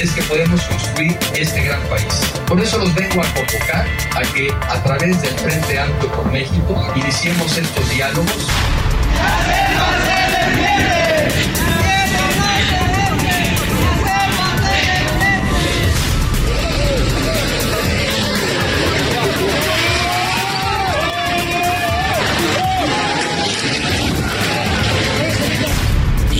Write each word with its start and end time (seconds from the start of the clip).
Es 0.00 0.10
que 0.12 0.22
podemos 0.22 0.62
construir 0.62 1.16
este 1.34 1.62
gran 1.62 1.80
país. 1.82 2.32
Por 2.46 2.60
eso 2.60 2.78
los 2.78 2.94
vengo 2.94 3.22
a 3.22 3.34
convocar 3.34 3.86
a 4.16 4.22
que 4.32 4.50
a 4.50 4.82
través 4.82 5.20
del 5.20 5.34
Frente 5.38 5.78
Amplio 5.78 6.10
por 6.12 6.32
México 6.32 6.92
iniciemos 6.96 7.56
estos 7.58 7.90
diálogos. 7.90 8.46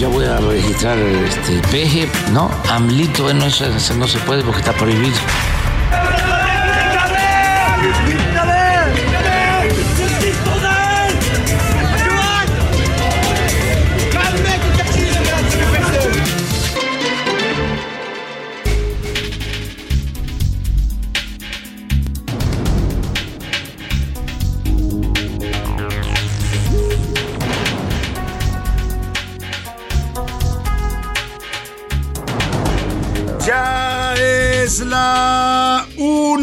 Ya 0.01 0.09
voy 0.09 0.25
a 0.25 0.39
registrar 0.39 0.99
este 0.99 1.61
peje, 1.71 2.09
¿no? 2.33 2.51
Amlito, 2.71 3.29
eso, 3.29 3.67
eso 3.67 3.95
no 3.97 4.09
se 4.09 4.19
puede 4.21 4.43
porque 4.43 4.61
está 4.61 4.73
prohibido. 4.73 5.15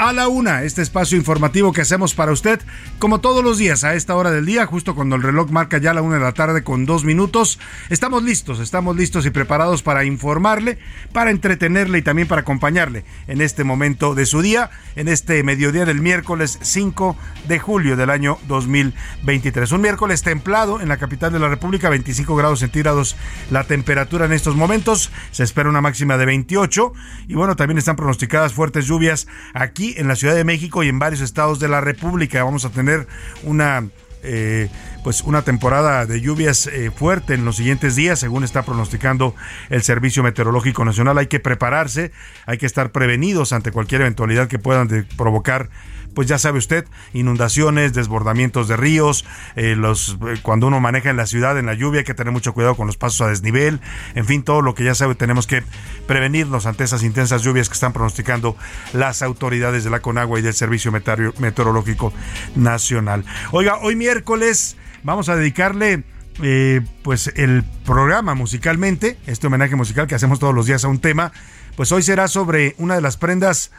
a 0.00 0.14
la 0.14 0.28
una, 0.28 0.62
este 0.62 0.80
espacio 0.80 1.18
informativo 1.18 1.74
que 1.74 1.82
hacemos 1.82 2.14
para 2.14 2.32
usted, 2.32 2.58
como 2.98 3.20
todos 3.20 3.44
los 3.44 3.58
días 3.58 3.84
a 3.84 3.94
esta 3.94 4.16
hora 4.16 4.30
del 4.30 4.46
día, 4.46 4.64
justo 4.64 4.94
cuando 4.94 5.14
el 5.14 5.22
reloj 5.22 5.50
marca 5.50 5.76
ya 5.76 5.92
la 5.92 6.00
una 6.00 6.14
de 6.14 6.22
la 6.22 6.32
tarde 6.32 6.64
con 6.64 6.86
dos 6.86 7.04
minutos. 7.04 7.58
Estamos 7.90 8.22
listos, 8.22 8.60
estamos 8.60 8.96
listos 8.96 9.26
y 9.26 9.30
preparados 9.30 9.82
para 9.82 10.06
informarle, 10.06 10.78
para 11.12 11.30
entretenerle 11.30 11.98
y 11.98 12.02
también 12.02 12.26
para 12.28 12.40
acompañarle 12.40 13.04
en 13.26 13.42
este 13.42 13.62
momento 13.62 14.14
de 14.14 14.24
su 14.24 14.40
día, 14.40 14.70
en 14.96 15.06
este 15.06 15.42
mediodía 15.42 15.84
del 15.84 16.00
miércoles 16.00 16.58
5 16.62 17.14
de 17.46 17.58
julio 17.58 17.94
del 17.94 18.08
año 18.08 18.38
2023. 18.48 19.70
Un 19.70 19.82
miércoles 19.82 20.22
templado 20.22 20.80
en 20.80 20.88
la 20.88 20.96
capital 20.96 21.30
de 21.30 21.40
la 21.40 21.48
República, 21.48 21.90
25 21.90 22.36
grados 22.36 22.60
centígrados 22.60 23.16
la 23.50 23.64
temperatura 23.64 24.24
en 24.24 24.32
estos 24.32 24.56
momentos, 24.56 25.10
se 25.30 25.44
espera 25.44 25.68
una 25.68 25.82
máxima 25.82 26.16
de 26.16 26.24
28 26.24 26.94
y 27.28 27.34
bueno, 27.34 27.54
también 27.54 27.76
están 27.76 27.96
pronosticadas 27.96 28.54
fuertes 28.54 28.86
lluvias 28.86 29.26
aquí 29.52 29.89
en 29.96 30.08
la 30.08 30.16
Ciudad 30.16 30.34
de 30.34 30.44
México 30.44 30.82
y 30.82 30.88
en 30.88 30.98
varios 30.98 31.20
estados 31.20 31.60
de 31.60 31.68
la 31.68 31.80
República. 31.80 32.42
Vamos 32.44 32.64
a 32.64 32.70
tener 32.70 33.06
una 33.42 33.88
eh, 34.22 34.68
pues 35.02 35.22
una 35.22 35.42
temporada 35.42 36.06
de 36.06 36.20
lluvias 36.20 36.66
eh, 36.66 36.90
fuerte 36.90 37.34
en 37.34 37.44
los 37.44 37.56
siguientes 37.56 37.96
días, 37.96 38.18
según 38.18 38.44
está 38.44 38.62
pronosticando 38.62 39.34
el 39.68 39.82
Servicio 39.82 40.22
Meteorológico 40.22 40.84
Nacional. 40.84 41.18
Hay 41.18 41.26
que 41.26 41.40
prepararse, 41.40 42.12
hay 42.46 42.58
que 42.58 42.66
estar 42.66 42.92
prevenidos 42.92 43.52
ante 43.52 43.72
cualquier 43.72 44.02
eventualidad 44.02 44.48
que 44.48 44.58
puedan 44.58 45.06
provocar 45.16 45.70
pues 46.14 46.26
ya 46.26 46.38
sabe 46.38 46.58
usted, 46.58 46.86
inundaciones, 47.12 47.92
desbordamientos 47.92 48.68
de 48.68 48.76
ríos, 48.76 49.24
eh, 49.56 49.76
los 49.76 50.18
eh, 50.26 50.38
cuando 50.42 50.66
uno 50.66 50.80
maneja 50.80 51.10
en 51.10 51.16
la 51.16 51.26
ciudad 51.26 51.56
en 51.58 51.66
la 51.66 51.74
lluvia 51.74 52.00
hay 52.00 52.04
que 52.04 52.14
tener 52.14 52.32
mucho 52.32 52.52
cuidado 52.52 52.74
con 52.74 52.86
los 52.86 52.96
pasos 52.96 53.20
a 53.20 53.28
desnivel, 53.28 53.80
en 54.16 54.26
fin, 54.26 54.42
todo 54.42 54.60
lo 54.60 54.74
que 54.74 54.84
ya 54.84 54.94
sabe 54.94 55.14
tenemos 55.14 55.46
que 55.46 55.62
prevenirnos 56.08 56.66
ante 56.66 56.84
esas 56.84 57.02
intensas 57.04 57.42
lluvias 57.42 57.68
que 57.68 57.74
están 57.74 57.92
pronosticando 57.92 58.56
las 58.92 59.22
autoridades 59.22 59.84
de 59.84 59.90
la 59.90 60.00
Conagua 60.00 60.38
y 60.38 60.42
del 60.42 60.54
Servicio 60.54 60.90
Meteoro- 60.90 61.32
Meteorológico 61.38 62.12
Nacional. 62.56 63.24
Oiga, 63.52 63.78
hoy 63.80 63.94
miércoles 63.94 64.76
vamos 65.02 65.28
a 65.28 65.36
dedicarle 65.36 66.04
eh, 66.42 66.80
pues 67.02 67.32
el 67.36 67.64
programa 67.84 68.34
musicalmente, 68.34 69.18
este 69.26 69.46
homenaje 69.46 69.76
musical 69.76 70.06
que 70.06 70.14
hacemos 70.14 70.38
todos 70.38 70.54
los 70.54 70.66
días 70.66 70.84
a 70.84 70.88
un 70.88 71.00
tema, 71.00 71.32
pues 71.76 71.92
hoy 71.92 72.02
será 72.02 72.28
sobre 72.28 72.74
una 72.78 72.94
de 72.94 73.00
las 73.00 73.16
prendas 73.16 73.70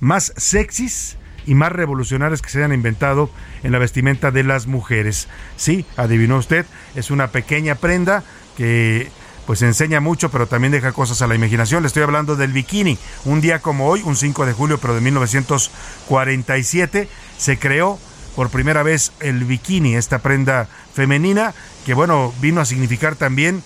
más 0.00 0.32
sexys 0.36 1.16
y 1.46 1.54
más 1.54 1.72
revolucionarias 1.72 2.42
que 2.42 2.50
se 2.50 2.58
hayan 2.58 2.72
inventado 2.72 3.30
en 3.62 3.72
la 3.72 3.78
vestimenta 3.78 4.30
de 4.30 4.44
las 4.44 4.66
mujeres. 4.66 5.28
Sí, 5.56 5.84
adivinó 5.96 6.36
usted, 6.36 6.66
es 6.94 7.10
una 7.10 7.28
pequeña 7.28 7.74
prenda 7.74 8.22
que 8.56 9.10
pues 9.46 9.62
enseña 9.62 10.00
mucho, 10.00 10.30
pero 10.30 10.46
también 10.46 10.72
deja 10.72 10.92
cosas 10.92 11.22
a 11.22 11.26
la 11.26 11.34
imaginación. 11.34 11.82
Le 11.82 11.86
estoy 11.86 12.02
hablando 12.02 12.36
del 12.36 12.52
bikini. 12.52 12.98
Un 13.24 13.40
día 13.40 13.60
como 13.60 13.88
hoy, 13.88 14.02
un 14.04 14.14
5 14.14 14.44
de 14.44 14.52
julio, 14.52 14.76
pero 14.76 14.94
de 14.94 15.00
1947, 15.00 17.08
se 17.38 17.58
creó 17.58 17.98
por 18.38 18.50
primera 18.50 18.84
vez 18.84 19.10
el 19.18 19.42
bikini, 19.42 19.96
esta 19.96 20.20
prenda 20.20 20.68
femenina, 20.94 21.54
que 21.84 21.92
bueno, 21.92 22.32
vino 22.40 22.60
a 22.60 22.64
significar 22.64 23.16
también 23.16 23.64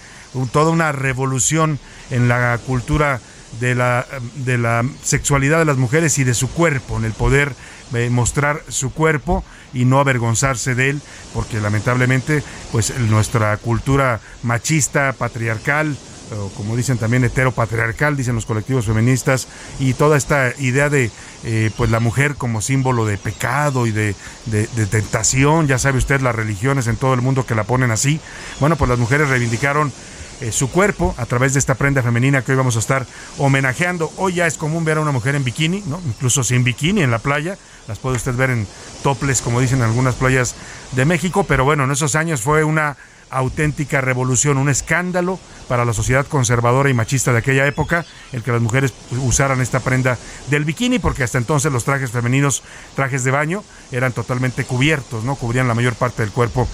toda 0.51 0.71
una 0.71 0.93
revolución 0.93 1.79
en 2.11 2.27
la 2.27 2.59
cultura 2.67 3.21
de 3.61 3.75
la, 3.75 4.07
de 4.35 4.57
la 4.57 4.83
sexualidad 5.05 5.59
de 5.59 5.67
las 5.67 5.77
mujeres 5.77 6.19
y 6.19 6.25
de 6.25 6.33
su 6.33 6.49
cuerpo, 6.49 6.97
en 6.97 7.05
el 7.05 7.13
poder 7.13 7.53
eh, 7.93 8.09
mostrar 8.09 8.63
su 8.69 8.95
cuerpo 8.95 9.45
y 9.75 9.85
no 9.85 10.01
avergonzarse 10.01 10.75
de 10.75 10.89
él, 10.89 11.03
porque 11.35 11.61
lamentablemente 11.61 12.43
pues 12.71 12.99
nuestra 12.99 13.55
cultura 13.59 14.21
machista, 14.43 15.13
patriarcal, 15.13 15.99
o 16.39 16.49
como 16.51 16.77
dicen 16.77 16.99
también 16.99 17.25
heteropatriarcal, 17.25 18.17
dicen 18.17 18.35
los 18.35 18.47
colectivos 18.47 18.87
feministas, 18.87 19.49
y 19.79 19.95
toda 19.95 20.17
esta 20.17 20.53
idea 20.59 20.89
de 20.89 21.11
eh, 21.45 21.71
pues 21.77 21.91
la 21.91 22.01
mujer 22.01 22.37
como 22.37 22.61
símbolo 22.61 23.05
de 23.07 23.19
pecado 23.19 23.87
y 23.87 23.91
de, 23.93 24.15
de- 24.47 24.67
tentación, 24.87 25.67
ya 25.69 25.79
sabe 25.79 25.99
usted 25.99 26.21
las 26.21 26.35
religiones 26.35 26.87
en 26.87 26.97
todo 26.97 27.15
el 27.15 27.21
mundo 27.23 27.47
que 27.47 27.55
la 27.55 27.65
ponen 27.65 27.91
así, 27.91 28.21
bueno 28.61 28.77
pues 28.77 28.89
las 28.89 28.99
mujeres 28.99 29.29
reivindicaron 29.29 29.93
eh, 30.41 30.51
su 30.51 30.71
cuerpo 30.71 31.15
a 31.19 31.27
través 31.27 31.53
de 31.53 31.61
esta 31.61 31.77
prenda 31.77 32.03
femenina 32.03 32.43
que 32.43 32.51
hoy 32.53 32.59
vamos 32.59 32.75
a 32.75 32.81
estar 32.81 33.07
homenajeando. 33.39 34.13
Hoy 34.17 34.35
ya 34.35 34.47
es 34.49 34.57
común 34.57 34.85
ver 34.85 34.97
a 34.99 35.01
una 35.01 35.13
mujer 35.13 35.37
en 35.37 35.45
bikini, 35.45 35.85
¿no? 35.87 36.01
incluso 36.05 36.43
sin 36.43 36.65
bikini 36.65 37.03
en 37.03 37.13
la 37.13 37.21
playa. 37.21 37.57
Las 37.87 38.01
puede 38.01 38.17
usted 38.17 38.35
ver 38.35 38.51
en 38.51 38.67
toples, 39.05 39.41
como 39.41 39.61
dicen 39.61 39.79
en 39.79 39.85
algunas 39.85 40.17
playas 40.17 40.57
de 40.93 41.05
México, 41.05 41.45
pero 41.45 41.65
bueno, 41.65 41.85
en 41.85 41.93
esos 41.93 42.17
años 42.17 42.41
fue 42.41 42.65
una 42.65 42.97
auténtica 43.33 44.01
revolución, 44.01 44.59
un 44.59 44.69
escándalo 44.69 45.39
para 45.69 45.85
la 45.85 45.93
sociedad 45.93 46.27
conservadora 46.27 46.91
y 46.91 46.95
machista 46.95 47.33
de 47.33 47.39
aquella 47.39 47.67
época, 47.67 48.05
el 48.33 48.43
que 48.43 48.53
las 48.53 48.61
mujeres 48.61 48.93
usaran 49.23 49.61
esta 49.61 49.81
prenda 49.81 50.19
del 50.51 50.65
bikini, 50.65 50.99
porque 50.99 51.25
hasta 51.25 51.39
entonces 51.39 51.73
los 51.73 51.85
trajes 51.85 52.11
femeninos, 52.11 52.63
trajes 52.95 53.25
de 53.25 53.31
baño, 53.31 53.65
eran 53.91 54.13
totalmente 54.13 54.65
cubiertos, 54.65 55.25
¿no? 55.25 55.35
Cubrían 55.37 55.69
la 55.69 55.75
mayor 55.75 55.95
parte 55.95 56.23
del 56.23 56.33
cuerpo 56.33 56.69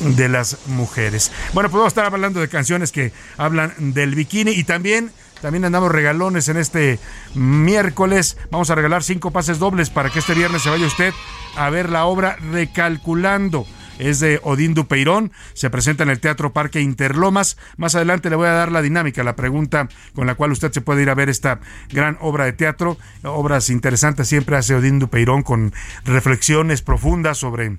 de 0.00 0.28
las 0.28 0.58
mujeres. 0.66 1.32
Bueno, 1.52 1.68
pues 1.68 1.78
vamos 1.78 1.86
a 1.86 1.94
estar 1.94 2.04
hablando 2.06 2.40
de 2.40 2.48
canciones 2.48 2.92
que 2.92 3.12
hablan 3.36 3.74
del 3.78 4.14
bikini 4.14 4.52
y 4.52 4.64
también 4.64 5.12
también 5.40 5.64
andamos 5.64 5.90
regalones 5.90 6.48
en 6.48 6.56
este 6.56 7.00
miércoles. 7.34 8.36
Vamos 8.52 8.70
a 8.70 8.76
regalar 8.76 9.02
cinco 9.02 9.32
pases 9.32 9.58
dobles 9.58 9.90
para 9.90 10.08
que 10.08 10.20
este 10.20 10.34
viernes 10.34 10.62
se 10.62 10.70
vaya 10.70 10.86
usted 10.86 11.12
a 11.56 11.68
ver 11.68 11.90
la 11.90 12.04
obra 12.04 12.36
Recalculando 12.36 13.66
es 13.98 14.20
de 14.20 14.40
Odín 14.42 14.74
Dupeirón, 14.74 15.32
se 15.54 15.70
presenta 15.70 16.02
en 16.02 16.10
el 16.10 16.20
Teatro 16.20 16.52
Parque 16.52 16.80
Interlomas. 16.80 17.56
Más 17.76 17.94
adelante 17.94 18.30
le 18.30 18.36
voy 18.36 18.48
a 18.48 18.52
dar 18.52 18.72
la 18.72 18.82
dinámica, 18.82 19.22
la 19.22 19.36
pregunta 19.36 19.88
con 20.14 20.26
la 20.26 20.34
cual 20.34 20.52
usted 20.52 20.72
se 20.72 20.80
puede 20.80 21.02
ir 21.02 21.10
a 21.10 21.14
ver 21.14 21.28
esta 21.28 21.60
gran 21.90 22.16
obra 22.20 22.44
de 22.44 22.52
teatro. 22.52 22.96
Obras 23.22 23.70
interesantes 23.70 24.28
siempre 24.28 24.56
hace 24.56 24.74
Odín 24.74 24.98
Dupeirón 24.98 25.42
con 25.42 25.72
reflexiones 26.04 26.82
profundas 26.82 27.38
sobre 27.38 27.78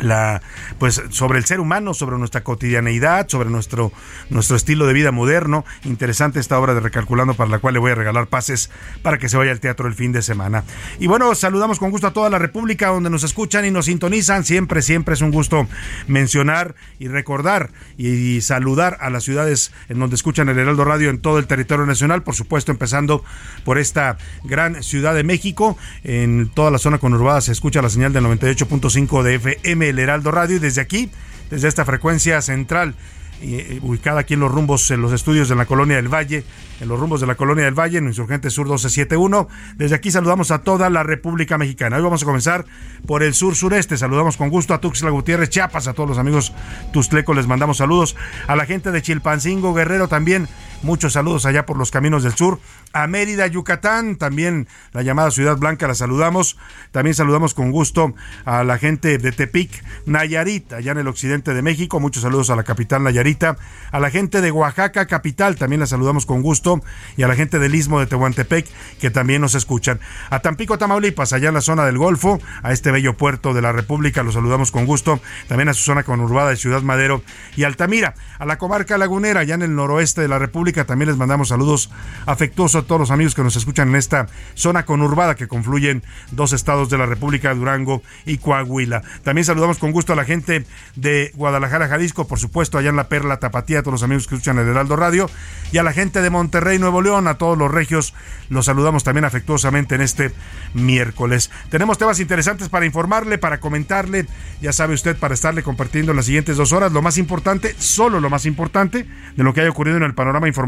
la 0.00 0.42
pues 0.78 1.02
sobre 1.10 1.38
el 1.38 1.44
ser 1.44 1.60
humano, 1.60 1.94
sobre 1.94 2.18
nuestra 2.18 2.42
cotidianeidad, 2.42 3.28
sobre 3.28 3.50
nuestro 3.50 3.92
nuestro 4.30 4.56
estilo 4.56 4.86
de 4.86 4.92
vida 4.92 5.12
moderno. 5.12 5.64
Interesante 5.84 6.40
esta 6.40 6.58
obra 6.58 6.74
de 6.74 6.80
Recalculando 6.80 7.34
para 7.34 7.50
la 7.50 7.58
cual 7.58 7.74
le 7.74 7.80
voy 7.80 7.92
a 7.92 7.94
regalar 7.94 8.26
pases 8.26 8.70
para 9.02 9.18
que 9.18 9.28
se 9.28 9.36
vaya 9.36 9.52
al 9.52 9.60
teatro 9.60 9.88
el 9.88 9.94
fin 9.94 10.12
de 10.12 10.22
semana. 10.22 10.64
Y 10.98 11.06
bueno, 11.06 11.34
saludamos 11.34 11.78
con 11.78 11.90
gusto 11.90 12.06
a 12.06 12.12
toda 12.12 12.30
la 12.30 12.38
República 12.38 12.88
donde 12.88 13.10
nos 13.10 13.24
escuchan 13.24 13.64
y 13.64 13.70
nos 13.70 13.86
sintonizan. 13.86 14.44
Siempre 14.44 14.82
siempre 14.82 15.14
es 15.14 15.20
un 15.20 15.30
gusto 15.30 15.66
mencionar 16.06 16.74
y 16.98 17.08
recordar 17.08 17.70
y, 17.96 18.40
saludar 18.40 18.98
a 19.00 19.10
las 19.10 19.24
ciudades 19.24 19.72
en 19.88 19.98
donde 19.98 20.16
escuchan 20.16 20.48
el 20.48 20.58
Heraldo 20.58 20.84
Radio 20.84 21.10
en 21.10 21.18
todo 21.18 21.38
el 21.38 21.46
territorio 21.46 21.86
nacional, 21.86 22.22
por 22.22 22.34
supuesto 22.34 22.72
empezando 22.72 23.24
por 23.64 23.78
esta 23.78 24.18
gran 24.42 24.82
ciudad 24.82 25.14
de 25.14 25.22
México. 25.22 25.78
En 26.02 26.50
toda 26.52 26.70
la 26.70 26.78
zona 26.78 26.98
conurbada 26.98 27.40
se 27.40 27.52
escucha 27.52 27.80
la 27.80 27.90
señal 27.90 28.12
del 28.12 28.24
98.5 28.24 29.22
de 29.22 29.34
FM 29.36 29.83
el 29.90 29.98
Heraldo 29.98 30.30
Radio 30.30 30.56
y 30.56 30.58
desde 30.58 30.80
aquí, 30.80 31.10
desde 31.50 31.68
esta 31.68 31.84
frecuencia 31.84 32.40
central 32.42 32.94
eh, 33.42 33.80
ubicada 33.82 34.20
aquí 34.20 34.34
en 34.34 34.40
los 34.40 34.50
rumbos, 34.50 34.90
en 34.90 35.02
los 35.02 35.12
estudios 35.12 35.48
de 35.48 35.56
la 35.56 35.66
Colonia 35.66 35.96
del 35.96 36.08
Valle, 36.08 36.44
en 36.80 36.88
los 36.88 36.98
rumbos 36.98 37.20
de 37.20 37.26
la 37.26 37.34
Colonia 37.34 37.64
del 37.64 37.74
Valle, 37.74 37.98
en 37.98 38.06
Insurgente 38.06 38.48
Sur 38.48 38.64
1271. 38.64 39.48
Desde 39.76 39.96
aquí 39.96 40.10
saludamos 40.10 40.50
a 40.50 40.62
toda 40.62 40.88
la 40.88 41.02
República 41.02 41.58
Mexicana. 41.58 41.96
Hoy 41.96 42.02
vamos 42.02 42.22
a 42.22 42.26
comenzar 42.26 42.64
por 43.06 43.22
el 43.22 43.34
sur 43.34 43.54
sureste. 43.54 43.98
Saludamos 43.98 44.36
con 44.36 44.48
gusto 44.48 44.72
a 44.72 44.80
Tuxtla 44.80 45.10
Gutiérrez, 45.10 45.50
Chiapas, 45.50 45.88
a 45.88 45.92
todos 45.92 46.08
los 46.08 46.18
amigos 46.18 46.54
Tustlecos 46.92 47.36
les 47.36 47.46
mandamos 47.46 47.78
saludos. 47.78 48.16
A 48.46 48.56
la 48.56 48.66
gente 48.66 48.92
de 48.92 49.02
Chilpancingo, 49.02 49.74
Guerrero 49.74 50.08
también, 50.08 50.48
muchos 50.84 51.14
saludos 51.14 51.46
allá 51.46 51.66
por 51.66 51.76
los 51.76 51.90
caminos 51.90 52.22
del 52.22 52.34
sur. 52.34 52.60
A 52.92 53.08
Mérida, 53.08 53.46
Yucatán, 53.48 54.16
también 54.16 54.68
la 54.92 55.02
llamada 55.02 55.30
Ciudad 55.32 55.56
Blanca, 55.56 55.88
la 55.88 55.94
saludamos. 55.94 56.56
También 56.92 57.14
saludamos 57.14 57.54
con 57.54 57.72
gusto 57.72 58.14
a 58.44 58.62
la 58.62 58.78
gente 58.78 59.18
de 59.18 59.32
Tepic, 59.32 59.82
Nayarit, 60.06 60.72
allá 60.72 60.92
en 60.92 60.98
el 60.98 61.08
occidente 61.08 61.54
de 61.54 61.62
México. 61.62 61.98
Muchos 61.98 62.22
saludos 62.22 62.50
a 62.50 62.56
la 62.56 62.62
capital 62.62 63.02
Nayarita. 63.02 63.56
A 63.90 63.98
la 63.98 64.10
gente 64.10 64.40
de 64.40 64.52
Oaxaca, 64.52 65.06
capital, 65.06 65.56
también 65.56 65.80
la 65.80 65.86
saludamos 65.86 66.26
con 66.26 66.42
gusto 66.42 66.82
y 67.16 67.22
a 67.22 67.28
la 67.28 67.34
gente 67.34 67.58
del 67.58 67.74
Istmo 67.74 67.98
de 67.98 68.06
Tehuantepec 68.06 68.66
que 69.00 69.10
también 69.10 69.40
nos 69.40 69.54
escuchan. 69.54 69.98
A 70.30 70.40
Tampico, 70.40 70.78
Tamaulipas, 70.78 71.32
allá 71.32 71.48
en 71.48 71.54
la 71.54 71.60
zona 71.60 71.84
del 71.84 71.98
Golfo, 71.98 72.38
a 72.62 72.72
este 72.72 72.90
bello 72.90 73.16
puerto 73.16 73.54
de 73.54 73.62
la 73.62 73.72
República, 73.72 74.22
los 74.22 74.34
saludamos 74.34 74.70
con 74.70 74.86
gusto. 74.86 75.20
También 75.48 75.68
a 75.68 75.74
su 75.74 75.82
zona 75.82 76.02
conurbada 76.04 76.50
de 76.50 76.56
Ciudad 76.56 76.82
Madero 76.82 77.22
y 77.56 77.64
Altamira. 77.64 78.14
A 78.38 78.46
la 78.46 78.58
comarca 78.58 78.98
lagunera, 78.98 79.40
allá 79.40 79.54
en 79.54 79.62
el 79.62 79.74
noroeste 79.74 80.20
de 80.20 80.28
la 80.28 80.38
República, 80.38 80.73
también 80.82 81.10
les 81.10 81.16
mandamos 81.16 81.50
saludos 81.50 81.90
afectuosos 82.26 82.82
a 82.82 82.86
todos 82.86 83.00
los 83.00 83.12
amigos 83.12 83.36
que 83.36 83.44
nos 83.44 83.54
escuchan 83.54 83.90
en 83.90 83.94
esta 83.94 84.26
zona 84.54 84.84
conurbada 84.84 85.36
que 85.36 85.46
confluyen 85.46 86.02
dos 86.32 86.52
estados 86.52 86.90
de 86.90 86.98
la 86.98 87.06
República, 87.06 87.54
Durango 87.54 88.02
y 88.26 88.38
Coahuila. 88.38 89.02
También 89.22 89.44
saludamos 89.44 89.78
con 89.78 89.92
gusto 89.92 90.12
a 90.12 90.16
la 90.16 90.24
gente 90.24 90.66
de 90.96 91.30
Guadalajara, 91.36 91.86
Jalisco, 91.86 92.26
por 92.26 92.40
supuesto, 92.40 92.78
allá 92.78 92.90
en 92.90 92.96
la 92.96 93.08
Perla 93.08 93.38
Tapatía, 93.38 93.78
a 93.78 93.82
todos 93.82 93.92
los 93.92 94.02
amigos 94.02 94.26
que 94.26 94.34
escuchan 94.34 94.58
el 94.58 94.66
Heraldo 94.66 94.96
Radio, 94.96 95.30
y 95.70 95.78
a 95.78 95.84
la 95.84 95.92
gente 95.92 96.20
de 96.20 96.30
Monterrey 96.30 96.64
Rey 96.64 96.78
Nuevo 96.78 97.02
León, 97.02 97.28
a 97.28 97.34
todos 97.34 97.58
los 97.58 97.70
regios, 97.70 98.14
los 98.48 98.64
saludamos 98.64 99.04
también 99.04 99.26
afectuosamente 99.26 99.94
en 99.94 100.00
este 100.00 100.32
miércoles. 100.72 101.50
Tenemos 101.68 101.98
temas 101.98 102.18
interesantes 102.18 102.70
para 102.70 102.86
informarle, 102.86 103.36
para 103.36 103.60
comentarle, 103.60 104.26
ya 104.62 104.72
sabe 104.72 104.94
usted, 104.94 105.16
para 105.16 105.34
estarle 105.34 105.62
compartiendo 105.62 106.12
en 106.12 106.16
las 106.16 106.26
siguientes 106.26 106.56
dos 106.56 106.72
horas 106.72 106.90
lo 106.90 107.02
más 107.02 107.18
importante, 107.18 107.74
solo 107.78 108.18
lo 108.18 108.30
más 108.30 108.46
importante 108.46 109.06
de 109.36 109.44
lo 109.44 109.52
que 109.52 109.60
haya 109.60 109.70
ocurrido 109.70 109.98
en 109.98 110.04
el 110.04 110.14
panorama 110.14 110.48
informativo 110.48 110.63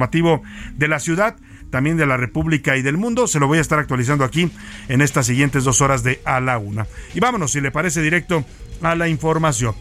de 0.74 0.88
la 0.88 0.98
ciudad 0.98 1.36
también 1.70 1.96
de 1.96 2.06
la 2.06 2.16
República 2.16 2.76
y 2.76 2.82
del 2.82 2.96
mundo. 2.96 3.26
Se 3.26 3.40
lo 3.40 3.48
voy 3.48 3.58
a 3.58 3.60
estar 3.60 3.78
actualizando 3.78 4.24
aquí 4.24 4.50
en 4.88 5.00
estas 5.00 5.26
siguientes 5.26 5.64
dos 5.64 5.80
horas 5.80 6.02
de 6.02 6.20
A 6.24 6.40
la 6.40 6.58
Una. 6.58 6.86
Y 7.14 7.20
vámonos, 7.20 7.52
si 7.52 7.60
le 7.60 7.70
parece 7.70 8.02
directo, 8.02 8.44
a 8.82 8.94
la 8.94 9.08
información. 9.08 9.74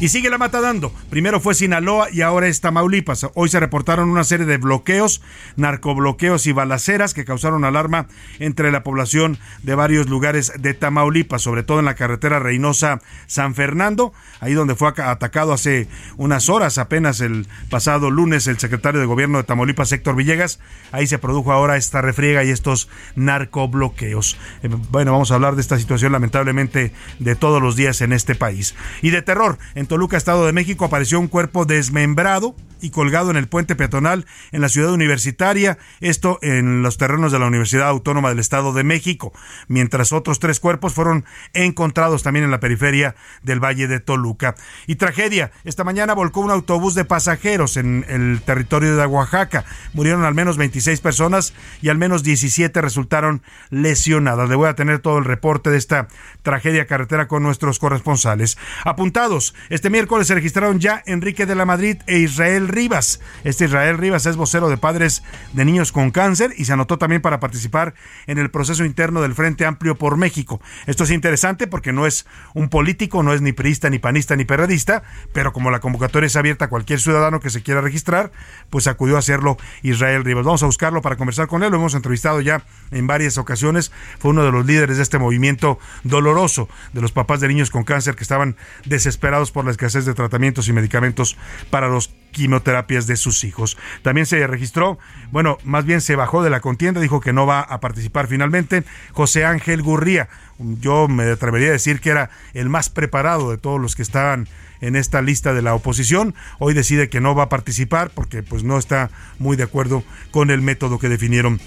Y 0.00 0.08
sigue 0.08 0.30
la 0.30 0.38
mata 0.38 0.62
dando. 0.62 0.94
Primero 1.10 1.40
fue 1.40 1.54
Sinaloa 1.54 2.08
y 2.10 2.22
ahora 2.22 2.48
es 2.48 2.62
Tamaulipas. 2.62 3.26
Hoy 3.34 3.50
se 3.50 3.60
reportaron 3.60 4.08
una 4.08 4.24
serie 4.24 4.46
de 4.46 4.56
bloqueos, 4.56 5.20
narcobloqueos 5.56 6.46
y 6.46 6.52
balaceras 6.52 7.12
que 7.12 7.26
causaron 7.26 7.66
alarma 7.66 8.06
entre 8.38 8.72
la 8.72 8.82
población 8.82 9.36
de 9.62 9.74
varios 9.74 10.08
lugares 10.08 10.54
de 10.58 10.72
Tamaulipas, 10.72 11.42
sobre 11.42 11.64
todo 11.64 11.80
en 11.80 11.84
la 11.84 11.96
carretera 11.96 12.38
Reynosa-San 12.38 13.54
Fernando, 13.54 14.14
ahí 14.40 14.54
donde 14.54 14.74
fue 14.74 14.88
atacado 14.88 15.52
hace 15.52 15.86
unas 16.16 16.48
horas, 16.48 16.78
apenas 16.78 17.20
el 17.20 17.46
pasado 17.68 18.10
lunes, 18.10 18.46
el 18.46 18.58
secretario 18.58 19.00
de 19.00 19.06
gobierno 19.06 19.36
de 19.36 19.44
Tamaulipas, 19.44 19.92
Héctor 19.92 20.16
Villegas. 20.16 20.60
Ahí 20.92 21.08
se 21.08 21.18
produjo 21.18 21.52
ahora 21.52 21.76
esta 21.76 22.00
refriega 22.00 22.42
y 22.42 22.48
estos 22.48 22.88
narcobloqueos. 23.16 24.38
Eh, 24.62 24.70
bueno, 24.90 25.12
vamos 25.12 25.30
a 25.30 25.34
hablar 25.34 25.56
de 25.56 25.60
esta 25.60 25.78
situación 25.78 26.12
lamentablemente 26.12 26.94
de 27.18 27.36
todos 27.36 27.60
los 27.60 27.76
días 27.76 28.00
en 28.00 28.14
este 28.14 28.34
país. 28.34 28.74
Y 29.02 29.10
de 29.10 29.20
terror, 29.20 29.58
Toluca, 29.90 30.16
Estado 30.16 30.46
de 30.46 30.52
México, 30.52 30.84
apareció 30.84 31.18
un 31.18 31.26
cuerpo 31.26 31.64
desmembrado 31.64 32.54
y 32.80 32.90
colgado 32.90 33.30
en 33.30 33.36
el 33.36 33.48
puente 33.48 33.76
peatonal 33.76 34.24
en 34.52 34.60
la 34.60 34.68
ciudad 34.68 34.92
universitaria, 34.92 35.78
esto 36.00 36.38
en 36.42 36.82
los 36.82 36.96
terrenos 36.96 37.32
de 37.32 37.38
la 37.38 37.46
Universidad 37.46 37.88
Autónoma 37.88 38.28
del 38.28 38.38
Estado 38.38 38.72
de 38.72 38.84
México, 38.84 39.32
mientras 39.68 40.12
otros 40.12 40.38
tres 40.38 40.60
cuerpos 40.60 40.94
fueron 40.94 41.24
encontrados 41.52 42.22
también 42.22 42.44
en 42.44 42.50
la 42.50 42.60
periferia 42.60 43.14
del 43.42 43.62
Valle 43.62 43.88
de 43.88 44.00
Toluca. 44.00 44.54
Y 44.86 44.94
tragedia, 44.94 45.52
esta 45.64 45.84
mañana 45.84 46.14
volcó 46.14 46.40
un 46.40 46.50
autobús 46.50 46.94
de 46.94 47.04
pasajeros 47.04 47.76
en 47.76 48.04
el 48.08 48.40
territorio 48.44 48.96
de 48.96 49.06
Oaxaca. 49.06 49.64
Murieron 49.92 50.24
al 50.24 50.34
menos 50.34 50.56
26 50.56 51.00
personas 51.00 51.52
y 51.82 51.88
al 51.88 51.98
menos 51.98 52.22
17 52.22 52.80
resultaron 52.80 53.42
lesionadas. 53.70 54.48
Le 54.48 54.54
voy 54.54 54.68
a 54.68 54.74
tener 54.74 55.00
todo 55.00 55.18
el 55.18 55.24
reporte 55.24 55.70
de 55.70 55.78
esta 55.78 56.08
tragedia 56.42 56.86
carretera 56.86 57.28
con 57.28 57.42
nuestros 57.42 57.78
corresponsales. 57.78 58.56
Apuntados, 58.84 59.54
este 59.80 59.88
miércoles 59.88 60.26
se 60.26 60.34
registraron 60.34 60.78
ya 60.78 61.02
Enrique 61.06 61.46
de 61.46 61.54
la 61.54 61.64
Madrid 61.64 61.96
e 62.06 62.18
Israel 62.18 62.68
Rivas. 62.68 63.18
Este 63.44 63.64
Israel 63.64 63.96
Rivas 63.96 64.26
es 64.26 64.36
vocero 64.36 64.68
de 64.68 64.76
padres 64.76 65.22
de 65.54 65.64
niños 65.64 65.90
con 65.90 66.10
cáncer 66.10 66.52
y 66.54 66.66
se 66.66 66.74
anotó 66.74 66.98
también 66.98 67.22
para 67.22 67.40
participar 67.40 67.94
en 68.26 68.36
el 68.36 68.50
proceso 68.50 68.84
interno 68.84 69.22
del 69.22 69.32
Frente 69.32 69.64
Amplio 69.64 69.94
por 69.94 70.18
México. 70.18 70.60
Esto 70.86 71.04
es 71.04 71.10
interesante 71.10 71.66
porque 71.66 71.94
no 71.94 72.04
es 72.04 72.26
un 72.52 72.68
político, 72.68 73.22
no 73.22 73.32
es 73.32 73.40
ni 73.40 73.52
priista, 73.52 73.88
ni 73.88 73.98
panista, 73.98 74.36
ni 74.36 74.44
periodista, 74.44 75.02
pero 75.32 75.54
como 75.54 75.70
la 75.70 75.80
convocatoria 75.80 76.26
es 76.26 76.36
abierta 76.36 76.66
a 76.66 76.68
cualquier 76.68 77.00
ciudadano 77.00 77.40
que 77.40 77.48
se 77.48 77.62
quiera 77.62 77.80
registrar, 77.80 78.32
pues 78.68 78.86
acudió 78.86 79.16
a 79.16 79.20
hacerlo 79.20 79.56
Israel 79.80 80.26
Rivas. 80.26 80.44
Vamos 80.44 80.62
a 80.62 80.66
buscarlo 80.66 81.00
para 81.00 81.16
conversar 81.16 81.46
con 81.46 81.62
él, 81.62 81.70
lo 81.70 81.78
hemos 81.78 81.94
entrevistado 81.94 82.42
ya 82.42 82.64
en 82.90 83.06
varias 83.06 83.38
ocasiones, 83.38 83.92
fue 84.18 84.32
uno 84.32 84.44
de 84.44 84.52
los 84.52 84.66
líderes 84.66 84.98
de 84.98 85.04
este 85.04 85.16
movimiento 85.16 85.78
doloroso 86.04 86.68
de 86.92 87.00
los 87.00 87.12
papás 87.12 87.40
de 87.40 87.48
niños 87.48 87.70
con 87.70 87.84
cáncer 87.84 88.14
que 88.14 88.24
estaban 88.24 88.56
desesperados 88.84 89.52
por 89.52 89.59
la 89.64 89.70
escasez 89.70 90.04
de 90.04 90.14
tratamientos 90.14 90.68
y 90.68 90.72
medicamentos 90.72 91.36
para 91.70 91.88
los 91.88 92.08
quimioterapias 92.30 93.06
de 93.06 93.16
sus 93.16 93.44
hijos. 93.44 93.76
También 94.02 94.26
se 94.26 94.46
registró, 94.46 94.98
bueno, 95.30 95.58
más 95.64 95.84
bien 95.84 96.00
se 96.00 96.16
bajó 96.16 96.42
de 96.42 96.50
la 96.50 96.60
contienda, 96.60 97.00
dijo 97.00 97.20
que 97.20 97.32
no 97.32 97.46
va 97.46 97.60
a 97.60 97.80
participar 97.80 98.26
finalmente, 98.26 98.84
José 99.12 99.44
Ángel 99.44 99.82
Gurría. 99.82 100.28
Yo 100.58 101.08
me 101.08 101.24
atrevería 101.24 101.68
a 101.68 101.72
decir 101.72 102.00
que 102.00 102.10
era 102.10 102.30
el 102.54 102.68
más 102.68 102.90
preparado 102.90 103.50
de 103.50 103.58
todos 103.58 103.80
los 103.80 103.96
que 103.96 104.02
estaban 104.02 104.48
en 104.80 104.96
esta 104.96 105.22
lista 105.22 105.52
de 105.52 105.62
la 105.62 105.74
oposición. 105.74 106.34
Hoy 106.58 106.74
decide 106.74 107.08
que 107.08 107.20
no 107.20 107.34
va 107.34 107.44
a 107.44 107.48
participar 107.48 108.10
porque 108.10 108.42
pues 108.42 108.64
no 108.64 108.78
está 108.78 109.10
muy 109.38 109.56
de 109.56 109.64
acuerdo 109.64 110.04
con 110.30 110.50
el 110.50 110.62
método 110.62 110.98
que 110.98 111.08
definieron 111.08 111.60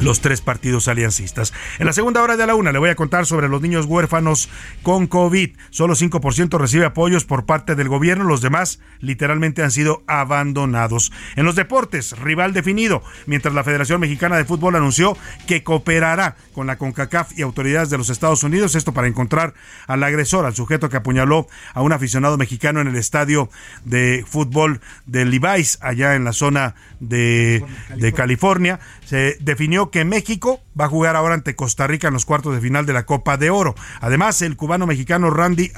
los 0.00 0.20
tres 0.20 0.40
partidos 0.40 0.88
aliancistas. 0.88 1.52
En 1.78 1.86
la 1.86 1.92
segunda 1.92 2.22
hora 2.22 2.36
de 2.36 2.46
la 2.46 2.54
una 2.54 2.72
le 2.72 2.78
voy 2.78 2.90
a 2.90 2.96
contar 2.96 3.26
sobre 3.26 3.48
los 3.48 3.62
niños 3.62 3.86
huérfanos 3.86 4.48
con 4.82 5.06
COVID. 5.06 5.56
Solo 5.70 5.94
5% 5.94 6.58
recibe 6.58 6.84
apoyos 6.84 7.24
por 7.24 7.46
parte 7.46 7.74
del 7.74 7.88
gobierno, 7.88 8.24
los 8.24 8.40
demás 8.40 8.80
literalmente 9.00 9.62
han 9.62 9.70
sido 9.70 10.02
abandonados. 10.06 11.12
En 11.36 11.44
los 11.44 11.54
deportes, 11.54 12.18
rival 12.18 12.52
definido, 12.52 13.02
mientras 13.26 13.54
la 13.54 13.64
Federación 13.64 14.00
Mexicana 14.00 14.36
de 14.36 14.44
Fútbol 14.44 14.76
anunció 14.76 15.16
que 15.46 15.62
cooperará 15.62 16.36
con 16.54 16.66
la 16.66 16.76
CONCACAF 16.76 17.38
y 17.38 17.42
autoridades 17.42 17.90
de 17.90 17.98
los 17.98 18.10
Estados 18.10 18.42
Unidos, 18.42 18.74
esto 18.74 18.92
para 18.92 19.08
encontrar 19.08 19.54
al 19.86 20.02
agresor, 20.02 20.46
al 20.46 20.54
sujeto 20.54 20.88
que 20.88 20.96
apuñaló 20.96 21.46
a 21.74 21.82
un 21.82 21.92
aficionado 21.92 22.36
mexicano 22.36 22.80
en 22.80 22.88
el 22.88 22.96
estadio 22.96 23.50
de 23.84 24.24
fútbol 24.26 24.80
de 25.06 25.24
Levi's, 25.24 25.78
allá 25.80 26.14
en 26.14 26.24
la 26.24 26.32
zona 26.32 26.74
de, 27.00 27.64
de 27.96 28.12
California. 28.12 28.80
Se 29.04 29.36
definió 29.40 29.85
que 29.90 30.04
México 30.04 30.60
va 30.78 30.86
a 30.86 30.88
jugar 30.88 31.16
ahora 31.16 31.34
ante 31.34 31.56
Costa 31.56 31.86
Rica 31.86 32.08
en 32.08 32.14
los 32.14 32.24
cuartos 32.24 32.54
de 32.54 32.60
final 32.60 32.86
de 32.86 32.92
la 32.92 33.06
Copa 33.06 33.36
de 33.36 33.50
Oro. 33.50 33.74
Además, 34.00 34.42
el 34.42 34.56
cubano 34.56 34.86
mexicano 34.86 35.30
Randy 35.30 35.72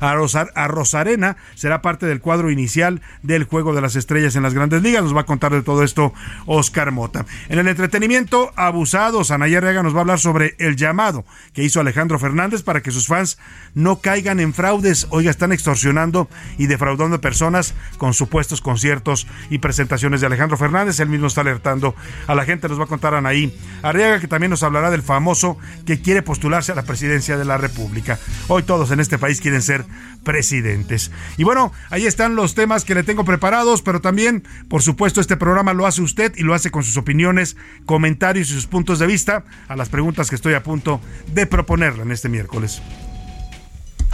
Arrozarena 0.00 1.36
será 1.54 1.82
parte 1.82 2.06
del 2.06 2.20
cuadro 2.20 2.50
inicial 2.50 3.02
del 3.22 3.44
Juego 3.44 3.74
de 3.74 3.80
las 3.80 3.96
Estrellas 3.96 4.36
en 4.36 4.42
las 4.42 4.54
Grandes 4.54 4.82
Ligas. 4.82 5.02
Nos 5.02 5.16
va 5.16 5.22
a 5.22 5.26
contar 5.26 5.52
de 5.52 5.62
todo 5.62 5.82
esto 5.82 6.12
Oscar 6.46 6.90
Mota. 6.90 7.26
En 7.48 7.58
el 7.58 7.68
entretenimiento, 7.68 8.52
abusados, 8.56 9.30
Anaya 9.30 9.60
Rega 9.60 9.82
nos 9.82 9.94
va 9.94 9.98
a 9.98 10.00
hablar 10.02 10.18
sobre 10.18 10.54
el 10.58 10.76
llamado 10.76 11.24
que 11.52 11.62
hizo 11.62 11.80
Alejandro 11.80 12.18
Fernández 12.18 12.62
para 12.62 12.82
que 12.82 12.90
sus 12.90 13.06
fans 13.06 13.38
no 13.74 14.00
caigan 14.00 14.40
en 14.40 14.54
fraudes. 14.54 15.06
Oiga, 15.10 15.30
están 15.30 15.52
extorsionando 15.52 16.28
y 16.58 16.66
defraudando 16.66 17.20
personas 17.20 17.74
con 17.98 18.14
supuestos 18.14 18.60
conciertos 18.60 19.26
y 19.50 19.58
presentaciones 19.58 20.20
de 20.20 20.26
Alejandro 20.26 20.56
Fernández. 20.56 21.00
Él 21.00 21.08
mismo 21.08 21.26
está 21.26 21.42
alertando 21.42 21.94
a 22.26 22.34
la 22.34 22.44
gente. 22.44 22.68
Va 22.78 22.84
a 22.84 22.88
contar 22.88 23.14
Anaí 23.14 23.56
Arriaga, 23.82 24.20
que 24.20 24.28
también 24.28 24.50
nos 24.50 24.62
hablará 24.62 24.90
del 24.90 25.02
famoso 25.02 25.58
que 25.84 26.00
quiere 26.00 26.22
postularse 26.22 26.72
a 26.72 26.74
la 26.74 26.82
presidencia 26.82 27.36
de 27.36 27.44
la 27.44 27.58
República. 27.58 28.18
Hoy 28.48 28.62
todos 28.62 28.90
en 28.90 29.00
este 29.00 29.18
país 29.18 29.40
quieren 29.40 29.62
ser 29.62 29.84
presidentes. 30.24 31.10
Y 31.36 31.44
bueno, 31.44 31.72
ahí 31.90 32.06
están 32.06 32.34
los 32.34 32.54
temas 32.54 32.84
que 32.84 32.94
le 32.94 33.04
tengo 33.04 33.24
preparados, 33.24 33.82
pero 33.82 34.00
también, 34.00 34.44
por 34.68 34.82
supuesto, 34.82 35.20
este 35.20 35.36
programa 35.36 35.72
lo 35.72 35.86
hace 35.86 36.02
usted 36.02 36.32
y 36.36 36.42
lo 36.42 36.54
hace 36.54 36.70
con 36.70 36.82
sus 36.82 36.96
opiniones, 36.96 37.56
comentarios 37.86 38.50
y 38.50 38.54
sus 38.54 38.66
puntos 38.66 38.98
de 38.98 39.06
vista 39.06 39.44
a 39.68 39.76
las 39.76 39.88
preguntas 39.88 40.28
que 40.28 40.36
estoy 40.36 40.54
a 40.54 40.62
punto 40.62 41.00
de 41.28 41.46
proponerle 41.46 42.02
en 42.02 42.12
este 42.12 42.28
miércoles. 42.28 42.82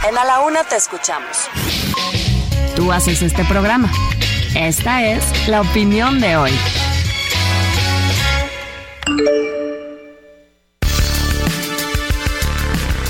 En 0.07 0.17
A 0.17 0.25
la 0.25 0.41
Una 0.41 0.63
te 0.63 0.75
escuchamos. 0.75 1.49
Tú 2.75 2.91
haces 2.91 3.21
este 3.21 3.45
programa. 3.45 3.89
Esta 4.55 5.03
es 5.03 5.47
la 5.47 5.61
opinión 5.61 6.19
de 6.19 6.35
hoy. 6.35 6.51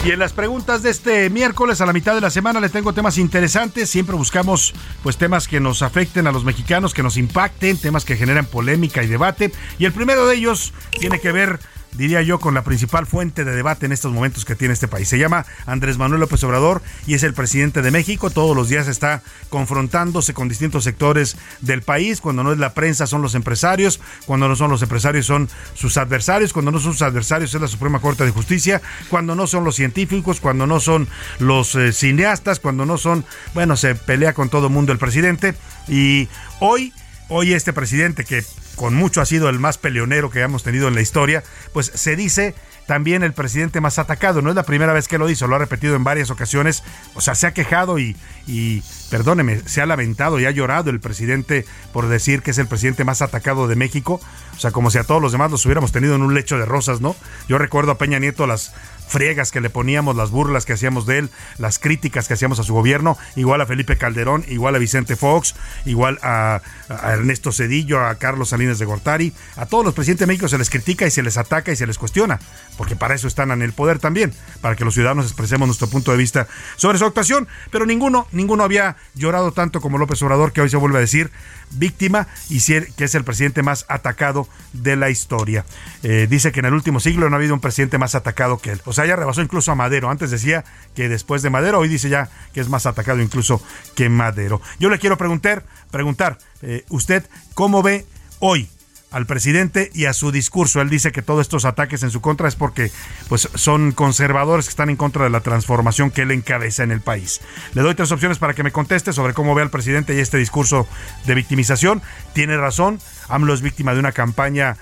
Y 0.06 0.12
en 0.12 0.20
las 0.20 0.34
preguntas 0.34 0.84
de 0.84 0.90
este 0.90 1.30
miércoles 1.30 1.80
a 1.80 1.86
la 1.86 1.94
mitad 1.94 2.14
de 2.14 2.20
la 2.20 2.30
semana 2.30 2.60
le 2.60 2.68
tengo 2.68 2.92
temas 2.92 3.18
interesantes. 3.18 3.90
Siempre 3.90 4.18
buscamos 4.18 4.74
pues 5.02 5.16
temas 5.16 5.48
que 5.48 5.62
nos 5.62 5.82
afecten 5.82 6.28
a 6.28 6.34
los 6.34 6.44
mexicanos, 6.44 6.94
que 6.94 7.04
nos 7.04 7.16
impacten, 7.16 7.78
temas 7.78 8.04
que 8.04 8.18
generan 8.18 8.46
polémica 8.46 9.02
y 9.02 9.08
debate. 9.08 9.54
Y 9.80 9.86
el 9.86 9.94
primero 9.94 10.28
de 10.28 10.36
ellos 10.36 10.74
tiene 10.92 11.22
que 11.22 11.32
ver 11.32 11.60
diría 11.96 12.22
yo, 12.22 12.40
con 12.40 12.54
la 12.54 12.64
principal 12.64 13.06
fuente 13.06 13.44
de 13.44 13.56
debate 13.56 13.86
en 13.86 13.92
estos 13.92 14.12
momentos 14.12 14.46
que 14.46 14.56
tiene 14.56 14.74
este 14.74 14.88
país. 14.88 15.08
Se 15.08 15.18
llama 15.18 15.46
Andrés 15.66 15.98
Manuel 15.98 16.22
López 16.22 16.44
Obrador 16.44 16.82
y 17.08 17.14
es 17.14 17.24
el 17.24 17.34
presidente 17.34 17.82
de 17.82 17.92
México. 17.92 18.30
Todos 18.30 18.56
los 18.56 18.70
días 18.70 18.88
está 18.88 19.22
confrontándose 19.50 20.34
con 20.34 20.50
distintos 20.50 20.84
sectores 20.84 21.38
del 21.62 21.82
país. 21.82 22.22
Cuando 22.22 22.44
no 22.44 22.52
es 22.52 22.58
la 22.58 22.74
prensa 22.74 23.08
son 23.08 23.22
los 23.22 23.36
empresarios, 23.36 24.00
cuando 24.26 24.48
no 24.48 24.56
son 24.56 24.72
los 24.72 24.82
empresarios 24.82 25.26
son 25.26 25.50
sus 25.74 25.98
adversarios, 25.98 26.54
cuando 26.54 26.72
no 26.72 26.80
son 26.80 26.94
sus 26.94 27.02
adversarios 27.02 27.54
es 27.54 27.62
la 27.62 27.68
Suprema 27.68 28.00
Corte 28.00 28.26
de 28.26 28.32
Justicia, 28.32 28.82
cuando 29.10 29.36
no 29.36 29.48
son 29.48 29.64
los 29.64 29.76
científicos, 29.76 30.40
cuando 30.40 30.68
no 30.68 30.80
son 30.80 31.08
los 31.40 31.76
eh, 31.76 31.92
cineastas, 31.94 32.60
cuando 32.60 32.86
no 32.86 32.98
son, 32.98 33.26
bueno, 33.54 33.78
se 33.78 33.96
pelea 33.96 34.34
con 34.34 34.50
todo 34.50 34.70
mundo 34.70 34.92
el 34.92 34.98
presidente. 34.98 35.56
Y 35.88 36.28
hoy 36.60 36.94
hoy 37.30 37.54
este 37.54 37.74
presidente 37.74 38.26
que 38.26 38.44
con 38.76 38.94
mucho 38.94 39.22
ha 39.22 39.26
sido 39.26 39.50
el 39.50 39.60
más 39.60 39.78
peleonero 39.78 40.30
que 40.30 40.42
hemos 40.42 40.64
tenido 40.64 40.88
en 40.88 40.96
la 40.96 41.02
historia, 41.02 41.44
pues 41.74 41.92
se 41.94 42.16
dice 42.16 42.56
también 42.86 43.24
el 43.24 43.34
presidente 43.34 43.82
más 43.82 44.00
atacado. 44.00 44.42
No 44.42 44.50
es 44.50 44.56
la 44.56 44.64
primera 44.64 44.94
vez 44.94 45.08
que 45.08 45.18
lo 45.18 45.30
hizo, 45.30 45.48
lo 45.48 45.56
ha 45.56 45.60
repetido 45.60 45.96
en 45.96 46.04
varias 46.04 46.32
ocasiones. 46.32 46.84
O 47.14 47.22
sea, 47.22 47.36
se 47.36 47.48
ha 47.48 47.54
quejado 47.54 48.00
y, 48.00 48.16
y, 48.46 48.84
perdóneme, 49.10 49.62
se 49.66 49.82
ha 49.82 49.86
lamentado 49.86 50.40
y 50.40 50.46
ha 50.46 50.52
llorado 50.52 50.90
el 50.90 51.00
presidente 51.00 51.66
por 51.92 52.08
decir 52.08 52.42
que 52.42 52.52
es 52.52 52.58
el 52.58 52.68
presidente 52.68 53.04
más 53.04 53.22
atacado 53.22 53.68
de 53.68 53.76
México. 53.76 54.20
O 54.56 54.60
sea, 54.60 54.72
como 54.72 54.92
si 54.92 54.98
a 54.98 55.04
todos 55.04 55.22
los 55.22 55.32
demás 55.32 55.52
los 55.52 55.66
hubiéramos 55.66 55.92
tenido 55.92 56.16
en 56.16 56.22
un 56.22 56.34
lecho 56.34 56.58
de 56.58 56.66
rosas, 56.66 57.02
¿no? 57.02 57.16
Yo 57.48 57.58
recuerdo 57.58 57.92
a 57.92 57.98
Peña 57.98 58.20
Nieto 58.20 58.48
las 58.48 58.74
friegas 59.14 59.52
que 59.52 59.62
le 59.62 59.70
poníamos, 59.70 60.16
las 60.16 60.32
burlas 60.32 60.66
que 60.66 60.74
hacíamos 60.74 61.06
de 61.06 61.20
él, 61.20 61.30
las 61.60 61.78
críticas 61.78 62.28
que 62.28 62.34
hacíamos 62.34 62.60
a 62.60 62.64
su 62.64 62.74
gobierno, 62.74 63.16
igual 63.36 63.62
a 63.62 63.68
Felipe 63.68 63.96
Calderón, 63.96 64.44
igual 64.48 64.74
a 64.74 64.80
Vicente 64.80 65.16
Fox, 65.16 65.54
igual 65.86 66.18
a, 66.24 66.62
Ernesto 66.90 67.52
Cedillo, 67.52 68.04
a 68.04 68.16
Carlos 68.16 68.50
Salinas 68.50 68.80
de 68.80 68.86
Gortari, 68.86 69.32
a 69.56 69.68
todos 69.68 69.86
los 69.86 69.94
presidentes 69.94 70.28
de 70.28 70.34
México 70.34 70.48
se 70.48 70.58
les 70.58 70.72
critica 70.72 71.06
y 71.06 71.12
se 71.12 71.22
les 71.22 71.38
ataca 71.38 71.72
y 71.72 71.76
se 71.76 71.86
les 71.86 72.00
cuestiona, 72.00 72.40
porque 72.76 72.96
para 72.96 73.14
eso 73.14 73.28
están 73.28 73.52
en 73.52 73.62
el 73.62 73.74
poder 73.74 74.00
también, 74.00 74.34
para 74.62 74.76
que 74.76 74.84
los 74.84 74.96
ciudadanos 74.96 75.26
expresemos 75.26 75.68
nuestro 75.68 75.88
punto 75.88 76.12
de 76.12 76.18
vista 76.18 76.48
sobre 76.76 76.98
su 76.98 77.06
actuación, 77.06 77.48
pero 77.70 77.86
ninguno, 77.86 78.28
ninguno 78.32 78.64
había 78.64 78.98
llorado 79.14 79.52
tanto 79.52 79.80
como 79.80 80.00
López 80.00 80.24
Obrador, 80.24 80.54
que 80.54 80.62
hoy 80.62 80.70
se 80.70 80.78
vuelve 80.78 80.98
a 80.98 81.02
decir 81.02 81.30
víctima 81.72 82.28
y 82.50 82.60
que 82.62 83.04
es 83.04 83.16
el 83.16 83.24
presidente 83.24 83.62
más 83.62 83.86
atacado 83.90 84.48
de 84.74 84.96
la 84.96 85.10
historia. 85.10 85.66
Eh, 86.02 86.28
dice 86.30 86.52
que 86.52 86.60
en 86.60 86.66
el 86.66 86.74
último 86.74 87.00
siglo 87.00 87.30
no 87.30 87.36
ha 87.36 87.40
habido 87.40 87.54
un 87.54 87.60
presidente 87.60 87.98
más 87.98 88.16
atacado 88.16 88.58
que 88.58 88.72
él. 88.72 88.82
O 88.86 88.94
sea, 88.94 89.03
ya 89.06 89.16
rebasó 89.16 89.42
incluso 89.42 89.72
a 89.72 89.76
Madero. 89.76 90.10
Antes 90.10 90.32
decía 90.32 90.64
que 90.96 91.10
después 91.10 91.42
de 91.42 91.50
Madero, 91.50 91.80
hoy 91.80 91.88
dice 91.88 92.10
ya 92.10 92.30
que 92.54 92.62
es 92.62 92.70
más 92.70 92.86
atacado 92.86 93.22
incluso 93.22 93.62
que 93.96 94.10
Madero. 94.10 94.62
Yo 94.80 94.90
le 94.90 95.00
quiero 95.00 95.18
preguntar, 95.18 95.64
preguntar, 95.92 96.38
eh, 96.62 96.86
usted 96.90 97.26
cómo 97.54 97.84
ve 97.84 98.06
hoy 98.40 98.70
al 99.14 99.28
presidente 99.28 99.92
y 99.94 100.06
a 100.06 100.14
su 100.14 100.32
discurso. 100.32 100.82
Él 100.82 100.90
dice 100.90 101.12
que 101.12 101.22
todos 101.22 101.42
estos 101.42 101.66
ataques 101.66 102.04
en 102.04 102.12
su 102.12 102.20
contra 102.20 102.48
es 102.48 102.56
porque 102.56 102.92
pues, 103.30 103.48
son 103.54 103.92
conservadores 103.92 104.66
que 104.66 104.72
están 104.72 104.90
en 104.90 104.96
contra 104.98 105.24
de 105.24 105.30
la 105.30 105.40
transformación 105.40 106.12
que 106.12 106.24
él 106.24 106.32
encabeza 106.32 106.84
en 106.84 106.92
el 106.92 107.00
país. 107.00 107.40
Le 107.74 107.84
doy 107.84 107.96
tres 107.96 108.12
opciones 108.12 108.40
para 108.40 108.54
que 108.54 108.64
me 108.64 108.72
conteste 108.72 109.14
sobre 109.14 109.34
cómo 109.34 109.56
ve 109.56 109.62
al 109.62 109.70
presidente 109.70 110.16
y 110.16 110.20
este 110.20 110.38
discurso 110.38 110.88
de 111.26 111.36
victimización. 111.36 112.02
Tiene 112.34 112.58
razón, 112.58 113.00
AMLO 113.30 113.54
es 113.54 113.62
víctima 113.62 113.94
de 113.94 114.00
una 114.00 114.12
campaña 114.12 114.78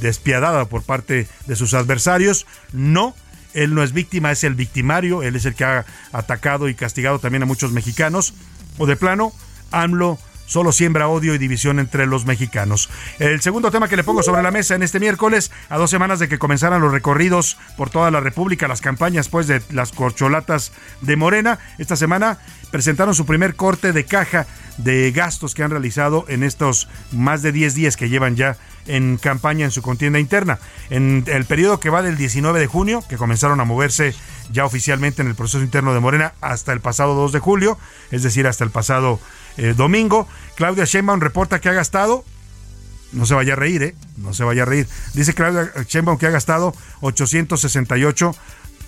despiadada 0.00 0.66
por 0.66 0.82
parte 0.82 1.26
de 1.46 1.56
sus 1.56 1.74
adversarios. 1.74 2.46
No. 2.72 3.14
Él 3.52 3.74
no 3.74 3.82
es 3.82 3.92
víctima, 3.92 4.30
es 4.30 4.44
el 4.44 4.54
victimario, 4.54 5.24
él 5.24 5.34
es 5.34 5.44
el 5.44 5.56
que 5.56 5.64
ha 5.64 5.84
atacado 6.12 6.68
y 6.68 6.76
castigado 6.76 7.18
también 7.18 7.42
a 7.42 7.46
muchos 7.46 7.72
mexicanos. 7.72 8.32
O 8.78 8.86
de 8.86 8.94
plano, 8.94 9.32
AMLO 9.72 10.18
solo 10.50 10.72
siembra 10.72 11.06
odio 11.06 11.32
y 11.32 11.38
división 11.38 11.78
entre 11.78 12.06
los 12.06 12.26
mexicanos. 12.26 12.90
El 13.20 13.40
segundo 13.40 13.70
tema 13.70 13.86
que 13.86 13.96
le 13.96 14.02
pongo 14.02 14.24
sobre 14.24 14.42
la 14.42 14.50
mesa 14.50 14.74
en 14.74 14.82
este 14.82 14.98
miércoles, 14.98 15.52
a 15.68 15.78
dos 15.78 15.90
semanas 15.90 16.18
de 16.18 16.28
que 16.28 16.40
comenzaran 16.40 16.82
los 16.82 16.90
recorridos 16.90 17.56
por 17.76 17.88
toda 17.88 18.10
la 18.10 18.18
República, 18.18 18.66
las 18.66 18.80
campañas 18.80 19.28
pues 19.28 19.46
de 19.46 19.62
las 19.70 19.92
corcholatas 19.92 20.72
de 21.02 21.14
Morena, 21.14 21.60
esta 21.78 21.94
semana 21.94 22.38
presentaron 22.72 23.14
su 23.14 23.26
primer 23.26 23.54
corte 23.54 23.92
de 23.92 24.04
caja 24.04 24.46
de 24.76 25.12
gastos 25.12 25.54
que 25.54 25.62
han 25.62 25.70
realizado 25.70 26.24
en 26.26 26.42
estos 26.42 26.88
más 27.12 27.42
de 27.42 27.52
10 27.52 27.76
días 27.76 27.96
que 27.96 28.08
llevan 28.08 28.34
ya 28.34 28.56
en 28.86 29.18
campaña 29.18 29.64
en 29.64 29.70
su 29.70 29.82
contienda 29.82 30.18
interna. 30.18 30.58
En 30.88 31.24
el 31.28 31.44
periodo 31.44 31.78
que 31.78 31.90
va 31.90 32.02
del 32.02 32.16
19 32.16 32.58
de 32.58 32.66
junio, 32.66 33.04
que 33.08 33.16
comenzaron 33.16 33.60
a 33.60 33.64
moverse 33.64 34.14
ya 34.50 34.64
oficialmente 34.64 35.22
en 35.22 35.28
el 35.28 35.36
proceso 35.36 35.62
interno 35.62 35.94
de 35.94 36.00
Morena, 36.00 36.32
hasta 36.40 36.72
el 36.72 36.80
pasado 36.80 37.14
2 37.14 37.32
de 37.32 37.38
julio, 37.38 37.78
es 38.10 38.22
decir, 38.22 38.48
hasta 38.48 38.64
el 38.64 38.70
pasado 38.70 39.20
eh, 39.60 39.74
domingo. 39.76 40.26
Claudia 40.56 40.86
Sheinbaum 40.86 41.20
reporta 41.20 41.60
que 41.60 41.68
ha 41.68 41.74
gastado, 41.74 42.24
no 43.12 43.26
se 43.26 43.34
vaya 43.34 43.52
a 43.52 43.56
reír, 43.56 43.82
¿eh? 43.82 43.94
No 44.16 44.32
se 44.32 44.42
vaya 44.42 44.62
a 44.62 44.66
reír. 44.66 44.88
Dice 45.12 45.34
Claudia 45.34 45.70
Sheinbaum 45.86 46.16
que 46.18 46.26
ha 46.26 46.30
gastado 46.30 46.74
868 47.02 48.34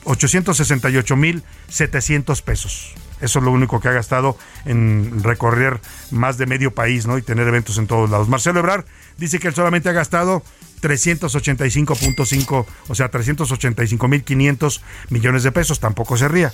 868 0.04 1.16
mil 1.16 1.44
700 1.68 2.40
pesos. 2.42 2.94
Eso 3.20 3.38
es 3.38 3.44
lo 3.44 3.52
único 3.52 3.80
que 3.80 3.88
ha 3.88 3.92
gastado 3.92 4.36
en 4.64 5.22
recorrer 5.22 5.80
más 6.10 6.38
de 6.38 6.46
medio 6.46 6.74
país, 6.74 7.06
¿no? 7.06 7.18
Y 7.18 7.22
tener 7.22 7.46
eventos 7.46 7.76
en 7.78 7.86
todos 7.86 8.10
lados. 8.10 8.28
Marcelo 8.28 8.60
Ebrard 8.60 8.86
dice 9.18 9.38
que 9.38 9.48
él 9.48 9.54
solamente 9.54 9.90
ha 9.90 9.92
gastado 9.92 10.42
385.5, 10.80 12.66
o 12.88 12.94
sea, 12.94 13.10
385 13.10 14.08
mil 14.08 14.24
500 14.24 14.82
millones 15.10 15.42
de 15.42 15.52
pesos. 15.52 15.78
Tampoco 15.80 16.16
se 16.16 16.28
ría. 16.28 16.52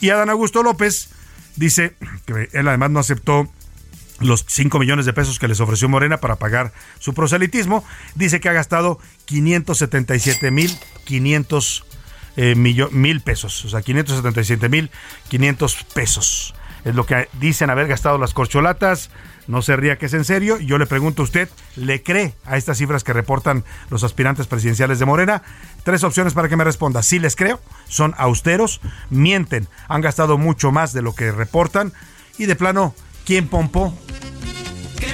Y 0.00 0.08
Adán 0.10 0.30
Augusto 0.30 0.62
López 0.62 1.10
dice 1.54 1.94
que 2.24 2.48
él 2.52 2.66
además 2.66 2.90
no 2.90 3.00
aceptó 3.00 3.52
los 4.20 4.44
5 4.48 4.78
millones 4.78 5.06
de 5.06 5.12
pesos 5.12 5.38
que 5.38 5.48
les 5.48 5.60
ofreció 5.60 5.88
Morena 5.88 6.18
para 6.18 6.36
pagar 6.36 6.72
su 6.98 7.14
proselitismo. 7.14 7.84
Dice 8.14 8.40
que 8.40 8.48
ha 8.48 8.52
gastado 8.52 8.98
577 9.26 10.50
mil 10.50 10.76
500 11.04 11.84
eh, 12.36 12.54
mil 12.54 13.20
pesos, 13.20 13.64
o 13.64 13.68
sea, 13.68 13.82
577 13.82 14.68
mil 14.68 14.90
500 15.28 15.84
pesos. 15.94 16.54
Es 16.84 16.94
lo 16.94 17.04
que 17.04 17.28
dicen 17.40 17.70
haber 17.70 17.88
gastado 17.88 18.18
las 18.18 18.32
corcholatas. 18.32 19.10
No 19.48 19.62
se 19.62 19.76
ría 19.76 19.96
que 19.96 20.06
es 20.06 20.14
en 20.14 20.24
serio. 20.24 20.58
Yo 20.58 20.78
le 20.78 20.86
pregunto 20.86 21.22
a 21.22 21.24
usted, 21.24 21.48
¿le 21.74 22.02
cree 22.02 22.34
a 22.44 22.56
estas 22.56 22.78
cifras 22.78 23.02
que 23.02 23.14
reportan 23.14 23.64
los 23.90 24.04
aspirantes 24.04 24.46
presidenciales 24.46 24.98
de 24.98 25.06
Morena? 25.06 25.42
Tres 25.84 26.04
opciones 26.04 26.34
para 26.34 26.48
que 26.48 26.56
me 26.56 26.64
responda. 26.64 27.02
Sí 27.02 27.18
les 27.18 27.34
creo, 27.34 27.60
son 27.88 28.14
austeros, 28.18 28.80
mienten, 29.10 29.66
han 29.88 30.02
gastado 30.02 30.38
mucho 30.38 30.70
más 30.70 30.92
de 30.92 31.02
lo 31.02 31.14
que 31.14 31.32
reportan 31.32 31.92
y 32.36 32.46
de 32.46 32.56
plano 32.56 32.94
¿Quién 33.28 33.46
pompó? 33.46 33.92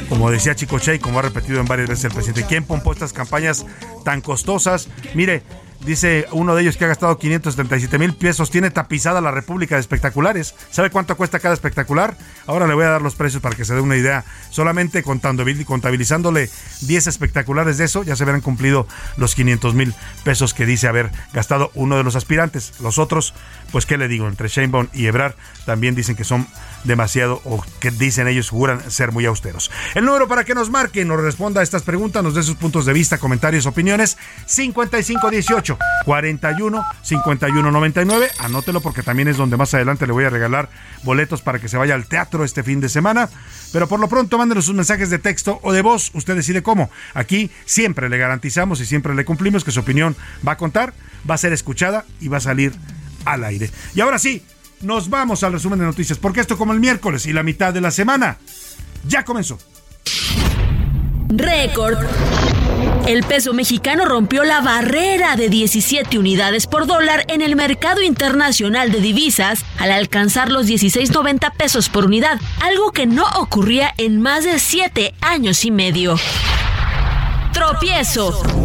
Como 0.09 0.31
decía 0.31 0.55
Chicoche 0.55 0.95
y 0.95 0.99
como 1.01 1.19
ha 1.19 1.23
repetido 1.23 1.59
en 1.59 1.67
varias 1.67 1.89
veces 1.89 2.05
el 2.05 2.13
presidente, 2.13 2.47
¿quién 2.49 2.63
pompó 2.63 2.93
estas 2.93 3.13
campañas 3.13 3.67
tan 4.05 4.21
costosas? 4.21 4.87
Mire, 5.17 5.43
Dice 5.85 6.27
uno 6.33 6.55
de 6.55 6.63
ellos 6.63 6.79
que 6.79 6.87
ha 6.87 6.89
gastado 6.89 7.19
577 7.19 7.99
mil 7.99 8.15
pesos. 8.15 8.51
Tiene 8.51 8.71
tapizada 8.71 9.21
la 9.21 9.31
República 9.31 9.75
de 9.75 9.83
espectaculares. 9.83 10.55
¿Sabe 10.71 10.89
cuánto 10.89 11.15
cuesta 11.17 11.41
cada 11.41 11.53
espectacular? 11.53 12.17
Ahora 12.47 12.67
le 12.67 12.73
voy 12.73 12.85
a 12.85 12.91
dar 12.91 13.03
los 13.03 13.15
precios 13.15 13.43
para 13.43 13.55
que 13.55 13.67
se 13.67 13.75
dé 13.75 13.81
una 13.81 13.97
idea. 13.97 14.25
Solamente 14.49 15.03
contando, 15.03 15.45
contabilizándole 15.67 16.49
10 16.81 17.07
espectaculares 17.07 17.77
de 17.77 17.85
eso, 17.85 18.03
ya 18.03 18.17
se 18.17 18.25
verán 18.25 18.41
cumplido 18.41 18.87
los 19.19 19.35
500 19.35 19.75
mil 19.75 19.95
pesos 20.25 20.55
que 20.55 20.65
dice 20.65 20.89
haber 20.89 21.11
gastado 21.35 21.71
uno 21.75 21.99
de 21.99 22.05
los 22.05 22.17
aspirantes. 22.17 22.73
Los 22.81 22.97
otros, 22.97 23.35
pues, 23.75 23.87
¿qué 23.87 23.99
le 23.99 24.07
digo? 24.07 24.29
Entre 24.29 24.47
Sheinbaum 24.47 24.87
y 24.93 25.07
Ebrar 25.07 25.35
también 25.67 25.97
dicen 25.97 26.15
que 26.15 26.23
son 26.23 26.47
demasiado, 26.85 27.41
o 27.45 27.61
que 27.81 27.91
dicen 27.91 28.29
ellos, 28.29 28.49
juran 28.49 28.89
ser 28.89 29.11
muy 29.11 29.27
austeros. 29.27 29.69
El 29.97 30.05
número 30.05 30.29
para 30.29 30.45
que 30.45 30.55
nos 30.55 30.71
marque, 30.71 31.05
nos 31.05 31.21
responda 31.21 31.61
a 31.61 31.65
estas 31.65 31.83
preguntas, 31.83 32.23
nos 32.23 32.37
dé 32.37 32.45
sus 32.45 32.55
puntos 32.55 32.87
de 32.87 32.93
vista, 32.93 33.19
comentarios, 33.19 33.67
opiniones, 33.67 34.17
5518 34.47 35.77
41 36.05 36.85
51 37.03 37.71
99. 37.73 38.31
Anótelo 38.39 38.81
porque 38.81 39.03
también 39.03 39.27
es 39.27 39.39
donde 39.39 39.57
más 39.57 39.75
adelante 39.75 40.07
le 40.07 40.13
voy 40.13 40.23
a 40.23 40.31
regalar 40.31 40.69
boletos 41.03 41.43
para 41.43 41.59
que 41.59 41.69
se 41.69 41.77
vaya 41.77 41.97
al 41.97 42.07
teatro 42.07 42.45
este 42.45 42.63
fin 42.63 42.81
de 42.81 42.89
semana. 42.89 43.29
Pero 43.73 43.89
por 43.89 43.99
lo 43.99 44.07
pronto, 44.09 44.39
mándenos 44.39 44.67
sus 44.67 44.77
mensajes 44.77 45.11
de 45.11 45.19
texto 45.19 45.59
o 45.65 45.73
de 45.73 45.83
voz. 45.83 46.13
Usted 46.15 46.37
decide 46.37 46.63
cómo. 46.63 46.91
Aquí 47.13 47.51
siempre 47.65 48.09
le 48.09 48.19
garantizamos 48.19 48.81
y 48.81 48.87
siempre 48.87 49.17
le 49.17 49.25
cumplimos 49.25 49.65
que 49.65 49.73
su 49.73 49.81
opinión 49.81 50.15
va 50.47 50.53
a 50.53 50.57
contar, 50.59 50.95
va 51.29 51.35
a 51.35 51.39
ser 51.39 51.53
escuchada 51.53 52.05
y 52.21 52.29
va 52.29 52.37
a 52.37 52.41
salir 52.41 52.73
al 53.25 53.45
aire. 53.45 53.71
Y 53.95 54.01
ahora 54.01 54.19
sí, 54.19 54.43
nos 54.81 55.09
vamos 55.09 55.43
al 55.43 55.53
resumen 55.53 55.79
de 55.79 55.87
noticias, 55.87 56.19
porque 56.19 56.41
esto 56.41 56.59
como 56.59 56.73
el 56.73 56.81
miércoles 56.81 57.27
y 57.27 57.33
la 57.33 57.43
mitad 57.43 57.73
de 57.73 57.81
la 57.81 57.91
semana 57.91 58.39
ya 59.07 59.25
comenzó. 59.25 59.59
Récord. 61.29 61.99
El 63.07 63.23
peso 63.23 63.53
mexicano 63.53 64.05
rompió 64.05 64.45
la 64.45 64.61
barrera 64.61 65.37
de 65.37 65.49
17 65.49 66.19
unidades 66.19 66.67
por 66.67 66.87
dólar 66.87 67.25
en 67.29 67.43
el 67.43 67.55
mercado 67.55 68.03
internacional 68.03 68.91
de 68.91 69.01
divisas 69.01 69.65
al 69.79 69.93
alcanzar 69.93 70.51
los 70.51 70.67
16.90 70.67 71.53
pesos 71.57 71.89
por 71.89 72.07
unidad, 72.07 72.41
algo 72.63 72.93
que 72.93 73.07
no 73.07 73.25
ocurría 73.37 73.93
en 73.99 74.23
más 74.23 74.45
de 74.45 74.59
7 74.59 75.15
años 75.21 75.65
y 75.65 75.71
medio. 75.71 76.17
Tropiezo. 77.53 78.64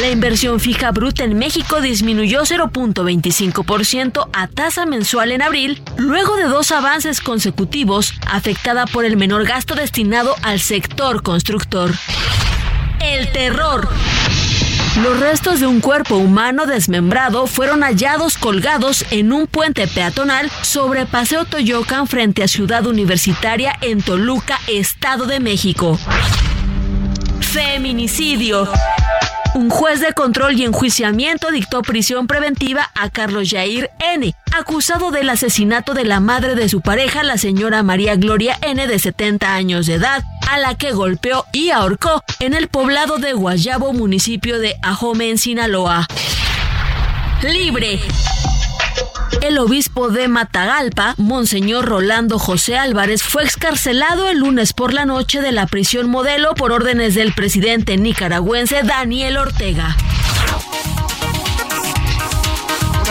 La 0.00 0.08
inversión 0.08 0.60
fija 0.60 0.92
bruta 0.92 1.24
en 1.24 1.36
México 1.36 1.82
disminuyó 1.82 2.40
0.25% 2.40 4.30
a 4.32 4.46
tasa 4.48 4.86
mensual 4.86 5.30
en 5.30 5.42
abril, 5.42 5.82
luego 5.98 6.36
de 6.36 6.44
dos 6.44 6.72
avances 6.72 7.20
consecutivos 7.20 8.14
afectada 8.26 8.86
por 8.86 9.04
el 9.04 9.18
menor 9.18 9.44
gasto 9.44 9.74
destinado 9.74 10.34
al 10.42 10.58
sector 10.58 11.22
constructor. 11.22 11.92
El 13.02 13.30
terror. 13.32 13.90
Los 15.02 15.20
restos 15.20 15.60
de 15.60 15.66
un 15.66 15.80
cuerpo 15.80 16.16
humano 16.16 16.64
desmembrado 16.64 17.46
fueron 17.46 17.82
hallados 17.82 18.38
colgados 18.38 19.04
en 19.10 19.34
un 19.34 19.46
puente 19.46 19.86
peatonal 19.86 20.50
sobre 20.62 21.04
Paseo 21.04 21.44
Toyocan 21.44 22.06
frente 22.06 22.42
a 22.42 22.48
Ciudad 22.48 22.86
Universitaria 22.86 23.76
en 23.82 24.00
Toluca, 24.00 24.58
Estado 24.66 25.26
de 25.26 25.40
México. 25.40 25.98
Feminicidio. 27.40 28.66
Un 29.52 29.68
juez 29.68 30.00
de 30.00 30.12
control 30.12 30.58
y 30.58 30.64
enjuiciamiento 30.64 31.50
dictó 31.50 31.82
prisión 31.82 32.28
preventiva 32.28 32.90
a 32.94 33.10
Carlos 33.10 33.50
Jair 33.50 33.90
N., 33.98 34.32
acusado 34.56 35.10
del 35.10 35.28
asesinato 35.28 35.92
de 35.92 36.04
la 36.04 36.20
madre 36.20 36.54
de 36.54 36.68
su 36.68 36.80
pareja, 36.80 37.24
la 37.24 37.36
señora 37.36 37.82
María 37.82 38.14
Gloria 38.14 38.56
N., 38.62 38.86
de 38.86 38.98
70 38.98 39.52
años 39.52 39.86
de 39.86 39.94
edad, 39.94 40.22
a 40.48 40.58
la 40.58 40.76
que 40.76 40.92
golpeó 40.92 41.46
y 41.52 41.70
ahorcó 41.70 42.22
en 42.38 42.54
el 42.54 42.68
poblado 42.68 43.18
de 43.18 43.32
Guayabo, 43.32 43.92
municipio 43.92 44.60
de 44.60 44.76
Ajome, 44.82 45.30
en 45.30 45.38
Sinaloa. 45.38 46.06
Libre. 47.42 48.00
El 49.42 49.58
obispo 49.58 50.10
de 50.10 50.28
Matagalpa, 50.28 51.14
Monseñor 51.16 51.86
Rolando 51.86 52.38
José 52.38 52.76
Álvarez, 52.76 53.22
fue 53.22 53.42
excarcelado 53.42 54.28
el 54.28 54.38
lunes 54.38 54.72
por 54.72 54.92
la 54.92 55.06
noche 55.06 55.40
de 55.40 55.52
la 55.52 55.66
prisión 55.66 56.08
modelo 56.10 56.54
por 56.54 56.72
órdenes 56.72 57.14
del 57.14 57.32
presidente 57.32 57.96
nicaragüense 57.96 58.82
Daniel 58.82 59.38
Ortega 59.38 59.96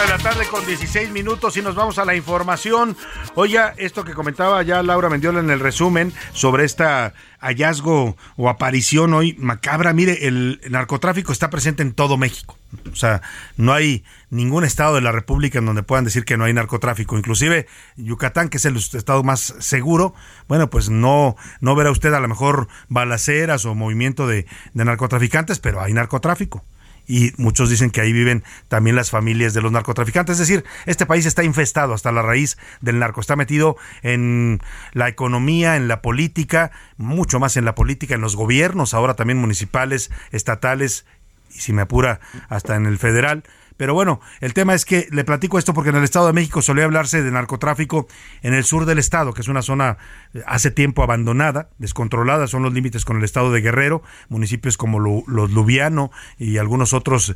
de 0.02 0.08
la 0.08 0.18
tarde 0.18 0.46
con 0.50 0.66
16 0.66 1.12
minutos 1.12 1.58
y 1.58 1.62
nos 1.62 1.76
vamos 1.76 1.98
a 1.98 2.06
la 2.06 2.16
información. 2.16 2.96
Oye, 3.36 3.60
esto 3.76 4.06
que 4.06 4.14
comentaba 4.14 4.64
ya 4.64 4.82
Laura 4.82 5.10
Mendiola 5.10 5.42
en 5.42 5.50
el 5.50 5.60
resumen 5.60 6.14
sobre 6.32 6.64
esta 6.64 7.14
hallazgo 7.40 8.16
o 8.38 8.50
aparición 8.50 9.14
hoy 9.14 9.36
macabra. 9.40 9.92
Mire, 9.92 10.28
el 10.28 10.62
narcotráfico 10.70 11.34
está 11.34 11.50
presente 11.50 11.84
en 11.84 11.92
todo 11.92 12.16
México. 12.16 12.58
O 12.92 12.96
sea, 12.96 13.22
no 13.58 13.74
hay 13.74 14.06
ningún 14.30 14.64
estado 14.64 14.96
de 14.96 15.02
la 15.02 15.12
República 15.12 15.60
en 15.60 15.66
donde 15.66 15.84
puedan 15.84 16.06
decir 16.06 16.24
que 16.24 16.38
no 16.38 16.46
hay 16.46 16.54
narcotráfico. 16.54 17.18
Inclusive 17.18 17.68
Yucatán, 17.98 18.48
que 18.48 18.58
es 18.58 18.66
el 18.66 18.78
estado 18.78 19.24
más 19.24 19.56
seguro, 19.60 20.14
bueno, 20.48 20.70
pues 20.70 20.90
no, 20.90 21.36
no 21.60 21.76
verá 21.76 21.92
usted 21.92 22.14
a 22.14 22.22
lo 22.22 22.28
mejor 22.30 22.70
balaceras 22.88 23.66
o 23.66 23.76
movimiento 23.76 24.28
de 24.28 24.46
narcotraficantes, 24.74 25.60
pero 25.60 25.82
hay 25.82 25.92
narcotráfico 25.92 26.64
y 27.10 27.34
muchos 27.38 27.72
dicen 27.72 27.90
que 27.90 28.02
ahí 28.02 28.14
viven 28.14 28.44
también 28.68 28.96
las 28.96 29.10
familias 29.10 29.56
de 29.56 29.64
los 29.64 29.72
narcotraficantes. 29.72 30.34
Es 30.40 30.48
decir, 30.48 30.64
este 30.86 31.08
país 31.08 31.26
está 31.26 31.44
infestado 31.44 31.96
hasta 31.96 32.12
la 32.12 32.22
raíz 32.22 32.60
del 32.82 33.00
narco, 33.00 33.20
está 33.20 33.36
metido 33.36 33.78
en 34.04 34.62
la 34.94 35.10
economía, 35.10 35.76
en 35.76 35.88
la 35.88 36.04
política, 36.04 36.70
mucho 36.98 37.40
más 37.40 37.58
en 37.58 37.66
la 37.66 37.74
política, 37.74 38.14
en 38.14 38.22
los 38.22 38.36
gobiernos, 38.36 38.94
ahora 38.94 39.16
también 39.16 39.40
municipales, 39.40 40.12
estatales 40.32 41.08
y 41.50 41.62
si 41.62 41.74
me 41.74 41.82
apura 41.82 42.20
hasta 42.48 42.76
en 42.76 42.86
el 42.86 43.00
federal. 43.00 43.44
Pero 43.80 43.94
bueno, 43.94 44.20
el 44.42 44.54
tema 44.54 44.74
es 44.74 44.84
que 44.84 45.08
le 45.10 45.24
platico 45.24 45.58
esto 45.58 45.74
porque 45.74 45.92
en 45.92 45.96
el 45.96 46.04
Estado 46.04 46.28
de 46.28 46.34
México 46.34 46.62
solía 46.62 46.84
hablarse 46.84 47.24
de 47.24 47.32
narcotráfico 47.32 48.10
en 48.42 48.54
el 48.54 48.66
sur 48.66 48.86
del 48.86 49.00
Estado, 49.00 49.34
que 49.34 49.40
es 49.40 49.48
una 49.48 49.62
zona 49.62 49.98
eh, 50.34 50.44
hace 50.46 50.70
tiempo 50.70 51.02
abandonada, 51.02 51.70
descontrolada, 51.78 52.48
son 52.48 52.62
los 52.62 52.74
límites 52.74 53.06
con 53.06 53.16
el 53.16 53.24
Estado 53.24 53.54
de 53.54 53.62
Guerrero, 53.62 54.04
municipios 54.28 54.76
como 54.76 55.00
los 55.00 55.52
Lubiano 55.52 56.12
y 56.38 56.58
algunos 56.58 56.92
otros, 56.92 57.34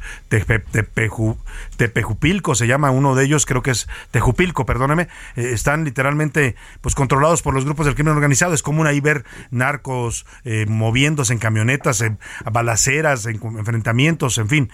Tepejupilco 1.78 2.56
se 2.56 2.68
llama 2.68 2.92
uno 2.92 3.16
de 3.16 3.24
ellos, 3.24 3.46
creo 3.46 3.64
que 3.64 3.72
es 3.72 3.88
Tejupilco, 4.12 4.66
perdóneme, 4.66 5.08
eh, 5.38 5.52
están 5.54 5.86
literalmente 5.86 6.58
pues 6.82 6.94
controlados 6.94 7.42
por 7.42 7.54
los 7.54 7.64
grupos 7.64 7.86
del 7.86 7.96
crimen 7.96 8.16
organizado. 8.16 8.54
Es 8.54 8.64
común 8.64 8.86
ahí 8.86 9.00
ver 9.00 9.24
narcos 9.50 10.26
eh, 10.44 10.66
moviéndose 10.68 11.32
en 11.32 11.40
camionetas, 11.40 12.02
en 12.02 12.20
balaceras, 12.52 13.28
en 13.28 13.40
enfrentamientos, 13.58 14.38
en 14.40 14.50
fin. 14.50 14.72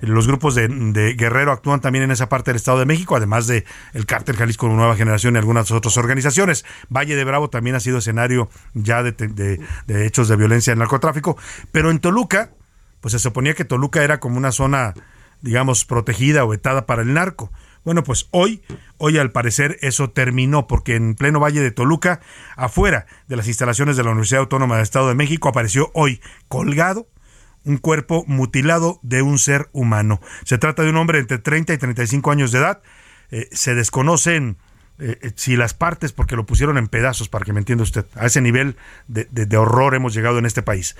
Los 0.00 0.26
grupos 0.26 0.54
de 0.54 1.09
Guerrero 1.14 1.52
actúan 1.52 1.80
también 1.80 2.04
en 2.04 2.10
esa 2.10 2.28
parte 2.28 2.50
del 2.50 2.56
Estado 2.56 2.78
de 2.78 2.86
México, 2.86 3.16
además 3.16 3.46
de 3.46 3.64
el 3.92 4.06
Cártel 4.06 4.36
Jalisco 4.36 4.68
Nueva 4.68 4.96
Generación 4.96 5.34
y 5.34 5.38
algunas 5.38 5.70
otras 5.70 5.96
organizaciones. 5.96 6.64
Valle 6.88 7.16
de 7.16 7.24
Bravo 7.24 7.50
también 7.50 7.76
ha 7.76 7.80
sido 7.80 7.98
escenario 7.98 8.48
ya 8.74 9.02
de, 9.02 9.60
hechos 9.88 10.28
de 10.28 10.36
violencia 10.36 10.72
en 10.72 10.78
narcotráfico, 10.78 11.36
pero 11.72 11.90
en 11.90 11.98
Toluca, 11.98 12.50
pues 13.00 13.12
se 13.12 13.18
suponía 13.18 13.54
que 13.54 13.64
Toluca 13.64 14.02
era 14.02 14.20
como 14.20 14.36
una 14.36 14.52
zona, 14.52 14.94
digamos, 15.40 15.84
protegida 15.84 16.44
o 16.44 16.48
vetada 16.48 16.86
para 16.86 17.02
el 17.02 17.14
narco. 17.14 17.50
Bueno, 17.84 18.04
pues 18.04 18.28
hoy, 18.30 18.62
hoy 18.98 19.16
al 19.16 19.32
parecer 19.32 19.78
eso 19.80 20.10
terminó 20.10 20.66
porque 20.66 20.96
en 20.96 21.14
pleno 21.14 21.40
Valle 21.40 21.60
de 21.60 21.70
Toluca, 21.70 22.20
afuera 22.56 23.06
de 23.26 23.36
las 23.36 23.48
instalaciones 23.48 23.96
de 23.96 24.04
la 24.04 24.10
Universidad 24.10 24.40
Autónoma 24.40 24.76
del 24.76 24.82
Estado 24.82 25.08
de 25.08 25.14
México, 25.14 25.48
apareció 25.48 25.90
hoy 25.94 26.20
colgado 26.48 27.08
un 27.64 27.78
cuerpo 27.78 28.24
mutilado 28.26 28.98
de 29.02 29.22
un 29.22 29.38
ser 29.38 29.68
humano. 29.72 30.20
Se 30.44 30.58
trata 30.58 30.82
de 30.82 30.90
un 30.90 30.96
hombre 30.96 31.18
entre 31.18 31.38
30 31.38 31.74
y 31.74 31.78
35 31.78 32.30
años 32.30 32.52
de 32.52 32.58
edad. 32.58 32.82
Eh, 33.30 33.48
se 33.52 33.74
desconocen 33.74 34.56
eh, 35.00 35.18
eh, 35.22 35.32
si 35.34 35.56
las 35.56 35.72
partes, 35.72 36.12
porque 36.12 36.36
lo 36.36 36.44
pusieron 36.44 36.76
en 36.76 36.86
pedazos, 36.86 37.28
para 37.28 37.44
que 37.44 37.54
me 37.54 37.60
entienda 37.60 37.84
usted, 37.84 38.04
a 38.16 38.26
ese 38.26 38.42
nivel 38.42 38.76
de, 39.08 39.24
de, 39.24 39.56
horror 39.56 39.94
hemos 39.94 40.12
llegado 40.12 40.38
en 40.38 40.44
este 40.44 40.62
país. 40.62 40.94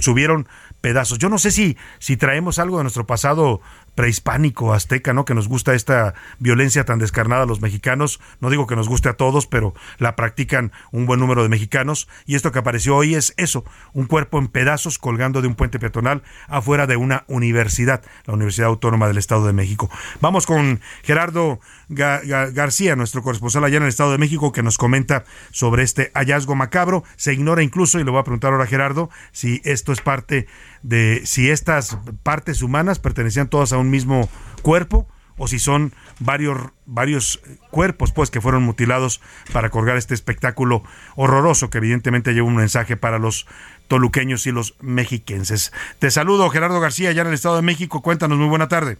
Subieron 0.00 0.46
pedazos. 0.80 1.18
Yo 1.18 1.28
no 1.28 1.38
sé 1.38 1.50
si, 1.50 1.76
si 1.98 2.16
traemos 2.16 2.60
algo 2.60 2.76
de 2.78 2.84
nuestro 2.84 3.04
pasado 3.04 3.60
prehispánico, 3.94 4.72
azteca, 4.72 5.12
¿no? 5.12 5.24
Que 5.24 5.34
nos 5.34 5.48
gusta 5.48 5.74
esta 5.74 6.14
violencia 6.38 6.84
tan 6.84 6.98
descarnada 6.98 7.42
a 7.42 7.46
los 7.46 7.60
mexicanos. 7.60 8.20
No 8.40 8.50
digo 8.50 8.66
que 8.66 8.76
nos 8.76 8.88
guste 8.88 9.08
a 9.08 9.14
todos, 9.14 9.46
pero 9.46 9.74
la 9.98 10.16
practican 10.16 10.72
un 10.90 11.06
buen 11.06 11.20
número 11.20 11.42
de 11.42 11.48
mexicanos. 11.48 12.08
Y 12.26 12.34
esto 12.34 12.52
que 12.52 12.58
apareció 12.58 12.96
hoy 12.96 13.14
es 13.14 13.34
eso, 13.36 13.64
un 13.92 14.06
cuerpo 14.06 14.38
en 14.38 14.48
pedazos 14.48 14.98
colgando 14.98 15.42
de 15.42 15.48
un 15.48 15.54
puente 15.54 15.78
peatonal 15.78 16.22
afuera 16.48 16.86
de 16.86 16.96
una 16.96 17.24
universidad, 17.28 18.02
la 18.24 18.34
Universidad 18.34 18.68
Autónoma 18.68 19.08
del 19.08 19.18
Estado 19.18 19.46
de 19.46 19.52
México. 19.52 19.90
Vamos 20.20 20.46
con 20.46 20.80
Gerardo 21.02 21.60
García, 21.88 22.96
nuestro 22.96 23.22
corresponsal 23.22 23.64
allá 23.64 23.76
en 23.76 23.82
el 23.84 23.88
Estado 23.88 24.12
de 24.12 24.18
México, 24.18 24.52
que 24.52 24.62
nos 24.62 24.78
comenta 24.78 25.24
sobre 25.50 25.82
este 25.82 26.10
hallazgo 26.14 26.54
macabro. 26.54 27.04
Se 27.16 27.32
ignora 27.32 27.62
incluso, 27.62 28.00
y 28.00 28.04
le 28.04 28.10
voy 28.10 28.20
a 28.20 28.24
preguntar 28.24 28.52
ahora 28.52 28.64
a 28.64 28.68
Gerardo, 28.68 29.10
si 29.32 29.60
esto 29.64 29.92
es 29.92 30.00
parte 30.00 30.46
de 30.82 31.22
si 31.24 31.50
estas 31.50 31.98
partes 32.22 32.62
humanas 32.62 32.98
pertenecían 32.98 33.48
todas 33.48 33.72
a 33.72 33.78
un 33.78 33.90
mismo 33.90 34.28
cuerpo 34.62 35.08
o 35.38 35.48
si 35.48 35.58
son 35.58 35.92
varios, 36.20 36.58
varios 36.86 37.40
cuerpos 37.70 38.12
pues 38.12 38.30
que 38.30 38.40
fueron 38.40 38.62
mutilados 38.62 39.20
para 39.52 39.70
colgar 39.70 39.96
este 39.96 40.14
espectáculo 40.14 40.82
horroroso 41.16 41.70
que 41.70 41.78
evidentemente 41.78 42.32
lleva 42.32 42.46
un 42.46 42.56
mensaje 42.56 42.96
para 42.96 43.18
los 43.18 43.46
toluqueños 43.88 44.46
y 44.46 44.52
los 44.52 44.76
mexiquenses. 44.80 45.72
Te 45.98 46.10
saludo 46.10 46.48
Gerardo 46.50 46.80
García, 46.80 47.12
ya 47.12 47.22
en 47.22 47.28
el 47.28 47.34
Estado 47.34 47.56
de 47.56 47.62
México. 47.62 48.02
Cuéntanos, 48.02 48.38
muy 48.38 48.48
buena 48.48 48.68
tarde. 48.68 48.98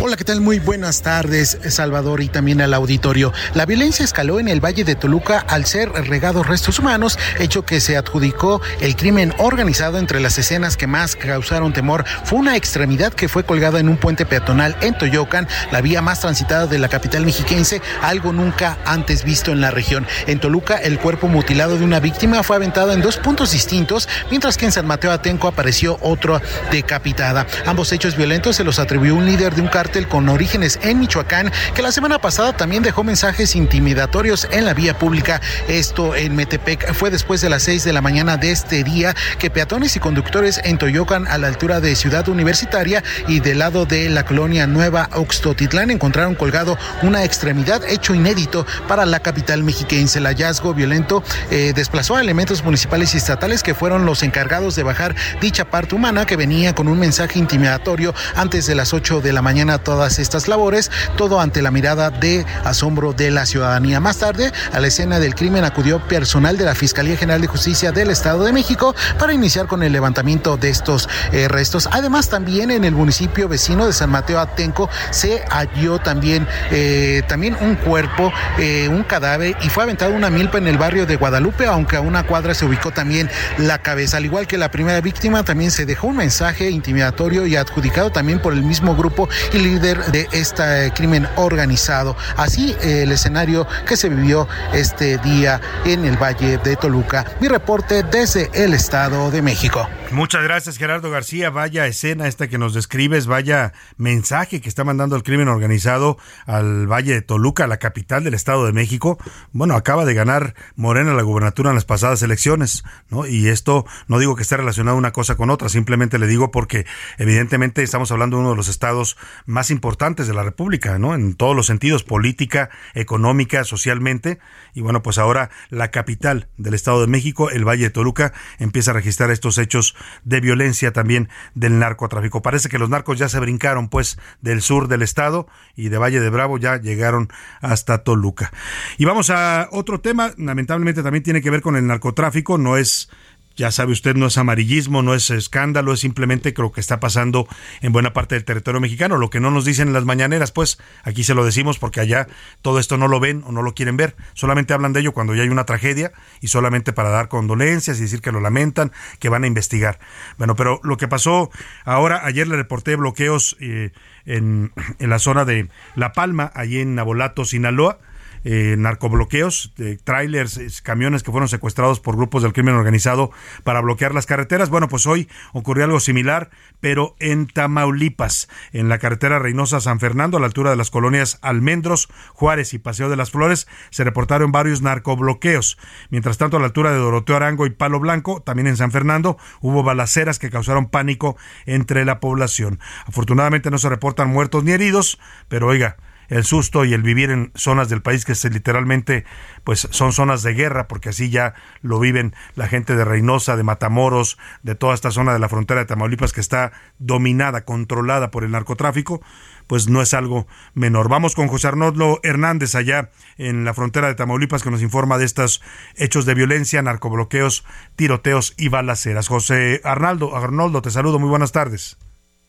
Hola, 0.00 0.16
¿qué 0.18 0.24
tal? 0.24 0.42
Muy 0.42 0.58
buenas 0.58 1.00
tardes, 1.00 1.56
Salvador, 1.68 2.22
y 2.22 2.28
también 2.28 2.60
al 2.60 2.74
auditorio. 2.74 3.32
La 3.54 3.64
violencia 3.64 4.04
escaló 4.04 4.38
en 4.38 4.48
el 4.48 4.62
Valle 4.62 4.84
de 4.84 4.96
Toluca 4.96 5.38
al 5.48 5.64
ser 5.64 5.90
regados 5.92 6.46
restos 6.46 6.78
humanos, 6.78 7.18
hecho 7.38 7.64
que 7.64 7.80
se 7.80 7.96
adjudicó 7.96 8.60
el 8.80 8.96
crimen 8.96 9.32
organizado 9.38 9.96
entre 9.98 10.20
las 10.20 10.36
escenas 10.36 10.76
que 10.76 10.86
más 10.86 11.16
causaron 11.16 11.72
temor. 11.72 12.04
Fue 12.24 12.38
una 12.38 12.54
extremidad 12.56 13.14
que 13.14 13.28
fue 13.28 13.44
colgada 13.44 13.80
en 13.80 13.88
un 13.88 13.96
puente 13.96 14.26
peatonal 14.26 14.76
en 14.82 14.96
Toyocan, 14.96 15.48
la 15.72 15.80
vía 15.80 16.02
más 16.02 16.20
transitada 16.20 16.66
de 16.66 16.78
la 16.78 16.88
capital 16.88 17.24
mexiquense, 17.24 17.80
algo 18.02 18.32
nunca 18.32 18.76
antes 18.84 19.24
visto 19.24 19.52
en 19.52 19.62
la 19.62 19.70
región. 19.70 20.06
En 20.26 20.38
Toluca, 20.38 20.76
el 20.76 20.98
cuerpo 20.98 21.28
mutilado 21.28 21.78
de 21.78 21.84
una 21.84 22.00
víctima 22.00 22.42
fue 22.42 22.56
aventado 22.56 22.92
en 22.92 23.00
dos 23.00 23.16
puntos 23.16 23.52
distintos, 23.52 24.08
mientras 24.30 24.58
que 24.58 24.66
en 24.66 24.72
San 24.72 24.86
Mateo 24.86 25.12
Atenco 25.12 25.48
apareció 25.48 25.98
otro 26.02 26.42
decapitada. 26.70 27.46
Ambos 27.64 27.90
hechos 27.92 28.16
violentos 28.16 28.56
se 28.56 28.64
los 28.64 28.78
atribuyó 28.78 29.14
un 29.14 29.24
líder 29.24 29.54
de 29.54 29.62
un 29.62 29.68
cártel 29.74 30.06
con 30.06 30.28
orígenes 30.28 30.78
en 30.82 31.00
Michoacán, 31.00 31.50
que 31.74 31.82
la 31.82 31.90
semana 31.90 32.20
pasada 32.20 32.56
también 32.56 32.84
dejó 32.84 33.02
mensajes 33.02 33.56
intimidatorios 33.56 34.46
en 34.52 34.66
la 34.66 34.72
vía 34.72 34.96
pública. 34.96 35.40
Esto 35.66 36.14
en 36.14 36.36
Metepec 36.36 36.94
fue 36.94 37.10
después 37.10 37.40
de 37.40 37.50
las 37.50 37.64
6 37.64 37.82
de 37.82 37.92
la 37.92 38.00
mañana 38.00 38.36
de 38.36 38.52
este 38.52 38.84
día 38.84 39.16
que 39.40 39.50
peatones 39.50 39.96
y 39.96 39.98
conductores 39.98 40.60
en 40.62 40.78
Toyocan 40.78 41.26
a 41.26 41.38
la 41.38 41.48
altura 41.48 41.80
de 41.80 41.96
Ciudad 41.96 42.28
Universitaria 42.28 43.02
y 43.26 43.40
del 43.40 43.58
lado 43.58 43.84
de 43.84 44.08
la 44.10 44.24
colonia 44.24 44.68
Nueva 44.68 45.08
Oxtotitlán 45.12 45.90
encontraron 45.90 46.36
colgado 46.36 46.78
una 47.02 47.24
extremidad 47.24 47.82
hecho 47.84 48.14
inédito 48.14 48.64
para 48.86 49.04
la 49.06 49.18
capital 49.18 49.64
mexiquense. 49.64 50.20
El 50.20 50.26
hallazgo 50.26 50.72
violento 50.72 51.24
eh, 51.50 51.72
desplazó 51.74 52.14
a 52.14 52.20
elementos 52.20 52.62
municipales 52.62 53.12
y 53.14 53.16
estatales 53.16 53.64
que 53.64 53.74
fueron 53.74 54.06
los 54.06 54.22
encargados 54.22 54.76
de 54.76 54.84
bajar 54.84 55.16
dicha 55.40 55.64
parte 55.64 55.96
humana 55.96 56.26
que 56.26 56.36
venía 56.36 56.76
con 56.76 56.86
un 56.86 57.00
mensaje 57.00 57.40
intimidatorio 57.40 58.14
antes 58.36 58.66
de 58.66 58.76
las 58.76 58.94
8 58.94 59.20
de 59.20 59.32
la 59.32 59.42
mañana 59.42 59.63
todas 59.78 60.18
estas 60.18 60.48
labores, 60.48 60.90
todo 61.16 61.40
ante 61.40 61.62
la 61.62 61.70
mirada 61.70 62.10
de 62.10 62.44
asombro 62.64 63.12
de 63.12 63.30
la 63.30 63.46
ciudadanía. 63.46 64.00
Más 64.00 64.18
tarde, 64.18 64.52
a 64.72 64.80
la 64.80 64.86
escena 64.86 65.18
del 65.18 65.34
crimen 65.34 65.64
acudió 65.64 66.00
personal 66.06 66.56
de 66.56 66.64
la 66.64 66.74
Fiscalía 66.74 67.16
General 67.16 67.40
de 67.40 67.46
Justicia 67.46 67.92
del 67.92 68.10
Estado 68.10 68.44
de 68.44 68.52
México 68.52 68.94
para 69.18 69.32
iniciar 69.32 69.66
con 69.66 69.82
el 69.82 69.92
levantamiento 69.92 70.56
de 70.56 70.70
estos 70.70 71.08
eh, 71.32 71.48
restos. 71.48 71.88
Además, 71.92 72.28
también 72.28 72.70
en 72.70 72.84
el 72.84 72.92
municipio 72.94 73.48
vecino 73.48 73.86
de 73.86 73.92
San 73.92 74.10
Mateo 74.10 74.40
Atenco 74.40 74.88
se 75.10 75.42
halló 75.50 75.98
también, 75.98 76.46
eh, 76.70 77.22
también 77.26 77.56
un 77.60 77.76
cuerpo, 77.76 78.32
eh, 78.58 78.88
un 78.88 79.02
cadáver 79.02 79.56
y 79.62 79.68
fue 79.68 79.84
aventado 79.84 80.12
una 80.12 80.30
milpa 80.30 80.58
en 80.58 80.66
el 80.66 80.78
barrio 80.78 81.06
de 81.06 81.16
Guadalupe, 81.16 81.66
aunque 81.66 81.96
a 81.96 82.00
una 82.00 82.24
cuadra 82.24 82.54
se 82.54 82.64
ubicó 82.64 82.90
también 82.90 83.30
la 83.58 83.78
cabeza. 83.78 84.18
Al 84.18 84.24
igual 84.24 84.46
que 84.46 84.58
la 84.58 84.70
primera 84.70 85.00
víctima, 85.00 85.44
también 85.44 85.70
se 85.70 85.86
dejó 85.86 86.08
un 86.08 86.16
mensaje 86.16 86.70
intimidatorio 86.70 87.46
y 87.46 87.56
adjudicado 87.56 88.10
también 88.10 88.40
por 88.40 88.52
el 88.52 88.62
mismo 88.62 88.94
grupo 88.96 89.28
y 89.54 89.58
líder 89.58 90.04
de 90.06 90.28
este 90.32 90.92
crimen 90.94 91.28
organizado. 91.36 92.16
Así 92.36 92.74
el 92.82 93.12
escenario 93.12 93.66
que 93.86 93.96
se 93.96 94.08
vivió 94.08 94.48
este 94.72 95.18
día 95.18 95.60
en 95.84 96.04
el 96.04 96.16
Valle 96.16 96.58
de 96.58 96.76
Toluca. 96.76 97.24
Mi 97.40 97.48
reporte 97.48 98.02
desde 98.02 98.50
el 98.54 98.74
Estado 98.74 99.30
de 99.30 99.42
México. 99.42 99.88
Muchas 100.14 100.44
gracias 100.44 100.78
Gerardo 100.78 101.10
García. 101.10 101.50
Vaya 101.50 101.88
escena 101.88 102.28
esta 102.28 102.46
que 102.46 102.56
nos 102.56 102.72
describes, 102.72 103.26
vaya 103.26 103.72
mensaje 103.96 104.60
que 104.60 104.68
está 104.68 104.84
mandando 104.84 105.16
el 105.16 105.24
crimen 105.24 105.48
organizado 105.48 106.18
al 106.46 106.86
Valle 106.86 107.14
de 107.14 107.20
Toluca, 107.20 107.66
la 107.66 107.78
capital 107.78 108.22
del 108.22 108.34
Estado 108.34 108.64
de 108.64 108.72
México. 108.72 109.18
Bueno, 109.50 109.74
acaba 109.74 110.04
de 110.04 110.14
ganar 110.14 110.54
Morena 110.76 111.14
la 111.14 111.22
gubernatura 111.22 111.70
en 111.70 111.74
las 111.74 111.84
pasadas 111.84 112.22
elecciones, 112.22 112.84
¿no? 113.10 113.26
Y 113.26 113.48
esto 113.48 113.86
no 114.06 114.20
digo 114.20 114.36
que 114.36 114.42
esté 114.42 114.56
relacionado 114.56 114.96
una 114.96 115.10
cosa 115.10 115.34
con 115.34 115.50
otra, 115.50 115.68
simplemente 115.68 116.20
le 116.20 116.28
digo 116.28 116.52
porque 116.52 116.86
evidentemente 117.18 117.82
estamos 117.82 118.12
hablando 118.12 118.36
de 118.36 118.42
uno 118.42 118.50
de 118.50 118.56
los 118.56 118.68
estados 118.68 119.16
más 119.46 119.72
importantes 119.72 120.28
de 120.28 120.34
la 120.34 120.44
República, 120.44 120.96
¿no? 120.96 121.16
En 121.16 121.34
todos 121.34 121.56
los 121.56 121.66
sentidos, 121.66 122.04
política, 122.04 122.70
económica, 122.94 123.64
socialmente. 123.64 124.38
Y 124.74 124.80
bueno, 124.80 125.02
pues 125.02 125.18
ahora 125.18 125.50
la 125.70 125.90
capital 125.90 126.46
del 126.56 126.74
Estado 126.74 127.00
de 127.00 127.08
México, 127.08 127.50
el 127.50 127.66
Valle 127.66 127.82
de 127.82 127.90
Toluca, 127.90 128.32
empieza 128.60 128.92
a 128.92 128.94
registrar 128.94 129.32
estos 129.32 129.58
hechos 129.58 129.96
de 130.24 130.40
violencia 130.40 130.92
también 130.92 131.28
del 131.54 131.78
narcotráfico. 131.78 132.42
Parece 132.42 132.68
que 132.68 132.78
los 132.78 132.90
narcos 132.90 133.18
ya 133.18 133.28
se 133.28 133.40
brincaron, 133.40 133.88
pues, 133.88 134.18
del 134.40 134.62
sur 134.62 134.88
del 134.88 135.02
estado 135.02 135.46
y 135.76 135.88
de 135.88 135.98
Valle 135.98 136.20
de 136.20 136.30
Bravo 136.30 136.58
ya 136.58 136.76
llegaron 136.76 137.28
hasta 137.60 137.98
Toluca. 137.98 138.52
Y 138.98 139.04
vamos 139.04 139.30
a 139.30 139.68
otro 139.72 140.00
tema, 140.00 140.32
lamentablemente 140.36 141.02
también 141.02 141.22
tiene 141.22 141.42
que 141.42 141.50
ver 141.50 141.62
con 141.62 141.76
el 141.76 141.86
narcotráfico, 141.86 142.58
no 142.58 142.76
es 142.76 143.10
ya 143.56 143.70
sabe 143.70 143.92
usted, 143.92 144.16
no 144.16 144.26
es 144.26 144.38
amarillismo, 144.38 145.02
no 145.02 145.14
es 145.14 145.30
escándalo, 145.30 145.92
es 145.92 146.00
simplemente 146.00 146.52
lo 146.56 146.72
que 146.72 146.80
está 146.80 146.98
pasando 147.00 147.46
en 147.82 147.92
buena 147.92 148.12
parte 148.12 148.34
del 148.34 148.44
territorio 148.44 148.80
mexicano. 148.80 149.16
Lo 149.16 149.30
que 149.30 149.40
no 149.40 149.50
nos 149.50 149.64
dicen 149.64 149.88
en 149.88 149.94
las 149.94 150.04
mañaneras, 150.04 150.50
pues 150.50 150.78
aquí 151.02 151.24
se 151.24 151.34
lo 151.34 151.44
decimos 151.44 151.78
porque 151.78 152.00
allá 152.00 152.26
todo 152.62 152.78
esto 152.78 152.96
no 152.96 153.08
lo 153.08 153.20
ven 153.20 153.44
o 153.46 153.52
no 153.52 153.62
lo 153.62 153.74
quieren 153.74 153.96
ver. 153.96 154.16
Solamente 154.34 154.74
hablan 154.74 154.92
de 154.92 155.00
ello 155.00 155.12
cuando 155.12 155.34
ya 155.34 155.42
hay 155.42 155.48
una 155.48 155.64
tragedia 155.64 156.12
y 156.40 156.48
solamente 156.48 156.92
para 156.92 157.10
dar 157.10 157.28
condolencias 157.28 157.98
y 157.98 158.02
decir 158.02 158.20
que 158.20 158.32
lo 158.32 158.40
lamentan, 158.40 158.92
que 159.18 159.28
van 159.28 159.44
a 159.44 159.46
investigar. 159.46 159.98
Bueno, 160.36 160.56
pero 160.56 160.80
lo 160.82 160.96
que 160.96 161.08
pasó 161.08 161.50
ahora, 161.84 162.24
ayer 162.24 162.48
le 162.48 162.56
reporté 162.56 162.96
bloqueos 162.96 163.56
eh, 163.60 163.92
en, 164.26 164.72
en 164.98 165.10
la 165.10 165.18
zona 165.18 165.44
de 165.44 165.68
La 165.94 166.12
Palma, 166.12 166.50
allí 166.54 166.80
en 166.80 166.94
Nabolato, 166.94 167.44
Sinaloa 167.44 167.98
eh, 168.44 168.76
narcobloqueos, 168.78 169.72
de 169.76 169.96
trailers, 169.96 170.82
camiones 170.82 171.22
que 171.22 171.30
fueron 171.30 171.48
secuestrados 171.48 172.00
por 172.00 172.16
grupos 172.16 172.42
del 172.42 172.52
crimen 172.52 172.74
organizado 172.74 173.30
para 173.62 173.80
bloquear 173.80 174.14
las 174.14 174.26
carreteras. 174.26 174.70
Bueno, 174.70 174.88
pues 174.88 175.06
hoy 175.06 175.28
ocurrió 175.52 175.84
algo 175.84 176.00
similar, 176.00 176.50
pero 176.80 177.16
en 177.18 177.46
Tamaulipas, 177.46 178.48
en 178.72 178.88
la 178.88 178.98
carretera 178.98 179.38
Reynosa 179.38 179.80
San 179.80 180.00
Fernando, 180.00 180.36
a 180.36 180.40
la 180.40 180.46
altura 180.46 180.70
de 180.70 180.76
las 180.76 180.90
colonias 180.90 181.38
Almendros, 181.42 182.08
Juárez 182.34 182.74
y 182.74 182.78
Paseo 182.78 183.08
de 183.08 183.16
las 183.16 183.30
Flores, 183.30 183.66
se 183.90 184.04
reportaron 184.04 184.52
varios 184.52 184.82
narcobloqueos. 184.82 185.78
Mientras 186.10 186.38
tanto, 186.38 186.56
a 186.56 186.60
la 186.60 186.66
altura 186.66 186.92
de 186.92 186.98
Doroteo 186.98 187.36
Arango 187.36 187.66
y 187.66 187.70
Palo 187.70 188.00
Blanco, 188.00 188.42
también 188.42 188.66
en 188.66 188.76
San 188.76 188.90
Fernando, 188.90 189.38
hubo 189.60 189.82
balaceras 189.82 190.38
que 190.38 190.50
causaron 190.50 190.86
pánico 190.86 191.36
entre 191.66 192.04
la 192.04 192.20
población. 192.20 192.78
Afortunadamente 193.06 193.70
no 193.70 193.78
se 193.78 193.88
reportan 193.88 194.28
muertos 194.28 194.64
ni 194.64 194.72
heridos, 194.72 195.18
pero 195.48 195.68
oiga, 195.68 195.96
el 196.28 196.44
susto 196.44 196.84
y 196.84 196.94
el 196.94 197.02
vivir 197.02 197.30
en 197.30 197.52
zonas 197.54 197.88
del 197.88 198.02
país 198.02 198.24
que 198.24 198.34
se 198.34 198.50
literalmente 198.50 199.24
pues 199.64 199.88
son 199.90 200.12
zonas 200.12 200.42
de 200.42 200.54
guerra 200.54 200.88
porque 200.88 201.08
así 201.08 201.30
ya 201.30 201.54
lo 201.82 201.98
viven 201.98 202.34
la 202.54 202.68
gente 202.68 202.96
de 202.96 203.04
Reynosa, 203.04 203.56
de 203.56 203.62
Matamoros, 203.62 204.38
de 204.62 204.74
toda 204.74 204.94
esta 204.94 205.10
zona 205.10 205.32
de 205.32 205.38
la 205.38 205.48
frontera 205.48 205.80
de 205.80 205.86
Tamaulipas 205.86 206.32
que 206.32 206.40
está 206.40 206.72
dominada, 206.98 207.64
controlada 207.64 208.30
por 208.30 208.44
el 208.44 208.50
narcotráfico, 208.50 209.22
pues 209.66 209.88
no 209.88 210.02
es 210.02 210.14
algo 210.14 210.46
menor. 210.74 211.08
Vamos 211.08 211.34
con 211.34 211.48
José 211.48 211.68
Arnoldo 211.68 212.20
Hernández 212.22 212.74
allá 212.74 213.10
en 213.38 213.64
la 213.64 213.74
frontera 213.74 214.08
de 214.08 214.14
Tamaulipas 214.14 214.62
que 214.62 214.70
nos 214.70 214.82
informa 214.82 215.18
de 215.18 215.24
estos 215.24 215.62
hechos 215.96 216.26
de 216.26 216.34
violencia, 216.34 216.82
narcobloqueos, 216.82 217.64
tiroteos 217.96 218.54
y 218.56 218.68
balaceras. 218.68 219.28
José 219.28 219.80
Arnaldo, 219.84 220.36
Arnoldo, 220.36 220.82
te 220.82 220.90
saludo, 220.90 221.18
muy 221.18 221.28
buenas 221.28 221.52
tardes. 221.52 221.96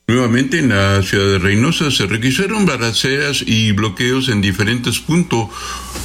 Nuevamente 0.07 0.59
en 0.59 0.69
la 0.69 1.01
ciudad 1.01 1.31
de 1.31 1.39
Reynosa 1.39 1.89
se 1.89 2.05
requisaron 2.05 2.67
balaceras 2.67 3.41
y 3.43 3.71
bloqueos 3.71 4.29
en 4.29 4.39
diferentes 4.39 4.99
puntos, 4.99 5.49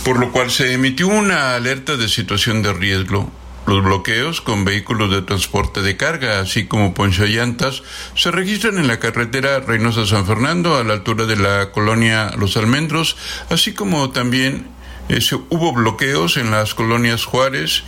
por 0.07 0.19
lo 0.19 0.33
cual 0.33 0.51
se 0.51 0.73
emitió 0.73 1.07
una 1.09 1.55
alerta 1.55 1.99
de 1.99 2.09
situación 2.09 2.63
de 2.63 2.73
riesgo. 2.73 3.31
Los 3.67 3.85
bloqueos 3.85 4.41
con 4.41 4.65
vehículos 4.65 5.11
de 5.11 5.21
transporte 5.21 5.83
de 5.83 5.99
carga, 5.99 6.41
así 6.41 6.65
como 6.65 6.95
ponchallantas, 6.95 7.83
se 8.17 8.31
registran 8.31 8.79
en 8.79 8.89
la 8.89 8.99
carretera 8.99 9.61
Reynosa-San 9.61 10.25
Fernando, 10.25 10.77
a 10.77 10.85
la 10.85 10.95
altura 10.95 11.27
de 11.27 11.37
la 11.37 11.71
colonia 11.71 12.33
Los 12.39 12.57
Almendros, 12.57 13.19
así 13.51 13.75
como 13.75 14.13
también 14.13 14.67
eh, 15.11 15.21
hubo 15.51 15.75
bloqueos 15.75 16.39
en 16.39 16.51
las 16.51 16.73
colonias 16.75 17.27
Juárez 17.27 17.83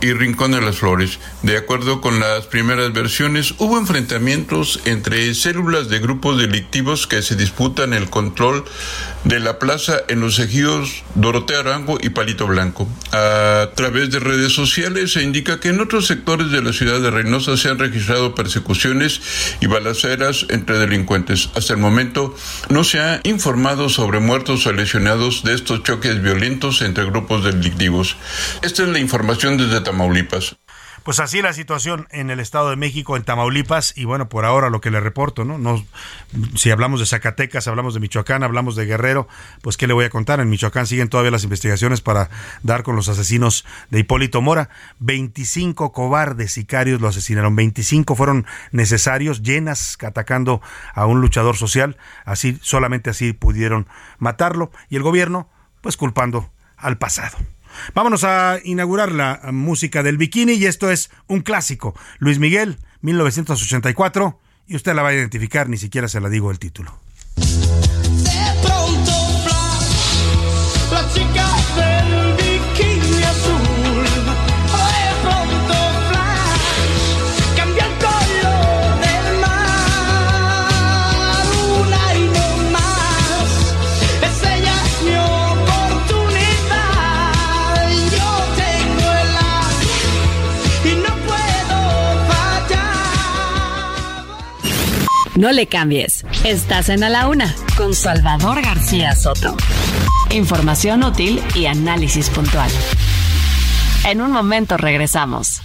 y 0.00 0.12
Rincón 0.12 0.52
de 0.52 0.60
las 0.60 0.76
Flores. 0.76 1.18
De 1.42 1.56
acuerdo 1.56 2.00
con 2.00 2.20
las 2.20 2.46
primeras 2.46 2.92
versiones, 2.92 3.54
hubo 3.58 3.78
enfrentamientos 3.78 4.80
entre 4.84 5.34
células 5.34 5.88
de 5.88 5.98
grupos 5.98 6.38
delictivos 6.38 7.06
que 7.06 7.22
se 7.22 7.36
disputan 7.36 7.92
el 7.92 8.10
control 8.10 8.64
de 9.24 9.40
la 9.40 9.58
plaza 9.58 9.98
en 10.08 10.20
los 10.20 10.38
ejidos 10.38 11.02
Dorotea 11.14 11.60
Arango 11.60 11.98
y 12.00 12.10
Palito 12.10 12.46
Blanco. 12.46 12.88
A 13.12 13.70
través 13.74 14.10
de 14.10 14.20
redes 14.20 14.52
sociales 14.52 15.12
se 15.12 15.22
indica 15.22 15.60
que 15.60 15.68
en 15.68 15.80
otros 15.80 16.06
sectores 16.06 16.50
de 16.50 16.62
la 16.62 16.72
ciudad 16.72 17.00
de 17.00 17.10
Reynosa 17.10 17.56
se 17.56 17.68
han 17.68 17.78
registrado 17.78 18.34
persecuciones 18.34 19.20
y 19.60 19.66
balaceras 19.66 20.46
entre 20.48 20.78
delincuentes. 20.78 21.50
Hasta 21.54 21.72
el 21.72 21.80
momento 21.80 22.36
no 22.68 22.84
se 22.84 23.00
ha 23.00 23.20
informado 23.24 23.88
sobre 23.88 24.20
muertos 24.20 24.66
o 24.66 24.72
lesionados 24.72 25.42
de 25.42 25.54
estos 25.54 25.82
choques 25.82 26.22
violentos 26.22 26.82
entre 26.82 27.04
grupos 27.06 27.44
delictivos. 27.44 28.16
Esta 28.62 28.82
es 28.82 28.88
la 28.88 28.98
información 28.98 29.56
desde 29.56 29.80
Tamaulipas. 29.86 30.56
Pues 31.06 31.20
así 31.20 31.40
la 31.40 31.52
situación 31.52 32.08
en 32.10 32.30
el 32.30 32.40
Estado 32.40 32.68
de 32.70 32.74
México, 32.74 33.16
en 33.16 33.22
Tamaulipas, 33.22 33.96
y 33.96 34.04
bueno, 34.06 34.28
por 34.28 34.44
ahora 34.44 34.70
lo 34.70 34.80
que 34.80 34.90
le 34.90 34.98
reporto, 34.98 35.44
¿no? 35.44 35.56
no 35.56 35.86
si 36.56 36.72
hablamos 36.72 36.98
de 36.98 37.06
Zacatecas, 37.06 37.68
hablamos 37.68 37.94
de 37.94 38.00
Michoacán, 38.00 38.42
hablamos 38.42 38.74
de 38.74 38.86
Guerrero, 38.86 39.28
pues 39.62 39.76
¿qué 39.76 39.86
le 39.86 39.92
voy 39.92 40.04
a 40.04 40.10
contar? 40.10 40.40
En 40.40 40.50
Michoacán 40.50 40.88
siguen 40.88 41.08
todavía 41.08 41.30
las 41.30 41.44
investigaciones 41.44 42.00
para 42.00 42.28
dar 42.64 42.82
con 42.82 42.96
los 42.96 43.08
asesinos 43.08 43.64
de 43.90 44.00
Hipólito 44.00 44.42
Mora. 44.42 44.68
25 44.98 45.92
cobardes 45.92 46.54
sicarios 46.54 47.00
lo 47.00 47.06
asesinaron, 47.06 47.54
25 47.54 48.16
fueron 48.16 48.44
necesarios, 48.72 49.42
llenas, 49.42 49.96
atacando 50.02 50.60
a 50.92 51.06
un 51.06 51.20
luchador 51.20 51.56
social, 51.56 51.98
así, 52.24 52.58
solamente 52.62 53.10
así 53.10 53.32
pudieron 53.32 53.86
matarlo, 54.18 54.72
y 54.90 54.96
el 54.96 55.04
gobierno, 55.04 55.48
pues 55.82 55.96
culpando 55.96 56.50
al 56.76 56.98
pasado. 56.98 57.38
Vámonos 57.94 58.24
a 58.24 58.58
inaugurar 58.64 59.12
la 59.12 59.40
música 59.52 60.02
del 60.02 60.18
bikini 60.18 60.54
y 60.54 60.66
esto 60.66 60.90
es 60.90 61.10
un 61.26 61.40
clásico. 61.40 61.94
Luis 62.18 62.38
Miguel, 62.38 62.78
1984, 63.02 64.40
y 64.66 64.76
usted 64.76 64.94
la 64.94 65.02
va 65.02 65.10
a 65.10 65.14
identificar, 65.14 65.68
ni 65.68 65.76
siquiera 65.76 66.08
se 66.08 66.20
la 66.20 66.28
digo 66.28 66.50
el 66.50 66.58
título. 66.58 67.05
No 95.36 95.52
le 95.52 95.66
cambies. 95.66 96.24
Estás 96.44 96.88
en 96.88 97.04
A 97.04 97.10
la 97.10 97.28
Una 97.28 97.54
con 97.76 97.94
Salvador 97.94 98.62
García 98.62 99.14
Soto. 99.14 99.54
Información 100.30 101.04
útil 101.04 101.42
y 101.54 101.66
análisis 101.66 102.30
puntual. 102.30 102.70
En 104.06 104.22
un 104.22 104.32
momento 104.32 104.78
regresamos. 104.78 105.60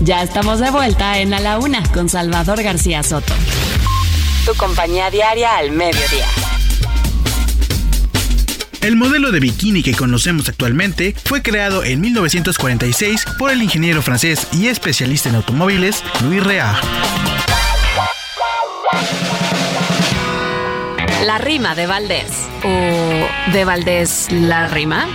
Ya 0.00 0.22
estamos 0.22 0.60
de 0.60 0.70
vuelta 0.70 1.18
en 1.18 1.34
A 1.34 1.40
la 1.40 1.58
Una 1.58 1.82
con 1.92 2.08
Salvador 2.08 2.62
García 2.62 3.02
Soto. 3.02 3.34
Tu 4.46 4.54
compañía 4.54 5.10
diaria 5.10 5.58
al 5.58 5.70
mediodía. 5.70 6.24
El 8.80 8.96
modelo 8.96 9.30
de 9.30 9.40
bikini 9.40 9.82
que 9.82 9.94
conocemos 9.94 10.48
actualmente 10.48 11.14
fue 11.22 11.42
creado 11.42 11.84
en 11.84 12.00
1946 12.00 13.26
por 13.38 13.50
el 13.50 13.62
ingeniero 13.62 14.00
francés 14.00 14.48
y 14.52 14.68
especialista 14.68 15.28
en 15.28 15.34
automóviles 15.34 16.02
Louis 16.22 16.42
Réard. 16.42 16.78
La 21.24 21.38
rima 21.38 21.74
de 21.74 21.86
Valdés. 21.86 22.48
¿O 22.64 23.52
de 23.52 23.64
Valdés 23.64 24.28
la 24.30 24.68
rima? 24.68 25.06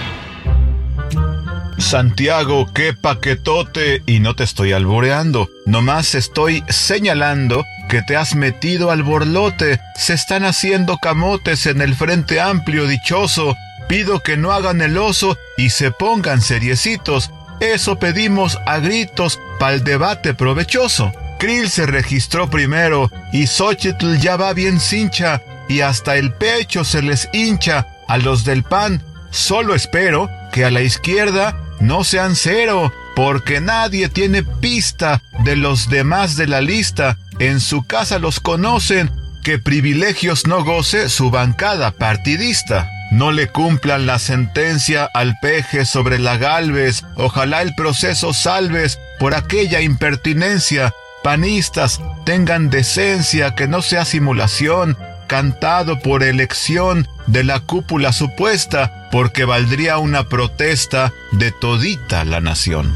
Santiago, 1.80 2.68
qué 2.74 2.94
paquetote, 2.94 4.04
y 4.06 4.20
no 4.20 4.36
te 4.36 4.44
estoy 4.44 4.74
alboreando, 4.74 5.50
nomás 5.66 6.16
estoy 6.16 6.64
señalando 6.70 7.66
que 7.90 8.02
te 8.02 8.16
has 8.16 8.36
metido 8.36 8.90
al 8.90 9.04
borlote, 9.04 9.80
se 9.96 10.14
están 10.14 10.46
haciendo 10.46 10.98
camotes 10.98 11.66
en 11.66 11.82
el 11.82 11.96
frente 11.96 12.40
amplio 12.40 12.88
dichoso, 12.88 13.56
pido 13.90 14.22
que 14.22 14.38
no 14.38 14.52
hagan 14.52 14.82
el 14.82 14.98
oso 14.98 15.38
y 15.58 15.72
se 15.72 15.92
pongan 15.92 16.42
seriecitos, 16.42 17.32
eso 17.60 18.00
pedimos 18.00 18.60
a 18.66 18.80
gritos 18.80 19.40
pa'l 19.60 19.84
debate 19.84 20.34
provechoso. 20.34 21.12
Krill 21.44 21.70
se 21.70 21.86
registró 21.86 22.50
primero 22.50 23.12
y 23.34 23.48
Xochitl 23.48 24.16
ya 24.16 24.38
va 24.38 24.54
bien 24.54 24.80
cincha 24.80 25.42
y 25.68 25.82
hasta 25.82 26.16
el 26.16 26.32
pecho 26.32 26.86
se 26.86 27.02
les 27.02 27.28
hincha 27.34 27.86
a 28.08 28.18
los 28.18 28.46
del 28.46 28.64
PAN. 28.64 29.04
Solo 29.30 29.76
espero 29.76 30.30
que 30.54 30.64
a 30.64 30.72
la 30.72 30.80
izquierda 30.80 31.60
no 31.82 32.06
sean 32.06 32.38
cero, 32.38 32.94
porque 33.14 33.60
nadie 33.60 34.08
tiene 34.08 34.44
pista 34.44 35.22
de 35.44 35.58
los 35.58 35.90
demás 35.90 36.38
de 36.38 36.48
la 36.48 36.62
lista. 36.62 37.18
En 37.40 37.60
su 37.60 37.84
casa 37.84 38.20
los 38.20 38.40
conocen, 38.40 39.12
que 39.44 39.60
privilegios 39.60 40.48
no 40.48 40.64
goce 40.64 41.10
su 41.10 41.30
bancada 41.30 41.92
partidista. 41.92 42.90
No 43.12 43.34
le 43.34 43.50
cumplan 43.50 44.06
la 44.06 44.18
sentencia 44.18 45.10
al 45.14 45.38
peje 45.42 45.84
sobre 45.84 46.20
la 46.20 46.38
Galvez, 46.38 47.04
ojalá 47.18 47.62
el 47.62 47.76
proceso 47.76 48.32
salves 48.32 48.98
por 49.20 49.36
aquella 49.36 49.82
impertinencia 49.82 50.94
Panistas, 51.24 52.02
tengan 52.26 52.70
decencia, 52.70 53.56
que 53.56 53.68
no 53.68 53.82
sea 53.82 54.06
simulación, 54.06 54.98
cantado 55.28 56.00
por 56.00 56.22
elección 56.22 57.08
de 57.28 57.44
la 57.44 57.62
cúpula 57.62 58.12
supuesta, 58.12 59.08
porque 59.12 59.46
valdría 59.46 59.98
una 59.98 60.28
protesta 60.28 61.14
de 61.32 61.52
todita 61.52 62.26
la 62.26 62.42
nación. 62.42 62.94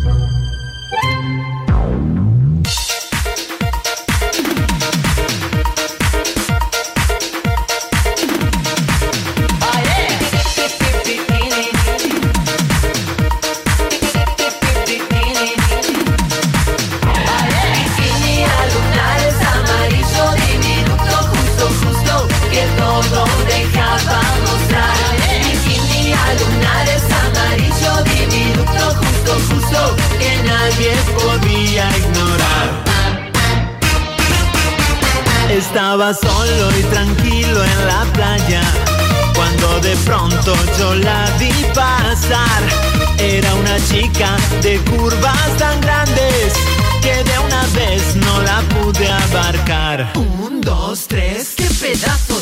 Estaba 35.98 36.14
solo 36.14 36.78
y 36.78 36.84
tranquilo 36.84 37.64
en 37.64 37.88
la 37.88 38.06
playa 38.14 38.62
cuando 39.34 39.80
de 39.80 39.96
pronto 40.06 40.54
yo 40.78 40.94
la 40.94 41.26
vi 41.40 41.52
pasar. 41.74 42.62
Era 43.18 43.52
una 43.56 43.84
chica 43.88 44.38
de 44.62 44.78
curvas 44.92 45.58
tan 45.58 45.82
grandes 45.82 46.54
que 47.02 47.24
de 47.24 47.40
una 47.40 47.66
vez 47.74 48.16
no 48.16 48.44
la 48.44 48.62
pude 48.76 49.10
abarcar. 49.10 50.12
Un, 50.16 50.62
dos, 50.62 51.08
tres, 51.08 51.56
qué 51.58 51.68
pedazo 51.82 52.37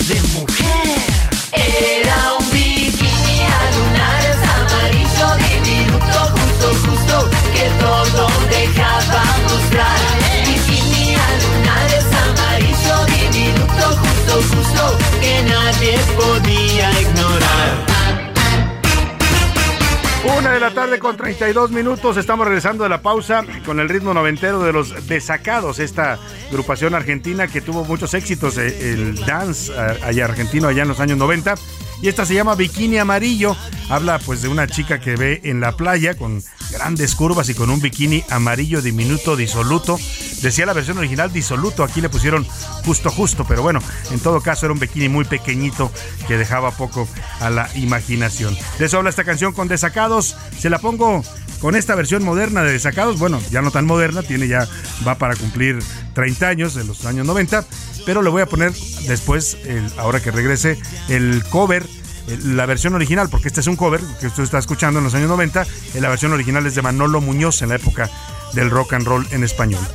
con 20.99 21.17
32 21.17 21.71
minutos, 21.71 22.15
estamos 22.15 22.45
regresando 22.45 22.83
de 22.83 22.89
la 22.89 23.01
pausa 23.01 23.43
con 23.65 23.79
el 23.79 23.89
ritmo 23.89 24.13
noventero 24.13 24.61
de 24.61 24.71
los 24.71 25.07
Desacados, 25.07 25.79
esta 25.79 26.19
agrupación 26.49 26.93
argentina 26.93 27.47
que 27.47 27.59
tuvo 27.59 27.83
muchos 27.83 28.13
éxitos, 28.13 28.57
eh, 28.57 28.93
el 28.93 29.15
dance 29.25 29.73
eh, 29.73 29.99
allá 30.03 30.25
argentino 30.25 30.67
allá 30.67 30.83
en 30.83 30.87
los 30.87 30.99
años 30.99 31.17
90 31.17 31.55
y 32.01 32.07
esta 32.07 32.25
se 32.25 32.35
llama 32.35 32.55
Bikini 32.55 32.99
Amarillo. 32.99 33.57
Habla 33.89 34.19
pues 34.19 34.41
de 34.43 34.47
una 34.47 34.67
chica 34.67 34.99
que 34.99 35.15
ve 35.15 35.41
en 35.43 35.59
la 35.59 35.71
playa 35.71 36.15
con 36.15 36.43
grandes 36.71 37.15
curvas 37.15 37.49
y 37.49 37.55
con 37.55 37.69
un 37.69 37.81
bikini 37.81 38.23
amarillo 38.29 38.81
diminuto 38.81 39.35
disoluto. 39.35 39.97
Decía 40.45 40.67
la 40.67 40.73
versión 40.73 40.99
original 40.99 41.33
disoluto, 41.33 41.83
aquí 41.83 42.01
le 42.01 42.09
pusieron 42.09 42.45
justo 42.85 43.09
justo, 43.09 43.45
pero 43.47 43.63
bueno, 43.63 43.79
en 44.11 44.19
todo 44.19 44.41
caso 44.41 44.67
era 44.67 44.73
un 44.73 44.79
bikini 44.79 45.09
muy 45.09 45.25
pequeñito 45.25 45.91
que 46.27 46.37
dejaba 46.37 46.69
poco 46.69 47.07
a 47.39 47.49
la 47.49 47.67
imaginación. 47.73 48.55
De 48.77 48.85
eso 48.85 48.97
habla 48.97 49.09
esta 49.09 49.23
canción 49.23 49.53
con 49.53 49.67
Desacados. 49.67 50.37
Se 50.59 50.69
la 50.69 50.77
pongo 50.77 51.23
con 51.61 51.75
esta 51.75 51.95
versión 51.95 52.23
moderna 52.23 52.61
de 52.61 52.73
Desacados, 52.73 53.17
bueno, 53.17 53.41
ya 53.49 53.63
no 53.63 53.71
tan 53.71 53.87
moderna, 53.87 54.21
tiene 54.21 54.47
ya, 54.47 54.67
va 55.05 55.15
para 55.15 55.35
cumplir 55.35 55.79
30 56.13 56.47
años, 56.47 56.77
en 56.77 56.85
los 56.85 57.03
años 57.07 57.25
90, 57.25 57.65
pero 58.05 58.21
le 58.21 58.29
voy 58.29 58.43
a 58.43 58.45
poner 58.45 58.71
después, 59.07 59.57
ahora 59.97 60.19
que 60.19 60.29
regrese, 60.29 60.77
el 61.09 61.43
cover 61.49 61.87
la 62.27 62.67
versión 62.67 62.93
original, 62.93 63.29
porque 63.29 63.47
este 63.47 63.61
es 63.61 63.67
un 63.67 63.75
cover 63.75 64.01
que 64.19 64.27
usted 64.27 64.43
está 64.43 64.59
escuchando 64.59 64.99
en 64.99 65.05
los 65.05 65.15
años 65.15 65.29
90, 65.29 65.65
la 65.99 66.09
versión 66.09 66.33
original 66.33 66.67
es 66.67 66.75
de 66.75 66.83
Manolo 66.83 67.19
Muñoz 67.19 67.63
en 67.63 67.69
la 67.69 67.75
época 67.75 68.11
del 68.55 68.69
rock 68.69 68.93
and 68.93 69.05
roll 69.05 69.27
en 69.31 69.43
español. 69.43 69.85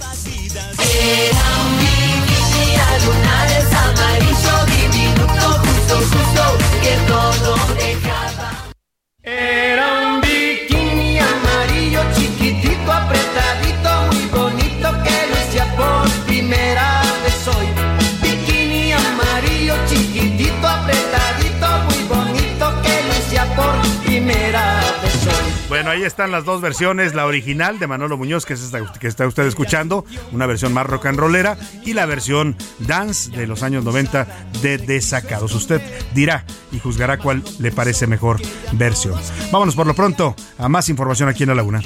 Bueno, 25.81 25.93
ahí 25.93 26.03
están 26.03 26.31
las 26.31 26.45
dos 26.45 26.61
versiones, 26.61 27.15
la 27.15 27.25
original 27.25 27.79
de 27.79 27.87
Manolo 27.87 28.19
Muñoz, 28.19 28.45
que 28.45 28.53
es 28.53 28.61
esta 28.61 28.85
que 29.01 29.09
está 29.09 29.27
usted 29.27 29.47
escuchando, 29.47 30.05
una 30.31 30.45
versión 30.45 30.75
más 30.75 30.87
rock 30.87 31.07
and 31.07 31.19
rollera, 31.19 31.57
y 31.87 31.95
la 31.95 32.05
versión 32.05 32.55
dance 32.81 33.31
de 33.31 33.47
los 33.47 33.63
años 33.63 33.83
90 33.83 34.27
de 34.61 34.77
Desacados. 34.77 35.55
Usted 35.55 35.81
dirá 36.13 36.45
y 36.71 36.81
juzgará 36.81 37.17
cuál 37.17 37.43
le 37.61 37.73
parece 37.73 38.07
mejor 38.07 38.43
versión. 38.73 39.19
Vámonos 39.51 39.75
por 39.75 39.87
lo 39.87 39.95
pronto 39.95 40.37
a 40.59 40.69
más 40.69 40.91
información 40.91 41.31
aquí 41.31 41.45
en 41.45 41.49
La 41.49 41.55
Laguna. 41.55 41.81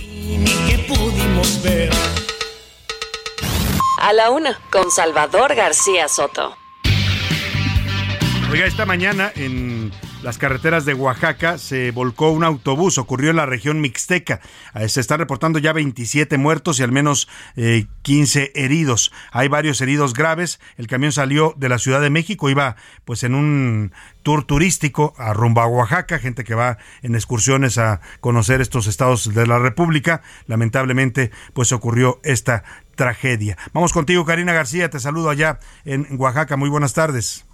A 4.01 4.13
la 4.13 4.31
una, 4.31 4.59
con 4.73 4.91
Salvador 4.91 5.55
García 5.55 6.09
Soto. 6.09 6.57
Oiga, 8.51 8.67
esta 8.67 8.87
mañana 8.87 9.31
en 9.37 9.93
las 10.25 10.39
carreteras 10.39 10.87
de 10.87 10.95
Oaxaca 10.95 11.59
se 11.59 11.91
volcó 11.91 12.31
un 12.31 12.45
autobús, 12.45 12.97
ocurrió 12.97 13.29
en 13.29 13.37
la 13.37 13.45
región 13.45 13.83
mixteca. 13.83 14.41
Eh, 14.75 14.89
se 14.89 15.03
están 15.03 15.19
reportando 15.19 15.59
ya 15.59 15.75
27 15.75 16.39
muertos 16.39 16.81
y 16.81 16.83
al 16.83 16.93
menos 16.93 17.29
15 18.01 18.43
eh, 18.43 18.53
heridos. 18.55 19.13
Hay 19.33 19.49
varios 19.49 19.83
heridos 19.83 20.15
graves. 20.15 20.61
El 20.79 20.87
camión 20.87 21.13
salió 21.13 21.53
de 21.59 21.69
la 21.69 21.79
Ciudad 21.79 22.01
de 22.01 22.09
México, 22.09 22.49
iba 22.49 22.77
pues 23.05 23.23
en 23.23 23.35
un 23.35 23.93
tour 24.23 24.45
turístico 24.45 25.13
a 25.19 25.35
rumbo 25.35 25.61
a 25.61 25.67
Oaxaca, 25.67 26.19
gente 26.19 26.43
que 26.43 26.55
va 26.55 26.79
en 27.03 27.15
excursiones 27.15 27.77
a 27.77 28.01
conocer 28.21 28.63
estos 28.63 28.87
estados 28.87 29.35
de 29.35 29.47
la 29.47 29.59
República. 29.59 30.23
Lamentablemente 30.47 31.33
pues 31.53 31.71
ocurrió 31.71 32.19
esta 32.25 32.65
tragedia. 32.95 33.59
Vamos 33.75 33.93
contigo, 33.93 34.25
Karina 34.25 34.55
García, 34.55 34.89
te 34.89 35.01
saludo 35.01 35.29
allá 35.29 35.61
en 35.85 36.07
Oaxaca. 36.19 36.57
Muy 36.57 36.71
buenas 36.71 36.95
tardes. 36.95 37.45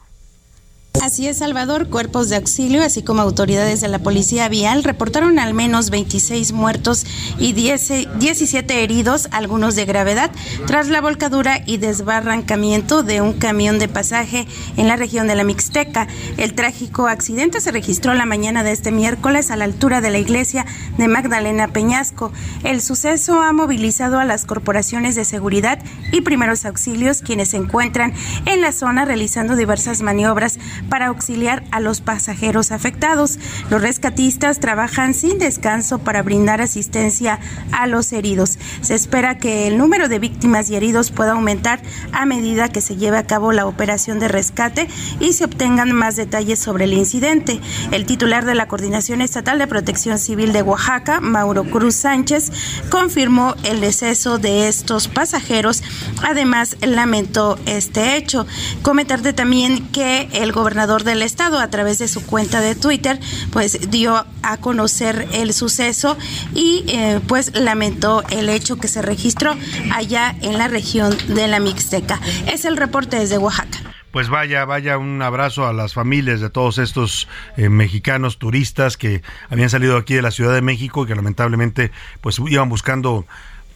Así 0.99 1.27
es, 1.29 1.39
Salvador. 1.39 1.89
Cuerpos 1.89 2.29
de 2.29 2.37
auxilio, 2.37 2.83
así 2.83 3.03
como 3.03 3.23
autoridades 3.23 3.81
de 3.81 3.89
la 3.89 4.01
policía 4.01 4.49
vial, 4.51 4.85
reportaron 4.85 5.39
al 5.39 5.55
menos 5.55 5.89
26 5.89 6.53
muertos 6.53 7.07
y 7.39 7.53
10, 7.53 8.19
17 8.19 8.85
heridos, 8.85 9.29
algunos 9.31 9.77
de 9.77 9.87
gravedad, 9.87 10.31
tras 10.67 10.89
la 10.89 11.01
volcadura 11.01 11.63
y 11.65 11.79
desbarrancamiento 11.79 13.03
de 13.03 13.23
un 13.23 13.33
camión 13.33 13.79
de 13.79 13.89
pasaje 13.89 14.47
en 14.77 14.89
la 14.89 14.97
región 14.97 15.27
de 15.27 15.37
la 15.37 15.45
Mixteca. 15.45 16.07
El 16.37 16.53
trágico 16.55 17.07
accidente 17.07 17.61
se 17.61 17.73
registró 17.73 18.13
la 18.13 18.27
mañana 18.27 18.63
de 18.63 18.73
este 18.73 18.91
miércoles 18.93 19.51
a 19.51 19.57
la 19.57 19.65
altura 19.65 20.03
de 20.03 20.11
la 20.11 20.19
iglesia 20.19 20.67
de 20.99 21.09
Magdalena 21.09 21.69
Peñasco. 21.69 22.31
El 22.63 22.83
suceso 22.83 23.41
ha 23.41 23.53
movilizado 23.55 24.19
a 24.19 24.27
las 24.27 24.45
corporaciones 24.45 25.15
de 25.15 25.25
seguridad 25.25 25.79
y 26.13 26.21
primeros 26.21 26.67
auxilios, 26.67 27.23
quienes 27.23 27.51
se 27.51 27.57
encuentran 27.57 28.13
en 28.45 28.61
la 28.61 28.73
zona 28.73 29.07
realizando 29.07 29.57
diversas 29.57 30.03
maniobras 30.03 30.59
para 30.89 31.07
auxiliar 31.07 31.63
a 31.71 31.81
los 31.81 32.01
pasajeros 32.01 32.73
afectados. 32.73 33.39
Los 33.69 33.83
rescatistas 33.83 34.61
trabajan 34.61 35.15
sin 35.15 35.39
descanso 35.39 35.99
para 35.99 36.23
brindar 36.23 36.61
asistencia 36.61 37.39
a 37.73 37.87
los 37.87 38.13
heridos. 38.13 38.59
Se 38.81 38.95
espera 38.95 39.39
que 39.39 39.67
el 39.67 39.79
número 39.79 40.09
de 40.09 40.19
víctimas 40.19 40.71
y 40.71 40.77
heridos 40.77 41.11
pueda 41.11 41.33
aumentar 41.33 41.83
a 42.13 42.25
medida 42.27 42.69
que 42.69 42.81
se 42.81 42.97
lleve 42.97 43.19
a 43.19 43.27
cabo 43.27 43.53
la 43.53 43.67
operación 43.67 44.19
de 44.19 44.29
rescate 44.29 44.89
y 45.19 45.35
se 45.35 45.45
obtengan 45.45 45.93
más 45.93 46.17
detalles 46.17 46.59
sobre 46.59 46.85
el 46.85 46.95
incidente. 46.95 47.61
El 47.91 48.07
titular 48.07 48.45
de 48.45 48.55
la 48.55 48.69
Coordinación 48.69 49.21
Estatal 49.21 49.59
de 49.59 49.67
Protección 49.67 50.19
Civil 50.19 50.53
de 50.53 50.63
Oaxaca, 50.63 51.21
Mauro 51.21 51.65
Cruz 51.65 51.97
Sánchez, 51.97 52.53
confirmó 52.91 53.55
el 53.65 53.81
deceso 53.81 54.39
de 54.39 54.69
estos 54.69 55.09
pasajeros. 55.09 55.83
Además, 56.23 56.77
lamentó 56.81 57.59
este 57.67 58.17
hecho. 58.17 58.47
Comentarte 58.83 59.33
también 59.33 59.89
que 59.89 60.29
el 60.33 60.53
gobernador 60.53 60.70
gobernador 60.71 61.03
del 61.03 61.23
estado 61.23 61.59
a 61.59 61.69
través 61.69 61.99
de 61.99 62.07
su 62.07 62.25
cuenta 62.25 62.61
de 62.61 62.77
Twitter 62.77 63.19
pues 63.53 63.91
dio 63.91 64.25
a 64.45 64.57
conocer 64.59 65.27
el 65.33 65.53
suceso 65.53 66.17
y 66.55 66.85
eh, 66.87 67.19
pues 67.27 67.59
lamentó 67.59 68.23
el 68.31 68.49
hecho 68.49 68.77
que 68.77 68.87
se 68.87 69.03
registró 69.03 69.57
allá 69.93 70.37
en 70.43 70.59
la 70.59 70.69
región 70.69 71.17
de 71.27 71.49
la 71.49 71.59
Mixteca. 71.59 72.21
Es 72.47 72.65
el 72.65 72.77
reporte 72.77 73.19
desde 73.19 73.37
Oaxaca 73.37 73.79
pues 74.13 74.29
vaya, 74.29 74.65
vaya 74.65 74.99
un 74.99 75.23
abrazo 75.23 75.67
a 75.67 75.73
las 75.73 75.95
familias 75.95 76.41
de 76.41 76.51
todos 76.51 76.79
estos 76.79 77.29
eh, 77.57 77.69
mexicanos 77.69 78.39
turistas 78.39 78.97
que 78.97 79.23
habían 79.51 79.71
salido 79.71 79.97
aquí 79.97 80.15
de 80.15 80.23
la 80.23 80.33
Ciudad 80.33 80.53
de 80.53 80.63
México 80.63 81.05
y 81.05 81.07
que 81.07 81.15
lamentablemente 81.15 81.93
pues 82.21 82.41
iban 82.49 82.69
buscando 82.69 83.25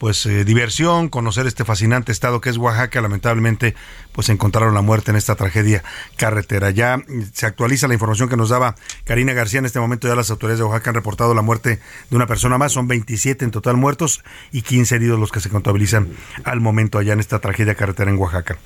pues 0.04 0.26
eh, 0.26 0.44
diversión, 0.44 1.08
conocer 1.08 1.46
este 1.46 1.64
fascinante 1.64 2.12
estado 2.12 2.42
que 2.42 2.50
es 2.50 2.58
Oaxaca, 2.58 3.00
lamentablemente 3.00 3.74
pues 4.12 4.28
encontraron 4.28 4.74
la 4.74 4.82
muerte 4.82 5.12
en 5.12 5.16
esta 5.16 5.34
tragedia 5.34 5.82
carretera. 6.18 6.70
Ya 6.72 7.00
se 7.32 7.46
actualiza 7.46 7.88
la 7.88 7.94
información 7.94 8.28
que 8.28 8.36
nos 8.36 8.50
daba 8.50 8.74
Karina 9.04 9.32
García 9.32 9.60
en 9.60 9.64
este 9.64 9.80
momento 9.80 10.06
ya 10.06 10.14
las 10.14 10.30
autoridades 10.30 10.58
de 10.58 10.64
Oaxaca 10.66 10.90
han 10.90 10.96
reportado 10.96 11.32
la 11.32 11.40
muerte 11.40 11.80
de 12.10 12.16
una 12.16 12.26
persona 12.26 12.58
más, 12.58 12.72
son 12.72 12.86
27 12.86 13.46
en 13.46 13.50
total 13.50 13.78
muertos 13.78 14.22
y 14.52 14.60
15 14.60 14.94
heridos 14.94 15.18
los 15.18 15.32
que 15.32 15.40
se 15.40 15.48
contabilizan 15.48 16.10
al 16.44 16.60
momento 16.60 16.98
allá 16.98 17.14
en 17.14 17.20
esta 17.20 17.38
tragedia 17.38 17.74
carretera 17.74 18.10
en 18.10 18.18
Oaxaca. 18.18 18.58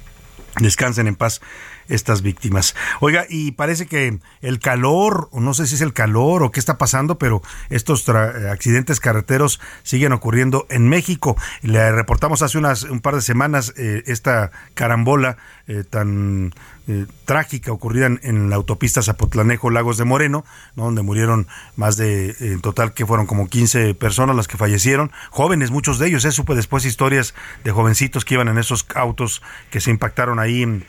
Descansen 0.61 1.07
en 1.07 1.14
paz 1.14 1.40
estas 1.88 2.23
víctimas. 2.23 2.75
Oiga, 3.01 3.27
y 3.29 3.53
parece 3.53 3.87
que 3.87 4.18
el 4.40 4.59
calor, 4.61 5.29
no 5.33 5.55
sé 5.55 5.66
si 5.66 5.77
es 5.77 5.81
el 5.81 5.92
calor 5.92 6.42
o 6.42 6.51
qué 6.51 6.61
está 6.61 6.79
pasando, 6.79 7.18
pero 7.18 7.42
estos 7.71 8.09
accidentes 8.09 9.01
carreteros 9.01 9.61
siguen 9.83 10.12
ocurriendo 10.12 10.66
en 10.68 10.88
México. 10.88 11.37
Le 11.62 11.92
reportamos 11.92 12.42
hace 12.42 12.59
unas 12.59 12.83
un 12.85 13.01
par 13.01 13.14
de 13.14 13.23
semanas 13.23 13.73
eh, 13.77 14.03
esta 14.07 14.51
carambola 14.75 15.38
eh, 15.66 15.85
tan 15.88 16.53
eh, 16.88 17.07
trágica 17.27 17.70
ocurrida 17.70 18.07
en, 18.07 18.48
la 18.48 18.57
autopista 18.57 19.03
Zapotlanejo 19.03 19.68
Lagos 19.68 19.98
de 19.98 20.05
Moreno, 20.05 20.44
donde 20.74 21.03
murieron 21.03 21.46
más 21.77 21.98
de, 21.98 22.35
en 22.40 22.61
total 22.62 22.94
que 22.94 23.05
fueron 23.05 23.27
como 23.27 23.46
15 23.46 23.94
personas 23.94 24.35
las 24.35 24.48
que 24.48 24.57
fallecieron, 24.57 25.12
jóvenes, 25.31 25.70
muchos 25.70 25.98
de 25.98 26.07
ellos, 26.07 26.24
¿eh? 26.24 26.33
supe 26.33 26.55
después 26.55 26.87
historias 26.87 27.35
de 27.62 27.72
jovencitos 27.72 28.24
que 28.24 28.35
iban 28.35 28.48
en 28.48 28.57
esos 28.57 28.87
autos 28.94 29.42
que 29.70 29.81
se 29.81 29.90
impactaron 29.90 30.38
ahí 30.38 30.62
en, 30.62 30.85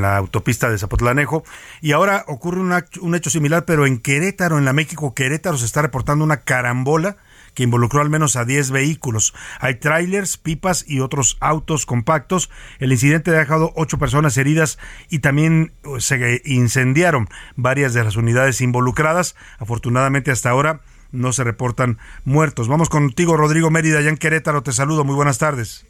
la 0.00 0.18
autopista 0.18 0.70
de 0.70 0.78
Zapotlanejo. 0.78 1.42
Y 1.80 1.90
ahora 1.90 2.24
ocurre 2.28 2.60
un, 2.60 3.14
hecho 3.16 3.30
similar, 3.30 3.64
pero 3.64 3.86
en 3.86 3.98
Querétaro, 3.98 4.56
en 4.56 4.64
la 4.64 4.72
México 4.72 5.14
Querétaro, 5.14 5.58
se 5.58 5.66
está 5.66 5.82
reportando 5.82 6.24
una 6.24 6.42
carambola 6.42 7.16
que 7.54 7.62
involucró 7.62 8.00
al 8.00 8.10
menos 8.10 8.36
a 8.36 8.44
10 8.44 8.70
vehículos. 8.70 9.34
Hay 9.60 9.76
trailers, 9.76 10.36
pipas 10.36 10.84
y 10.86 11.00
otros 11.00 11.36
autos 11.40 11.86
compactos. 11.86 12.50
El 12.78 12.92
incidente 12.92 13.30
ha 13.30 13.38
dejado 13.38 13.72
ocho 13.76 13.98
personas 13.98 14.36
heridas 14.36 14.78
y 15.08 15.20
también 15.20 15.72
uh, 15.84 16.00
se 16.00 16.42
incendiaron 16.44 17.28
varias 17.56 17.94
de 17.94 18.04
las 18.04 18.16
unidades 18.16 18.60
involucradas. 18.60 19.36
Afortunadamente 19.58 20.30
hasta 20.30 20.50
ahora 20.50 20.80
no 21.10 21.32
se 21.32 21.44
reportan 21.44 21.98
muertos. 22.24 22.68
Vamos 22.68 22.88
contigo, 22.88 23.36
Rodrigo 23.36 23.70
Mérida, 23.70 23.98
allá 23.98 24.08
en 24.08 24.16
Querétaro. 24.16 24.62
Te 24.62 24.72
saludo. 24.72 25.04
Muy 25.04 25.14
buenas 25.14 25.38
tardes. 25.38 25.86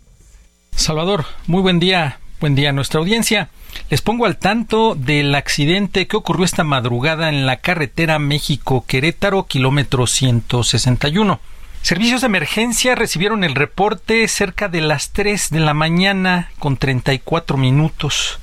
Salvador, 0.72 1.25
muy 1.46 1.62
buen 1.62 1.79
día. 1.79 2.18
Buen 2.40 2.57
día 2.57 2.70
a 2.70 2.72
nuestra 2.72 2.98
audiencia. 2.98 3.51
Les 3.88 4.03
pongo 4.03 4.27
al 4.27 4.37
tanto 4.37 4.96
del 4.96 5.33
accidente 5.37 6.09
que 6.09 6.16
ocurrió 6.16 6.44
esta 6.44 6.64
madrugada 6.64 7.29
en 7.29 7.46
la 7.46 7.59
carretera 7.59 8.18
México-Querétaro, 8.18 9.44
kilómetro 9.44 10.09
161. 10.09 11.38
Servicios 11.83 12.21
de 12.21 12.29
emergencia 12.29 12.95
recibieron 12.95 13.42
el 13.42 13.57
reporte 13.57 14.27
cerca 14.29 14.68
de 14.68 14.81
las 14.81 15.11
3 15.11 15.51
de 15.51 15.59
la 15.59 15.75
mañana 15.75 16.53
con 16.61 16.77
34 16.77 17.57
minutos. 17.57 18.38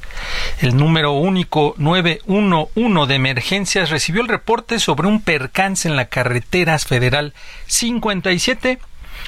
El 0.60 0.76
número 0.76 1.14
único 1.14 1.74
911 1.78 3.08
de 3.08 3.16
emergencias 3.16 3.92
recibió 3.92 4.22
el 4.22 4.28
reporte 4.28 4.78
sobre 4.78 5.08
un 5.08 5.22
percance 5.22 5.88
en 5.88 5.96
la 5.96 6.10
carretera 6.10 6.78
federal 6.80 7.34
57 7.68 8.80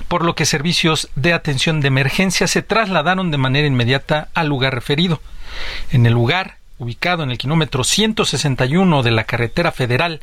por 0.09 0.25
lo 0.25 0.35
que 0.35 0.45
servicios 0.45 1.09
de 1.15 1.31
atención 1.31 1.79
de 1.79 1.87
emergencia 1.87 2.47
se 2.47 2.61
trasladaron 2.61 3.31
de 3.31 3.37
manera 3.37 3.67
inmediata 3.67 4.27
al 4.33 4.47
lugar 4.47 4.73
referido. 4.75 5.21
En 5.91 6.05
el 6.05 6.13
lugar, 6.13 6.57
ubicado 6.81 7.21
en 7.21 7.29
el 7.29 7.37
kilómetro 7.37 7.83
161 7.83 9.03
de 9.03 9.11
la 9.11 9.25
carretera 9.25 9.71
federal, 9.71 10.19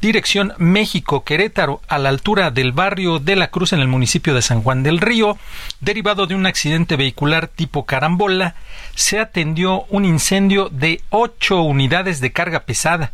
dirección 0.00 0.52
México-Querétaro, 0.58 1.80
a 1.86 1.98
la 1.98 2.08
altura 2.08 2.50
del 2.50 2.72
barrio 2.72 3.20
de 3.20 3.36
la 3.36 3.50
Cruz 3.50 3.72
en 3.72 3.78
el 3.78 3.86
municipio 3.86 4.34
de 4.34 4.42
San 4.42 4.60
Juan 4.62 4.82
del 4.82 4.98
Río, 4.98 5.38
derivado 5.80 6.26
de 6.26 6.34
un 6.34 6.46
accidente 6.46 6.96
vehicular 6.96 7.46
tipo 7.46 7.86
carambola, 7.86 8.56
se 8.96 9.20
atendió 9.20 9.84
un 9.88 10.04
incendio 10.04 10.68
de 10.68 11.00
ocho 11.10 11.62
unidades 11.62 12.20
de 12.20 12.32
carga 12.32 12.60
pesada. 12.60 13.12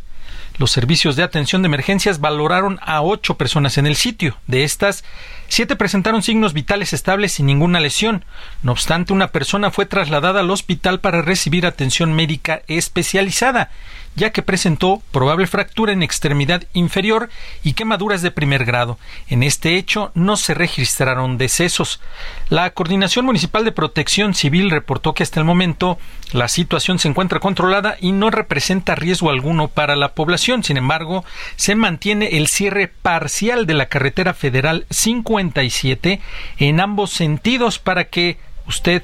Los 0.57 0.71
servicios 0.71 1.15
de 1.15 1.21
atención 1.21 1.61
de 1.61 1.67
emergencias 1.67 2.19
valoraron 2.19 2.79
a 2.81 3.03
ocho 3.03 3.35
personas 3.35 3.77
en 3.77 3.85
el 3.85 3.95
sitio. 3.95 4.37
De 4.47 4.63
estas, 4.63 5.03
siete 5.47 5.75
presentaron 5.75 6.23
signos 6.23 6.53
vitales 6.53 6.93
estables 6.93 7.31
sin 7.33 7.45
ninguna 7.45 7.79
lesión. 7.79 8.25
No 8.63 8.71
obstante, 8.71 9.13
una 9.13 9.27
persona 9.27 9.71
fue 9.71 9.85
trasladada 9.85 10.41
al 10.41 10.51
hospital 10.51 10.99
para 10.99 11.21
recibir 11.21 11.65
atención 11.65 12.13
médica 12.13 12.61
especializada 12.67 13.69
ya 14.17 14.31
que 14.31 14.41
presentó 14.41 15.01
probable 15.11 15.45
fractura 15.45 15.93
en 15.93 16.01
extremidad 16.01 16.63
inferior 16.73 17.29
y 17.63 17.73
quemaduras 17.73 18.23
de 18.23 18.31
primer 18.31 18.65
grado. 18.65 18.97
En 19.29 19.43
este 19.43 19.77
hecho 19.77 20.11
no 20.15 20.37
se 20.37 20.55
registraron 20.55 21.37
decesos. 21.37 22.01
La 22.49 22.71
Coordinación 22.71 23.25
Municipal 23.25 23.63
de 23.63 23.71
Protección 23.71 24.33
Civil 24.33 24.71
reportó 24.71 25.13
que 25.13 25.21
hasta 25.21 25.39
el 25.39 25.45
momento 25.45 25.99
la 26.33 26.47
situación 26.47 26.97
se 26.97 27.07
encuentra 27.07 27.39
controlada 27.39 27.95
y 28.01 28.11
no 28.11 28.31
representa 28.31 28.95
riesgo 28.95 29.29
alguno 29.29 29.67
para 29.67 29.95
la 29.95 30.13
población. 30.13 30.63
Sin 30.63 30.77
embargo, 30.77 31.23
se 31.55 31.75
mantiene 31.75 32.37
el 32.37 32.47
cierre 32.47 32.87
parcial 32.87 33.67
de 33.67 33.75
la 33.75 33.85
carretera 33.85 34.33
federal 34.33 34.87
57 34.89 36.19
en 36.57 36.79
ambos 36.79 37.11
sentidos 37.11 37.77
para 37.77 38.05
que 38.05 38.37
usted 38.65 39.03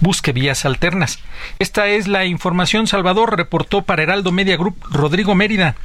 busque 0.00 0.32
vías 0.32 0.64
alternas. 0.64 1.18
Esta 1.58 1.86
es 1.88 2.08
la 2.08 2.24
información. 2.24 2.86
Salvador 2.86 3.36
reportó 3.36 3.82
para 3.82 4.02
Heraldo 4.02 4.32
Media 4.32 4.56
Group 4.56 4.76
Rodrigo 4.90 5.34
Mérida. 5.34 5.76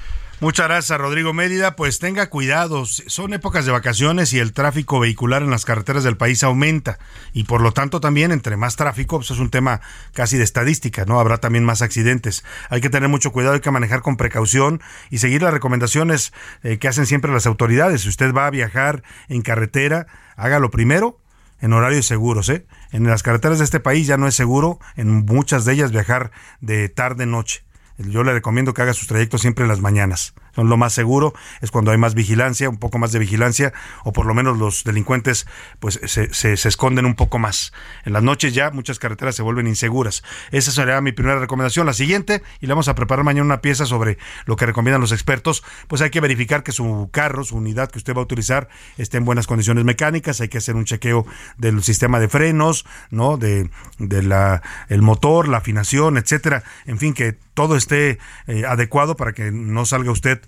Muchas 0.41 0.67
gracias, 0.67 0.97
Rodrigo 0.97 1.33
Mérida. 1.33 1.75
Pues 1.75 1.99
tenga 1.99 2.27
cuidado, 2.27 2.83
son 2.87 3.31
épocas 3.31 3.63
de 3.63 3.71
vacaciones 3.71 4.33
y 4.33 4.39
el 4.39 4.53
tráfico 4.53 4.99
vehicular 4.99 5.43
en 5.43 5.51
las 5.51 5.65
carreteras 5.65 6.03
del 6.03 6.17
país 6.17 6.41
aumenta. 6.41 6.97
Y 7.31 7.43
por 7.43 7.61
lo 7.61 7.73
tanto 7.73 8.01
también, 8.01 8.31
entre 8.31 8.57
más 8.57 8.75
tráfico, 8.75 9.17
pues 9.17 9.29
es 9.29 9.37
un 9.37 9.51
tema 9.51 9.81
casi 10.13 10.39
de 10.39 10.43
estadística, 10.43 11.05
¿no? 11.05 11.19
Habrá 11.19 11.37
también 11.37 11.63
más 11.63 11.83
accidentes. 11.83 12.43
Hay 12.71 12.81
que 12.81 12.89
tener 12.89 13.07
mucho 13.07 13.31
cuidado, 13.31 13.53
hay 13.53 13.61
que 13.61 13.69
manejar 13.69 14.01
con 14.01 14.17
precaución 14.17 14.81
y 15.11 15.19
seguir 15.19 15.43
las 15.43 15.53
recomendaciones 15.53 16.33
eh, 16.63 16.79
que 16.79 16.87
hacen 16.87 17.05
siempre 17.05 17.31
las 17.31 17.45
autoridades. 17.45 18.01
Si 18.01 18.09
usted 18.09 18.33
va 18.33 18.47
a 18.47 18.49
viajar 18.49 19.03
en 19.29 19.43
carretera, 19.43 20.07
hágalo 20.37 20.71
primero 20.71 21.20
en 21.61 21.73
horarios 21.73 22.05
seguros, 22.05 22.49
¿eh? 22.49 22.65
En 22.91 23.05
las 23.05 23.23
carreteras 23.23 23.59
de 23.59 23.65
este 23.65 23.79
país 23.79 24.07
ya 24.07 24.17
no 24.17 24.27
es 24.27 24.35
seguro 24.35 24.79
en 24.95 25.25
muchas 25.25 25.65
de 25.65 25.73
ellas 25.73 25.91
viajar 25.91 26.31
de 26.59 26.89
tarde-noche. 26.89 27.63
Yo 27.97 28.23
le 28.23 28.33
recomiendo 28.33 28.73
que 28.73 28.81
haga 28.81 28.93
sus 28.93 29.07
trayectos 29.07 29.41
siempre 29.41 29.63
en 29.63 29.69
las 29.69 29.81
mañanas 29.81 30.33
lo 30.55 30.77
más 30.77 30.93
seguro, 30.93 31.33
es 31.61 31.71
cuando 31.71 31.91
hay 31.91 31.97
más 31.97 32.13
vigilancia, 32.13 32.69
un 32.69 32.77
poco 32.77 32.97
más 32.97 33.11
de 33.11 33.19
vigilancia, 33.19 33.73
o 34.03 34.11
por 34.11 34.25
lo 34.25 34.33
menos 34.33 34.57
los 34.57 34.83
delincuentes 34.83 35.47
pues 35.79 35.99
se, 36.05 36.33
se, 36.33 36.53
esconden 36.53 37.05
un 37.05 37.15
poco 37.15 37.39
más. 37.39 37.73
En 38.05 38.13
las 38.13 38.23
noches 38.23 38.53
ya 38.53 38.71
muchas 38.71 38.99
carreteras 38.99 39.35
se 39.35 39.43
vuelven 39.43 39.67
inseguras. 39.67 40.23
Esa 40.51 40.71
sería 40.71 40.99
mi 41.01 41.11
primera 41.11 41.39
recomendación. 41.39 41.85
La 41.85 41.93
siguiente, 41.93 42.43
y 42.59 42.67
le 42.67 42.73
vamos 42.73 42.87
a 42.87 42.95
preparar 42.95 43.23
mañana 43.23 43.45
una 43.45 43.61
pieza 43.61 43.85
sobre 43.85 44.17
lo 44.45 44.55
que 44.55 44.65
recomiendan 44.65 45.01
los 45.01 45.11
expertos, 45.11 45.63
pues 45.87 46.01
hay 46.01 46.09
que 46.09 46.21
verificar 46.21 46.63
que 46.63 46.71
su 46.71 47.09
carro, 47.11 47.43
su 47.43 47.57
unidad 47.57 47.89
que 47.89 47.97
usted 47.97 48.13
va 48.13 48.19
a 48.19 48.23
utilizar, 48.23 48.69
esté 48.97 49.17
en 49.17 49.25
buenas 49.25 49.47
condiciones 49.47 49.83
mecánicas, 49.83 50.41
hay 50.41 50.49
que 50.49 50.57
hacer 50.57 50.75
un 50.75 50.85
chequeo 50.85 51.25
del 51.57 51.83
sistema 51.83 52.19
de 52.19 52.27
frenos, 52.27 52.85
¿no? 53.09 53.37
De, 53.37 53.69
de 53.97 54.23
la, 54.23 54.61
el 54.89 55.01
motor, 55.01 55.47
la 55.47 55.57
afinación, 55.57 56.17
etcétera. 56.17 56.63
En 56.85 56.97
fin, 56.97 57.13
que 57.13 57.37
todo 57.53 57.75
esté 57.75 58.17
eh, 58.47 58.63
adecuado 58.65 59.15
para 59.15 59.33
que 59.33 59.51
no 59.51 59.85
salga 59.85 60.11
usted 60.11 60.40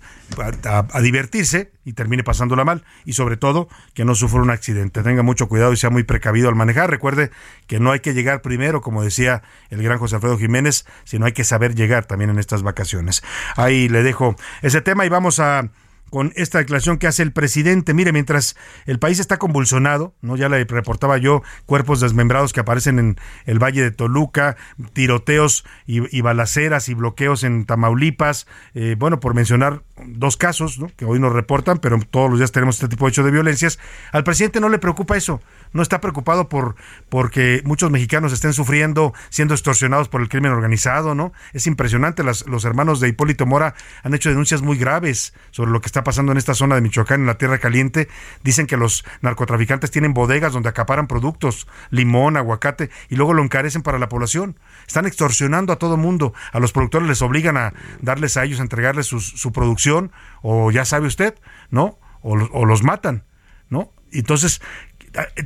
a, 0.64 1.00
divertirse 1.00 1.72
y 1.84 1.92
termine 1.92 2.24
pasándola 2.24 2.64
mal 2.64 2.84
y 3.04 3.12
sobre 3.12 3.36
todo 3.36 3.68
que 3.94 4.04
no 4.04 4.14
sufra 4.14 4.40
un 4.40 4.50
accidente. 4.50 5.02
Tenga 5.02 5.22
mucho 5.22 5.48
cuidado 5.48 5.72
y 5.72 5.76
sea 5.76 5.90
muy 5.90 6.02
precavido 6.02 6.48
al 6.48 6.54
manejar. 6.54 6.90
Recuerde 6.90 7.30
que 7.66 7.80
no 7.80 7.92
hay 7.92 8.00
que 8.00 8.14
llegar 8.14 8.42
primero, 8.42 8.80
como 8.80 9.02
decía 9.02 9.42
el 9.70 9.82
gran 9.82 9.98
José 9.98 10.16
Alfredo 10.16 10.38
Jiménez, 10.38 10.86
sino 11.04 11.26
hay 11.26 11.32
que 11.32 11.44
saber 11.44 11.74
llegar 11.74 12.06
también 12.06 12.30
en 12.30 12.38
estas 12.38 12.62
vacaciones. 12.62 13.22
Ahí 13.56 13.88
le 13.88 14.02
dejo 14.02 14.36
ese 14.62 14.80
tema 14.80 15.04
y 15.06 15.08
vamos 15.08 15.40
a 15.40 15.70
con 16.14 16.32
esta 16.36 16.58
declaración 16.58 16.98
que 16.98 17.08
hace 17.08 17.24
el 17.24 17.32
presidente. 17.32 17.92
Mire, 17.92 18.12
mientras 18.12 18.54
el 18.86 19.00
país 19.00 19.18
está 19.18 19.36
convulsionado, 19.36 20.14
no 20.22 20.36
ya 20.36 20.48
le 20.48 20.62
reportaba 20.62 21.18
yo 21.18 21.42
cuerpos 21.66 21.98
desmembrados 21.98 22.52
que 22.52 22.60
aparecen 22.60 23.00
en 23.00 23.16
el 23.46 23.58
Valle 23.58 23.82
de 23.82 23.90
Toluca, 23.90 24.56
tiroteos 24.92 25.64
y, 25.86 26.20
balaceras 26.20 26.88
y 26.88 26.94
bloqueos 26.94 27.42
en 27.42 27.64
Tamaulipas, 27.66 28.46
eh, 28.74 28.94
bueno, 28.96 29.18
por 29.18 29.34
mencionar 29.34 29.82
dos 30.06 30.36
casos 30.36 30.78
que 30.96 31.04
hoy 31.04 31.20
nos 31.20 31.32
reportan, 31.32 31.78
pero 31.78 31.98
todos 32.10 32.30
los 32.30 32.38
días 32.38 32.52
tenemos 32.52 32.76
este 32.76 32.88
tipo 32.88 33.06
de 33.06 33.10
hechos 33.10 33.24
de 33.24 33.30
violencias. 33.30 33.78
Al 34.12 34.24
presidente 34.24 34.60
no 34.60 34.68
le 34.68 34.78
preocupa 34.78 35.16
eso 35.16 35.40
no 35.74 35.82
está 35.82 36.00
preocupado 36.00 36.48
por 36.48 36.76
porque 37.10 37.60
muchos 37.64 37.90
mexicanos 37.90 38.32
estén 38.32 38.54
sufriendo, 38.54 39.12
siendo 39.28 39.52
extorsionados 39.54 40.08
por 40.08 40.22
el 40.22 40.30
crimen 40.30 40.52
organizado, 40.52 41.14
¿no? 41.14 41.32
Es 41.52 41.66
impresionante, 41.66 42.22
los 42.22 42.64
hermanos 42.64 43.00
de 43.00 43.08
Hipólito 43.08 43.44
Mora 43.44 43.74
han 44.02 44.14
hecho 44.14 44.30
denuncias 44.30 44.62
muy 44.62 44.78
graves 44.78 45.34
sobre 45.50 45.72
lo 45.72 45.80
que 45.80 45.86
está 45.86 46.04
pasando 46.04 46.32
en 46.32 46.38
esta 46.38 46.54
zona 46.54 46.76
de 46.76 46.80
Michoacán, 46.80 47.22
en 47.22 47.26
la 47.26 47.38
Tierra 47.38 47.58
Caliente. 47.58 48.08
Dicen 48.42 48.66
que 48.66 48.76
los 48.76 49.04
narcotraficantes 49.20 49.90
tienen 49.90 50.14
bodegas 50.14 50.52
donde 50.52 50.68
acaparan 50.68 51.08
productos, 51.08 51.66
limón, 51.90 52.36
aguacate, 52.36 52.90
y 53.08 53.16
luego 53.16 53.34
lo 53.34 53.42
encarecen 53.42 53.82
para 53.82 53.98
la 53.98 54.08
población. 54.08 54.56
Están 54.86 55.06
extorsionando 55.06 55.72
a 55.72 55.76
todo 55.76 55.96
mundo. 55.96 56.34
A 56.52 56.60
los 56.60 56.72
productores 56.72 57.08
les 57.08 57.22
obligan 57.22 57.56
a 57.56 57.72
darles 58.00 58.36
a 58.36 58.44
ellos, 58.44 58.60
a 58.60 58.62
entregarles 58.62 59.06
su, 59.06 59.52
producción, 59.52 60.12
o 60.42 60.70
ya 60.70 60.84
sabe 60.84 61.06
usted, 61.06 61.34
¿no? 61.70 61.98
O, 62.22 62.32
o 62.34 62.64
los 62.64 62.82
matan, 62.82 63.24
¿no? 63.68 63.92
Entonces, 64.12 64.60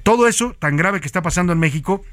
todo 0.03 0.29
eso 0.29 0.55
tan 0.59 0.77
grave 0.77 1.01
que 1.01 1.07
está 1.07 1.23
pasando 1.23 1.53
en 1.53 1.59
México, 1.59 2.05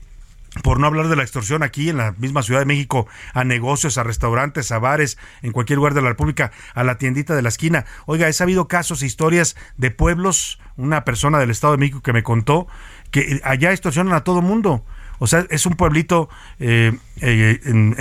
por 0.64 0.80
no 0.80 0.88
hablar 0.88 1.08
de 1.10 1.16
la 1.16 1.24
extorsión 1.24 1.64
aquí 1.64 1.90
en 1.90 1.98
la 1.98 2.14
misma 2.14 2.44
Ciudad 2.44 2.62
de 2.62 2.66
México, 2.66 3.08
a 3.34 3.44
negocios, 3.44 3.98
a 3.98 4.04
restaurantes, 4.04 4.72
a 4.72 4.80
bares, 4.80 5.18
en 5.42 5.52
cualquier 5.52 5.78
lugar 5.78 5.94
de 5.94 6.02
la 6.02 6.10
República, 6.10 6.52
a 6.74 6.84
la 6.84 6.98
tiendita 6.98 7.36
de 7.36 7.42
la 7.42 7.50
esquina. 7.50 7.86
Oiga, 8.06 8.28
he 8.28 8.34
sabido 8.34 8.68
casos, 8.68 9.02
e 9.02 9.06
historias 9.06 9.56
de 9.78 9.92
pueblos, 9.92 10.60
una 10.78 11.04
persona 11.04 11.40
del 11.40 11.52
Estado 11.52 11.74
de 11.74 11.80
México 11.80 12.02
que 12.02 12.14
me 12.14 12.24
contó 12.24 12.68
que 13.12 13.42
allá 13.44 13.72
extorsionan 13.72 14.14
a 14.14 14.24
todo 14.24 14.42
mundo. 14.42 14.86
O 15.20 15.28
sea, 15.28 15.46
es 15.50 15.66
un 15.66 15.76
pueblito 15.76 16.30
eh, 16.60 16.98
eh, 17.22 17.60
en, 17.66 17.96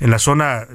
en, 0.00 0.10
la 0.10 0.18
zona 0.18 0.66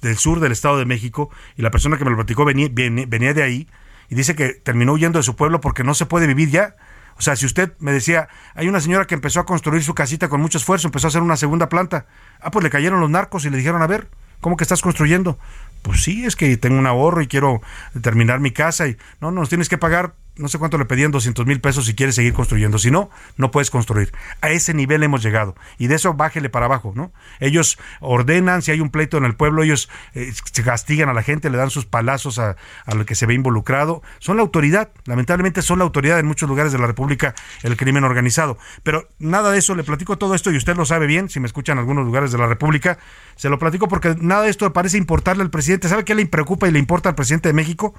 del 0.00 0.16
sur 0.16 0.40
del 0.40 0.52
Estado 0.52 0.78
de 0.78 0.84
México 0.84 1.30
y 1.56 1.62
la 1.62 1.70
persona 1.70 1.98
que 1.98 2.04
me 2.04 2.10
lo 2.10 2.16
platicó 2.16 2.44
venía, 2.44 2.68
venía 2.72 3.34
de 3.34 3.42
ahí 3.42 3.68
y 4.08 4.14
dice 4.14 4.34
que 4.34 4.50
terminó 4.50 4.92
huyendo 4.92 5.18
de 5.18 5.22
su 5.22 5.36
pueblo 5.36 5.60
porque 5.60 5.84
no 5.84 5.94
se 5.94 6.06
puede 6.06 6.26
vivir 6.26 6.50
ya 6.50 6.76
o 7.16 7.22
sea, 7.22 7.36
si 7.36 7.46
usted 7.46 7.72
me 7.78 7.92
decía, 7.92 8.28
hay 8.54 8.68
una 8.68 8.80
señora 8.80 9.06
que 9.06 9.14
empezó 9.14 9.40
a 9.40 9.46
construir 9.46 9.82
su 9.82 9.94
casita 9.94 10.28
con 10.28 10.40
mucho 10.40 10.58
esfuerzo, 10.58 10.88
empezó 10.88 11.06
a 11.06 11.10
hacer 11.10 11.22
una 11.22 11.36
segunda 11.36 11.68
planta. 11.68 12.06
Ah, 12.40 12.50
pues 12.50 12.62
le 12.62 12.70
cayeron 12.70 13.00
los 13.00 13.10
narcos 13.10 13.44
y 13.44 13.50
le 13.50 13.56
dijeron, 13.58 13.82
a 13.82 13.86
ver, 13.86 14.08
¿cómo 14.40 14.56
que 14.56 14.64
estás 14.64 14.82
construyendo? 14.82 15.38
Pues 15.82 16.02
sí, 16.02 16.24
es 16.24 16.36
que 16.36 16.56
tengo 16.56 16.78
un 16.78 16.86
ahorro 16.86 17.22
y 17.22 17.26
quiero 17.26 17.60
terminar 18.00 18.40
mi 18.40 18.50
casa 18.50 18.88
y 18.88 18.96
no, 19.20 19.30
nos 19.30 19.48
tienes 19.48 19.68
que 19.68 19.78
pagar 19.78 20.14
no 20.36 20.48
sé 20.48 20.58
cuánto 20.58 20.78
le 20.78 20.86
pedían 20.86 21.10
200 21.10 21.44
mil 21.46 21.60
pesos 21.60 21.84
si 21.84 21.94
quiere 21.94 22.12
seguir 22.12 22.32
construyendo. 22.32 22.78
Si 22.78 22.90
no, 22.90 23.10
no 23.36 23.50
puedes 23.50 23.70
construir. 23.70 24.12
A 24.40 24.50
ese 24.50 24.72
nivel 24.72 25.02
hemos 25.02 25.22
llegado. 25.22 25.54
Y 25.78 25.88
de 25.88 25.96
eso 25.96 26.14
bájele 26.14 26.48
para 26.48 26.66
abajo, 26.66 26.92
¿no? 26.94 27.12
Ellos 27.38 27.78
ordenan, 28.00 28.62
si 28.62 28.70
hay 28.70 28.80
un 28.80 28.90
pleito 28.90 29.18
en 29.18 29.24
el 29.24 29.34
pueblo, 29.34 29.62
ellos 29.62 29.90
eh, 30.14 30.32
se 30.52 30.62
castigan 30.62 31.10
a 31.10 31.12
la 31.12 31.22
gente, 31.22 31.50
le 31.50 31.58
dan 31.58 31.70
sus 31.70 31.84
palazos 31.84 32.38
a, 32.38 32.56
a 32.86 32.94
lo 32.94 33.04
que 33.04 33.14
se 33.14 33.26
ve 33.26 33.34
involucrado. 33.34 34.02
Son 34.20 34.36
la 34.36 34.42
autoridad. 34.42 34.90
Lamentablemente 35.04 35.60
son 35.60 35.78
la 35.78 35.84
autoridad 35.84 36.18
en 36.18 36.26
muchos 36.26 36.48
lugares 36.48 36.72
de 36.72 36.78
la 36.78 36.86
República, 36.86 37.34
el 37.62 37.76
crimen 37.76 38.04
organizado. 38.04 38.56
Pero 38.82 39.08
nada 39.18 39.50
de 39.50 39.58
eso, 39.58 39.74
le 39.74 39.84
platico 39.84 40.16
todo 40.16 40.34
esto 40.34 40.50
y 40.50 40.56
usted 40.56 40.76
lo 40.76 40.86
sabe 40.86 41.06
bien, 41.06 41.28
si 41.28 41.40
me 41.40 41.46
escuchan 41.46 41.76
en 41.76 41.80
algunos 41.80 42.06
lugares 42.06 42.32
de 42.32 42.38
la 42.38 42.46
República, 42.46 42.98
se 43.36 43.50
lo 43.50 43.58
platico 43.58 43.86
porque 43.86 44.14
nada 44.18 44.42
de 44.42 44.50
esto 44.50 44.72
parece 44.72 44.96
importarle 44.96 45.42
al 45.42 45.50
presidente. 45.50 45.88
¿Sabe 45.88 46.04
qué 46.04 46.14
le 46.14 46.24
preocupa 46.24 46.68
y 46.68 46.72
le 46.72 46.78
importa 46.78 47.10
al 47.10 47.14
presidente 47.14 47.48
de 47.48 47.52
México? 47.52 47.94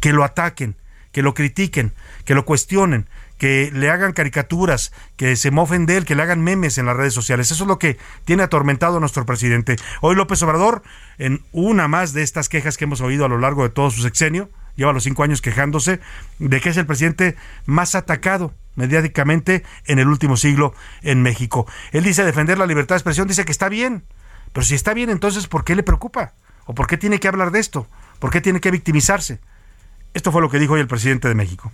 Que 0.00 0.12
lo 0.12 0.24
ataquen 0.24 0.76
que 1.12 1.22
lo 1.22 1.34
critiquen, 1.34 1.92
que 2.24 2.34
lo 2.34 2.44
cuestionen, 2.44 3.08
que 3.38 3.70
le 3.72 3.90
hagan 3.90 4.12
caricaturas, 4.12 4.92
que 5.16 5.34
se 5.34 5.50
mofen 5.50 5.86
de 5.86 5.96
él, 5.96 6.04
que 6.04 6.14
le 6.14 6.22
hagan 6.22 6.42
memes 6.42 6.76
en 6.76 6.86
las 6.86 6.96
redes 6.96 7.14
sociales. 7.14 7.50
Eso 7.50 7.64
es 7.64 7.68
lo 7.68 7.78
que 7.78 7.96
tiene 8.24 8.42
atormentado 8.42 8.98
a 8.98 9.00
nuestro 9.00 9.24
presidente. 9.24 9.76
Hoy 10.02 10.14
López 10.14 10.42
Obrador, 10.42 10.82
en 11.18 11.42
una 11.52 11.88
más 11.88 12.12
de 12.12 12.22
estas 12.22 12.48
quejas 12.48 12.76
que 12.76 12.84
hemos 12.84 13.00
oído 13.00 13.24
a 13.24 13.28
lo 13.28 13.38
largo 13.38 13.62
de 13.62 13.70
todo 13.70 13.90
su 13.90 14.02
sexenio, 14.02 14.50
lleva 14.76 14.92
los 14.92 15.04
cinco 15.04 15.22
años 15.22 15.40
quejándose 15.40 16.00
de 16.38 16.60
que 16.60 16.68
es 16.68 16.76
el 16.76 16.86
presidente 16.86 17.36
más 17.64 17.94
atacado 17.94 18.54
mediáticamente 18.76 19.64
en 19.86 19.98
el 19.98 20.08
último 20.08 20.36
siglo 20.36 20.74
en 21.02 21.22
México. 21.22 21.66
Él 21.92 22.04
dice 22.04 22.24
defender 22.24 22.58
la 22.58 22.66
libertad 22.66 22.94
de 22.94 22.98
expresión, 22.98 23.26
dice 23.26 23.44
que 23.44 23.52
está 23.52 23.68
bien, 23.68 24.04
pero 24.52 24.64
si 24.64 24.74
está 24.74 24.94
bien, 24.94 25.10
entonces 25.10 25.46
¿por 25.46 25.64
qué 25.64 25.74
le 25.74 25.82
preocupa? 25.82 26.34
¿O 26.66 26.74
por 26.74 26.86
qué 26.86 26.96
tiene 26.96 27.20
que 27.20 27.28
hablar 27.28 27.50
de 27.50 27.58
esto? 27.58 27.88
¿Por 28.18 28.30
qué 28.30 28.40
tiene 28.40 28.60
que 28.60 28.70
victimizarse? 28.70 29.40
Esto 30.12 30.32
fue 30.32 30.42
lo 30.42 30.50
que 30.50 30.58
dijo 30.58 30.74
hoy 30.74 30.80
el 30.80 30.88
presidente 30.88 31.28
de 31.28 31.34
México. 31.34 31.72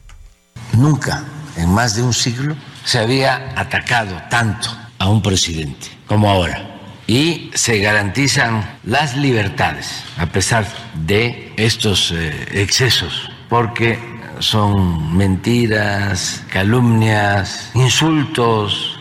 Nunca 0.72 1.24
en 1.57 1.72
más 1.72 1.97
de 1.97 2.03
un 2.03 2.12
siglo 2.12 2.55
se 2.84 2.99
había 2.99 3.53
atacado 3.57 4.20
tanto 4.28 4.68
a 4.99 5.09
un 5.09 5.22
presidente 5.22 5.89
como 6.07 6.30
ahora. 6.30 6.72
Y 7.07 7.51
se 7.55 7.78
garantizan 7.78 8.78
las 8.84 9.16
libertades 9.16 10.05
a 10.18 10.26
pesar 10.26 10.66
de 11.07 11.53
estos 11.57 12.12
eh, 12.12 12.49
excesos, 12.53 13.30
porque 13.49 13.99
son 14.41 15.16
mentiras, 15.16 16.45
calumnias, 16.51 17.70
insultos, 17.74 18.95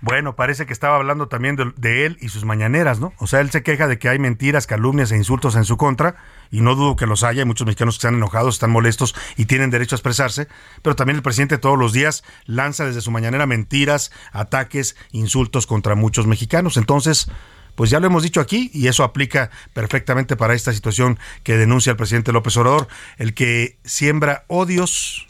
bueno, 0.00 0.36
parece 0.36 0.66
que 0.66 0.72
estaba 0.72 0.96
hablando 0.96 1.28
también 1.28 1.56
de, 1.56 2.06
él 2.06 2.18
y 2.20 2.28
sus 2.28 2.44
mañaneras, 2.44 3.00
¿no? 3.00 3.12
O 3.18 3.26
sea, 3.26 3.40
él 3.40 3.50
se 3.50 3.62
queja 3.62 3.86
de 3.86 3.98
que 3.98 4.08
hay 4.08 4.18
mentiras, 4.18 4.66
calumnias 4.66 5.10
e 5.12 5.16
insultos 5.16 5.56
en 5.56 5.64
su 5.64 5.76
contra, 5.76 6.16
y 6.50 6.60
no 6.60 6.74
dudo 6.74 6.96
que 6.96 7.06
los 7.06 7.24
haya. 7.24 7.42
Hay 7.42 7.46
muchos 7.46 7.66
mexicanos 7.66 7.96
que 7.96 8.06
están 8.06 8.14
enojados, 8.14 8.56
están 8.56 8.70
molestos 8.70 9.14
y 9.36 9.46
tienen 9.46 9.70
derecho 9.70 9.94
a 9.94 9.98
expresarse, 9.98 10.48
pero 10.82 10.96
también 10.96 11.16
el 11.16 11.22
presidente 11.22 11.58
todos 11.58 11.78
los 11.78 11.92
días 11.92 12.24
lanza 12.44 12.84
desde 12.84 13.00
su 13.00 13.10
mañanera 13.10 13.46
mentiras, 13.46 14.12
ataques, 14.32 14.96
insultos 15.12 15.66
contra 15.66 15.94
muchos 15.94 16.26
mexicanos. 16.26 16.76
Entonces, 16.76 17.28
pues 17.74 17.90
ya 17.90 18.00
lo 18.00 18.06
hemos 18.06 18.22
dicho 18.22 18.40
aquí 18.40 18.70
y 18.72 18.88
eso 18.88 19.04
aplica 19.04 19.50
perfectamente 19.72 20.36
para 20.36 20.54
esta 20.54 20.72
situación 20.72 21.18
que 21.42 21.56
denuncia 21.56 21.90
el 21.90 21.96
presidente 21.96 22.32
López 22.32 22.56
Obrador. 22.56 22.88
El 23.18 23.34
que 23.34 23.78
siembra 23.84 24.44
odios 24.48 25.26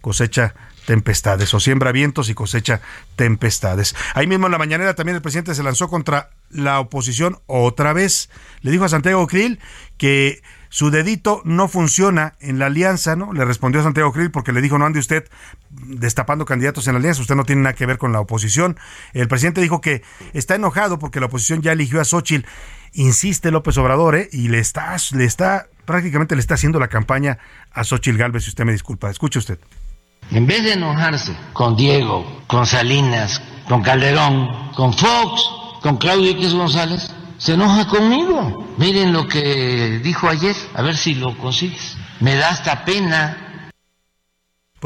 cosecha 0.00 0.54
tempestades 0.86 1.52
o 1.52 1.60
siembra 1.60 1.92
vientos 1.92 2.30
y 2.30 2.34
cosecha 2.34 2.80
tempestades. 3.16 3.94
Ahí 4.14 4.26
mismo 4.26 4.46
en 4.46 4.52
la 4.52 4.58
mañanera 4.58 4.94
también 4.94 5.16
el 5.16 5.22
presidente 5.22 5.54
se 5.54 5.62
lanzó 5.62 5.88
contra 5.88 6.30
la 6.50 6.80
oposición 6.80 7.38
otra 7.46 7.92
vez. 7.92 8.30
Le 8.62 8.70
dijo 8.70 8.84
a 8.84 8.88
Santiago 8.88 9.26
Krill 9.26 9.60
que 9.98 10.42
su 10.68 10.90
dedito 10.90 11.42
no 11.44 11.68
funciona 11.68 12.34
en 12.40 12.58
la 12.58 12.66
alianza, 12.66 13.16
¿no? 13.16 13.32
Le 13.32 13.44
respondió 13.44 13.82
Santiago 13.82 14.12
Krill 14.12 14.30
porque 14.30 14.52
le 14.52 14.60
dijo, 14.60 14.78
no 14.78 14.86
ande 14.86 14.98
usted 14.98 15.28
destapando 15.70 16.44
candidatos 16.44 16.86
en 16.86 16.94
la 16.94 16.98
alianza, 16.98 17.22
usted 17.22 17.34
no 17.34 17.44
tiene 17.44 17.62
nada 17.62 17.74
que 17.74 17.86
ver 17.86 17.98
con 17.98 18.12
la 18.12 18.20
oposición. 18.20 18.78
El 19.12 19.28
presidente 19.28 19.60
dijo 19.60 19.80
que 19.80 20.02
está 20.32 20.54
enojado 20.54 20.98
porque 20.98 21.20
la 21.20 21.26
oposición 21.26 21.62
ya 21.62 21.72
eligió 21.72 22.00
a 22.00 22.04
Xochitl. 22.04 22.46
Insiste 22.92 23.50
López 23.50 23.76
Obrador, 23.78 24.16
¿eh? 24.16 24.28
Y 24.32 24.48
le 24.48 24.58
está, 24.58 24.96
le 25.12 25.24
está, 25.24 25.66
prácticamente 25.84 26.34
le 26.34 26.40
está 26.40 26.54
haciendo 26.54 26.78
la 26.78 26.88
campaña 26.88 27.38
a 27.72 27.84
Xochitl 27.84 28.18
Galvez, 28.18 28.44
si 28.44 28.50
usted 28.50 28.64
me 28.64 28.72
disculpa. 28.72 29.10
Escuche 29.10 29.38
usted. 29.38 29.58
En 30.30 30.46
vez 30.46 30.64
de 30.64 30.72
enojarse 30.72 31.34
con 31.52 31.76
Diego, 31.76 32.42
con 32.46 32.66
Salinas, 32.66 33.40
con 33.68 33.82
Calderón, 33.82 34.72
con 34.74 34.92
Fox, 34.92 35.42
con 35.82 35.96
Claudio 35.96 36.30
X 36.32 36.54
González, 36.54 37.10
se 37.38 37.54
enoja 37.54 37.86
conmigo. 37.86 38.66
Miren 38.78 39.12
lo 39.12 39.26
que 39.26 40.00
dijo 40.02 40.28
ayer, 40.28 40.56
a 40.74 40.82
ver 40.82 40.96
si 40.96 41.14
lo 41.14 41.36
consigues. 41.38 41.96
Me 42.20 42.34
da 42.34 42.48
hasta 42.50 42.84
pena 42.84 43.45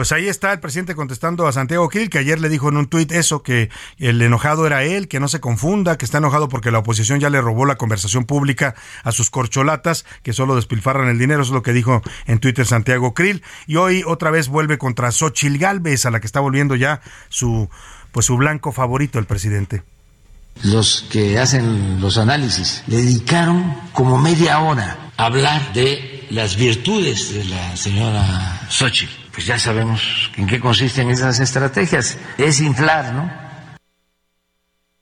pues 0.00 0.12
ahí 0.12 0.28
está 0.28 0.50
el 0.54 0.60
presidente 0.60 0.94
contestando 0.94 1.46
a 1.46 1.52
Santiago 1.52 1.90
Krill, 1.90 2.08
que 2.08 2.16
ayer 2.16 2.40
le 2.40 2.48
dijo 2.48 2.70
en 2.70 2.78
un 2.78 2.86
tuit 2.86 3.12
eso, 3.12 3.42
que 3.42 3.68
el 3.98 4.22
enojado 4.22 4.66
era 4.66 4.82
él, 4.82 5.08
que 5.08 5.20
no 5.20 5.28
se 5.28 5.40
confunda, 5.40 5.98
que 5.98 6.06
está 6.06 6.16
enojado 6.16 6.48
porque 6.48 6.70
la 6.70 6.78
oposición 6.78 7.20
ya 7.20 7.28
le 7.28 7.38
robó 7.38 7.66
la 7.66 7.76
conversación 7.76 8.24
pública 8.24 8.74
a 9.04 9.12
sus 9.12 9.28
corcholatas, 9.28 10.06
que 10.22 10.32
solo 10.32 10.56
despilfarran 10.56 11.08
el 11.08 11.18
dinero, 11.18 11.42
eso 11.42 11.50
es 11.50 11.54
lo 11.54 11.62
que 11.62 11.74
dijo 11.74 12.00
en 12.24 12.38
Twitter 12.38 12.64
Santiago 12.64 13.12
Krill. 13.12 13.42
Y 13.66 13.76
hoy 13.76 14.02
otra 14.06 14.30
vez 14.30 14.48
vuelve 14.48 14.78
contra 14.78 15.12
Xochil 15.12 15.58
Galvez, 15.58 16.06
a 16.06 16.10
la 16.10 16.20
que 16.20 16.26
está 16.26 16.40
volviendo 16.40 16.76
ya 16.76 17.02
su, 17.28 17.68
pues 18.10 18.24
su 18.24 18.38
blanco 18.38 18.72
favorito 18.72 19.18
el 19.18 19.26
presidente. 19.26 19.82
Los 20.62 21.04
que 21.10 21.38
hacen 21.38 22.00
los 22.00 22.16
análisis 22.16 22.84
dedicaron 22.86 23.76
como 23.92 24.16
media 24.16 24.60
hora 24.60 25.12
a 25.18 25.26
hablar 25.26 25.74
de 25.74 26.26
las 26.30 26.56
virtudes 26.56 27.34
de 27.34 27.44
la 27.44 27.76
señora 27.76 28.66
Xochitl 28.70 29.19
pues 29.32 29.46
ya 29.46 29.58
sabemos 29.58 30.30
en 30.36 30.46
qué 30.46 30.60
consisten 30.60 31.10
esas 31.10 31.40
estrategias. 31.40 32.18
Es 32.38 32.60
inflar, 32.60 33.12
¿no? 33.12 33.50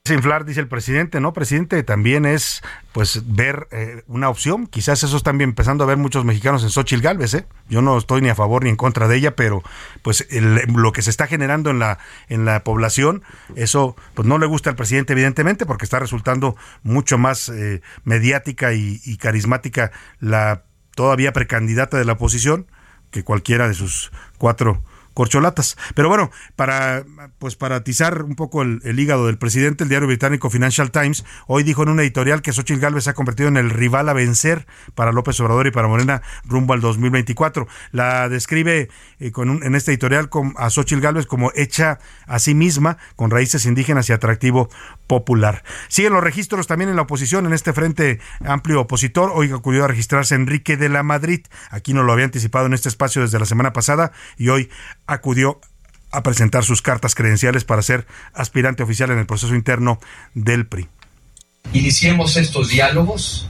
Es 0.05 0.13
inflar, 0.13 0.47
dice 0.47 0.61
el 0.61 0.69
presidente, 0.69 1.21
¿no? 1.21 1.35
Presidente, 1.35 1.83
también 1.83 2.25
es 2.25 2.63
pues 2.93 3.23
ver 3.27 3.69
eh, 3.73 4.05
una 4.07 4.31
opción. 4.31 4.67
Quizás 4.67 5.03
eso 5.03 5.19
están 5.19 5.39
empezando 5.43 5.85
a 5.85 5.87
ver 5.87 5.99
muchos 5.99 6.25
mexicanos 6.25 6.63
en 6.63 6.71
Xochitl 6.71 7.03
Galvez, 7.03 7.35
¿eh? 7.35 7.47
Yo 7.69 7.83
no 7.83 7.99
estoy 7.99 8.23
ni 8.23 8.31
a 8.31 8.35
favor 8.35 8.65
ni 8.65 8.71
en 8.71 8.77
contra 8.77 9.07
de 9.07 9.17
ella, 9.17 9.37
pero 9.37 9.63
pues 10.01 10.27
lo 10.31 10.93
que 10.93 11.03
se 11.03 11.11
está 11.11 11.27
generando 11.27 11.69
en 11.69 11.79
la, 11.79 11.99
en 12.31 12.47
la 12.47 12.65
población, 12.65 13.23
eso 13.55 13.97
pues 14.15 14.27
no 14.27 14.39
le 14.39 14.47
gusta 14.47 14.71
al 14.71 14.77
presidente 14.77 15.13
evidentemente 15.13 15.67
porque 15.67 15.85
está 15.85 15.99
resultando 15.99 16.57
mucho 16.83 17.19
más 17.19 17.51
eh, 17.51 17.83
mediática 18.05 18.73
y 18.73 19.17
carismática 19.19 19.91
la 20.21 20.65
todavía 20.95 21.35
precandidata 21.35 21.99
de 21.99 22.07
la 22.07 22.15
oposición 22.15 22.67
que 23.11 23.25
cualquiera 23.25 23.69
de 23.69 23.75
sus 23.75 24.11
cuatro 24.39 24.83
corcholatas. 25.19 25.77
Pero 25.97 26.09
bueno, 26.09 26.31
para 26.55 27.05
pues 27.41 27.57
para 27.57 27.75
atizar 27.75 28.23
un 28.23 28.37
poco 28.37 28.63
el, 28.63 29.01
hígado 29.01 29.27
del 29.27 29.37
presidente, 29.37 29.83
el 29.83 29.91
diario 29.91 30.07
británico 30.07 30.49
Financial 30.49 30.93
Times 30.93 31.25
hoy 31.49 31.65
dijo 31.65 31.83
en 31.83 31.89
una 31.89 32.03
editorial 32.03 32.41
que 32.41 32.53
Xochitl 32.53 32.79
Gálvez 32.79 33.03
se 33.03 33.11
ha 33.11 33.15
convertido 33.15 33.49
en 33.49 33.57
el 33.57 33.71
rival 33.71 34.09
a 34.09 34.13
vencer 34.13 34.69
para 34.95 35.11
López 35.11 35.41
Obrador 35.41 35.67
y 35.67 35.73
para 35.73 35.89
Morena 35.89 36.23
rumbo 36.45 36.73
al 36.73 36.81
2024. 36.81 37.67
La 37.91 38.29
describe 38.29 38.91
eh, 39.19 39.33
con 39.33 39.65
en 39.65 39.75
este 39.75 39.91
editorial 39.91 40.29
con, 40.29 40.55
a 40.57 40.71
Xochitl 40.71 41.01
Gálvez 41.01 41.27
como 41.27 41.51
hecha 41.57 41.99
a 42.29 42.39
sí 42.39 42.55
misma, 42.55 42.99
con 43.17 43.33
raíces 43.33 43.67
indígenas 43.67 44.09
y 44.11 44.13
atractivo 44.13 44.69
popular. 45.09 45.65
Siguen 45.89 46.13
los 46.13 46.23
registros 46.23 46.69
también 46.69 46.91
en 46.91 46.97
la 46.97 47.03
oposición, 47.03 47.45
en 47.45 47.55
este 47.55 47.73
frente 47.73 48.21
amplio 48.45 48.83
opositor. 48.83 49.33
Hoy 49.35 49.51
acudió 49.51 49.85
a 49.85 49.89
registrarse 49.89 50.37
Enrique 50.37 50.77
de 50.77 50.89
la 50.89 51.03
Madrid. 51.03 51.45
Aquí 51.71 51.93
no 51.93 52.05
lo 52.05 52.13
había 52.13 52.27
anticipado 52.27 52.67
en 52.67 52.75
este 52.75 52.89
espacio 52.89 53.23
desde 53.23 53.41
la 53.41 53.47
semana 53.47 53.73
pasada 53.73 54.13
y 54.37 54.51
hoy 54.51 54.71
acudió 55.09 55.61
a 56.13 56.23
presentar 56.23 56.65
sus 56.65 56.81
cartas 56.81 57.15
credenciales 57.15 57.65
para 57.65 57.83
ser 57.83 58.07
aspirante 58.33 58.83
oficial 58.83 59.11
en 59.11 59.19
el 59.19 59.27
proceso 59.27 59.55
interno 59.55 59.99
del 60.35 60.67
PRI. 60.67 60.89
Iniciemos 61.73 62.37
estos 62.37 62.69
diálogos 62.69 63.49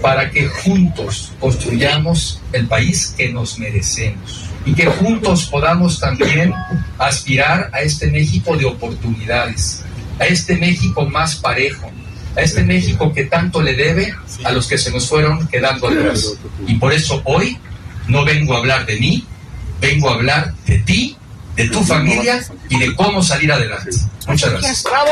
para 0.00 0.30
que 0.30 0.48
juntos 0.48 1.32
construyamos 1.40 2.40
el 2.52 2.66
país 2.66 3.14
que 3.16 3.32
nos 3.32 3.58
merecemos 3.58 4.48
y 4.64 4.72
que 4.74 4.86
juntos 4.86 5.46
podamos 5.46 6.00
también 6.00 6.54
aspirar 6.98 7.70
a 7.72 7.80
este 7.80 8.10
México 8.10 8.56
de 8.56 8.64
oportunidades, 8.64 9.82
a 10.18 10.26
este 10.26 10.56
México 10.56 11.06
más 11.06 11.36
parejo, 11.36 11.90
a 12.36 12.40
este 12.40 12.62
México 12.62 13.12
que 13.12 13.24
tanto 13.24 13.60
le 13.60 13.74
debe 13.74 14.14
a 14.44 14.52
los 14.52 14.66
que 14.68 14.78
se 14.78 14.90
nos 14.90 15.08
fueron 15.08 15.48
quedando 15.48 15.88
atrás. 15.88 16.34
Y 16.66 16.74
por 16.74 16.92
eso 16.92 17.20
hoy 17.24 17.58
no 18.08 18.24
vengo 18.24 18.54
a 18.54 18.58
hablar 18.58 18.86
de 18.86 18.98
mí, 18.98 19.26
vengo 19.80 20.10
a 20.10 20.14
hablar 20.14 20.54
de 20.66 20.78
ti, 20.78 21.16
de 21.56 21.68
tu 21.68 21.82
familia 21.82 22.40
y 22.68 22.78
de 22.78 22.94
cómo 22.94 23.22
salir 23.22 23.52
adelante. 23.52 23.90
Muchas 24.26 24.50
gracias. 24.50 24.84
¡Bravo! 24.84 25.10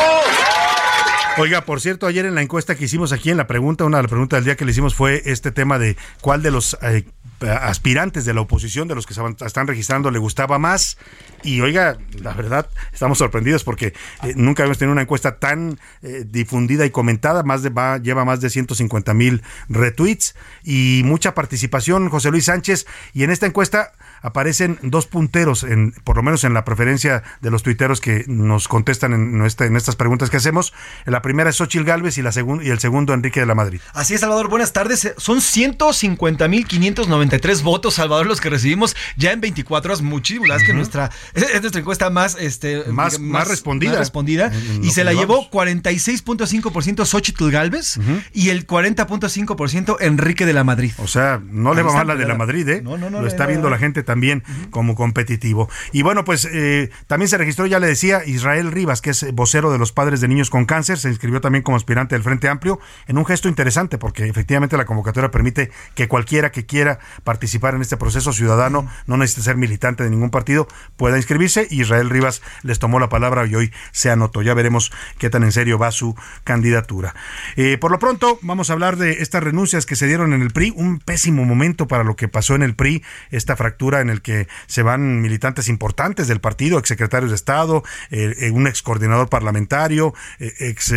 Oiga, 1.39 1.65
por 1.65 1.81
cierto, 1.81 2.07
ayer 2.07 2.27
en 2.27 2.35
la 2.35 2.43
encuesta 2.43 2.75
que 2.75 2.87
hicimos 2.87 3.13
aquí 3.13 3.31
en 3.31 3.37
la 3.37 3.47
pregunta, 3.47 3.85
una 3.85 3.99
de 3.99 4.03
las 4.03 4.11
preguntas 4.11 4.39
del 4.39 4.45
día 4.45 4.57
que 4.57 4.65
le 4.65 4.73
hicimos 4.73 4.97
fue 4.97 5.23
este 5.25 5.53
tema 5.53 5.79
de 5.79 5.97
cuál 6.21 6.43
de 6.43 6.51
los 6.51 6.77
eh, 6.83 7.05
aspirantes 7.47 8.25
de 8.25 8.35
la 8.35 8.41
oposición, 8.41 8.89
de 8.89 8.97
los 8.97 9.07
que 9.07 9.15
se 9.15 9.21
están 9.47 9.67
registrando, 9.67 10.11
le 10.11 10.19
gustaba 10.19 10.59
más. 10.59 10.99
Y 11.45 11.61
oiga, 11.61 11.99
la 12.21 12.33
verdad, 12.33 12.69
estamos 12.93 13.19
sorprendidos 13.19 13.63
porque 13.63 13.95
eh, 14.25 14.33
nunca 14.35 14.65
hemos 14.65 14.79
tenido 14.79 14.93
una 14.93 15.03
encuesta 15.03 15.39
tan 15.39 15.79
eh, 16.03 16.25
difundida 16.27 16.85
y 16.85 16.91
comentada, 16.91 17.45
más 17.45 17.63
de, 17.63 17.71
va, 17.71 17.99
lleva 17.99 18.25
más 18.25 18.41
de 18.41 18.51
150 18.51 19.15
mil 19.15 19.43
retweets 19.69 20.35
y 20.65 21.03
mucha 21.05 21.35
participación, 21.35 22.09
José 22.09 22.31
Luis 22.31 22.47
Sánchez. 22.47 22.87
Y 23.15 23.23
en 23.23 23.31
esta 23.31 23.47
encuesta 23.47 23.93
aparecen 24.23 24.79
dos 24.83 25.07
punteros, 25.07 25.63
en, 25.63 25.93
por 26.05 26.17
lo 26.17 26.23
menos 26.23 26.45
en 26.45 26.55
la 26.55 26.65
preferencia 26.65 27.23
de 27.41 27.51
los 27.51 27.63
tuiteros 27.63 28.01
que 28.01 28.25
nos 28.27 28.69
contestan 28.69 29.13
en, 29.13 29.41
en 29.41 29.77
estas 29.77 29.97
preguntas 29.97 30.31
que 30.31 30.37
hacemos. 30.37 30.73
La 31.05 31.23
primera 31.23 31.51
es 31.51 31.57
Xochil 31.57 31.85
Gálvez 31.85 32.19
y, 32.19 32.23
la 32.23 32.33
y 32.63 32.71
el 32.71 32.79
segundo 32.79 33.15
Enrique 33.15 33.41
de 33.41 33.47
la 33.47 33.55
Madrid. 33.55 33.81
Así 33.95 34.15
es, 34.15 34.21
Salvador, 34.21 34.49
buenas 34.49 34.73
tardes. 34.73 35.15
Son 35.17 35.39
150.593 35.39 37.63
votos, 37.63 37.95
Salvador, 37.95 38.27
los 38.27 38.41
que 38.41 38.51
recibimos 38.51 38.97
ya 39.17 39.33
en 39.33 39.41
24 39.41 39.93
horas. 39.93 40.03
Muchísimas 40.03 40.49
gracias, 40.49 40.69
que 40.69 40.75
nuestra, 40.75 41.11
es 41.35 41.61
nuestra 41.61 41.81
encuesta 41.81 42.11
más, 42.11 42.37
este, 42.39 42.85
más, 42.89 43.19
más, 43.19 43.49
respondida. 43.49 43.99
respondida 43.99 44.53
y 44.83 44.91
se 44.91 45.05
la 45.05 45.13
llevó 45.13 45.51
46.5% 45.51 47.05
Xochitl 47.05 47.51
Galvez 47.51 47.99
y 48.33 48.51
el 48.51 48.67
40.5% 48.67 49.97
Enrique 50.01 50.47
de 50.47 50.53
la 50.53 50.65
Madrid. 50.65 50.93
O 50.99 51.07
sea, 51.07 51.41
no 51.51 51.75
le 51.75 51.83
va 51.83 51.93
mal 51.93 52.07
la 52.07 52.17
de 52.17 52.27
la 52.27 52.37
Madrid, 52.37 52.69
¿eh? 52.69 52.83
No, 52.83 52.97
no, 52.97 53.11
no, 53.11 53.21
Lo 53.21 53.27
está 53.27 53.47
viendo 53.47 53.71
la 53.71 53.79
gente 53.79 54.03
también 54.09 54.43
como 54.71 54.95
competitivo. 54.95 55.69
Y 55.93 56.01
bueno, 56.01 56.25
pues 56.25 56.49
eh, 56.51 56.89
también 57.09 57.29
se 57.29 57.37
registró, 57.37 57.67
ya 57.67 57.79
le 57.79 57.87
decía, 57.87 58.23
Israel 58.25 58.73
Rivas, 58.73 59.03
que 59.03 59.11
es 59.11 59.35
vocero 59.35 59.71
de 59.71 59.77
los 59.77 59.93
padres 59.93 60.23
de 60.23 60.29
niños 60.29 60.49
con 60.49 60.65
cáncer, 60.65 60.97
se 60.97 61.11
inscribió 61.11 61.43
también 61.43 61.63
como 61.63 61.77
aspirante 61.77 62.15
del 62.15 62.23
Frente 62.23 62.49
Amplio 62.49 62.81
en 63.07 63.19
un 63.19 63.27
gesto 63.27 63.51
interesante, 63.51 63.99
porque 63.99 64.27
efectivamente 64.27 64.79
la 64.79 64.87
convocatoria 64.87 65.31
permite 65.31 65.71
que 65.95 66.09
cualquiera 66.09 66.51
que 66.51 66.65
quiera 66.65 67.01
participar 67.23 67.75
en 67.75 67.83
este 67.83 67.99
proceso 67.99 68.33
ciudadano, 68.33 68.89
no 69.07 69.19
necesita 69.19 69.43
ser 69.43 69.57
militante 69.59 70.05
de 70.05 70.09
ningún 70.11 70.31
partido, 70.31 70.69
pueda 70.97 71.19
inscribirse. 71.19 71.69
Israel 71.71 72.09
Rivas 72.09 72.41
les 72.63 72.79
tomó 72.79 73.01
la 73.01 73.11
palabra 73.11 73.47
y 73.47 73.55
hoy 73.55 73.73
se 73.93 74.11
anotó. 74.11 74.41
Ya 74.41 74.55
veremos 74.55 74.91
qué 75.19 75.29
tan 75.29 75.43
en 75.43 75.53
serio 75.53 75.79
va 75.79 75.91
su 75.91 76.17
candidatura. 76.45 77.15
Eh, 77.57 77.77
por 77.77 77.91
lo 77.91 77.99
pronto, 77.99 78.39
vamos 78.41 78.71
a 78.71 78.73
hablar 78.73 78.97
de 78.97 79.21
estas 79.21 79.43
renuncias 79.43 79.85
que 79.85 79.97
se 79.97 80.07
dieron 80.07 80.33
en 80.33 80.41
el 80.41 80.51
PRI, 80.51 80.73
un 80.75 80.99
pésimo 80.99 81.45
momento 81.45 81.87
para 81.87 82.05
lo 82.05 82.17
que 82.17 82.27
pasó 82.27 82.55
en 82.55 82.63
el 82.63 82.75
PRI, 82.75 83.05
esta 83.31 83.55
fractura 83.55 83.98
en 84.01 84.11
el 84.11 84.23
que 84.23 84.49
se 84.67 84.83
van 84.83 85.21
militantes 85.21 85.69
importantes 85.69 86.29
del 86.29 86.41
partido, 86.41 86.79
exsecretarios 86.79 87.31
de 87.31 87.37
Estado, 87.37 87.83
eh, 88.11 88.35
eh, 88.41 88.51
un 88.51 88.67
ex 88.67 88.83
coordinador 88.83 89.29
parlamentario, 89.29 90.15
eh, 90.39 90.53
ex 90.61 90.93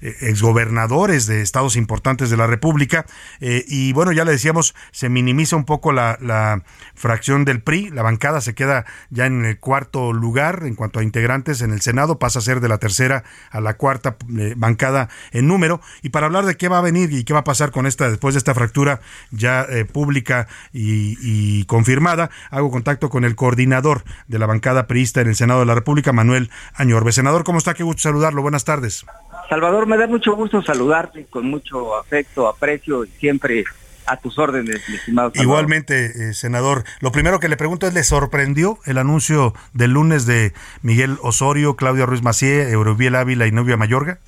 exgobernadores 0.00 1.26
de 1.26 1.42
estados 1.42 1.76
importantes 1.76 2.30
de 2.30 2.36
la 2.36 2.46
República. 2.46 3.06
y 3.40 3.92
bueno, 3.92 4.12
ya 4.12 4.24
le 4.24 4.32
decíamos, 4.32 4.74
se 4.92 5.08
minimiza 5.08 5.56
un 5.56 5.64
poco 5.64 5.92
la, 5.92 6.18
la 6.20 6.62
fracción 6.94 7.44
del 7.44 7.60
PRI, 7.60 7.90
la 7.90 8.02
bancada 8.02 8.40
se 8.40 8.54
queda 8.54 8.84
ya 9.10 9.26
en 9.26 9.44
el 9.44 9.58
cuarto 9.58 10.12
lugar 10.12 10.62
en 10.64 10.74
cuanto 10.74 11.00
a 11.00 11.02
integrantes 11.02 11.60
en 11.60 11.72
el 11.72 11.80
Senado, 11.80 12.18
pasa 12.18 12.38
a 12.38 12.42
ser 12.42 12.60
de 12.60 12.68
la 12.68 12.78
tercera 12.78 13.24
a 13.50 13.60
la 13.60 13.76
cuarta 13.76 14.16
bancada 14.56 15.08
en 15.32 15.46
número. 15.46 15.80
Y 16.02 16.10
para 16.10 16.26
hablar 16.26 16.46
de 16.46 16.56
qué 16.56 16.68
va 16.68 16.78
a 16.78 16.82
venir 16.82 17.12
y 17.12 17.24
qué 17.24 17.32
va 17.32 17.40
a 17.40 17.44
pasar 17.44 17.70
con 17.70 17.86
esta, 17.86 18.08
después 18.08 18.34
de 18.34 18.38
esta 18.38 18.54
fractura 18.54 19.00
ya 19.30 19.66
pública 19.92 20.48
y 20.72 21.64
confirmada, 21.64 22.30
hago 22.50 22.70
contacto 22.70 23.10
con 23.10 23.24
el 23.24 23.36
coordinador 23.36 24.04
de 24.28 24.38
la 24.38 24.46
bancada 24.46 24.86
priista 24.86 25.20
en 25.20 25.28
el 25.28 25.36
Senado 25.36 25.60
de 25.60 25.66
la 25.66 25.74
República, 25.74 26.12
Manuel 26.12 26.50
Añorbe. 26.74 27.12
Senador, 27.12 27.44
¿cómo 27.44 27.58
está? 27.58 27.74
Qué 27.74 27.82
gusto 27.82 28.02
saludarlo. 28.02 28.42
Buenas 28.42 28.64
tardes. 28.64 29.04
Salvador, 29.48 29.86
me 29.86 29.96
da 29.96 30.06
mucho 30.06 30.34
gusto 30.34 30.62
saludarte 30.62 31.26
con 31.26 31.48
mucho 31.48 31.96
afecto, 31.98 32.48
aprecio 32.48 33.04
y 33.04 33.08
siempre 33.08 33.64
a 34.06 34.16
tus 34.16 34.38
órdenes, 34.38 34.88
mi 34.88 34.96
estimado. 34.96 35.32
Igualmente, 35.34 36.06
eh, 36.30 36.34
senador. 36.34 36.84
Lo 37.00 37.12
primero 37.12 37.40
que 37.40 37.48
le 37.48 37.56
pregunto 37.56 37.86
es, 37.86 37.94
¿le 37.94 38.04
sorprendió 38.04 38.78
el 38.86 38.98
anuncio 38.98 39.54
del 39.72 39.92
lunes 39.92 40.26
de 40.26 40.52
Miguel 40.82 41.18
Osorio, 41.22 41.76
Claudia 41.76 42.06
Ruiz 42.06 42.22
Macié, 42.22 42.70
Eurobiel 42.70 43.16
Ávila 43.16 43.46
y 43.46 43.52
Novia 43.52 43.76
Mayorga? 43.76 44.18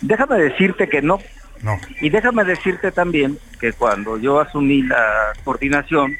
Déjame 0.00 0.38
decirte 0.38 0.88
que 0.88 1.02
no. 1.02 1.18
No. 1.62 1.78
Y 2.00 2.10
déjame 2.10 2.44
decirte 2.44 2.92
también 2.92 3.38
que 3.60 3.72
cuando 3.72 4.16
yo 4.16 4.40
asumí 4.40 4.82
la 4.82 5.32
coordinación, 5.42 6.16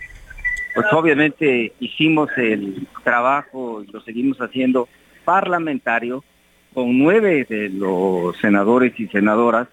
pues 0.75 0.87
obviamente 0.93 1.73
hicimos 1.81 2.31
el 2.37 2.87
trabajo 3.05 3.83
y 3.83 3.91
lo 3.91 4.01
seguimos 4.01 4.39
haciendo 4.41 4.89
parlamentario 5.25 6.25
con 6.75 6.99
nueve 6.99 7.47
de 7.49 7.69
los 7.71 8.37
senadores 8.39 8.99
y 8.99 9.09
senadoras 9.09 9.69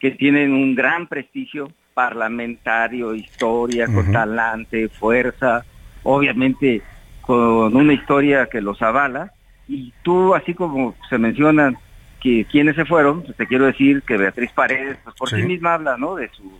que 0.00 0.12
tienen 0.12 0.52
un 0.52 0.74
gran 0.74 1.06
prestigio 1.06 1.70
parlamentario, 1.94 3.14
historia, 3.14 3.86
con 3.86 4.12
talante, 4.12 4.88
fuerza, 4.88 5.64
obviamente 6.04 6.82
con 7.20 7.74
una 7.74 7.92
historia 7.92 8.46
que 8.46 8.60
los 8.60 8.80
avala. 8.82 9.32
Y 9.66 9.92
tú, 10.02 10.34
así 10.34 10.54
como 10.54 10.94
se 11.10 11.18
mencionan 11.18 11.76
que 12.20 12.46
quienes 12.50 12.76
se 12.76 12.84
fueron, 12.84 13.22
pues 13.22 13.36
te 13.36 13.46
quiero 13.46 13.66
decir 13.66 14.02
que 14.02 14.16
Beatriz 14.16 14.52
Paredes, 14.52 14.98
pues 15.02 15.16
por 15.16 15.28
sí, 15.28 15.42
misma 15.42 15.74
habla, 15.74 15.96
¿no? 15.96 16.14
De 16.14 16.28
su, 16.30 16.50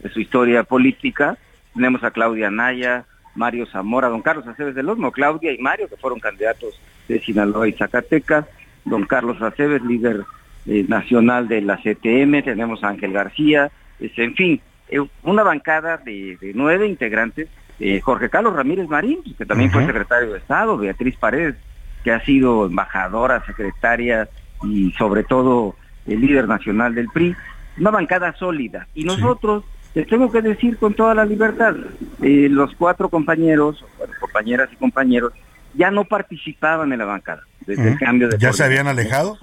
de 0.00 0.10
su 0.10 0.20
historia 0.20 0.64
política. 0.64 1.38
Tenemos 1.74 2.02
a 2.02 2.10
Claudia 2.10 2.50
Naya, 2.50 3.04
Mario 3.38 3.66
Zamora, 3.66 4.08
don 4.08 4.20
Carlos 4.20 4.46
Aceves 4.46 4.74
del 4.74 4.88
Osmo, 4.88 5.12
Claudia 5.12 5.52
y 5.52 5.58
Mario, 5.58 5.88
que 5.88 5.96
fueron 5.96 6.20
candidatos 6.20 6.78
de 7.08 7.20
Sinaloa 7.20 7.68
y 7.68 7.72
Zacatecas, 7.72 8.44
don 8.84 9.06
Carlos 9.06 9.40
Aceves, 9.40 9.82
líder 9.82 10.24
eh, 10.66 10.84
nacional 10.86 11.48
de 11.48 11.62
la 11.62 11.76
CTM, 11.76 12.42
tenemos 12.42 12.84
a 12.84 12.88
Ángel 12.88 13.12
García, 13.12 13.70
en 14.00 14.34
fin, 14.34 14.60
eh, 14.88 15.00
una 15.22 15.42
bancada 15.42 15.96
de, 15.98 16.36
nueve 16.54 16.86
integrantes, 16.86 17.48
eh, 17.80 18.00
Jorge 18.00 18.28
Carlos 18.28 18.54
Ramírez 18.54 18.88
Marín, 18.88 19.22
que 19.36 19.46
también 19.46 19.70
fue 19.70 19.86
secretario 19.86 20.32
de 20.32 20.38
Estado, 20.38 20.76
Beatriz 20.76 21.16
Paredes, 21.16 21.54
que 22.02 22.12
ha 22.12 22.24
sido 22.24 22.66
embajadora, 22.66 23.44
secretaria 23.46 24.28
y 24.62 24.92
sobre 24.92 25.24
todo 25.24 25.76
el 26.06 26.20
líder 26.20 26.48
nacional 26.48 26.94
del 26.94 27.08
PRI, 27.08 27.36
una 27.78 27.90
bancada 27.90 28.32
sólida. 28.34 28.88
Y 28.94 29.04
nosotros, 29.04 29.64
te 29.98 30.04
tengo 30.04 30.30
que 30.30 30.40
decir 30.42 30.78
con 30.78 30.94
toda 30.94 31.12
la 31.12 31.24
libertad, 31.24 31.74
eh, 32.22 32.46
los 32.48 32.72
cuatro 32.76 33.08
compañeros, 33.08 33.84
compañeras 34.20 34.68
y 34.72 34.76
compañeros, 34.76 35.32
ya 35.74 35.90
no 35.90 36.04
participaban 36.04 36.92
en 36.92 37.00
la 37.00 37.04
bancada 37.04 37.42
desde 37.66 37.88
el 37.88 37.98
cambio 37.98 38.28
de... 38.28 38.38
¿Ya 38.38 38.52
se 38.52 38.62
habían 38.62 38.86
alejado? 38.86 39.36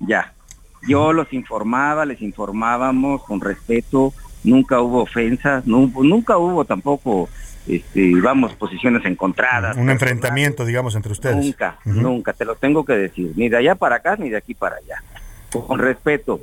ya. 0.00 0.32
Yo 0.88 1.12
los 1.12 1.32
informaba, 1.32 2.06
les 2.06 2.20
informábamos 2.22 3.22
con 3.22 3.40
respeto, 3.40 4.12
nunca 4.42 4.80
hubo 4.80 5.02
ofensas, 5.02 5.64
nunca 5.64 6.38
hubo 6.38 6.64
tampoco 6.64 7.28
este, 7.68 8.12
vamos, 8.20 8.56
posiciones 8.56 9.04
encontradas. 9.04 9.76
Un 9.76 9.90
enfrentamiento, 9.90 10.64
digamos, 10.64 10.96
entre 10.96 11.12
ustedes. 11.12 11.36
Nunca, 11.36 11.78
nunca, 11.84 12.32
te 12.32 12.44
lo 12.44 12.56
tengo 12.56 12.84
que 12.84 12.94
decir, 12.94 13.32
ni 13.36 13.48
de 13.48 13.58
allá 13.58 13.76
para 13.76 13.96
acá, 13.96 14.16
ni 14.16 14.28
de 14.28 14.38
aquí 14.38 14.54
para 14.54 14.74
allá. 14.74 15.04
Con 15.52 15.78
respeto, 15.78 16.40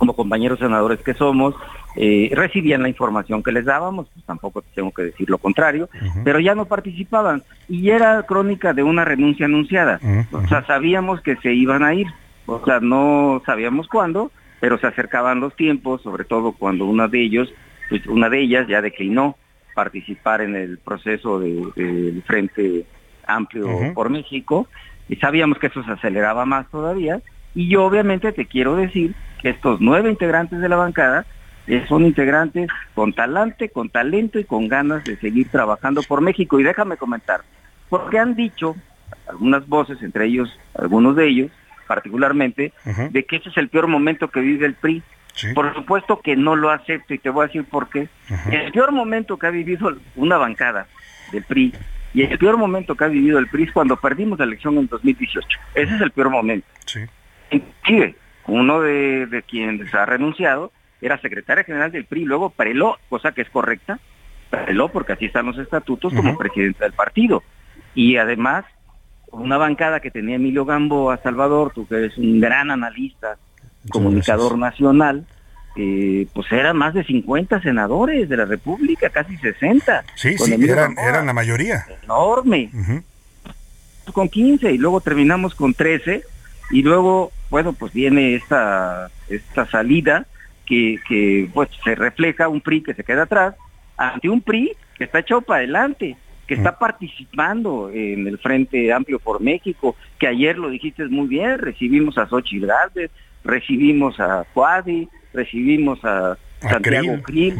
como 0.00 0.14
compañeros 0.14 0.58
senadores 0.58 1.00
que 1.00 1.12
somos, 1.12 1.54
eh, 1.94 2.30
recibían 2.32 2.82
la 2.82 2.88
información 2.88 3.42
que 3.42 3.52
les 3.52 3.66
dábamos, 3.66 4.08
pues 4.14 4.24
tampoco 4.24 4.64
tengo 4.74 4.92
que 4.92 5.02
decir 5.02 5.28
lo 5.28 5.36
contrario, 5.36 5.90
pero 6.24 6.40
ya 6.40 6.54
no 6.54 6.64
participaban. 6.64 7.42
Y 7.68 7.90
era 7.90 8.22
crónica 8.22 8.72
de 8.72 8.82
una 8.82 9.04
renuncia 9.04 9.44
anunciada. 9.44 10.00
O 10.32 10.48
sea, 10.48 10.64
sabíamos 10.64 11.20
que 11.20 11.36
se 11.36 11.52
iban 11.52 11.84
a 11.84 11.92
ir, 11.92 12.06
o 12.46 12.64
sea, 12.64 12.80
no 12.80 13.42
sabíamos 13.44 13.88
cuándo, 13.88 14.32
pero 14.58 14.78
se 14.78 14.86
acercaban 14.86 15.38
los 15.38 15.54
tiempos, 15.54 16.00
sobre 16.00 16.24
todo 16.24 16.52
cuando 16.52 16.86
una 16.86 17.06
de 17.06 17.22
ellos, 17.22 17.52
pues 17.90 18.06
una 18.06 18.30
de 18.30 18.40
ellas 18.40 18.66
ya 18.68 18.80
declinó 18.80 19.36
participar 19.74 20.40
en 20.40 20.56
el 20.56 20.78
proceso 20.78 21.40
del 21.40 22.22
Frente 22.26 22.86
Amplio 23.26 23.92
por 23.92 24.08
México, 24.08 24.66
y 25.10 25.16
sabíamos 25.16 25.58
que 25.58 25.66
eso 25.66 25.84
se 25.84 25.92
aceleraba 25.92 26.46
más 26.46 26.70
todavía, 26.70 27.20
y 27.54 27.68
yo 27.68 27.84
obviamente 27.84 28.32
te 28.32 28.46
quiero 28.46 28.76
decir 28.76 29.14
que 29.42 29.50
estos 29.50 29.80
nueve 29.80 30.10
integrantes 30.10 30.60
de 30.60 30.68
la 30.68 30.76
bancada 30.76 31.26
eh, 31.66 31.84
son 31.88 32.04
integrantes 32.04 32.68
con 32.94 33.12
talante, 33.12 33.68
con 33.68 33.90
talento 33.90 34.38
y 34.38 34.44
con 34.44 34.68
ganas 34.68 35.04
de 35.04 35.16
seguir 35.16 35.48
trabajando 35.50 36.02
por 36.02 36.20
México. 36.20 36.58
Y 36.58 36.64
déjame 36.64 36.96
comentar, 36.96 37.42
porque 37.88 38.18
han 38.18 38.34
dicho 38.34 38.76
algunas 39.28 39.66
voces, 39.68 40.02
entre 40.02 40.26
ellos, 40.26 40.50
algunos 40.74 41.16
de 41.16 41.28
ellos, 41.28 41.50
particularmente, 41.86 42.72
de 43.10 43.24
que 43.24 43.36
ese 43.36 43.48
es 43.48 43.56
el 43.56 43.68
peor 43.68 43.86
momento 43.86 44.28
que 44.28 44.40
vive 44.40 44.66
el 44.66 44.74
PRI. 44.74 45.02
Por 45.54 45.72
supuesto 45.74 46.20
que 46.20 46.36
no 46.36 46.54
lo 46.56 46.70
acepto 46.70 47.14
y 47.14 47.18
te 47.18 47.30
voy 47.30 47.44
a 47.44 47.46
decir 47.46 47.64
por 47.64 47.88
qué. 47.88 48.08
El 48.50 48.72
peor 48.72 48.92
momento 48.92 49.38
que 49.38 49.46
ha 49.46 49.50
vivido 49.50 49.96
una 50.16 50.36
bancada 50.36 50.86
del 51.32 51.44
PRI 51.44 51.72
y 52.12 52.22
el 52.22 52.38
peor 52.38 52.56
momento 52.56 52.96
que 52.96 53.04
ha 53.04 53.08
vivido 53.08 53.38
el 53.38 53.48
PRI 53.48 53.64
es 53.64 53.72
cuando 53.72 53.96
perdimos 53.96 54.38
la 54.38 54.44
elección 54.44 54.76
en 54.78 54.88
2018. 54.88 55.46
Ese 55.74 55.94
es 55.94 56.00
el 56.00 56.10
peor 56.10 56.30
momento. 56.30 56.66
Sí. 56.84 57.00
Inclusive, 57.50 58.16
uno 58.50 58.80
de, 58.80 59.26
de 59.26 59.42
quienes 59.42 59.94
ha 59.94 60.06
renunciado 60.06 60.72
era 61.00 61.20
secretaria 61.20 61.64
general 61.64 61.92
del 61.92 62.04
PRI, 62.04 62.24
luego 62.24 62.50
preló, 62.50 62.98
cosa 63.08 63.32
que 63.32 63.42
es 63.42 63.50
correcta, 63.50 63.98
preló 64.50 64.88
porque 64.88 65.12
así 65.12 65.26
están 65.26 65.46
los 65.46 65.58
estatutos 65.58 66.12
como 66.12 66.36
presidente 66.36 66.84
del 66.84 66.92
partido. 66.92 67.42
Y 67.94 68.16
además, 68.16 68.64
una 69.30 69.56
bancada 69.56 70.00
que 70.00 70.10
tenía 70.10 70.36
Emilio 70.36 70.64
Gambo 70.64 71.10
a 71.10 71.18
Salvador, 71.18 71.72
tú 71.74 71.86
que 71.86 71.96
eres 71.96 72.18
un 72.18 72.40
gran 72.40 72.70
analista, 72.70 73.38
comunicador 73.88 74.58
nacional, 74.58 75.24
eh, 75.76 76.26
pues 76.34 76.50
eran 76.50 76.76
más 76.76 76.94
de 76.94 77.04
50 77.04 77.62
senadores 77.62 78.28
de 78.28 78.36
la 78.36 78.44
República, 78.44 79.08
casi 79.10 79.36
60. 79.36 80.04
Sí, 80.16 80.36
sí, 80.36 80.52
eran, 80.68 80.98
eran, 80.98 81.26
la 81.26 81.32
mayoría. 81.32 81.86
Enorme. 82.02 82.70
Con 84.12 84.28
15 84.28 84.72
y 84.72 84.78
luego 84.78 85.00
terminamos 85.00 85.54
con 85.54 85.72
13 85.72 86.22
y 86.72 86.82
luego, 86.82 87.30
bueno, 87.50 87.72
pues 87.72 87.92
viene 87.92 88.34
esta, 88.34 89.10
esta 89.28 89.66
salida 89.66 90.26
que, 90.64 90.98
que 91.08 91.48
pues 91.52 91.68
se 91.84 91.94
refleja 91.94 92.48
un 92.48 92.60
PRI 92.60 92.82
que 92.82 92.94
se 92.94 93.04
queda 93.04 93.24
atrás 93.24 93.54
ante 93.96 94.28
un 94.28 94.40
PRI 94.40 94.72
que 94.96 95.04
está 95.04 95.18
echado 95.18 95.42
para 95.42 95.58
adelante, 95.58 96.16
que 96.46 96.54
está 96.54 96.78
participando 96.78 97.90
en 97.92 98.26
el 98.26 98.38
Frente 98.38 98.92
Amplio 98.92 99.18
por 99.18 99.40
México, 99.40 99.94
que 100.18 100.26
ayer 100.26 100.58
lo 100.58 100.70
dijiste 100.70 101.04
muy 101.06 101.28
bien, 101.28 101.58
recibimos 101.58 102.18
a 102.18 102.26
Xochitl 102.26 102.66
Gálvez, 102.66 103.10
recibimos 103.44 104.18
a 104.20 104.44
Cuadi, 104.52 105.08
recibimos 105.32 106.04
a, 106.04 106.36
Santiago 106.60 107.22
Krill, 107.22 107.56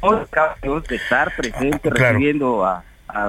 todos 0.00 0.86
de 0.86 0.96
estar 0.96 1.34
presentes, 1.36 1.92
recibiendo 1.92 2.64
a, 2.64 2.84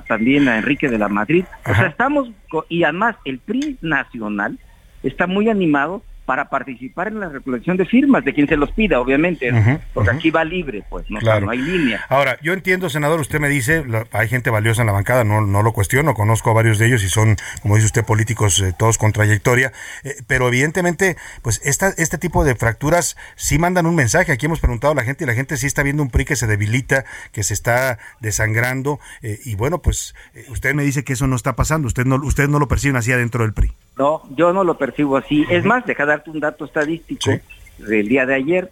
también 0.07 0.47
a 0.47 0.57
Enrique 0.57 0.89
de 0.89 0.99
la 0.99 1.07
Madrid. 1.07 1.45
O 1.65 1.73
sea, 1.73 1.87
estamos, 1.87 2.29
y 2.69 2.83
además 2.83 3.15
el 3.25 3.39
PRI 3.39 3.77
nacional 3.81 4.59
está 5.07 5.27
muy 5.27 5.49
animado 5.49 6.03
para 6.25 6.49
participar 6.49 7.07
en 7.07 7.19
la 7.19 7.29
recolección 7.29 7.77
de 7.77 7.85
firmas 7.85 8.25
de 8.25 8.33
quien 8.33 8.47
se 8.47 8.57
los 8.57 8.71
pida, 8.71 8.99
obviamente, 8.99 9.51
porque 9.93 10.09
aquí 10.09 10.31
va 10.31 10.43
libre, 10.43 10.83
pues, 10.89 11.05
no, 11.09 11.19
no, 11.21 11.49
hay 11.51 11.59
línea. 11.59 12.03
Ahora, 12.09 12.37
yo 12.41 12.53
entiendo, 12.53 12.89
senador, 12.89 13.19
usted 13.19 13.39
me 13.39 13.47
dice, 13.47 13.83
hay 14.11 14.27
gente 14.27 14.49
valiosa 14.49 14.81
en 14.81 14.87
la 14.87 14.93
bancada, 14.93 15.23
no, 15.23 15.41
no 15.41 15.61
lo 15.61 15.71
cuestiono, 15.71 16.15
conozco 16.15 16.49
a 16.49 16.53
varios 16.53 16.79
de 16.79 16.87
ellos 16.87 17.03
y 17.03 17.09
son, 17.09 17.37
como 17.61 17.75
dice 17.75 17.85
usted, 17.85 18.03
políticos 18.03 18.59
eh, 18.59 18.73
todos 18.77 18.97
con 18.97 19.11
trayectoria, 19.11 19.71
eh, 20.03 20.15
pero 20.25 20.47
evidentemente, 20.47 21.15
pues 21.43 21.61
esta, 21.63 21.89
este 21.97 22.17
tipo 22.17 22.43
de 22.43 22.55
fracturas 22.55 23.15
sí 23.35 23.59
mandan 23.59 23.85
un 23.85 23.95
mensaje, 23.95 24.31
aquí 24.31 24.47
hemos 24.47 24.59
preguntado 24.59 24.93
a 24.93 24.95
la 24.95 25.03
gente 25.03 25.25
y 25.25 25.27
la 25.27 25.35
gente 25.35 25.57
sí 25.57 25.67
está 25.67 25.83
viendo 25.83 26.01
un 26.01 26.09
PRI 26.09 26.25
que 26.25 26.35
se 26.35 26.47
debilita, 26.47 27.05
que 27.31 27.43
se 27.43 27.53
está 27.53 27.99
desangrando, 28.19 28.99
eh, 29.21 29.39
y 29.45 29.55
bueno, 29.55 29.81
pues 29.81 30.15
usted 30.49 30.73
me 30.73 30.83
dice 30.83 31.03
que 31.03 31.13
eso 31.13 31.27
no 31.27 31.35
está 31.35 31.55
pasando, 31.55 31.87
usted 31.87 32.05
no, 32.05 32.15
usted 32.15 32.47
no 32.47 32.57
lo 32.57 32.67
perciben 32.67 32.95
así 32.95 33.11
adentro 33.11 33.43
del 33.43 33.53
PRI. 33.53 33.71
No, 33.97 34.23
yo 34.35 34.51
no 34.51 34.63
lo 34.63 34.77
percibo 34.77 35.17
así. 35.17 35.45
Es 35.49 35.63
más, 35.63 35.85
deja 35.85 36.05
darte 36.05 36.29
un 36.29 36.39
dato 36.39 36.65
estadístico 36.65 37.31
del 37.77 38.07
día 38.07 38.25
de 38.25 38.35
ayer. 38.35 38.71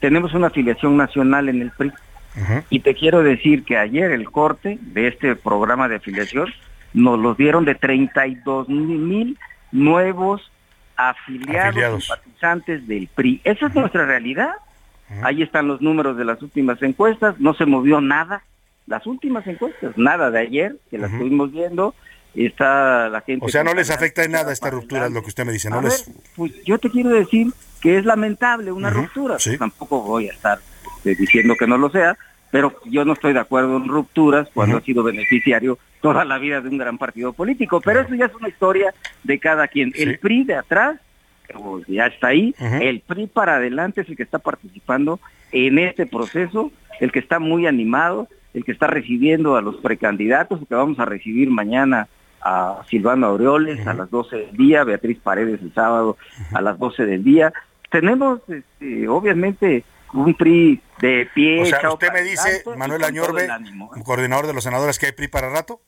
Tenemos 0.00 0.34
una 0.34 0.48
afiliación 0.48 0.96
nacional 0.96 1.48
en 1.48 1.62
el 1.62 1.70
PRI. 1.70 1.92
Y 2.70 2.80
te 2.80 2.94
quiero 2.94 3.22
decir 3.22 3.64
que 3.64 3.76
ayer 3.76 4.10
el 4.10 4.30
corte 4.30 4.78
de 4.80 5.08
este 5.08 5.36
programa 5.36 5.88
de 5.88 5.96
afiliación 5.96 6.52
nos 6.94 7.18
lo 7.18 7.34
dieron 7.34 7.64
de 7.64 7.74
32 7.74 8.68
mil 8.68 9.38
nuevos 9.70 10.50
afiliados, 10.96 12.04
simpatizantes 12.04 12.86
del 12.86 13.08
PRI. 13.08 13.40
Esa 13.44 13.66
es 13.66 13.74
nuestra 13.74 14.06
realidad. 14.06 14.52
Ahí 15.22 15.42
están 15.42 15.68
los 15.68 15.82
números 15.82 16.16
de 16.16 16.24
las 16.24 16.40
últimas 16.40 16.82
encuestas. 16.82 17.38
No 17.38 17.52
se 17.52 17.66
movió 17.66 18.00
nada. 18.00 18.42
Las 18.86 19.06
últimas 19.06 19.46
encuestas, 19.46 19.96
nada 19.96 20.30
de 20.30 20.40
ayer, 20.40 20.76
que 20.90 20.98
las 20.98 21.12
estuvimos 21.12 21.52
viendo 21.52 21.94
está 22.34 23.08
la 23.08 23.20
gente... 23.20 23.44
O 23.44 23.48
sea, 23.48 23.64
no 23.64 23.74
les 23.74 23.90
afecta 23.90 24.24
en 24.24 24.32
nada 24.32 24.52
esta 24.52 24.70
ruptura, 24.70 25.06
es 25.06 25.12
lo 25.12 25.22
que 25.22 25.28
usted 25.28 25.44
me 25.44 25.52
dice, 25.52 25.70
¿no? 25.70 25.82
les... 25.82 26.10
pues 26.36 26.52
yo 26.64 26.78
te 26.78 26.90
quiero 26.90 27.10
decir 27.10 27.48
que 27.80 27.98
es 27.98 28.04
lamentable 28.04 28.72
una 28.72 28.90
ruptura, 28.90 29.36
tampoco 29.58 30.02
voy 30.02 30.28
a 30.28 30.32
estar 30.32 30.58
este, 31.02 31.16
diciendo 31.16 31.56
que 31.56 31.66
no 31.66 31.76
lo 31.76 31.90
sea, 31.90 32.16
pero 32.50 32.78
yo 32.84 33.04
no 33.04 33.14
estoy 33.14 33.32
de 33.32 33.40
acuerdo 33.40 33.76
en 33.76 33.88
rupturas 33.88 34.48
cuando 34.54 34.76
ha 34.76 34.80
sido 34.82 35.02
beneficiario 35.02 35.78
toda 36.00 36.24
la 36.24 36.38
vida 36.38 36.60
de 36.60 36.68
un 36.68 36.78
gran 36.78 36.98
partido 36.98 37.32
político, 37.32 37.80
pero 37.80 38.00
eso 38.00 38.14
ya 38.14 38.26
es 38.26 38.34
una 38.34 38.48
historia 38.48 38.94
de 39.24 39.38
cada 39.38 39.66
quien. 39.68 39.92
El 39.96 40.18
PRI 40.18 40.44
de 40.44 40.56
atrás, 40.56 41.00
ya 41.88 42.06
está 42.06 42.28
ahí, 42.28 42.54
el 42.58 43.00
PRI 43.00 43.26
para 43.26 43.56
adelante 43.56 44.02
es 44.02 44.08
el 44.08 44.16
que 44.16 44.22
está 44.22 44.38
participando 44.38 45.18
en 45.50 45.78
este 45.78 46.06
proceso, 46.06 46.70
el 47.00 47.10
que 47.10 47.18
está 47.18 47.38
muy 47.38 47.66
animado, 47.66 48.28
el 48.54 48.64
que 48.64 48.72
está 48.72 48.86
recibiendo 48.86 49.56
a 49.56 49.62
los 49.62 49.76
precandidatos, 49.76 50.60
que 50.68 50.74
vamos 50.74 50.98
a 50.98 51.04
recibir 51.04 51.50
mañana 51.50 52.08
a 52.42 52.82
Silvano 52.88 53.28
Aureoles 53.28 53.86
a 53.86 53.94
las 53.94 54.10
12 54.10 54.36
del 54.36 54.56
día, 54.56 54.84
Beatriz 54.84 55.18
Paredes 55.22 55.60
el 55.62 55.72
sábado 55.74 56.16
a 56.52 56.60
las 56.60 56.78
12 56.78 57.06
del 57.06 57.24
día. 57.24 57.52
tenemos, 57.90 58.40
este, 58.48 59.08
obviamente, 59.08 59.84
un 60.12 60.34
PRI 60.34 60.80
de 61.00 61.28
pie. 61.34 61.62
O 61.62 61.66
sea, 61.66 61.92
usted 61.92 62.12
me 62.12 62.22
dice, 62.22 62.64
Manuel 62.76 63.04
Añorbe, 63.04 63.44
¿eh? 63.44 64.02
coordinador 64.04 64.46
de 64.46 64.54
los 64.54 64.64
senadores, 64.64 64.98
que 64.98 65.06
hay 65.06 65.12
PRI 65.12 65.28
para 65.28 65.48
rato 65.48 65.80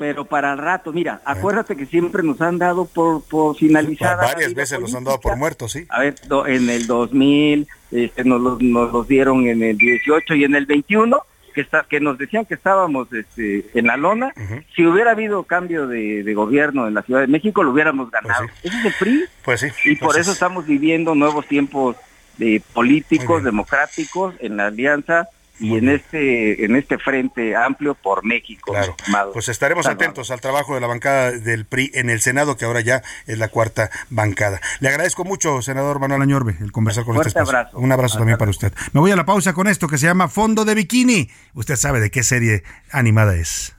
pero 0.00 0.24
para 0.24 0.56
rato, 0.56 0.94
mira, 0.94 1.20
acuérdate 1.26 1.76
que 1.76 1.84
siempre 1.84 2.22
nos 2.22 2.40
han 2.40 2.56
dado 2.56 2.86
por, 2.86 3.22
por 3.22 3.54
finalizar. 3.54 4.16
varias 4.16 4.54
veces 4.54 4.80
nos 4.80 4.94
han 4.94 5.04
dado 5.04 5.20
por 5.20 5.36
muertos, 5.36 5.72
sí. 5.72 5.84
A 5.90 6.00
ver, 6.00 6.14
en 6.46 6.70
el 6.70 6.86
2000, 6.86 7.68
este, 7.90 8.24
nos, 8.24 8.40
los, 8.40 8.62
nos 8.62 8.90
los 8.94 9.06
dieron 9.06 9.46
en 9.46 9.62
el 9.62 9.76
18 9.76 10.36
y 10.36 10.44
en 10.44 10.54
el 10.54 10.64
21, 10.64 11.22
que, 11.52 11.60
está, 11.60 11.84
que 11.88 12.00
nos 12.00 12.18
decían 12.18 12.44
que 12.44 12.54
estábamos 12.54 13.12
este, 13.12 13.66
en 13.74 13.86
la 13.86 13.96
lona. 13.96 14.32
Si 14.74 14.86
hubiera 14.86 15.12
habido 15.12 15.42
cambio 15.44 15.86
de, 15.86 16.34
gobierno 16.34 16.86
en 16.86 16.94
la 16.94 17.02
Ciudad 17.02 17.20
de 17.20 17.26
México, 17.26 17.62
lo 17.62 17.70
hubiéramos 17.70 18.10
pues 18.10 18.22
ganado. 18.22 18.46
Ese 18.62 18.78
es 18.78 18.84
el 18.84 18.94
PRI. 18.98 19.24
Pues 19.44 19.60
sí. 19.60 19.68
Y 19.84 19.96
por 19.96 20.18
eso 20.18 20.32
estamos 20.32 20.66
viviendo 20.66 21.14
nuevos 21.14 21.46
tiempos 21.46 21.96
de 22.38 22.62
políticos, 22.72 23.44
democráticos, 23.44 24.34
en 24.40 24.56
la 24.56 24.66
alianza 24.68 25.28
y 25.60 25.76
en 25.76 25.88
este 25.88 26.64
en 26.64 26.74
este 26.74 26.98
frente 26.98 27.54
amplio 27.54 27.94
por 27.94 28.24
México. 28.24 28.72
Claro. 28.72 28.96
Pues 29.32 29.48
estaremos 29.48 29.86
atentos 29.86 30.30
al 30.30 30.40
trabajo 30.40 30.74
de 30.74 30.80
la 30.80 30.86
bancada 30.86 31.32
del 31.32 31.66
PRI 31.66 31.90
en 31.94 32.10
el 32.10 32.20
Senado, 32.20 32.56
que 32.56 32.64
ahora 32.64 32.80
ya 32.80 33.02
es 33.26 33.38
la 33.38 33.48
cuarta 33.48 33.90
bancada. 34.08 34.60
Le 34.80 34.88
agradezco 34.88 35.24
mucho, 35.24 35.62
senador 35.62 36.00
Manuel 36.00 36.22
Añorbe, 36.22 36.56
el 36.60 36.72
conversar 36.72 37.04
con 37.04 37.16
este 37.24 37.38
Abrazo. 37.38 37.78
Un 37.78 37.92
abrazo 37.92 38.18
también 38.18 38.38
para 38.38 38.50
usted. 38.50 38.72
Me 38.92 39.00
voy 39.00 39.10
a 39.10 39.16
la 39.16 39.26
pausa 39.26 39.52
con 39.52 39.68
esto 39.68 39.88
que 39.88 39.98
se 39.98 40.06
llama 40.06 40.28
Fondo 40.28 40.64
de 40.64 40.74
Bikini. 40.74 41.30
Usted 41.54 41.76
sabe 41.76 42.00
de 42.00 42.10
qué 42.10 42.22
serie 42.22 42.62
animada 42.90 43.36
es. 43.36 43.74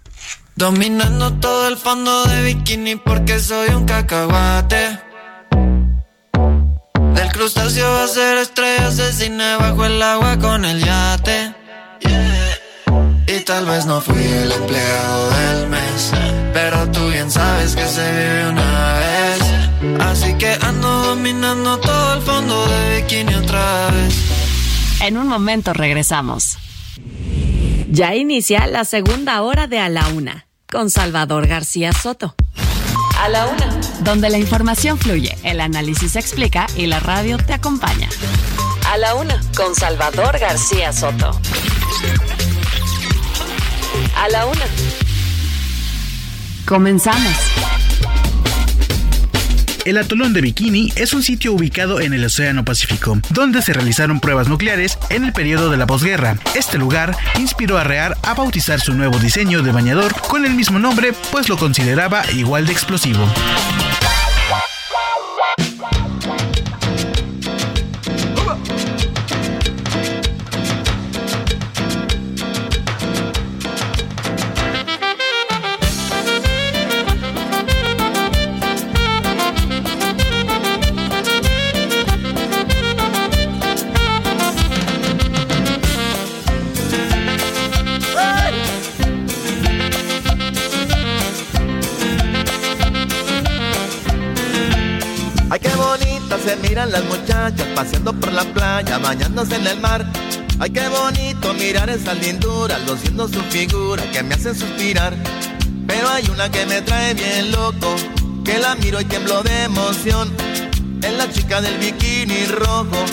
Dominando 0.56 1.34
todo 1.40 1.70
el 1.70 1.78
fondo 1.78 2.26
de 2.26 2.44
bikini 2.44 2.98
porque 2.98 3.40
soy 3.40 3.70
un 3.70 3.86
cacahuate. 3.86 5.00
Del 7.16 7.32
crustáceo 7.32 7.90
va 7.90 8.04
a 8.04 8.08
ser 8.08 8.38
estrellas 8.38 8.98
de 8.98 9.12
cine 9.14 9.56
bajo 9.58 9.86
el 9.86 10.02
agua 10.02 10.38
con 10.38 10.66
el 10.66 10.84
yate. 10.84 11.61
Y 13.34 13.40
tal 13.42 13.66
vez 13.66 13.86
no 13.86 14.02
fui 14.02 14.22
el 14.22 14.52
empleado 14.52 15.30
del 15.30 15.70
mes, 15.70 16.12
pero 16.52 16.92
tú 16.92 17.08
bien 17.08 17.32
sabes 17.32 17.78
que 17.78 17.88
se 17.88 18.02
vive 18.12 18.50
una 18.50 19.00
vez. 19.00 20.02
Así 20.02 20.34
que 20.34 20.52
ando 20.62 21.04
dominando 21.04 21.80
todo 21.80 22.16
el 22.16 22.22
fondo 22.24 22.68
de 22.68 22.98
bikini 22.98 23.34
otra 23.36 23.90
vez. 23.92 24.16
En 25.02 25.16
un 25.16 25.30
momento 25.30 25.72
regresamos. 25.72 26.58
Ya 27.90 28.16
inicia 28.16 28.68
la 28.68 28.84
segunda 28.84 29.42
hora 29.44 29.68
de 29.68 29.80
A 29.80 29.88
la 29.88 30.10
Una, 30.10 30.48
con 30.70 30.90
Salvador 30.90 31.48
García 31.48 31.94
Soto. 31.94 32.36
A 33.18 33.30
la 33.30 33.48
Una. 33.48 33.80
Donde 34.02 34.30
la 34.30 34.40
información 34.40 34.98
fluye, 34.98 35.38
el 35.44 35.62
análisis 35.62 36.14
se 36.14 36.20
explica 36.20 36.68
y 36.76 36.88
la 36.88 37.00
radio 37.00 37.38
te 37.38 37.54
acompaña. 37.54 38.10
A 38.92 38.98
la 38.98 39.16
Una, 39.16 39.40
con 39.56 39.74
Salvador 39.74 40.38
García 40.38 40.92
Soto 40.92 41.40
a 44.22 44.30
la 44.30 44.46
una. 44.46 44.66
Comenzamos. 46.66 47.34
El 49.84 49.98
atolón 49.98 50.32
de 50.34 50.42
Bikini 50.42 50.94
es 50.96 51.14
un 51.14 51.24
sitio 51.24 51.54
ubicado 51.54 52.00
en 52.00 52.14
el 52.14 52.24
Océano 52.24 52.64
Pacífico, 52.64 53.20
donde 53.32 53.64
se 53.64 53.74
realizaron 53.74 54.20
pruebas 54.20 54.48
nucleares 54.48 55.00
en 55.10 55.26
el 55.26 55.34
periodo 55.34 55.72
de 55.72 55.78
la 55.78 55.88
posguerra. 55.88 56.38
Este 56.54 56.78
lugar 56.78 57.18
inspiró 57.40 57.80
a 57.80 57.84
Rear 57.84 58.16
a 58.22 58.36
bautizar 58.36 58.80
su 58.80 58.94
nuevo 58.94 59.18
diseño 59.18 59.64
de 59.64 59.72
bañador 59.72 60.14
con 60.22 60.46
el 60.46 60.54
mismo 60.54 60.78
nombre, 60.78 61.14
pues 61.32 61.50
lo 61.50 61.58
consideraba 61.58 62.24
igual 62.32 62.68
de 62.68 62.74
explosivo. 62.74 63.26
Paseando 97.82 98.14
por 98.14 98.32
la 98.32 98.44
playa, 98.44 99.00
bañándose 99.00 99.56
en 99.56 99.66
el 99.66 99.80
mar. 99.80 100.06
Ay, 100.60 100.70
qué 100.70 100.88
bonito 100.88 101.52
mirar 101.56 101.90
esa 101.90 102.14
lindura, 102.14 102.78
luciendo 102.88 103.28
su 103.28 103.42
figura 103.56 104.04
que 104.12 104.22
me 104.22 104.36
hace 104.36 104.54
suspirar. 104.54 105.16
Pero 105.88 106.08
hay 106.10 106.30
una 106.30 106.52
que 106.52 106.64
me 106.68 106.84
trae 106.84 107.16
bien 107.16 107.52
loco, 107.52 107.96
que 108.46 108.60
la 108.60 108.76
miro 108.76 109.02
y 109.02 109.06
tiemblo 109.06 109.42
de 109.42 109.64
emoción. 109.64 110.32
Es 111.02 111.14
la 111.18 111.28
chica 111.32 111.60
del 111.60 111.76
bikini 111.80 112.46
rojo, 112.46 113.04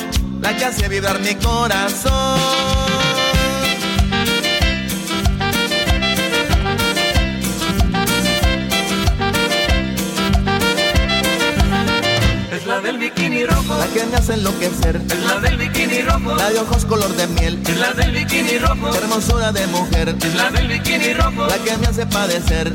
la 0.43 0.55
que 0.55 0.67
hace 0.67 0.87
vibrar 0.87 1.19
mi 1.21 1.35
corazón. 1.37 2.78
Del 12.89 12.99
bikini 12.99 13.45
rojo. 13.45 13.77
La 13.77 13.87
que 13.89 14.07
me 14.07 14.17
hace 14.17 14.33
enloquecer. 14.33 14.97
Es 14.97 15.23
la 15.23 15.41
del 15.41 15.59
bikini 15.59 16.01
rojo. 16.03 16.35
La 16.35 16.51
de 16.51 16.59
ojos 16.59 16.87
color 16.87 17.15
de 17.17 17.27
miel. 17.27 17.61
Es 17.69 17.77
la 17.77 17.93
del 17.93 18.13
bikini 18.13 18.59
rojo. 18.59 18.95
hermosura 18.95 19.53
de 19.53 19.67
mujer. 19.67 20.17
Es 20.19 20.35
la 20.35 20.51
del 20.51 20.69
bikini 20.69 21.13
rojo. 21.13 21.47
La 21.47 21.59
que 21.59 21.77
me 21.77 21.87
hace 21.87 22.07
padecer. 22.07 22.73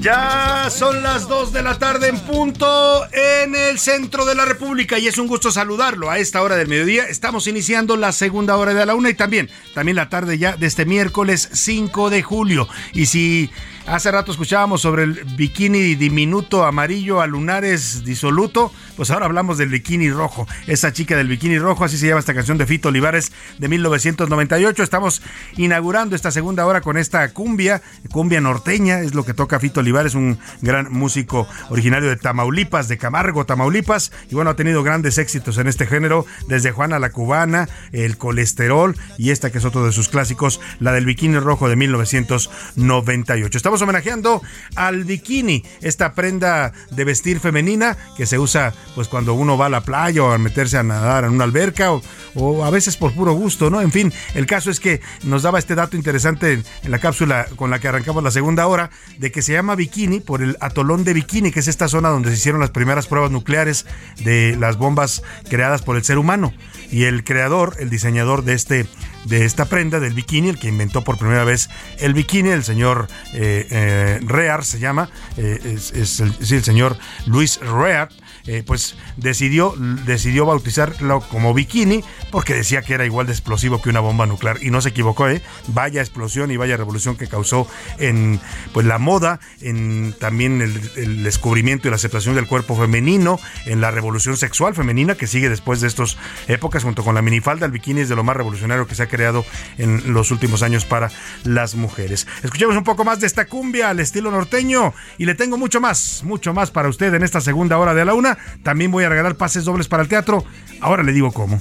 Ya 0.00 0.68
son 0.70 1.02
las 1.02 1.26
2 1.28 1.52
de 1.52 1.62
la 1.62 1.78
tarde 1.78 2.08
en 2.08 2.18
punto 2.20 3.06
en 3.10 3.54
el 3.54 3.78
centro 3.78 4.26
de 4.26 4.34
la 4.34 4.44
República 4.44 4.98
y 4.98 5.06
es 5.06 5.16
un 5.16 5.26
gusto 5.26 5.50
saludarlo 5.50 6.10
a 6.10 6.18
esta 6.18 6.42
hora 6.42 6.56
del 6.56 6.68
mediodía. 6.68 7.06
Estamos 7.06 7.46
iniciando 7.46 7.96
la 7.96 8.12
segunda 8.12 8.56
hora 8.58 8.74
de 8.74 8.84
la 8.84 8.94
una 8.94 9.08
y 9.08 9.14
también, 9.14 9.48
también 9.72 9.96
la 9.96 10.10
tarde 10.10 10.36
ya 10.36 10.58
de 10.58 10.66
este 10.66 10.84
miércoles 10.84 11.48
5 11.52 12.10
de 12.10 12.22
julio. 12.22 12.68
Y 12.92 13.06
si 13.06 13.50
Hace 13.86 14.10
rato 14.10 14.32
escuchábamos 14.32 14.80
sobre 14.80 15.02
el 15.02 15.12
bikini 15.36 15.94
diminuto 15.94 16.64
amarillo 16.64 17.20
a 17.20 17.26
lunares 17.26 18.02
disoluto, 18.02 18.72
pues 18.96 19.10
ahora 19.10 19.26
hablamos 19.26 19.58
del 19.58 19.68
bikini 19.68 20.10
rojo. 20.10 20.48
Esa 20.66 20.94
chica 20.94 21.18
del 21.18 21.28
bikini 21.28 21.58
rojo, 21.58 21.84
así 21.84 21.98
se 21.98 22.06
llama 22.06 22.20
esta 22.20 22.32
canción 22.32 22.56
de 22.56 22.64
Fito 22.64 22.88
Olivares 22.88 23.30
de 23.58 23.68
1998. 23.68 24.82
Estamos 24.82 25.20
inaugurando 25.58 26.16
esta 26.16 26.30
segunda 26.30 26.64
hora 26.64 26.80
con 26.80 26.96
esta 26.96 27.28
cumbia, 27.34 27.82
cumbia 28.10 28.40
norteña, 28.40 29.00
es 29.00 29.14
lo 29.14 29.26
que 29.26 29.34
toca 29.34 29.60
Fito 29.60 29.80
Olivares, 29.80 30.14
un 30.14 30.38
gran 30.62 30.90
músico 30.90 31.46
originario 31.68 32.08
de 32.08 32.16
Tamaulipas, 32.16 32.88
de 32.88 32.96
Camargo, 32.96 33.44
Tamaulipas, 33.44 34.12
y 34.30 34.34
bueno, 34.34 34.48
ha 34.48 34.56
tenido 34.56 34.82
grandes 34.82 35.18
éxitos 35.18 35.58
en 35.58 35.68
este 35.68 35.86
género, 35.86 36.24
desde 36.48 36.72
Juana 36.72 36.98
la 36.98 37.10
Cubana, 37.10 37.68
El 37.92 38.16
Colesterol 38.16 38.96
y 39.18 39.30
esta 39.30 39.52
que 39.52 39.58
es 39.58 39.64
otro 39.66 39.84
de 39.84 39.92
sus 39.92 40.08
clásicos, 40.08 40.58
la 40.80 40.92
del 40.92 41.04
bikini 41.04 41.38
rojo 41.38 41.68
de 41.68 41.76
1998. 41.76 43.58
Estamos 43.58 43.73
homenajeando 43.82 44.42
al 44.76 45.04
bikini, 45.04 45.64
esta 45.80 46.14
prenda 46.14 46.72
de 46.90 47.04
vestir 47.04 47.40
femenina 47.40 47.96
que 48.16 48.26
se 48.26 48.38
usa 48.38 48.72
pues 48.94 49.08
cuando 49.08 49.34
uno 49.34 49.56
va 49.58 49.66
a 49.66 49.70
la 49.70 49.82
playa 49.82 50.22
o 50.22 50.32
a 50.32 50.38
meterse 50.38 50.78
a 50.78 50.82
nadar 50.82 51.24
en 51.24 51.30
una 51.30 51.44
alberca 51.44 51.92
o, 51.92 52.64
a 52.64 52.70
veces 52.70 52.96
por 52.96 53.12
puro 53.14 53.32
gusto, 53.32 53.70
¿no? 53.70 53.80
En 53.80 53.92
fin, 53.92 54.12
el 54.34 54.46
caso 54.46 54.70
es 54.70 54.80
que 54.80 55.00
nos 55.22 55.42
daba 55.42 55.58
este 55.58 55.74
dato 55.74 55.96
interesante 55.96 56.52
en, 56.52 56.64
en 56.82 56.90
la 56.90 56.98
cápsula 56.98 57.46
con 57.56 57.70
la 57.70 57.78
que 57.78 57.88
arrancamos 57.88 58.22
la 58.22 58.30
segunda 58.30 58.66
hora 58.66 58.90
de 59.18 59.30
que 59.30 59.42
se 59.42 59.52
llama 59.52 59.74
bikini 59.74 60.20
por 60.20 60.42
el 60.42 60.56
atolón 60.60 61.04
de 61.04 61.14
bikini, 61.14 61.52
que 61.52 61.60
es 61.60 61.68
esta 61.68 61.88
zona 61.88 62.08
donde 62.08 62.30
se 62.30 62.36
hicieron 62.36 62.60
las 62.60 62.70
primeras 62.70 63.06
pruebas 63.06 63.30
nucleares 63.30 63.86
de 64.24 64.56
las 64.58 64.76
bombas 64.76 65.22
creadas 65.48 65.82
por 65.82 65.96
el 65.96 66.04
ser 66.04 66.18
humano. 66.18 66.52
Y 66.90 67.04
el 67.04 67.24
creador, 67.24 67.76
el 67.78 67.90
diseñador 67.90 68.44
de 68.44 68.54
este 68.54 68.86
de 69.24 69.44
esta 69.44 69.64
prenda 69.64 70.00
del 70.00 70.14
bikini, 70.14 70.48
el 70.48 70.58
que 70.58 70.68
inventó 70.68 71.02
por 71.02 71.18
primera 71.18 71.44
vez 71.44 71.70
el 71.98 72.14
bikini, 72.14 72.50
el 72.50 72.64
señor 72.64 73.08
eh, 73.32 73.66
eh, 73.70 74.20
Rear 74.22 74.64
se 74.64 74.78
llama, 74.78 75.08
eh, 75.36 75.78
es, 75.94 76.20
el, 76.20 76.34
el 76.38 76.64
señor 76.64 76.96
Luis 77.26 77.58
Rear, 77.60 78.08
eh, 78.46 78.62
pues 78.66 78.96
decidió, 79.16 79.74
decidió 80.04 80.44
bautizarlo 80.44 81.20
como 81.20 81.54
bikini 81.54 82.04
porque 82.30 82.52
decía 82.52 82.82
que 82.82 82.92
era 82.92 83.06
igual 83.06 83.26
de 83.26 83.32
explosivo 83.32 83.80
que 83.80 83.88
una 83.88 84.00
bomba 84.00 84.26
nuclear 84.26 84.58
y 84.62 84.70
no 84.70 84.82
se 84.82 84.90
equivocó, 84.90 85.28
¿eh? 85.28 85.40
Vaya 85.68 86.02
explosión 86.02 86.50
y 86.50 86.56
vaya 86.56 86.76
revolución 86.76 87.16
que 87.16 87.26
causó 87.26 87.66
en 87.98 88.40
pues 88.72 88.86
la 88.86 88.98
moda, 88.98 89.40
en 89.62 90.14
también 90.18 90.60
el, 90.60 91.22
descubrimiento 91.22 91.88
y 91.88 91.90
la 91.90 91.96
aceptación 91.96 92.34
del 92.34 92.46
cuerpo 92.46 92.76
femenino, 92.76 93.40
en 93.64 93.80
la 93.80 93.90
revolución 93.90 94.36
sexual 94.36 94.74
femenina 94.74 95.14
que 95.14 95.26
sigue 95.26 95.48
después 95.48 95.80
de 95.80 95.88
estas 95.88 96.18
épocas 96.48 96.82
junto 96.82 97.02
con 97.02 97.14
la 97.14 97.22
minifalda, 97.22 97.66
el 97.66 97.72
bikini 97.72 98.02
es 98.02 98.08
de 98.08 98.16
lo 98.16 98.24
más 98.24 98.36
revolucionario 98.36 98.86
que 98.86 98.94
se 98.94 99.04
ha 99.04 99.08
creado 99.08 99.44
en 99.78 100.12
los 100.12 100.30
últimos 100.30 100.62
años 100.62 100.84
para 100.84 101.10
las 101.44 101.76
mujeres. 101.76 102.26
Escuchemos 102.42 102.76
un 102.76 102.84
poco 102.84 103.04
más 103.04 103.20
de 103.20 103.26
esta 103.26 103.46
cumbia 103.46 103.90
al 103.90 104.00
estilo 104.00 104.30
norteño 104.30 104.92
y 105.16 105.24
le 105.24 105.34
tengo 105.34 105.56
mucho 105.56 105.80
más, 105.80 106.22
mucho 106.24 106.52
más 106.52 106.70
para 106.70 106.88
usted 106.88 107.14
en 107.14 107.22
esta 107.22 107.40
segunda 107.40 107.78
hora 107.78 107.94
de 107.94 108.04
la 108.04 108.12
una. 108.14 108.33
También 108.62 108.90
voy 108.90 109.04
a 109.04 109.08
regalar 109.08 109.36
pases 109.36 109.64
dobles 109.64 109.88
para 109.88 110.02
el 110.02 110.08
teatro. 110.08 110.44
Ahora 110.80 111.02
le 111.02 111.12
digo 111.12 111.32
cómo. 111.32 111.60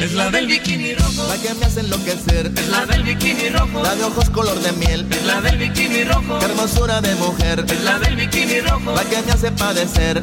Es 0.00 0.12
la 0.14 0.30
del 0.30 0.46
bikini 0.46 0.94
rojo. 0.94 1.28
La 1.28 1.36
que 1.36 1.52
me 1.54 1.66
hace 1.66 1.80
enloquecer. 1.80 2.52
Es 2.56 2.68
la 2.68 2.86
del 2.86 3.02
bikini 3.02 3.50
rojo. 3.50 3.82
La 3.82 3.94
de 3.94 4.04
ojos 4.04 4.30
color 4.30 4.58
de 4.60 4.72
miel. 4.72 5.06
Es 5.10 5.24
la 5.24 5.40
del 5.40 5.58
bikini 5.58 6.04
rojo. 6.04 6.38
Qué 6.38 6.44
hermosura 6.46 7.00
de 7.00 7.14
mujer. 7.16 7.64
Es 7.68 7.82
la 7.82 7.98
del 7.98 8.16
bikini 8.16 8.60
rojo. 8.60 8.94
La 8.94 9.04
que 9.04 9.20
me 9.22 9.32
hace 9.32 9.52
padecer. 9.52 10.22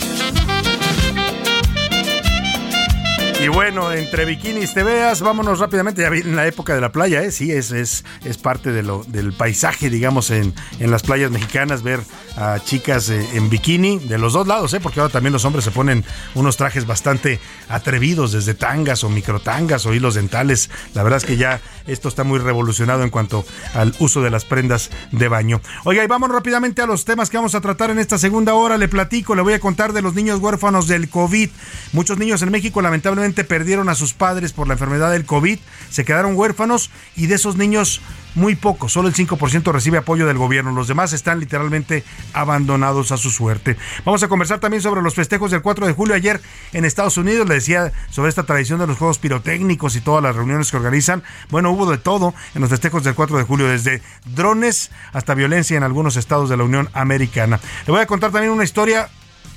Y 3.40 3.50
bueno, 3.50 3.92
entre 3.92 4.26
bikinis 4.26 4.74
te 4.74 4.82
veas, 4.82 5.22
vámonos 5.22 5.60
rápidamente, 5.60 6.02
ya 6.02 6.08
en 6.08 6.36
la 6.36 6.48
época 6.48 6.74
de 6.74 6.82
la 6.82 6.92
playa, 6.92 7.22
¿eh? 7.22 7.32
sí, 7.32 7.52
es, 7.52 7.72
es, 7.72 8.04
es 8.26 8.38
parte 8.40 8.72
de 8.72 8.82
lo, 8.82 9.04
del 9.04 9.32
paisaje, 9.32 9.92
digamos, 9.92 10.32
en, 10.32 10.56
en 10.80 10.90
las 10.90 11.04
playas 11.04 11.30
mexicanas, 11.30 11.84
ver 11.84 12.00
a 12.36 12.60
chicas 12.60 13.10
eh, 13.10 13.28
en 13.34 13.48
bikini, 13.52 14.00
de 14.00 14.18
los 14.18 14.34
dos 14.34 14.48
lados, 14.48 14.74
¿eh? 14.74 14.80
porque 14.80 15.02
ahora 15.02 15.14
también 15.14 15.34
los 15.34 15.46
hombres 15.46 15.66
se 15.66 15.70
ponen 15.70 16.04
unos 16.34 16.58
trajes 16.58 16.88
bastante 16.88 17.40
atrevidos, 17.70 18.32
desde 18.32 18.56
tangas 18.56 19.04
o 19.04 19.10
microtangas 19.10 19.86
o 19.86 19.94
hilos 19.94 20.16
dentales. 20.16 20.72
La 20.96 21.04
verdad 21.04 21.18
es 21.18 21.26
que 21.26 21.38
ya 21.38 21.62
esto 21.86 22.10
está 22.10 22.24
muy 22.24 22.40
revolucionado 22.40 23.04
en 23.04 23.12
cuanto 23.12 23.46
al 23.76 23.94
uso 24.00 24.24
de 24.24 24.32
las 24.32 24.46
prendas 24.46 24.90
de 25.12 25.28
baño. 25.28 25.62
Oiga, 25.84 26.04
y 26.04 26.08
vamos 26.08 26.32
rápidamente 26.32 26.82
a 26.82 26.88
los 26.88 27.06
temas 27.06 27.30
que 27.30 27.38
vamos 27.38 27.54
a 27.54 27.62
tratar 27.62 27.92
en 27.92 28.00
esta 28.00 28.18
segunda 28.18 28.56
hora. 28.56 28.80
Le 28.80 28.88
platico, 28.88 29.36
le 29.36 29.44
voy 29.44 29.54
a 29.54 29.60
contar 29.60 29.94
de 29.94 30.02
los 30.02 30.16
niños 30.16 30.40
huérfanos 30.40 30.88
del 30.88 31.08
COVID. 31.08 31.50
Muchos 31.94 32.18
niños 32.18 32.42
en 32.42 32.52
México 32.52 32.82
lamentablemente 32.82 33.27
perdieron 33.34 33.90
a 33.90 33.96
sus 33.96 34.14
padres 34.14 34.54
por 34.54 34.68
la 34.68 34.74
enfermedad 34.74 35.12
del 35.12 35.26
COVID, 35.26 35.60
se 35.90 36.06
quedaron 36.06 36.36
huérfanos 36.36 36.90
y 37.16 37.28
de 37.28 37.36
esos 37.36 37.58
niños 37.58 38.02
muy 38.38 38.56
pocos, 38.56 38.94
solo 38.94 39.08
el 39.08 39.16
5% 39.16 39.72
recibe 39.72 39.98
apoyo 39.98 40.28
del 40.28 40.38
gobierno, 40.38 40.72
los 40.72 40.88
demás 40.88 41.12
están 41.12 41.40
literalmente 41.40 42.04
abandonados 42.34 43.12
a 43.12 43.18
su 43.18 43.32
suerte. 43.32 43.78
Vamos 44.06 44.22
a 44.22 44.28
conversar 44.28 44.60
también 44.60 44.84
sobre 44.84 45.02
los 45.02 45.16
festejos 45.16 45.50
del 45.50 45.64
4 45.64 45.88
de 45.88 45.94
julio. 45.94 46.14
Ayer 46.14 46.40
en 46.74 46.86
Estados 46.86 47.18
Unidos 47.18 47.48
le 47.48 47.56
decía 47.56 47.92
sobre 48.12 48.30
esta 48.30 48.44
tradición 48.44 48.80
de 48.80 48.86
los 48.86 48.98
juegos 48.98 49.18
pirotécnicos 49.18 49.96
y 49.96 50.02
todas 50.02 50.22
las 50.22 50.36
reuniones 50.36 50.70
que 50.70 50.78
organizan. 50.78 51.24
Bueno, 51.50 51.72
hubo 51.72 51.90
de 51.90 51.98
todo 51.98 52.36
en 52.54 52.62
los 52.62 52.70
festejos 52.70 53.04
del 53.04 53.16
4 53.16 53.38
de 53.38 53.44
julio, 53.44 53.68
desde 53.68 54.04
drones 54.26 54.92
hasta 55.14 55.34
violencia 55.34 55.76
en 55.76 55.84
algunos 55.84 56.16
estados 56.16 56.50
de 56.50 56.58
la 56.58 56.64
Unión 56.64 56.90
Americana. 56.94 57.60
Le 57.88 57.92
voy 57.92 58.02
a 58.02 58.06
contar 58.06 58.32
también 58.32 58.54
una 58.54 58.64
historia 58.64 59.10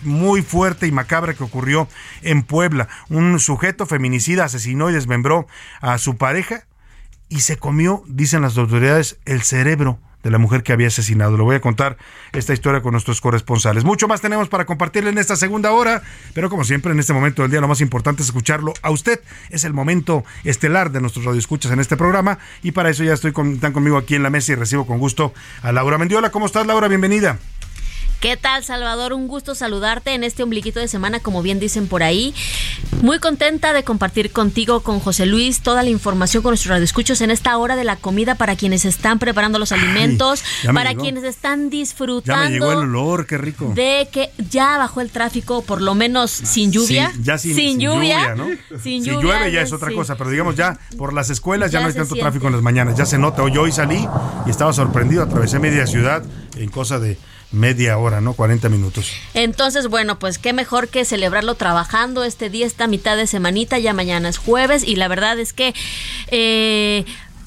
muy 0.03 0.43
fuerte 0.43 0.87
y 0.87 0.93
macabra 0.93 1.35
que 1.35 1.45
ocurrió 1.45 1.89
en 2.23 2.43
Puebla. 2.43 2.89
Un 3.09 3.39
sujeto 3.41 3.87
feminicida 3.87 4.45
asesinó 4.45 4.91
y 4.91 4.95
desmembró 4.95 5.47
a 5.81 5.99
su 5.99 6.17
pareja 6.17 6.65
y 7.29 7.41
se 7.41 7.57
comió, 7.57 8.03
dicen 8.07 8.43
las 8.43 8.59
autoridades, 8.59 9.19
el 9.25 9.43
cerebro 9.43 9.99
de 10.23 10.31
la 10.31 10.39
mujer 10.39 10.63
que 10.63 10.73
había 10.73 10.89
asesinado. 10.89 11.37
Le 11.37 11.43
voy 11.43 11.57
a 11.57 11.61
contar 11.61 11.97
esta 12.33 12.53
historia 12.53 12.83
con 12.83 12.93
nuestros 12.93 13.21
corresponsales. 13.21 13.85
Mucho 13.85 14.09
más 14.09 14.21
tenemos 14.21 14.49
para 14.49 14.67
compartirle 14.67 15.11
en 15.11 15.19
esta 15.19 15.37
segunda 15.37 15.73
hora, 15.73 16.03
pero 16.35 16.51
como 16.51 16.65
siempre 16.65 16.93
en 16.93 17.01
este 17.01 17.13
momento 17.13 17.43
del 17.43 17.51
día 17.51 17.61
lo 17.61 17.69
más 17.69 17.81
importante 17.81 18.23
es 18.23 18.29
escucharlo 18.29 18.75
a 18.83 18.91
usted. 18.91 19.21
Es 19.51 19.65
el 19.65 19.73
momento 19.73 20.25
estelar 20.45 20.91
de 20.91 21.01
nuestros 21.01 21.25
radioescuchas 21.25 21.73
en 21.73 21.81
este 21.81 21.97
programa 21.97 22.39
y 22.63 22.73
para 22.73 22.91
eso 22.91 23.05
ya 23.05 23.15
estoy 23.15 23.33
están 23.55 23.73
conmigo 23.73 23.97
aquí 23.97 24.15
en 24.15 24.23
la 24.23 24.31
mesa 24.31 24.53
y 24.53 24.57
recibo 24.57 24.87
con 24.87 24.99
gusto 24.99 25.33
a 25.63 25.73
Laura 25.73 25.99
Mendiola. 25.99 26.31
¿Cómo 26.31 26.47
estás 26.47 26.67
Laura? 26.67 26.89
Bienvenida. 26.89 27.39
¿Qué 28.21 28.37
tal, 28.37 28.63
Salvador? 28.65 29.15
Un 29.15 29.29
gusto 29.29 29.55
saludarte 29.55 30.13
en 30.13 30.25
este 30.25 30.43
ombliquito 30.43 30.79
de 30.79 30.89
semana, 30.89 31.21
como 31.21 31.41
bien 31.41 31.59
dicen 31.59 31.87
por 31.87 32.03
ahí. 32.03 32.35
Muy 33.01 33.19
contenta 33.19 33.73
de 33.73 33.83
compartir 33.83 34.31
contigo, 34.31 34.81
con 34.81 35.01
José 35.01 35.25
Luis, 35.25 35.63
toda 35.63 35.83
la 35.83 35.89
información 35.89 36.43
con 36.43 36.51
nuestros 36.51 36.69
radioescuchos 36.69 37.23
en 37.23 37.31
esta 37.31 37.57
hora 37.57 37.77
de 37.77 37.85
la 37.85 37.97
comida 37.97 38.35
para 38.35 38.57
quienes 38.57 38.85
están 38.85 39.19
preparando 39.19 39.59
los 39.59 39.73
alimentos, 39.73 40.45
para 40.75 40.95
quienes 40.95 41.25
están 41.25 41.71
disfrutando. 41.71 42.43
Ya 42.43 42.51
me 42.51 42.55
llegó 42.57 42.73
el 42.73 42.89
olor, 42.91 43.25
qué 43.25 43.39
rico. 43.39 43.73
De 43.75 44.11
que 44.13 44.31
ya 44.51 44.77
bajó 44.77 45.01
el 45.01 45.11
tráfico, 45.11 45.63
por 45.63 45.81
lo 45.81 45.95
menos 45.95 46.31
sin 46.31 46.73
lluvia. 46.73 47.13
ya 47.23 47.39
sin, 47.39 47.81
lluvia. 47.81 48.35
¿no? 48.35 48.49
Sin 48.83 49.03
si 49.03 49.11
llueve 49.11 49.51
ya 49.51 49.63
es 49.63 49.73
otra 49.73 49.93
cosa, 49.95 50.17
pero 50.17 50.29
digamos 50.29 50.57
ya 50.57 50.79
por 50.99 51.15
las 51.15 51.31
escuelas 51.31 51.73
ya, 51.73 51.81
no 51.81 51.87
hay 51.87 51.95
tanto 51.95 52.15
tráfico 52.17 52.49
en 52.49 52.53
las 52.53 52.63
mañanas, 52.63 52.99
ya 52.99 53.07
se 53.07 53.17
nota. 53.17 53.43
Hoy, 53.43 53.57
hoy 53.57 53.73
salí 53.73 54.07
y 54.47 54.51
estaba 54.51 54.75
sorprendido, 54.75 55.23
atravesé 55.23 55.59
media 55.59 55.87
ciudad 55.87 56.23
en 56.57 56.69
cosa 56.69 56.99
de 56.99 57.17
media 57.53 57.99
hora, 57.99 58.21
¿no? 58.21 58.35
40 58.35 58.69
minutos. 58.69 59.13
Entonces, 59.35 59.89
bueno, 59.89 60.19
pues 60.19 60.39
qué 60.39 60.53
mejor 60.53 60.89
que 60.89 61.05
celebrarlo 61.05 61.55
trabajando 61.55 62.25
este 62.25 62.51
día, 62.51 62.67
esta 62.67 62.87
mitad 62.87 63.17
de 63.17 63.27
semanita, 63.27 63.79
ya 63.79 63.93
mañana 63.93 64.29
es 64.29 64.39
jueves 64.39 64.85
y 64.85 64.97
la 64.97 65.09
verdad 65.09 65.39
es 65.39 65.53
que, 65.53 65.75
eh, 66.29 67.05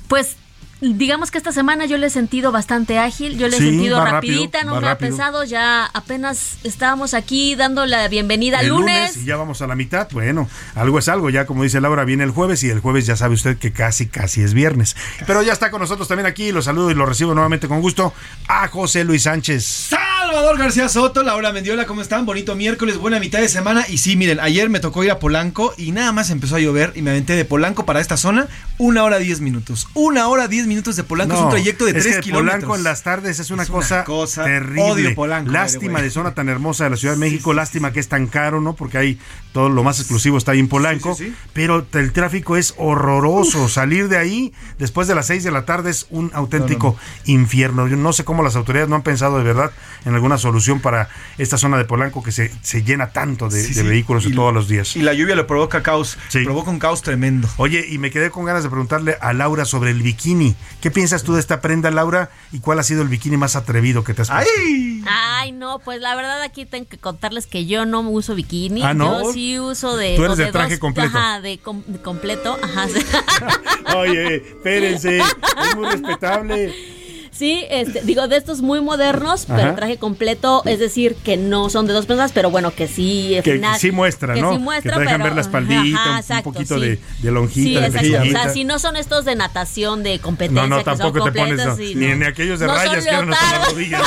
pues 0.07 0.35
digamos 0.83 1.31
que 1.31 1.37
esta 1.37 1.51
semana 1.51 1.85
yo 1.85 1.97
le 1.97 2.07
he 2.07 2.09
sentido 2.09 2.51
bastante 2.51 2.99
ágil, 2.99 3.37
yo 3.37 3.47
le 3.47 3.55
he 3.55 3.59
sentido 3.59 4.03
rapidita, 4.03 4.63
no 4.63 4.81
me 4.81 4.87
ha 4.87 4.97
pesado, 4.97 5.43
ya 5.43 5.85
apenas 5.85 6.57
estábamos 6.63 7.13
aquí 7.13 7.55
dando 7.55 7.85
la 7.85 8.07
bienvenida 8.09 8.59
al 8.59 8.67
lunes. 8.67 9.17
Y 9.17 9.25
ya 9.25 9.37
vamos 9.37 9.61
a 9.61 9.67
la 9.67 9.75
mitad, 9.75 10.07
bueno, 10.11 10.49
algo 10.75 10.99
es 10.99 11.07
algo, 11.07 11.29
ya 11.29 11.45
como 11.45 11.63
dice 11.63 11.79
Laura, 11.79 12.03
viene 12.03 12.23
el 12.23 12.31
jueves 12.31 12.63
y 12.63 12.69
el 12.69 12.81
jueves 12.81 13.05
ya 13.05 13.15
sabe 13.15 13.35
usted 13.35 13.57
que 13.57 13.71
casi, 13.71 14.07
casi 14.07 14.41
es 14.41 14.53
viernes. 14.53 14.95
Pero 15.25 15.41
ya 15.41 15.53
está 15.53 15.71
con 15.71 15.79
nosotros 15.79 16.07
también 16.07 16.25
aquí, 16.25 16.51
lo 16.51 16.61
saludo 16.61 16.91
y 16.91 16.95
lo 16.95 17.05
recibo 17.05 17.33
nuevamente 17.33 17.67
con 17.67 17.79
gusto 17.79 18.13
a 18.47 18.67
José 18.67 19.05
Luis 19.05 19.23
Sánchez. 19.23 19.89
Salvador 19.89 20.57
García 20.57 20.89
Soto, 20.89 21.23
Laura 21.23 21.53
Mendiola, 21.53 21.85
¿cómo 21.85 22.01
están? 22.01 22.25
Bonito 22.25 22.55
miércoles, 22.55 22.97
buena 22.97 23.19
mitad 23.19 23.39
de 23.39 23.47
semana. 23.47 23.85
Y 23.87 23.99
sí, 23.99 24.15
miren, 24.15 24.39
ayer 24.39 24.69
me 24.69 24.79
tocó 24.79 25.03
ir 25.03 25.11
a 25.11 25.19
Polanco 25.19 25.73
y 25.77 25.91
nada 25.91 26.11
más 26.11 26.29
empezó 26.29 26.55
a 26.55 26.59
llover 26.59 26.91
y 26.95 27.01
me 27.01 27.11
aventé 27.11 27.35
de 27.35 27.45
Polanco 27.45 27.85
para 27.85 28.01
esta 28.01 28.17
zona 28.17 28.47
una 28.77 29.03
hora 29.03 29.19
diez 29.19 29.41
minutos. 29.41 29.87
Una 29.93 30.27
hora 30.27 30.47
diez 30.47 30.65
minutos 30.65 30.72
minutos 30.73 30.95
de 30.95 31.03
Polanco 31.03 31.35
es 31.35 31.39
un 31.39 31.49
trayecto 31.49 31.85
de 31.85 31.93
3 31.93 32.19
kilómetros. 32.19 32.55
Polanco 32.55 32.75
en 32.75 32.83
las 32.83 33.03
tardes 33.03 33.39
es 33.39 33.51
una, 33.51 33.65
cosa, 33.65 34.03
terrible. 34.43 35.15
lástima 35.45 36.01
de 36.01 36.09
zona 36.09 36.33
tan 36.33 36.49
hermosa 36.49 36.85
de 36.85 36.89
la 36.89 36.97
Ciudad 36.97 37.13
de 37.13 37.19
México, 37.19 37.53
lástima 37.53 37.93
que 37.93 37.99
es 37.99 38.07
tan 38.07 38.27
caro, 38.27 38.59
¿no? 38.59 38.75
Porque 38.75 38.97
hay 38.97 39.19
todo 39.53 39.69
lo 39.69 39.83
más 39.83 39.99
exclusivo 39.99 40.37
está 40.37 40.53
ahí 40.53 40.59
en 40.59 40.67
Polanco, 40.67 41.15
pero 41.53 41.85
el 41.93 42.11
tráfico 42.11 42.57
es 42.57 42.73
horroroso. 42.77 43.69
Salir 43.69 44.09
de 44.09 44.17
ahí 44.17 44.51
después 44.79 45.07
de 45.07 45.13
las 45.13 45.27
6 45.27 45.43
de 45.43 45.51
la 45.51 45.65
tarde 45.65 45.91
es 45.91 46.07
un 46.09 46.31
auténtico 46.33 46.97
infierno. 47.25 47.87
Yo 47.87 47.95
no 47.95 48.13
sé 48.13 48.25
cómo 48.25 48.41
las 48.41 48.55
autoridades 48.55 48.89
no 48.89 48.95
han 48.95 49.03
pensado 49.03 49.37
de 49.37 49.43
verdad 49.43 49.71
en 50.05 50.15
alguna 50.15 50.39
solución 50.39 50.79
para 50.79 51.07
esta 51.37 51.59
zona 51.59 51.77
de 51.77 51.85
Polanco 51.85 52.23
que 52.23 52.31
se, 52.31 52.51
se 52.63 52.83
llena 52.83 53.11
tanto 53.11 53.47
de, 53.47 53.83
vehículos 53.83 54.27
todos 54.33 54.53
los 54.53 54.67
días. 54.67 54.95
Y 54.95 55.03
la 55.03 55.13
lluvia 55.13 55.35
le 55.35 55.43
provoca 55.43 55.83
caos, 55.83 56.17
provoca 56.43 56.71
un 56.71 56.79
caos 56.79 57.03
tremendo. 57.03 57.47
Oye, 57.57 57.85
y 57.87 57.99
me 57.99 58.09
quedé 58.09 58.31
con 58.31 58.45
ganas 58.45 58.63
de 58.63 58.69
preguntarle 58.69 59.17
a 59.21 59.33
Laura 59.33 59.65
sobre 59.65 59.91
el 59.91 60.01
bikini. 60.01 60.55
¿Qué 60.81 60.91
piensas 60.91 61.23
tú 61.23 61.33
de 61.33 61.39
esta 61.39 61.61
prenda, 61.61 61.91
Laura? 61.91 62.29
¿Y 62.51 62.59
cuál 62.59 62.79
ha 62.79 62.83
sido 62.83 63.01
el 63.01 63.07
bikini 63.07 63.37
más 63.37 63.55
atrevido 63.55 64.03
que 64.03 64.13
te 64.13 64.23
has 64.23 64.29
puesto? 64.29 64.51
¡Ay! 64.57 65.03
Ay, 65.07 65.51
no, 65.51 65.79
pues 65.79 66.01
la 66.01 66.15
verdad 66.15 66.41
aquí 66.41 66.65
tengo 66.65 66.87
que 66.87 66.97
contarles 66.97 67.47
que 67.47 67.65
yo 67.65 67.85
no 67.85 68.01
uso 68.01 68.35
bikini. 68.35 68.83
¿Ah, 68.83 68.93
no? 68.93 69.23
Yo 69.23 69.33
sí 69.33 69.59
uso 69.59 69.95
de... 69.95 70.15
Tú 70.15 70.25
eres 70.25 70.37
de, 70.37 70.51
traje 70.51 70.79
completo. 70.79 71.17
Ajá, 71.17 71.41
de, 71.41 71.59
completo, 72.03 72.57
ajá. 72.61 72.87
Oye, 73.97 74.37
espérense, 74.37 75.19
es 75.19 75.75
muy 75.75 75.89
respetable. 75.89 77.02
Sí, 77.33 77.65
este, 77.69 78.01
digo, 78.03 78.27
de 78.27 78.37
estos 78.37 78.61
muy 78.61 78.79
modernos, 78.79 79.45
pero 79.47 79.73
traje 79.73 79.97
completo, 79.97 80.61
es 80.65 80.79
decir, 80.79 81.15
que 81.15 81.35
no 81.35 81.69
son 81.69 81.87
de 81.87 81.93
dos 81.93 82.05
personas, 82.05 82.31
pero 82.31 82.51
bueno, 82.51 82.71
que 82.71 82.87
sí. 82.87 83.37
Que 83.43 83.59
sí 83.79 83.91
muestra, 83.91 84.35
¿no? 84.35 84.53
Sí 84.53 84.59
muestra, 84.59 84.93
que 84.93 84.99
te 84.99 85.05
dejan 85.05 85.23
ver 85.23 85.33
la 85.33 85.41
espaldita, 85.41 86.21
un 86.29 86.43
poquito 86.43 86.79
de, 86.79 86.99
de, 87.21 87.31
lonjita. 87.31 87.89
Sí, 87.99 88.15
O 88.15 88.25
sea, 88.25 88.49
si 88.49 88.63
no 88.65 88.77
son 88.77 88.97
estos 88.97 89.25
de 89.25 89.35
natación, 89.35 90.03
de 90.03 90.19
competencia. 90.19 90.67
No, 90.67 90.77
no, 90.77 90.83
tampoco 90.83 91.23
te 91.23 91.31
pones, 91.31 91.77
ni, 91.77 91.95
ni, 91.95 92.23
aquellos 92.23 92.59
de 92.59 92.67
rayas 92.67 93.03
que 93.03 93.09
eran 93.09 93.33
hasta 93.33 93.59
la 93.59 93.65
rodilla. 93.65 94.01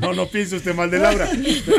No, 0.00 0.12
no, 0.12 0.26
piense 0.26 0.56
usted 0.56 0.74
mal 0.74 0.90
de 0.90 0.98
Laura. 0.98 1.28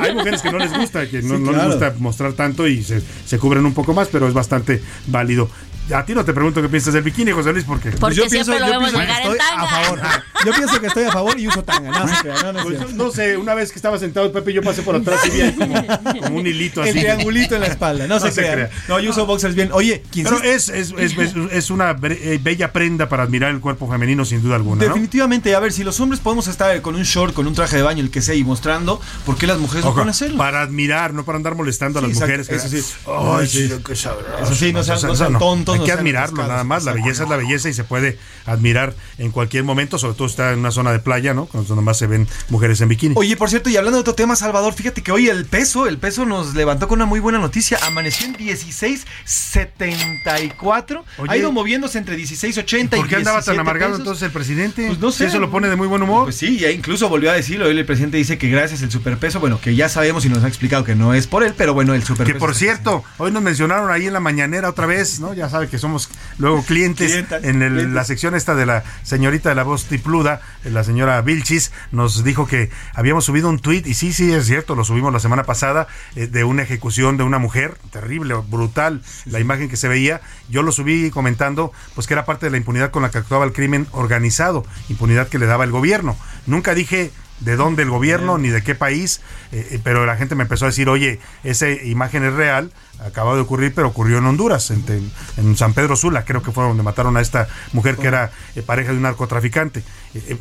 Hay 0.02 0.16
mujeres 0.16 0.42
que 0.42 0.52
no 0.52 0.58
les 0.58 0.74
gusta, 0.74 1.08
que 1.08 1.22
no, 1.22 1.38
no 1.38 1.52
les 1.52 1.66
gusta 1.66 1.94
mostrar 2.00 2.34
tanto 2.34 2.68
y 2.68 2.84
se, 2.84 3.04
se 3.26 3.38
cubren 3.38 3.66
un 3.66 3.76
poco 3.76 3.94
más, 3.94 4.08
pero 4.08 4.28
es 4.28 4.34
bastante 4.34 4.82
válido. 5.06 5.48
A 5.94 6.04
ti 6.04 6.14
no 6.14 6.26
te 6.26 6.34
pregunto 6.34 6.62
qué 6.62 6.68
piensas 6.68 6.94
del 6.94 7.04
bikini, 7.04 7.32
José 7.32 7.54
Luis, 7.54 7.64
porque, 7.64 7.92
porque 7.92 8.16
yo 8.16 8.28
pienso, 8.28 8.52
yo 8.54 8.80
pienso 8.80 9.00
que 9.00 9.08
estoy 9.08 9.38
a 9.40 9.68
favor. 9.68 10.00
Yo 10.46 10.54
pienso 10.54 10.82
que 10.82 10.88
estoy 10.88 11.04
a 11.06 11.12
favor 11.12 11.40
y 11.40 11.48
uso 11.48 11.64
tanga. 11.64 11.92
No, 11.92 12.54
no, 12.54 12.64
pues 12.64 12.94
no, 12.94 13.12
sé, 13.12 13.38
una 13.38 13.54
vez 13.54 13.72
que 13.72 13.80
estaba 13.80 13.98
sentado 13.98 14.32
Pepe, 14.32 14.54
yo 14.54 14.62
pasé 14.62 14.82
por 14.82 14.96
atrás 14.96 15.22
y 15.26 15.30
vi 15.30 15.52
como, 15.54 15.88
como, 16.22 16.38
un 16.38 16.48
hilito 16.48 16.82
así. 16.82 16.92
El 16.92 17.00
triangulito 17.00 17.56
en 17.56 17.62
la 17.62 17.68
espalda, 17.68 18.08
no, 18.08 18.20
se, 18.20 18.32
crea. 18.32 18.70
No, 18.88 19.00
yo 19.00 19.12
uso 19.12 19.26
boxers 19.26 19.56
bien. 19.56 19.70
Oye, 19.72 20.04
¿quién 20.12 20.26
Pero 20.26 20.42
es, 20.44 20.70
es, 20.70 20.94
es, 20.98 21.16
es, 21.52 21.70
una 21.70 21.96
eh, 22.04 22.40
bella 22.42 22.72
prenda 22.74 23.10
para 23.10 23.24
admirar 23.24 23.52
el 23.52 23.60
cuerpo 23.60 23.90
femenino, 23.90 24.26
sin 24.26 24.42
duda 24.42 24.56
alguna. 24.56 24.84
Definitivamente, 24.84 25.56
a 25.56 25.60
ver, 25.60 25.72
si 25.72 25.84
los 25.84 26.00
hombres 26.00 26.20
podemos 26.20 26.48
estar 26.48 26.82
con 26.82 26.96
un 26.96 27.04
short, 27.04 27.34
con 27.34 27.48
un 27.48 27.54
traje 27.54 27.78
de 27.78 27.84
baño, 27.84 28.04
el 28.04 28.12
que 28.12 28.22
sea, 28.22 28.36
y 28.36 28.44
mostrando, 28.44 29.00
¿por 29.26 29.38
qué 29.38 29.48
las 29.48 29.58
mujeres 29.58 29.86
no 29.86 29.94
pueden 29.94 30.10
hacerlo? 30.10 30.38
Para 30.38 30.62
admirar, 30.62 31.14
no 31.14 31.24
para 31.24 31.38
andar 31.38 31.56
molestando 31.56 32.00
a 32.00 32.02
las 32.02 32.12
mujeres. 32.12 32.50
Eso 32.50 32.68
sí. 32.68 32.84
Ay, 33.08 33.48
sí, 33.48 33.72
Eso 33.90 34.56
sí, 34.56 34.74
no 34.74 34.84
sean, 34.84 35.38
tontos 35.40 35.77
Hay 35.80 35.86
que 35.86 35.92
admirarlo 35.92 36.48
nada 36.48 36.64
más, 36.64 36.86
la 36.86 36.94
belleza 36.94 37.24
es 37.24 37.30
la 37.30 37.38
belleza 37.38 37.70
y 37.70 37.74
se 37.74 37.84
puede 37.84 38.20
admirar 38.46 38.94
en 39.18 39.32
cualquier 39.32 39.64
momento, 39.64 39.98
sobre 39.98 40.14
todo 40.16 40.28
está 40.28 40.54
en 40.54 40.60
una 40.60 40.70
zona 40.72 40.92
de 40.92 41.00
playa, 41.00 41.34
¿no? 41.34 41.50
Donde 41.52 41.82
más 41.82 41.98
se 41.98 42.06
ven 42.08 42.28
mujeres 42.50 42.82
en 42.82 42.90
bikini. 42.90 43.16
Oye, 43.18 43.36
por 43.36 43.50
cierto, 43.50 43.70
y 43.70 43.78
hablando 43.78 43.98
de 43.98 44.02
otro 44.02 44.14
tema, 44.16 44.36
Salvador, 44.36 44.74
fíjate 44.74 45.02
que 45.04 45.12
hoy 45.12 45.30
el 45.30 45.46
peso, 45.46 45.88
el 45.88 45.98
peso 45.98 46.26
nos 46.26 46.54
levantó 46.56 46.88
con 46.88 46.98
una 46.98 47.06
muy 47.06 47.20
buena 47.20 47.40
noticia. 47.40 47.80
Amaneció 47.84 48.28
en 48.28 48.36
16.74. 48.36 51.04
Ha 51.28 51.38
ido 51.38 51.52
moviéndose 51.52 51.98
entre 51.98 52.16
16.80 52.18 52.84
y 52.84 52.88
¿Por 52.98 53.08
qué 53.08 53.16
andaba 53.16 53.42
tan 53.42 53.60
amargado 53.60 53.96
entonces 53.96 54.24
el 54.24 54.32
presidente? 54.32 54.88
Pues 54.88 55.00
no 55.00 55.12
sé. 55.12 55.26
¿Eso 55.26 55.40
lo 55.40 55.52
pone 55.52 55.70
de 55.70 55.76
muy 55.76 55.88
buen 55.88 56.02
humor? 56.02 56.26
Pues 56.26 56.38
sí, 56.38 56.58
ya 56.58 56.72
incluso 56.72 57.10
volvió 57.10 57.32
a 57.32 57.34
decirlo. 57.34 57.66
Hoy 57.66 57.78
el 57.78 57.86
presidente 57.86 58.18
dice 58.18 58.38
que 58.38 58.50
gracias 58.50 58.84
al 58.84 58.92
superpeso, 58.92 59.40
bueno, 59.40 59.60
que 59.60 59.76
ya 59.76 59.90
sabemos 59.90 60.26
y 60.26 60.30
nos 60.30 60.44
ha 60.44 60.48
explicado 60.48 60.84
que 60.84 60.96
no 60.96 61.14
es 61.14 61.28
por 61.28 61.44
él, 61.44 61.54
pero 61.58 61.74
bueno, 61.74 61.94
el 61.94 62.04
superpeso. 62.04 62.34
Que 62.34 62.40
por 62.40 62.56
cierto, 62.56 63.04
hoy 63.18 63.32
nos 63.32 63.44
mencionaron 63.44 63.92
ahí 63.92 64.08
en 64.08 64.14
la 64.14 64.20
mañanera 64.20 64.70
otra 64.70 64.86
vez, 64.86 65.20
¿no? 65.20 65.34
Ya 65.34 65.50
sabe 65.68 65.70
que 65.70 65.80
somos 65.80 66.10
luego 66.38 66.64
clientes 66.64 67.26
en 67.44 67.94
la 67.94 68.04
sección 68.04 68.36
esta 68.36 68.56
de 68.56 68.66
la 68.66 68.84
señorita 69.04 69.50
de 69.50 69.56
la 69.56 69.64
voz 69.64 69.86
tripluda, 69.86 70.42
la 70.64 70.84
señora 70.84 71.22
Vilchis, 71.22 71.72
nos 71.92 72.24
dijo 72.24 72.48
que 72.48 72.70
habíamos 72.94 73.26
subido 73.26 73.50
un 73.50 73.60
tuit, 73.60 73.86
y 73.88 73.94
sí, 73.94 74.14
sí, 74.14 74.32
es 74.32 74.46
cierto, 74.46 74.76
lo 74.76 74.84
subimos 74.84 75.12
la 75.12 75.20
semana 75.20 75.44
pasada, 75.44 75.88
eh, 76.16 76.28
de 76.28 76.44
una 76.44 76.64
ejecución 76.64 77.18
de 77.18 77.24
una 77.24 77.40
mujer, 77.40 77.78
terrible, 77.92 78.36
brutal, 78.48 79.02
la 79.26 79.40
imagen 79.40 79.70
que 79.70 79.78
se 79.78 79.88
veía. 79.88 80.22
Yo 80.50 80.64
lo 80.64 80.72
subí 80.72 81.10
comentando, 81.12 81.72
pues 81.96 82.08
que 82.08 82.14
era 82.14 82.26
parte 82.26 82.46
de 82.46 82.52
la 82.52 82.58
impunidad 82.58 82.92
con 82.92 83.04
la 83.04 83.12
que 83.12 83.18
actuaba 83.18 83.46
el 83.46 83.54
crimen 83.54 83.88
organizado, 83.92 84.66
impunidad 84.90 85.28
que 85.28 85.40
le 85.40 85.46
daba 85.46 85.64
el 85.64 85.72
gobierno. 85.72 86.16
Nunca 86.46 86.74
dije 86.74 87.12
de 87.40 87.56
dónde 87.56 87.84
el 87.84 87.90
gobierno 87.90 88.38
ni 88.38 88.50
de 88.50 88.64
qué 88.64 88.76
país, 88.76 89.22
eh, 89.52 89.68
eh, 89.72 89.80
pero 89.84 90.06
la 90.06 90.18
gente 90.18 90.36
me 90.36 90.44
empezó 90.44 90.66
a 90.66 90.70
decir, 90.70 90.90
oye, 90.90 91.20
esa 91.44 91.70
imagen 91.70 92.24
es 92.24 92.34
real, 92.34 92.72
acaba 93.06 93.36
de 93.36 93.42
ocurrir, 93.42 93.74
pero 93.74 93.88
ocurrió 93.88 94.18
en 94.18 94.26
Honduras, 94.26 94.72
en, 94.72 95.58
San 95.58 95.74
Pedro 95.74 95.96
Sula, 95.96 96.26
creo 96.26 96.42
que 96.42 96.52
fue 96.52 96.64
donde 96.64 96.84
mataron 96.84 97.18
a 97.18 97.22
esta 97.22 97.48
mujer 97.74 97.98
que 97.98 98.08
era 98.08 98.32
eh, 98.56 98.62
pareja 98.62 98.92
de 98.92 98.98
un 98.98 99.04
narcotraficante. 99.04 99.84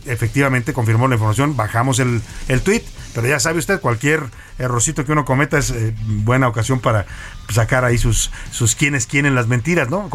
efectivamente 0.07 0.72
confirmó 0.72 1.09
la 1.09 1.14
información, 1.14 1.57
bajamos 1.57 1.98
el, 1.98 2.22
el 2.48 2.62
tweet, 2.62 2.82
pero 3.16 3.28
ya 3.28 3.40
sabe 3.40 3.58
usted, 3.58 3.80
cualquier 3.80 4.24
errorcito 4.58 5.06
que 5.06 5.12
uno 5.12 5.24
cometa 5.24 5.56
es 5.56 5.72
buena 6.04 6.48
ocasión 6.48 6.80
para 6.80 7.06
sacar 7.48 7.82
ahí 7.82 7.96
sus, 7.96 8.30
sus 8.52 8.74
quienes 8.74 9.06
quieren 9.06 9.34
las 9.34 9.46
mentiras, 9.46 9.88
¿no? 9.88 10.10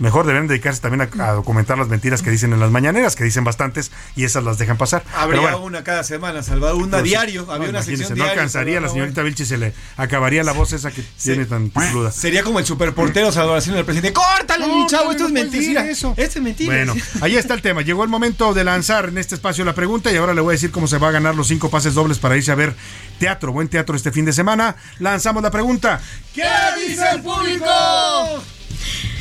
mejor 0.00 0.26
deben 0.26 0.48
dedicarse 0.48 0.80
también 0.80 1.08
a, 1.20 1.30
documentar 1.30 1.78
las 1.78 1.86
mentiras 1.86 2.22
que 2.22 2.30
dicen 2.30 2.52
en 2.52 2.58
las 2.58 2.72
mañaneras, 2.72 3.14
que 3.14 3.22
dicen 3.22 3.44
bastantes, 3.44 3.92
y 4.16 4.24
esas 4.24 4.42
las 4.42 4.58
dejan 4.58 4.78
pasar. 4.78 5.04
Habría 5.14 5.58
una 5.58 5.84
cada 5.84 6.02
semana, 6.02 6.42
Salvador, 6.42 6.82
una 6.82 7.02
diario, 7.02 7.46
había 7.52 7.68
una 7.68 7.84
sección 7.84 8.18
No 8.18 8.24
alcanzaría 8.24 8.80
la 8.80 8.88
señorita 8.88 9.22
Vilchi, 9.22 9.44
se 9.44 9.56
le 9.56 9.72
acabaría 9.96 10.42
la 10.42 10.50
voz 10.50 10.72
esa 10.72 10.90
que 10.90 11.04
tiene 11.22 11.44
tan 11.44 11.68
cruda. 11.68 12.10
Sería 12.10 12.42
como 12.42 12.58
el 12.58 12.66
superportero 12.66 13.30
Salvador 13.30 13.58
haciendo 13.58 13.78
el 13.78 13.84
presidente, 13.84 14.12
¡córtale, 14.12 14.66
mi 14.66 14.86
chavo! 14.88 15.12
esto 15.12 15.26
es 15.26 15.32
mentira. 15.32 15.88
Eso. 15.88 16.14
Esto 16.16 16.40
es 16.40 16.44
mentira. 16.44 16.74
Bueno, 16.74 16.94
ahí 17.20 17.36
está 17.36 17.54
el 17.54 17.62
tema. 17.62 17.82
Llegó 17.82 18.02
el 18.02 18.10
momento 18.10 18.54
de 18.54 18.64
lanzar 18.64 19.10
en 19.10 19.18
este 19.18 19.36
espacio 19.36 19.64
la 19.64 19.76
pregunta 19.76 20.10
y 20.10 20.16
ahora 20.16 20.34
le 20.34 20.40
voy 20.40 20.50
a 20.50 20.54
decir 20.54 20.72
cómo 20.72 20.88
se 20.88 20.98
va 20.98 21.10
a 21.10 21.12
ganar 21.12 21.36
los 21.36 21.46
cinco 21.46 21.70
pases 21.70 21.94
dobles 21.94 22.18
para 22.18 22.39
irse 22.40 22.52
a 22.52 22.56
ver 22.56 22.74
teatro, 23.18 23.52
buen 23.52 23.68
teatro 23.68 23.94
este 23.94 24.10
fin 24.10 24.24
de 24.24 24.32
semana. 24.32 24.76
Lanzamos 24.98 25.42
la 25.42 25.50
pregunta. 25.50 26.00
¿Qué 26.34 26.48
dice 26.86 27.04
el 27.14 27.22
público? 27.22 27.70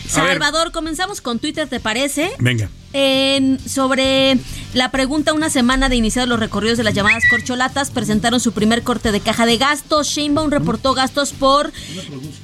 Salvador, 0.10 0.72
comenzamos 0.72 1.22
con 1.22 1.38
Twitter, 1.38 1.68
¿te 1.68 1.80
parece? 1.80 2.32
Venga. 2.40 2.68
En, 2.94 3.60
sobre 3.60 4.40
la 4.74 4.90
pregunta, 4.90 5.34
una 5.34 5.52
semana 5.52 5.90
de 5.90 5.96
iniciar 5.96 6.28
los 6.28 6.40
recorridos 6.40 6.80
de 6.80 6.84
las 6.84 6.96
llamadas 6.96 7.22
corcholatas, 7.30 7.92
presentaron 7.92 8.40
su 8.40 8.52
primer 8.52 8.82
corte 8.82 9.12
de 9.12 9.20
caja 9.20 9.46
de 9.46 9.58
gastos. 9.58 10.08
Sheinbaum 10.08 10.50
reportó 10.50 10.96
gastos 10.96 11.34
por 11.34 11.72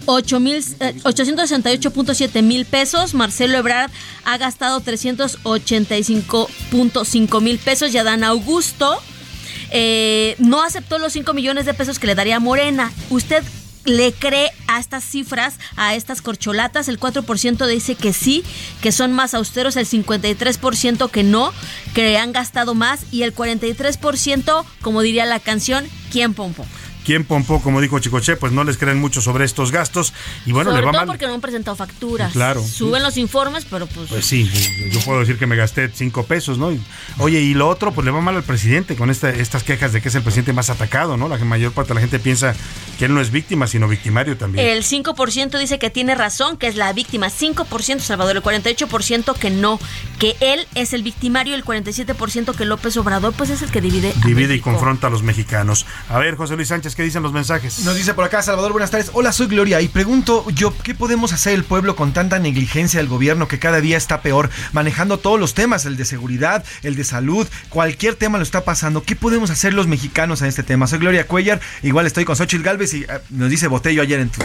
868.7 0.06 2.44
mil 2.44 2.62
eh, 2.62 2.68
pesos. 2.70 3.16
Marcelo 3.16 3.58
Ebrard 3.58 3.90
ha 4.26 4.38
gastado 4.38 4.82
385.5 4.82 7.42
mil 7.42 7.58
pesos. 7.58 7.92
Y 7.92 7.98
Adán 7.98 8.24
Augusto 8.24 9.02
eh, 9.78 10.36
no 10.40 10.64
aceptó 10.64 11.00
los 11.00 11.12
5 11.12 11.34
millones 11.34 11.66
de 11.66 11.74
pesos 11.74 12.00
que 12.00 12.08
le 12.08 12.16
daría 12.16 12.40
Morena. 12.40 12.94
¿Usted 13.10 13.44
le 13.84 14.14
cree 14.14 14.52
a 14.68 14.80
estas 14.80 15.04
cifras, 15.04 15.60
a 15.76 15.96
estas 15.96 16.22
corcholatas. 16.22 16.88
El 16.88 17.00
4% 17.00 17.68
dice 17.68 17.96
que 17.96 18.14
sí, 18.14 18.44
que 18.82 18.92
son 18.92 19.12
más 19.14 19.34
austeros, 19.34 19.76
el 19.76 19.86
53% 19.86 21.10
que 21.12 21.24
no, 21.24 21.54
que 21.94 22.18
han 22.18 22.32
gastado 22.32 22.74
más 22.74 23.02
y 23.12 23.24
el 23.24 23.36
43%, 23.36 24.66
como 24.82 25.02
diría 25.02 25.26
la 25.26 25.40
canción, 25.40 25.86
¿quién 26.12 26.34
pompo? 26.34 26.66
¿Quién 27.06 27.24
pompó, 27.24 27.62
como 27.62 27.82
dijo 27.82 28.00
Chicoche, 28.00 28.36
pues 28.36 28.52
no 28.52 28.64
les 28.64 28.78
creen 28.78 29.00
mucho 29.00 29.22
sobre 29.22 29.46
estos 29.46 29.72
gastos. 29.72 30.14
Y 30.46 30.52
bueno, 30.52 30.72
le 30.72 30.82
va 30.82 30.92
todo 30.92 31.06
porque 31.06 31.28
no 31.28 31.36
han 31.36 31.42
presentado 31.42 31.78
facturas. 31.78 32.34
Claro. 32.34 32.64
Suben 32.64 33.04
los 33.04 33.18
informes, 33.18 33.66
pero 33.70 33.86
pues. 33.86 34.10
Pues 34.10 34.26
sí, 34.26 34.50
yo 34.92 35.00
puedo 35.02 35.20
decir 35.20 35.38
que 35.38 35.46
me 35.46 35.56
gasté 35.56 35.90
cinco 35.94 36.24
pesos, 36.24 36.58
¿no? 36.58 36.76
oye, 37.20 37.40
y 37.42 37.54
lo 37.54 37.70
otro, 37.70 37.92
pues 37.92 38.06
le 38.06 38.12
va 38.12 38.22
mal 38.22 38.36
al 38.36 38.44
presidente 38.44 38.96
con 38.96 39.10
esta, 39.10 39.30
estas 39.30 39.64
quejas 39.64 39.94
de 39.94 40.02
que 40.02 40.10
es 40.10 40.16
el 40.16 40.24
presidente 40.24 40.54
más 40.54 40.70
atacado, 40.70 41.16
¿no? 41.16 41.28
La 41.28 41.38
mayor 41.38 41.72
parte 41.72 41.90
de 41.90 41.96
la 41.96 42.02
gente 42.02 42.20
piensa 42.20 42.56
que 42.98 43.06
él 43.06 43.14
no 43.14 43.22
es 43.22 43.32
víctima, 43.32 43.68
sino 43.68 43.88
victimario 43.88 44.38
también. 44.38 44.68
El 44.68 44.84
5% 44.84 45.60
dice 45.60 45.80
que 45.80 45.90
tiene 45.90 46.16
razón, 46.16 46.58
que 46.58 46.68
es 46.68 46.76
la 46.76 46.92
víctima. 46.94 47.28
5% 47.28 48.00
Salvador, 48.00 48.38
el 48.38 48.44
48% 48.44 49.36
que 49.38 49.50
no, 49.50 49.80
que 50.20 50.36
él 50.40 50.68
es 50.76 50.94
el 50.94 51.04
victimario, 51.04 51.56
el 51.56 51.64
47% 51.64 52.56
que 52.56 52.66
López 52.66 52.98
Obrador, 52.98 53.34
pues 53.34 53.50
es 53.50 53.62
el 53.62 53.70
que 53.70 53.82
divide. 53.82 54.14
Divide 54.26 54.56
y 54.56 54.60
confronta 54.60 55.08
a 55.08 55.10
los 55.10 55.24
mexicanos. 55.24 55.86
A 56.10 56.18
ver, 56.20 56.36
José 56.36 56.56
Luis 56.56 56.70
Sánchez, 56.70 56.95
¿qué 56.96 57.04
dicen 57.04 57.24
los 57.24 57.34
mensajes? 57.34 57.80
Nos 57.80 57.96
dice 57.96 58.14
por 58.14 58.24
acá 58.24 58.42
Salvador, 58.42 58.72
buenas 58.72 58.90
tardes. 58.90 59.12
Hola, 59.14 59.32
soy 59.34 59.48
Gloria 59.48 59.82
y 59.82 59.88
pregunto 59.88 60.46
yo, 60.52 60.74
¿qué 60.82 60.96
podemos 60.96 61.34
hacer 61.34 61.54
el 61.54 61.66
pueblo 61.66 61.96
con 61.96 62.14
tanta 62.14 62.40
negligencia 62.40 63.00
del 63.00 63.10
gobierno 63.10 63.48
que 63.48 63.60
cada 63.60 63.82
día 63.82 63.98
está 63.98 64.22
peor, 64.22 64.50
manejando 64.72 65.20
todos 65.20 65.40
los 65.40 65.54
temas, 65.54 65.86
el 65.86 65.98
de 65.98 66.06
seguridad, 66.06 66.64
el 66.84 66.96
de 66.96 67.04
salud, 67.04 67.48
cualquier 67.70 68.16
tema 68.16 68.38
lo 68.38 68.44
está 68.44 68.64
pasando? 68.64 69.04
¿Qué 69.04 69.16
podemos 69.16 69.50
hacer 69.50 69.74
los 69.74 69.88
mexicanos 69.88 70.42
en 70.42 70.48
este 70.48 70.64
tema? 70.64 70.88
Soy 70.88 71.00
Gloria 71.00 71.28
Cuellar, 71.28 71.60
igual 71.84 72.08
estoy 72.08 72.24
con 72.24 72.38
Xochitl 72.38 72.64
Galvez 72.64 72.94
y 72.94 73.04
eh, 73.04 73.08
nos 73.30 73.50
dice 73.50 73.68
Botello 73.68 74.02
ayer 74.02 74.22
en 74.22 74.30
tu, 74.30 74.42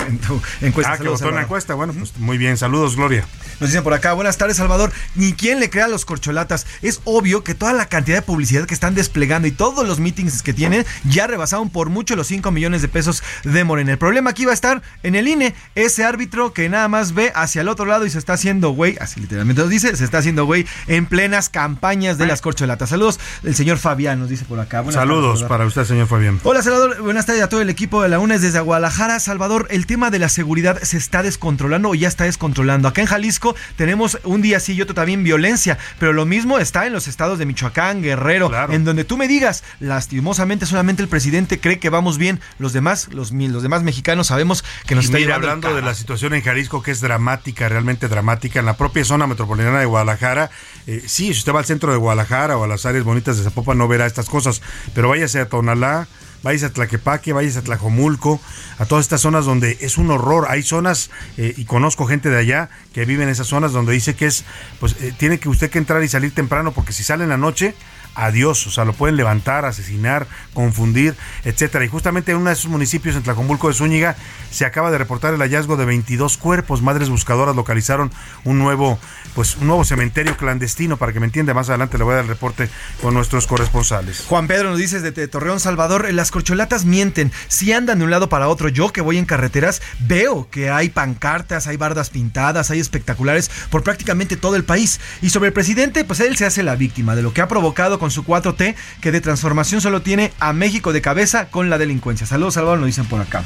encuesta. 0.60 0.94
Ah, 0.94 0.98
que 0.98 1.08
votó 1.08 1.28
en 1.28 1.36
la 1.36 1.42
encuesta, 1.42 1.74
bueno, 1.74 1.92
pues 1.92 2.16
muy 2.18 2.36
bien, 2.36 2.56
saludos 2.56 2.96
Gloria. 2.96 3.24
Nos 3.60 3.70
dicen 3.70 3.84
por 3.84 3.94
acá, 3.94 4.12
buenas 4.14 4.38
tardes 4.38 4.56
Salvador, 4.56 4.92
ni 5.14 5.34
quién 5.34 5.60
le 5.60 5.70
crea 5.70 5.84
a 5.84 5.88
los 5.88 6.04
corcholatas. 6.04 6.66
Es 6.82 7.00
obvio 7.04 7.44
que 7.44 7.54
toda 7.54 7.72
la 7.72 7.86
cantidad 7.86 8.16
de 8.16 8.22
publicidad 8.22 8.66
que 8.66 8.74
están 8.74 8.94
desplegando 8.96 9.46
y 9.46 9.52
todos 9.52 9.86
los 9.86 10.00
meetings 10.00 10.42
que 10.42 10.52
tienen 10.52 10.84
ya 11.04 11.28
rebasaron 11.28 11.70
por 11.70 11.90
mucho 11.90 12.16
los 12.16 12.26
5 12.26 12.39
millones 12.50 12.80
de 12.80 12.88
pesos 12.88 13.22
de 13.44 13.62
Morena. 13.64 13.92
El 13.92 13.98
problema 13.98 14.30
aquí 14.30 14.46
va 14.46 14.52
a 14.52 14.54
estar 14.54 14.82
en 15.02 15.14
el 15.14 15.28
INE, 15.28 15.54
ese 15.74 16.04
árbitro 16.04 16.54
que 16.54 16.68
nada 16.70 16.88
más 16.88 17.12
ve 17.12 17.32
hacia 17.34 17.60
el 17.60 17.68
otro 17.68 17.84
lado 17.84 18.06
y 18.06 18.10
se 18.10 18.18
está 18.18 18.32
haciendo 18.32 18.70
güey, 18.70 18.96
así 19.00 19.20
literalmente 19.20 19.60
lo 19.60 19.68
dice, 19.68 19.94
se 19.94 20.04
está 20.04 20.18
haciendo 20.18 20.46
güey 20.46 20.66
en 20.86 21.04
plenas 21.06 21.48
campañas 21.50 22.16
de 22.16 22.26
las 22.26 22.40
corcholatas. 22.40 22.88
Saludos, 22.88 23.20
el 23.42 23.54
señor 23.54 23.76
Fabián 23.76 24.18
nos 24.18 24.30
dice 24.30 24.44
por 24.46 24.58
acá. 24.60 24.82
Saludos 24.90 25.42
para 25.44 25.66
usted, 25.66 25.84
señor 25.84 26.06
Fabián. 26.06 26.40
Hola, 26.42 26.62
Salvador. 26.62 27.02
Buenas 27.02 27.26
tardes 27.26 27.42
a 27.42 27.48
todo 27.48 27.60
el 27.60 27.68
equipo 27.68 28.02
de 28.02 28.08
la 28.08 28.18
UNES 28.18 28.42
desde 28.42 28.60
Guadalajara. 28.60 29.20
Salvador, 29.20 29.66
el 29.70 29.86
tema 29.86 30.10
de 30.10 30.18
la 30.18 30.28
seguridad 30.28 30.80
se 30.82 30.96
está 30.96 31.22
descontrolando 31.22 31.90
o 31.90 31.94
ya 31.94 32.08
está 32.08 32.24
descontrolando. 32.24 32.88
Acá 32.88 33.00
en 33.00 33.06
Jalisco 33.06 33.54
tenemos 33.76 34.18
un 34.24 34.42
día 34.42 34.60
sí 34.60 34.74
y 34.74 34.82
otro 34.82 34.94
también 34.94 35.24
violencia, 35.24 35.78
pero 35.98 36.12
lo 36.12 36.26
mismo 36.26 36.58
está 36.58 36.86
en 36.86 36.92
los 36.92 37.08
estados 37.08 37.38
de 37.38 37.46
Michoacán, 37.46 38.02
Guerrero, 38.02 38.50
en 38.70 38.84
donde 38.84 39.04
tú 39.04 39.16
me 39.16 39.28
digas, 39.28 39.64
lastimosamente 39.80 40.66
solamente 40.66 41.02
el 41.02 41.08
presidente 41.08 41.60
cree 41.60 41.78
que 41.78 41.90
vamos 41.90 42.18
bien, 42.18 42.29
los 42.58 42.72
demás, 42.72 43.08
los, 43.12 43.32
los 43.32 43.62
demás 43.62 43.82
mexicanos 43.82 44.28
sabemos 44.28 44.64
que 44.86 44.94
nos 44.94 45.06
está 45.06 45.18
mira, 45.18 45.34
hablando 45.34 45.74
de 45.74 45.82
la 45.82 45.94
situación 45.94 46.34
en 46.34 46.42
Jalisco 46.42 46.82
que 46.82 46.90
es 46.90 47.00
dramática, 47.00 47.68
realmente 47.68 48.08
dramática, 48.08 48.60
en 48.60 48.66
la 48.66 48.76
propia 48.76 49.04
zona 49.04 49.26
metropolitana 49.26 49.80
de 49.80 49.86
Guadalajara, 49.86 50.50
eh, 50.86 51.02
sí, 51.06 51.32
si 51.32 51.38
usted 51.38 51.52
va 51.52 51.60
al 51.60 51.64
centro 51.64 51.90
de 51.90 51.98
Guadalajara 51.98 52.56
o 52.56 52.64
a 52.64 52.68
las 52.68 52.86
áreas 52.86 53.04
bonitas 53.04 53.38
de 53.38 53.44
Zapopan 53.44 53.78
no 53.78 53.88
verá 53.88 54.06
estas 54.06 54.28
cosas, 54.28 54.62
pero 54.94 55.08
váyase 55.08 55.40
a 55.40 55.48
Tonalá, 55.48 56.06
váyase 56.42 56.66
a 56.66 56.72
Tlaquepaque, 56.72 57.32
váyase 57.32 57.58
a 57.58 57.62
Tlajomulco, 57.62 58.40
a 58.78 58.86
todas 58.86 59.04
estas 59.04 59.20
zonas 59.20 59.44
donde 59.44 59.78
es 59.80 59.98
un 59.98 60.10
horror. 60.10 60.46
Hay 60.48 60.62
zonas, 60.62 61.10
eh, 61.36 61.54
y 61.56 61.64
conozco 61.64 62.06
gente 62.06 62.30
de 62.30 62.38
allá 62.38 62.70
que 62.92 63.04
vive 63.04 63.24
en 63.24 63.28
esas 63.28 63.46
zonas 63.46 63.72
donde 63.72 63.92
dice 63.92 64.14
que 64.14 64.26
es, 64.26 64.44
pues 64.78 64.96
eh, 65.00 65.12
tiene 65.16 65.38
que 65.38 65.48
usted 65.48 65.70
que 65.70 65.78
entrar 65.78 66.02
y 66.02 66.08
salir 66.08 66.34
temprano 66.34 66.72
porque 66.72 66.92
si 66.92 67.02
sale 67.02 67.24
en 67.24 67.30
la 67.30 67.36
noche, 67.36 67.74
adiós, 68.14 68.66
o 68.66 68.70
sea, 68.70 68.84
lo 68.84 68.92
pueden 68.92 69.16
levantar, 69.16 69.64
asesinar, 69.64 70.26
confundir, 70.54 71.16
etcétera. 71.44 71.84
Y 71.84 71.88
justamente 71.88 72.32
en 72.32 72.38
uno 72.38 72.50
de 72.50 72.54
esos 72.54 72.70
municipios, 72.70 73.16
en 73.16 73.22
Tlajomulco 73.22 73.68
de 73.68 73.74
Zúñiga, 73.74 74.16
se 74.50 74.64
acaba 74.64 74.90
de 74.90 74.98
reportar 74.98 75.34
el 75.34 75.40
hallazgo 75.40 75.76
de 75.76 75.84
22 75.84 76.36
cuerpos. 76.36 76.82
Madres 76.82 77.08
buscadoras 77.08 77.56
localizaron 77.56 78.10
un 78.44 78.58
nuevo, 78.58 78.98
pues, 79.34 79.56
un 79.56 79.66
nuevo 79.66 79.84
cementerio 79.84 80.36
clandestino, 80.36 80.96
para 80.96 81.12
que 81.12 81.20
me 81.20 81.26
entienda, 81.26 81.54
más 81.54 81.68
adelante 81.68 81.98
le 81.98 82.04
voy 82.04 82.12
a 82.12 82.16
dar 82.16 82.24
el 82.24 82.30
reporte 82.30 82.68
con 83.00 83.14
nuestros 83.14 83.46
corresponsales. 83.46 84.24
Juan 84.28 84.46
Pedro 84.46 84.70
nos 84.70 84.78
dice 84.78 85.00
desde 85.00 85.28
Torreón, 85.28 85.60
Salvador, 85.60 86.12
la, 86.12 86.20
las 86.20 86.30
corcholatas 86.30 86.84
mienten. 86.84 87.32
Si 87.48 87.72
andan 87.72 87.98
de 87.98 88.04
un 88.04 88.10
lado 88.10 88.28
para 88.28 88.48
otro, 88.48 88.68
yo 88.68 88.92
que 88.92 89.00
voy 89.00 89.18
en 89.18 89.24
carreteras, 89.24 89.80
veo 90.00 90.48
que 90.50 90.70
hay 90.70 90.88
pancartas, 90.88 91.66
hay 91.66 91.76
bardas 91.76 92.10
pintadas, 92.10 92.70
hay 92.70 92.80
espectaculares 92.80 93.50
por 93.70 93.82
prácticamente 93.82 94.36
todo 94.36 94.56
el 94.56 94.64
país. 94.64 95.00
Y 95.22 95.30
sobre 95.30 95.48
el 95.48 95.52
presidente, 95.52 96.04
pues 96.04 96.20
él 96.20 96.36
se 96.36 96.46
hace 96.46 96.62
la 96.62 96.76
víctima 96.76 97.14
de 97.14 97.22
lo 97.22 97.32
que 97.32 97.40
ha 97.40 97.48
provocado 97.48 97.98
con 98.00 98.10
su 98.10 98.24
4T, 98.24 98.74
que 99.00 99.12
de 99.12 99.20
transformación 99.20 99.80
solo 99.80 100.02
tiene 100.02 100.32
a 100.40 100.52
México 100.52 100.92
de 100.92 101.00
cabeza 101.00 101.50
con 101.50 101.70
la 101.70 101.78
delincuencia. 101.78 102.26
Saludos, 102.26 102.54
Salvador, 102.54 102.78
nos 102.80 102.86
dicen 102.86 103.04
por 103.04 103.20
acá. 103.20 103.44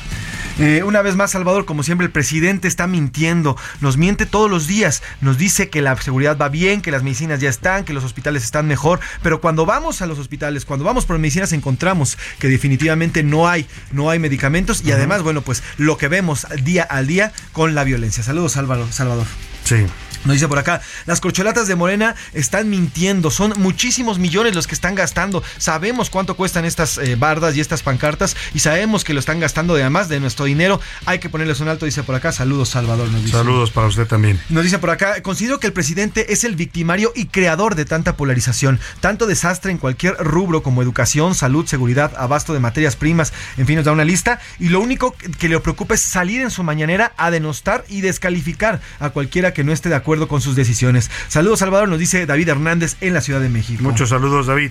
Eh, 0.59 0.83
una 0.85 1.03
vez 1.03 1.17
más, 1.17 1.33
Salvador, 1.33 1.67
como 1.67 1.83
siempre, 1.83 2.07
el 2.07 2.13
presidente 2.13 2.69
está 2.69 2.87
mintiendo. 2.87 3.57
Nos 3.81 3.97
miente 3.97 4.25
todos 4.25 4.49
los 4.49 4.67
días. 4.67 5.03
Nos 5.21 5.37
dice 5.37 5.69
que 5.69 5.83
la 5.83 5.97
seguridad 5.97 6.39
va 6.39 6.49
bien, 6.49 6.81
que 6.81 6.93
las 6.93 7.03
medicinas 7.03 7.41
ya 7.41 7.51
están, 7.51 7.85
que 7.85 7.93
los 7.93 8.05
hospitales 8.05 8.45
están 8.45 8.67
mejor. 8.67 9.01
Pero 9.23 9.41
cuando 9.41 9.67
vamos 9.67 10.01
a 10.01 10.07
los 10.07 10.19
hospitales, 10.19 10.65
cuando 10.65 10.85
vamos 10.85 11.05
por 11.05 11.19
medicinas, 11.19 11.53
encontramos 11.53 12.17
que 12.39 12.49
definitivamente 12.49 13.25
no 13.25 13.49
hay, 13.49 13.67
no 13.91 14.09
hay 14.09 14.21
medicamentos. 14.21 14.83
Y 14.85 14.93
además, 14.93 15.23
bueno, 15.23 15.43
pues 15.43 15.63
lo 15.77 15.99
que 15.99 16.09
vemos 16.09 16.47
día 16.63 16.85
al 16.85 17.09
día 17.09 17.33
con 17.53 17.75
la 17.75 17.83
violencia. 17.83 18.23
Saludos, 18.23 18.53
Salvador. 18.53 19.27
Sí. 19.65 19.87
Nos 20.25 20.35
dice 20.35 20.49
por 20.49 20.59
acá, 20.59 20.81
las 21.05 21.21
corcholatas 21.21 21.69
de 21.69 21.75
Morena 21.75 22.15
están 22.33 22.71
mintiendo, 22.71 23.31
son 23.31 23.53
muchísimos 23.59 24.19
millones 24.19 24.55
los 24.55 24.67
que 24.67 24.75
están 24.75 24.95
gastando. 24.95 25.43
Sabemos 25.59 26.09
cuánto 26.09 26.35
cuestan 26.35 26.65
estas 26.65 26.97
eh, 26.97 27.17
bardas 27.17 27.57
y 27.57 27.61
estas 27.61 27.83
pancartas 27.83 28.35
y 28.55 28.61
sabemos 28.61 29.05
que 29.05 29.13
lo 29.13 29.21
están 29.21 29.39
gastando 29.39 29.75
además 29.75 30.09
de 30.09 30.21
nuestro 30.21 30.47
dinero. 30.47 30.81
Hay 31.05 31.19
que 31.19 31.29
ponerles 31.29 31.61
un 31.61 31.69
alto, 31.69 31.85
dice 31.85 32.03
por 32.03 32.15
acá. 32.15 32.33
Saludos, 32.33 32.71
Salvador. 32.71 33.11
Nos 33.11 33.23
dice. 33.23 33.37
Saludos 33.37 33.71
para 33.71 33.87
usted 33.87 34.07
también. 34.07 34.41
Nos 34.49 34.65
dice 34.65 34.79
por 34.79 34.91
acá, 34.91 35.23
considero 35.23 35.61
que 35.61 35.67
el 35.67 35.75
presidente 35.75 36.33
es 36.33 36.45
el 36.45 36.57
victimario 36.57 37.13
y 37.15 37.27
creador 37.27 37.75
de 37.75 37.85
tanta 37.85 38.17
polarización, 38.17 38.81
tanto 39.01 39.27
desastre 39.27 39.73
en 39.73 39.79
cualquier 39.79 40.17
rubro 40.19 40.63
como 40.63 40.81
educación, 40.81 41.35
salud, 41.35 41.67
seguridad, 41.67 42.13
abasto 42.17 42.55
de 42.55 42.61
materias 42.61 42.97
primas, 42.97 43.35
en 43.59 43.67
fin, 43.67 43.77
nos 43.77 43.85
da 43.85 43.93
una 43.93 44.05
lista. 44.05 44.41
Y 44.59 44.71
lo 44.71 44.81
único 44.81 45.15
que 45.39 45.49
le 45.51 45.61
preocupa 45.61 45.95
es 45.95 46.01
salir 46.01 46.41
en 46.41 46.51
su 46.51 46.63
mañanera 46.63 47.13
a 47.19 47.31
denostar 47.31 47.85
y 47.89 48.01
descalificar 48.01 48.81
a 49.01 49.11
cualquiera 49.11 49.53
que 49.53 49.65
no 49.65 49.73
esté 49.73 49.91
de 49.91 49.97
acuerdo 49.97 50.14
con 50.29 50.41
sus 50.41 50.57
decisiones. 50.57 51.11
Saludos, 51.29 51.61
Salvador, 51.61 51.89
nos 51.89 51.99
dice 51.99 52.27
David 52.27 52.49
Hernández 52.49 52.97
en 53.01 53.15
la 53.15 53.21
Ciudad 53.21 53.41
de 53.41 53.49
México. 53.49 53.83
Muchos 53.83 54.09
saludos, 54.11 54.47
David. 54.47 54.71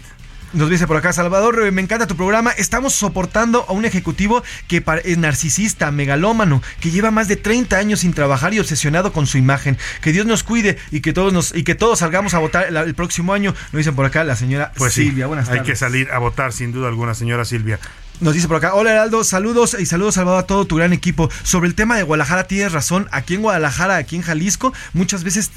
Nos 0.53 0.69
dice 0.69 0.85
por 0.85 0.97
acá, 0.97 1.11
Salvador, 1.11 1.71
me 1.71 1.81
encanta 1.81 2.05
tu 2.05 2.15
programa. 2.15 2.51
Estamos 2.51 2.93
soportando 2.93 3.65
a 3.67 3.71
un 3.71 3.85
ejecutivo 3.85 4.43
que 4.67 4.83
es 5.03 5.17
narcisista, 5.17 5.89
megalómano, 5.89 6.61
que 6.79 6.91
lleva 6.91 7.09
más 7.09 7.27
de 7.27 7.37
30 7.37 7.75
años 7.75 8.01
sin 8.01 8.13
trabajar 8.13 8.53
y 8.53 8.59
obsesionado 8.59 9.11
con 9.13 9.25
su 9.25 9.39
imagen. 9.39 9.79
Que 10.01 10.11
Dios 10.11 10.27
nos 10.27 10.43
cuide 10.43 10.77
y 10.91 11.01
que 11.01 11.11
todos 11.11 11.33
nos 11.33 11.55
y 11.55 11.63
que 11.63 11.73
todos 11.73 11.99
salgamos 11.99 12.35
a 12.35 12.39
votar 12.39 12.67
el, 12.67 12.93
próximo 12.93 13.33
año. 13.33 13.55
Nos 13.71 13.79
dicen 13.79 13.95
por 13.95 14.05
acá 14.05 14.23
la 14.23 14.35
señora 14.35 14.71
pues 14.77 14.93
Silvia. 14.93 15.25
Buenas 15.25 15.47
tardes. 15.47 15.61
Hay 15.61 15.65
que 15.65 15.75
salir 15.75 16.11
a 16.11 16.19
votar 16.19 16.53
sin 16.53 16.71
duda 16.71 16.87
alguna, 16.87 17.15
señora 17.15 17.45
Silvia. 17.45 17.79
Nos 18.19 18.35
dice 18.35 18.47
por 18.47 18.57
acá, 18.57 18.75
hola 18.75 18.91
Heraldo, 18.91 19.23
saludos 19.23 19.75
y 19.77 19.85
saludos 19.85 20.15
Salvador 20.15 20.43
a 20.43 20.47
todo 20.47 20.65
tu 20.65 20.75
gran 20.75 20.93
equipo. 20.93 21.29
Sobre 21.41 21.67
el 21.67 21.75
tema 21.75 21.97
de 21.97 22.03
Guadalajara, 22.03 22.45
tienes 22.45 22.71
razón. 22.71 23.07
Aquí 23.11 23.33
en 23.33 23.41
Guadalajara, 23.41 23.97
aquí 23.97 24.15
en 24.15 24.21
Jalisco, 24.21 24.71
muchas 24.93 25.23
veces 25.23 25.51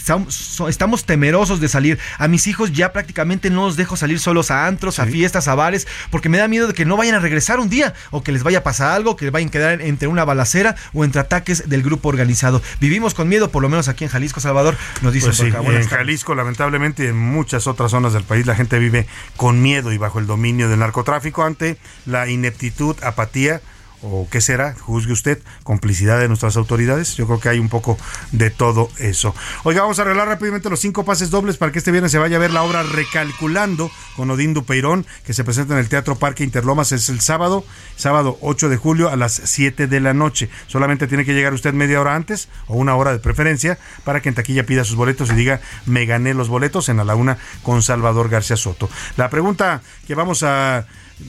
estamos 0.67 1.05
temerosos 1.05 1.61
de 1.61 1.69
salir. 1.69 1.99
A 2.19 2.29
mis 2.29 2.47
hijos 2.47 2.73
ya 2.73 2.93
prácticamente 2.93 3.51
no 3.51 3.67
los 3.67 3.77
dejo 3.77 3.97
salir 3.97 4.19
solos 4.19 4.51
a 4.51 4.67
antros, 4.67 4.99
a 4.99 5.07
fiestas, 5.07 5.49
a 5.49 5.55
bares, 5.55 5.87
porque 6.11 6.29
me 6.29 6.39
da 6.39 6.49
miedo 6.49 6.67
de 6.67 6.75
que 6.75 6.87
no 6.87 6.97
vayan 6.97 7.15
a 7.15 7.19
regresar 7.21 7.61
un 7.61 7.69
día 7.69 7.95
o 8.11 8.23
que 8.23 8.33
les 8.33 8.43
vaya 8.43 8.59
a 8.59 8.63
pasar 8.63 8.93
algo, 8.93 9.17
que 9.17 9.31
vayan 9.31 9.49
a 9.49 9.53
quedar 9.53 9.83
entre 9.83 10.09
una 10.09 10.25
balacera 10.25 10.77
o 10.93 11.05
entre 11.05 11.21
ataques 11.21 11.69
del 11.69 11.83
grupo 11.83 12.09
organizado. 12.09 12.63
Vivimos 12.81 13.15
con 13.15 13.29
miedo, 13.29 13.51
por 13.51 13.63
lo 13.63 13.69
menos 13.69 13.89
aquí 13.89 14.05
en 14.05 14.11
Jalisco, 14.11 14.41
Salvador, 14.41 14.77
nos 15.03 15.13
dice 15.13 15.27
pues 15.27 15.55
por 15.55 15.75
En 15.75 15.87
Jalisco, 15.87 16.35
lamentablemente, 16.35 17.05
y 17.05 17.09
en 17.09 17.19
muchas 17.19 17.67
otras 17.67 17.91
zonas 17.91 18.13
del 18.15 18.25
país, 18.25 18.47
la 18.47 18.57
gente 18.57 18.79
vive 18.79 19.07
con 19.37 19.63
miedo 19.63 19.93
y 19.93 19.99
bajo 19.99 20.19
el 20.19 20.27
dominio 20.27 20.69
del 20.69 20.81
narcotráfico 20.81 21.45
ante 21.45 21.77
la 22.07 22.27
ineptitud, 22.47 22.97
apatía 23.03 23.61
o 24.03 24.29
qué 24.31 24.41
será, 24.41 24.75
juzgue 24.75 25.13
usted, 25.13 25.43
complicidad 25.63 26.21
de 26.21 26.29
nuestras 26.29 26.57
autoridades. 26.57 27.17
Yo 27.17 27.27
creo 27.27 27.41
que 27.41 27.49
hay 27.49 27.59
un 27.59 27.69
poco 27.69 27.99
de 28.33 28.51
todo 28.51 28.91
eso. 28.99 29.35
Oiga, 29.65 29.83
vamos 29.83 29.99
a 29.99 30.03
arreglar 30.03 30.29
rápidamente 30.29 30.71
los 30.71 30.81
cinco 30.81 31.05
pases 31.05 31.31
dobles 31.31 31.57
para 31.57 31.73
que 31.73 31.79
este 31.79 31.91
viernes 31.91 32.13
se 32.13 32.19
vaya 32.19 32.37
a 32.37 32.41
ver 32.41 32.51
la 32.51 32.63
obra 32.63 32.83
Recalculando 32.83 33.91
con 34.15 34.31
Odín 34.31 34.55
Dupeirón, 34.55 35.07
que 35.25 35.33
se 35.33 35.45
presenta 35.45 35.75
en 35.75 35.81
el 35.81 35.89
Teatro 35.89 36.17
Parque 36.17 36.45
Interlomas. 36.45 36.93
Es 36.93 37.09
el 37.09 37.21
sábado, 37.21 37.65
sábado 37.97 38.39
8 38.43 38.69
de 38.69 38.77
julio 38.77 39.09
a 39.09 39.17
las 39.17 39.33
7 39.33 39.87
de 39.87 40.01
la 40.01 40.15
noche. 40.15 40.51
Solamente 40.67 41.07
tiene 41.07 41.25
que 41.25 41.35
llegar 41.35 41.55
usted 41.55 41.73
media 41.73 42.01
hora 42.01 42.15
antes 42.15 42.49
o 42.67 42.75
una 42.75 42.95
hora 42.97 43.13
de 43.13 43.19
preferencia 43.19 43.79
para 44.05 44.21
que 44.21 44.29
en 44.29 44.35
taquilla 44.35 44.67
pida 44.67 44.85
sus 44.85 44.97
boletos 44.97 45.31
y 45.31 45.35
diga 45.35 45.61
me 45.87 46.07
gané 46.07 46.35
los 46.35 46.49
boletos 46.49 46.89
en 46.89 47.05
la 47.05 47.15
una 47.15 47.39
con 47.63 47.83
Salvador 47.83 48.29
García 48.29 48.57
Soto. 48.57 48.89
La 49.17 49.31
pregunta 49.31 49.83
que 50.07 50.15
vamos 50.15 50.43
a 50.43 50.87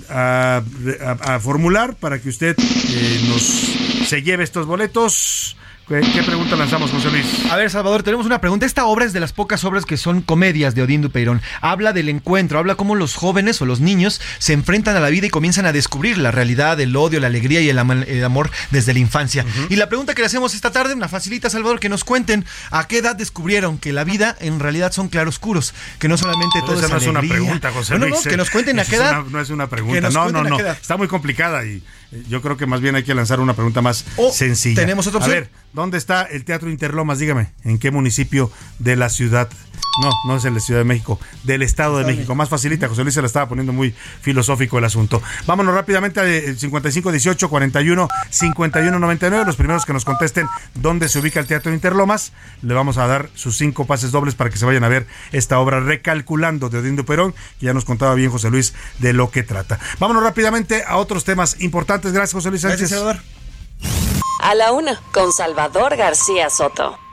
a, 0.09 0.61
formular 1.41 1.95
para 1.95 2.19
que 2.19 2.29
usted 2.29 2.55
eh, 2.59 3.21
nos 3.27 3.43
se 4.07 4.21
lleve 4.21 4.43
estos 4.43 4.65
boletos. 4.65 5.57
¿Qué, 5.87 6.21
pregunta 6.21 6.57
lanzamos, 6.57 6.91
José 6.91 7.09
Luis? 7.09 7.45
A 7.49 7.55
ver, 7.55 7.69
Salvador, 7.69 8.03
tenemos 8.03 8.25
una 8.25 8.41
pregunta. 8.41 8.65
Esta 8.65 8.85
obra 8.87 9.05
es 9.05 9.13
de 9.13 9.21
las 9.21 9.31
pocas 9.31 9.63
obras 9.63 9.85
que 9.85 9.95
son 9.95 10.21
comedias 10.21 10.75
de 10.75 10.81
Odín 10.81 11.01
Dupeirón. 11.01 11.41
Habla 11.61 11.93
del 11.93 12.09
encuentro, 12.09 12.59
habla 12.59 12.75
cómo 12.75 12.93
los 12.93 13.15
jóvenes 13.15 13.61
o 13.61 13.65
los 13.65 13.79
niños 13.79 14.19
se 14.37 14.51
enfrentan 14.51 14.97
a 14.97 14.99
la 14.99 15.07
vida 15.07 15.27
y 15.27 15.29
comienzan 15.29 15.65
a 15.65 15.71
descubrir 15.71 16.17
la 16.17 16.29
realidad, 16.29 16.77
el 16.81 16.93
odio, 16.97 17.21
la 17.21 17.27
alegría 17.27 17.61
y 17.61 17.69
el, 17.69 17.79
amor 17.79 18.51
desde 18.69 18.91
la 18.91 18.99
infancia. 18.99 19.45
Y 19.69 19.77
la 19.77 19.87
pregunta 19.87 20.13
que 20.13 20.21
le 20.21 20.25
hacemos 20.25 20.55
esta 20.55 20.73
tarde, 20.73 20.93
una 20.93 21.07
facilita, 21.07 21.49
Salvador, 21.49 21.79
que 21.79 21.87
nos 21.87 22.03
cuenten 22.03 22.43
a 22.69 22.85
qué 22.85 22.97
edad 22.97 23.15
descubrieron 23.15 23.77
que 23.77 23.93
la 23.93 24.03
vida 24.03 24.35
en 24.41 24.59
realidad 24.59 24.91
son 24.91 25.07
claroscuros, 25.07 25.73
que 25.99 26.09
no 26.09 26.17
solamente 26.17 26.59
todo 26.65 26.81
es 26.81 26.89
no 26.89 26.97
es 26.97 27.07
una 27.07 27.21
pregunta, 27.21 27.71
José 27.71 27.97
Luis. 27.97 28.27
que 28.27 28.35
nos 28.35 28.49
cuenten 28.49 28.77
a 28.79 28.83
qué 28.83 28.97
edad. 28.97 29.23
no 29.23 29.39
es 29.39 29.49
una 29.51 29.69
pregunta. 29.69 30.09
No, 30.09 30.31
no, 30.31 30.43
no. 30.43 30.59
Está 30.59 30.97
muy 30.97 31.07
complicada 31.07 31.63
y 31.63 31.81
eh, 32.06 32.06
yo 32.29 32.41
creo 32.41 32.57
que 32.57 32.65
más 32.65 32.81
bien 32.81 32.95
hay 32.95 33.03
que 33.03 33.13
lanzar 33.13 33.39
una 33.39 33.53
pregunta 33.53 33.81
más 33.81 34.05
sencilla. 34.31 34.81
Tenemos 34.81 35.07
otra 35.07 35.19
opción. 35.19 35.37
A 35.37 35.39
ver, 35.41 35.49
¿dónde 35.73 35.97
está 35.97 36.23
el 36.23 36.45
Teatro 36.45 36.69
Interlomas? 36.69 37.19
Dígame, 37.19 37.51
¿en 37.63 37.79
qué 37.79 37.91
municipio 37.91 38.51
de 38.79 38.95
la 38.95 39.09
ciudad? 39.09 39.49
No, 40.01 40.09
no 40.27 40.37
es 40.37 40.45
en 40.45 40.53
la 40.53 40.59
Ciudad 40.59 40.81
de 40.81 40.83
México, 40.83 41.19
del 41.43 41.63
Estado 41.63 41.97
de 41.97 42.05
México. 42.05 42.35
Más 42.35 42.49
facilita, 42.49 42.87
José 42.87 43.03
Luis 43.03 43.15
se 43.15 43.21
la 43.21 43.27
estaba 43.27 43.49
poniendo 43.49 43.73
muy 43.73 43.95
filosófico 44.21 44.77
el 44.77 44.85
asunto. 44.85 45.21
Vámonos 45.45 45.73
rápidamente 45.73 46.19
al 46.19 46.57
55 46.57 47.11
18 47.11 47.49
41 47.49 48.07
51 48.29 48.99
99. 48.99 49.45
Los 49.45 49.55
primeros 49.55 49.85
que 49.85 49.93
nos 49.93 50.05
contesten 50.05 50.47
dónde 50.75 51.09
se 51.09 51.19
ubica 51.19 51.39
el 51.39 51.47
Teatro 51.47 51.73
Interlomas, 51.73 52.31
le 52.61 52.73
vamos 52.73 52.97
a 52.97 53.07
dar 53.07 53.29
sus 53.33 53.57
cinco 53.57 53.85
pases 53.85 54.11
dobles 54.11 54.35
para 54.35 54.49
que 54.49 54.57
se 54.57 54.65
vayan 54.65 54.83
a 54.83 54.87
ver 54.87 55.07
esta 55.31 55.59
obra 55.59 55.79
recalculando 55.79 56.69
de 56.69 56.79
Odindo 56.79 57.05
Perón, 57.05 57.33
que 57.59 57.65
ya 57.65 57.73
nos 57.73 57.85
contaba 57.85 58.13
bien 58.13 58.31
José 58.31 58.49
Luis 58.49 58.73
de 58.99 59.13
lo 59.13 59.31
que 59.31 59.43
trata. 59.43 59.79
Vámonos 59.99 60.23
rápidamente 60.23 60.83
a 60.87 60.97
otros 60.97 61.23
temas 61.23 61.59
importantes. 61.61 62.13
Gracias, 62.13 62.33
José 62.33 62.49
Luis 62.49 62.61
Sánchez. 62.61 62.91
Gracias, 62.91 62.99
Salvador. 62.99 63.21
A 64.41 64.55
la 64.55 64.71
una, 64.71 65.01
con 65.13 65.31
Salvador 65.31 65.95
García 65.97 66.49
Soto. 66.49 67.06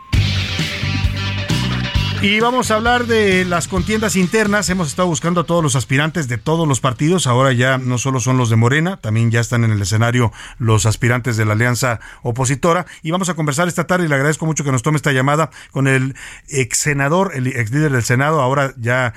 Y 2.24 2.40
vamos 2.40 2.70
a 2.70 2.76
hablar 2.76 3.04
de 3.04 3.44
las 3.44 3.68
contiendas 3.68 4.16
internas. 4.16 4.70
Hemos 4.70 4.88
estado 4.88 5.06
buscando 5.08 5.42
a 5.42 5.44
todos 5.44 5.62
los 5.62 5.76
aspirantes 5.76 6.26
de 6.26 6.38
todos 6.38 6.66
los 6.66 6.80
partidos. 6.80 7.26
Ahora 7.26 7.52
ya 7.52 7.76
no 7.76 7.98
solo 7.98 8.18
son 8.18 8.38
los 8.38 8.48
de 8.48 8.56
Morena, 8.56 8.96
también 8.96 9.30
ya 9.30 9.40
están 9.40 9.62
en 9.62 9.72
el 9.72 9.82
escenario 9.82 10.32
los 10.58 10.86
aspirantes 10.86 11.36
de 11.36 11.44
la 11.44 11.52
alianza 11.52 12.00
opositora. 12.22 12.86
Y 13.02 13.10
vamos 13.10 13.28
a 13.28 13.34
conversar 13.34 13.68
esta 13.68 13.86
tarde 13.86 14.06
y 14.06 14.08
le 14.08 14.14
agradezco 14.14 14.46
mucho 14.46 14.64
que 14.64 14.72
nos 14.72 14.82
tome 14.82 14.96
esta 14.96 15.12
llamada 15.12 15.50
con 15.70 15.86
el 15.86 16.14
ex 16.48 16.78
senador, 16.78 17.32
el 17.34 17.46
ex 17.46 17.70
líder 17.70 17.92
del 17.92 18.04
Senado, 18.04 18.40
ahora 18.40 18.72
ya 18.78 19.12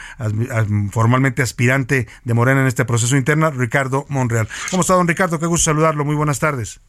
formalmente 0.92 1.42
aspirante 1.42 2.10
de 2.26 2.34
Morena 2.34 2.60
en 2.60 2.68
este 2.68 2.84
proceso 2.84 3.16
interno, 3.16 3.52
Ricardo 3.52 4.06
Monreal. 4.10 4.50
¿Cómo 4.70 4.82
está, 4.82 4.96
don 4.96 5.08
Ricardo? 5.08 5.40
Qué 5.40 5.46
gusto 5.46 5.72
saludarlo. 5.72 6.04
Muy 6.04 6.18
buenas 6.18 6.40
tardes. 6.40 6.82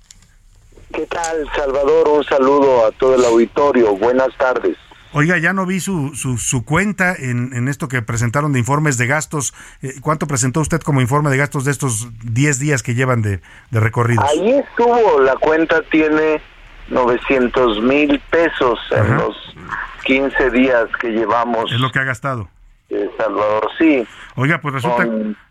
¿Qué 0.92 1.06
tal, 1.06 1.48
Salvador? 1.54 2.08
Un 2.08 2.24
saludo 2.24 2.86
a 2.86 2.90
todo 2.90 3.14
el 3.14 3.24
auditorio. 3.24 3.94
Buenas 3.96 4.36
tardes. 4.36 4.76
Oiga, 5.12 5.38
ya 5.38 5.52
no 5.52 5.64
vi 5.64 5.80
su, 5.80 6.14
su, 6.14 6.64
cuenta 6.64 7.14
en, 7.14 7.52
en, 7.54 7.68
esto 7.68 7.88
que 7.88 8.02
presentaron 8.02 8.52
de 8.52 8.59
informes 8.59 8.98
de 8.98 9.06
gastos. 9.06 9.54
Eh, 9.82 9.94
¿Cuánto 10.02 10.26
presentó 10.26 10.61
usted 10.61 10.80
como 10.80 11.00
informe 11.00 11.30
de 11.30 11.38
gastos 11.38 11.64
de 11.64 11.70
estos 11.70 12.09
10 12.24 12.59
días 12.59 12.82
que 12.82 12.94
llevan 12.94 13.22
de, 13.22 13.40
de 13.70 13.80
recorridos? 13.80 14.24
Ahí 14.28 14.50
estuvo, 14.50 15.20
la 15.20 15.36
cuenta 15.36 15.80
tiene 15.90 16.40
900 16.88 17.82
mil 17.82 18.20
pesos 18.30 18.78
en 18.90 19.16
los 19.16 19.36
15 20.04 20.50
días 20.50 20.86
que 21.00 21.09
llevamos. 21.09 21.72
Es 21.72 21.80
lo 21.80 21.90
que 21.90 22.00
ha 22.00 22.04
gastado. 22.04 22.48
Salvador, 23.16 23.68
sí. 23.78 24.06
Oiga, 24.36 24.61
pues 24.61 24.74
resulta, 24.74 25.06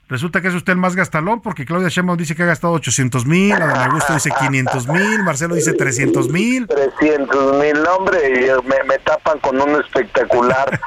resulta 0.07 0.41
que 0.41 0.47
es 0.47 0.53
usted 0.53 0.73
el 0.73 0.79
más 0.79 0.95
gastalón, 0.95 1.41
porque 1.41 1.65
Claudia 1.65 1.89
Sheinbaum 1.89 2.17
dice 2.17 2.35
que 2.35 2.43
ha 2.43 2.47
gastado 2.47 2.73
800 2.73 3.25
mil, 3.25 3.53
Adán 3.53 3.89
Augusto 3.89 4.13
dice 4.13 4.29
500 4.37 4.87
mil, 4.87 5.23
Marcelo 5.23 5.55
dice 5.55 5.73
300 5.73 6.29
mil. 6.29 6.67
300 6.67 7.57
mil, 7.57 7.85
hombre, 7.87 8.51
me, 8.85 8.97
tapan 8.99 9.39
con 9.39 9.59
un 9.61 9.81
espectacular. 9.81 10.79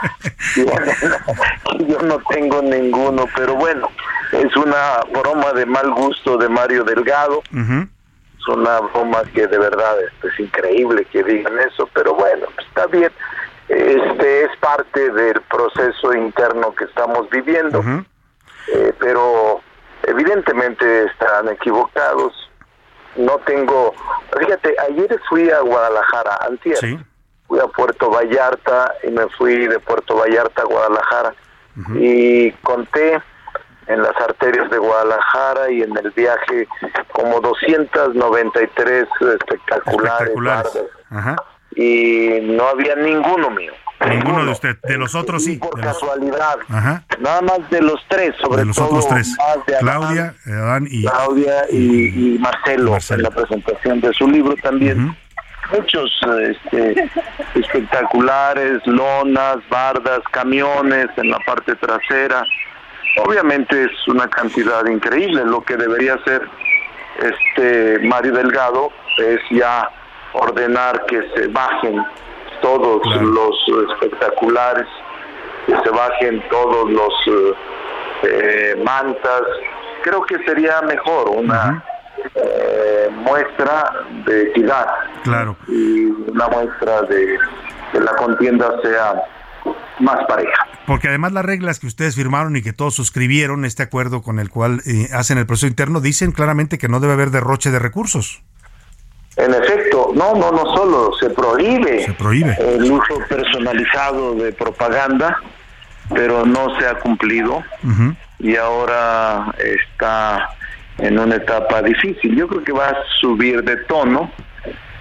yo 0.57 1.99
no 2.03 2.19
tengo 2.31 2.63
ninguno, 2.63 3.27
pero 3.37 3.55
bueno, 3.55 3.89
es 4.33 4.57
una 4.57 5.01
broma 5.13 5.53
de 5.53 5.67
mal 5.67 5.91
gusto 5.93 6.37
de 6.37 6.49
Mario 6.49 6.85
Delgado. 6.85 7.43
Es 7.53 8.49
una 8.49 8.81
broma 8.81 9.23
que 9.35 9.47
de 9.47 9.59
verdad 9.59 9.97
es 10.23 10.41
increíble 10.41 11.07
que 11.13 11.23
digan 11.23 11.59
eso, 11.61 11.89
pero 11.93 12.15
bueno, 12.15 12.47
está 12.59 12.87
bien 12.87 13.11
este 13.71 14.45
es 14.45 14.57
parte 14.59 15.13
del 15.13 15.41
proceso 15.43 16.13
interno 16.13 16.75
que 16.75 16.85
estamos 16.87 17.31
viviendo, 17.31 17.81
eh, 18.75 18.93
pero 18.99 19.61
evidentemente 20.05 21.05
están 21.05 21.49
equivocados. 21.49 22.33
No 23.17 23.39
tengo, 23.39 23.95
fíjate, 24.39 24.75
ayer 24.89 25.21
fui 25.29 25.51
a 25.51 25.61
Guadalajara, 25.61 26.39
antier. 26.47 26.79
Fui 27.49 27.59
a 27.59 27.67
Puerto 27.67 28.11
Vallarta 28.11 28.95
y 29.03 29.11
me 29.11 29.29
fui 29.31 29.67
de 29.67 29.81
Puerto 29.81 30.17
Vallarta 30.17 30.63
a 30.63 30.67
Guadalajara 30.67 31.35
y 31.97 32.53
conté 32.63 33.21
en 33.87 34.03
las 34.03 34.15
arterias 34.21 34.71
de 34.71 34.79
Guadalajara 34.79 35.71
y 35.71 35.83
en 35.83 35.97
el 35.97 36.11
viaje 36.13 36.69
como 37.13 37.41
293 37.41 39.09
espectaculares, 39.21 40.29
Espectaculares. 40.29 40.83
Ajá. 41.11 41.37
y 41.75 42.39
no 42.43 42.69
había 42.69 42.95
ninguno 42.95 43.51
mío. 43.51 43.73
Ninguno 44.09 44.45
de 44.47 44.51
usted, 44.53 44.77
de 44.83 44.97
los 44.97 45.15
otros 45.15 45.45
sí. 45.45 45.57
Por 45.59 45.75
de 45.77 45.83
los- 45.83 45.93
casualidad. 45.99 46.57
Ajá. 46.71 47.05
Nada 47.19 47.43
más 47.43 47.71
de 47.71 47.83
los 47.83 48.01
tres, 48.09 48.35
sobre 48.41 48.59
De 48.61 48.65
los 48.67 48.77
todo 48.77 48.87
otros 48.89 49.09
tres. 49.09 49.37
más 49.39 49.67
de 49.67 49.75
Adán, 49.77 49.85
Claudia, 50.01 50.35
Adán 50.47 50.87
y 50.91 51.03
Claudia 51.05 51.55
y, 51.71 52.35
y 52.35 52.39
Marcelo, 52.39 52.97
en 53.11 53.23
la 53.23 53.31
presentación 53.31 54.01
de 54.01 54.13
su 54.15 54.27
libro 54.29 54.55
también. 54.63 55.17
Muchos 55.73 56.11
este, 56.41 57.11
espectaculares, 57.55 58.85
lonas, 58.87 59.57
bardas, 59.71 60.21
camiones 60.33 61.07
en 61.17 61.31
la 61.31 61.39
parte 61.41 61.77
trasera. 61.77 62.43
Obviamente 63.25 63.85
es 63.85 64.09
una 64.09 64.27
cantidad 64.29 64.85
increíble. 64.87 65.45
Lo 65.45 65.63
que 65.63 65.77
debería 65.77 66.15
hacer 66.15 66.43
este 67.23 67.99
Mario 68.01 68.33
Delgado 68.33 68.91
es 69.19 69.39
ya 69.51 69.89
ordenar 70.33 71.05
que 71.07 71.21
se 71.35 71.47
bajen 71.49 72.03
todos 72.61 73.01
los 73.23 73.91
espectaculares, 73.93 74.87
que 75.67 75.75
se 75.83 75.91
bajen 75.91 76.43
todos 76.51 76.91
los 76.91 77.13
eh, 77.27 77.55
eh, 78.23 78.83
mantas. 78.85 79.43
Creo 80.03 80.23
que 80.23 80.39
sería 80.45 80.81
mejor 80.83 81.29
una 81.31 81.85
eh, 82.35 83.09
muestra 83.13 83.93
de 84.27 84.43
equidad 84.49 84.87
Claro. 85.25 85.57
y 85.69 86.05
una 86.05 86.49
muestra 86.49 87.03
de 87.03 87.39
que 87.93 88.01
la 88.01 88.15
contienda 88.17 88.73
sea 88.83 89.23
más 90.01 90.25
pareja. 90.27 90.67
Porque 90.87 91.09
además 91.09 91.33
las 91.33 91.45
reglas 91.45 91.79
que 91.79 91.87
ustedes 91.87 92.15
firmaron 92.17 92.57
y 92.57 92.63
que 92.63 92.73
todos 92.73 92.95
suscribieron, 92.95 93.65
este 93.65 93.83
acuerdo 93.83 94.23
con 94.23 94.39
el 94.39 94.49
cual 94.51 94.81
eh, 94.87 95.09
hacen 95.13 95.39
el 95.39 95.47
proceso 95.47 95.67
interno, 95.67 96.01
dicen 96.01 96.33
claramente 96.33 96.79
que 96.79 96.89
no 96.89 97.01
debe 97.01 97.13
haber 97.13 97.31
derroche 97.31 97.71
de 97.71 97.79
recursos. 97.79 98.43
En 99.45 99.55
efecto, 99.55 100.11
no, 100.15 100.35
no, 100.35 100.51
no 100.53 100.77
solo 100.77 101.13
se 101.19 101.31
prohíbe, 101.31 102.05
Se 102.05 102.13
prohíbe. 102.13 102.57
el 102.61 102.91
uso 102.93 103.19
personalizado 103.29 104.35
de 104.35 104.53
propaganda, 104.53 105.39
pero 106.15 106.45
no 106.45 106.79
se 106.79 106.87
ha 106.87 106.95
cumplido 106.95 107.63
y 108.39 108.57
ahora 108.57 109.47
está 109.59 110.51
en 110.99 111.19
una 111.19 111.37
etapa 111.37 111.81
difícil. 111.83 112.37
Yo 112.37 112.49
creo 112.49 112.65
que 112.65 112.73
va 112.73 112.89
a 112.89 112.97
subir 113.21 113.63
de 113.63 113.77
tono 113.85 114.31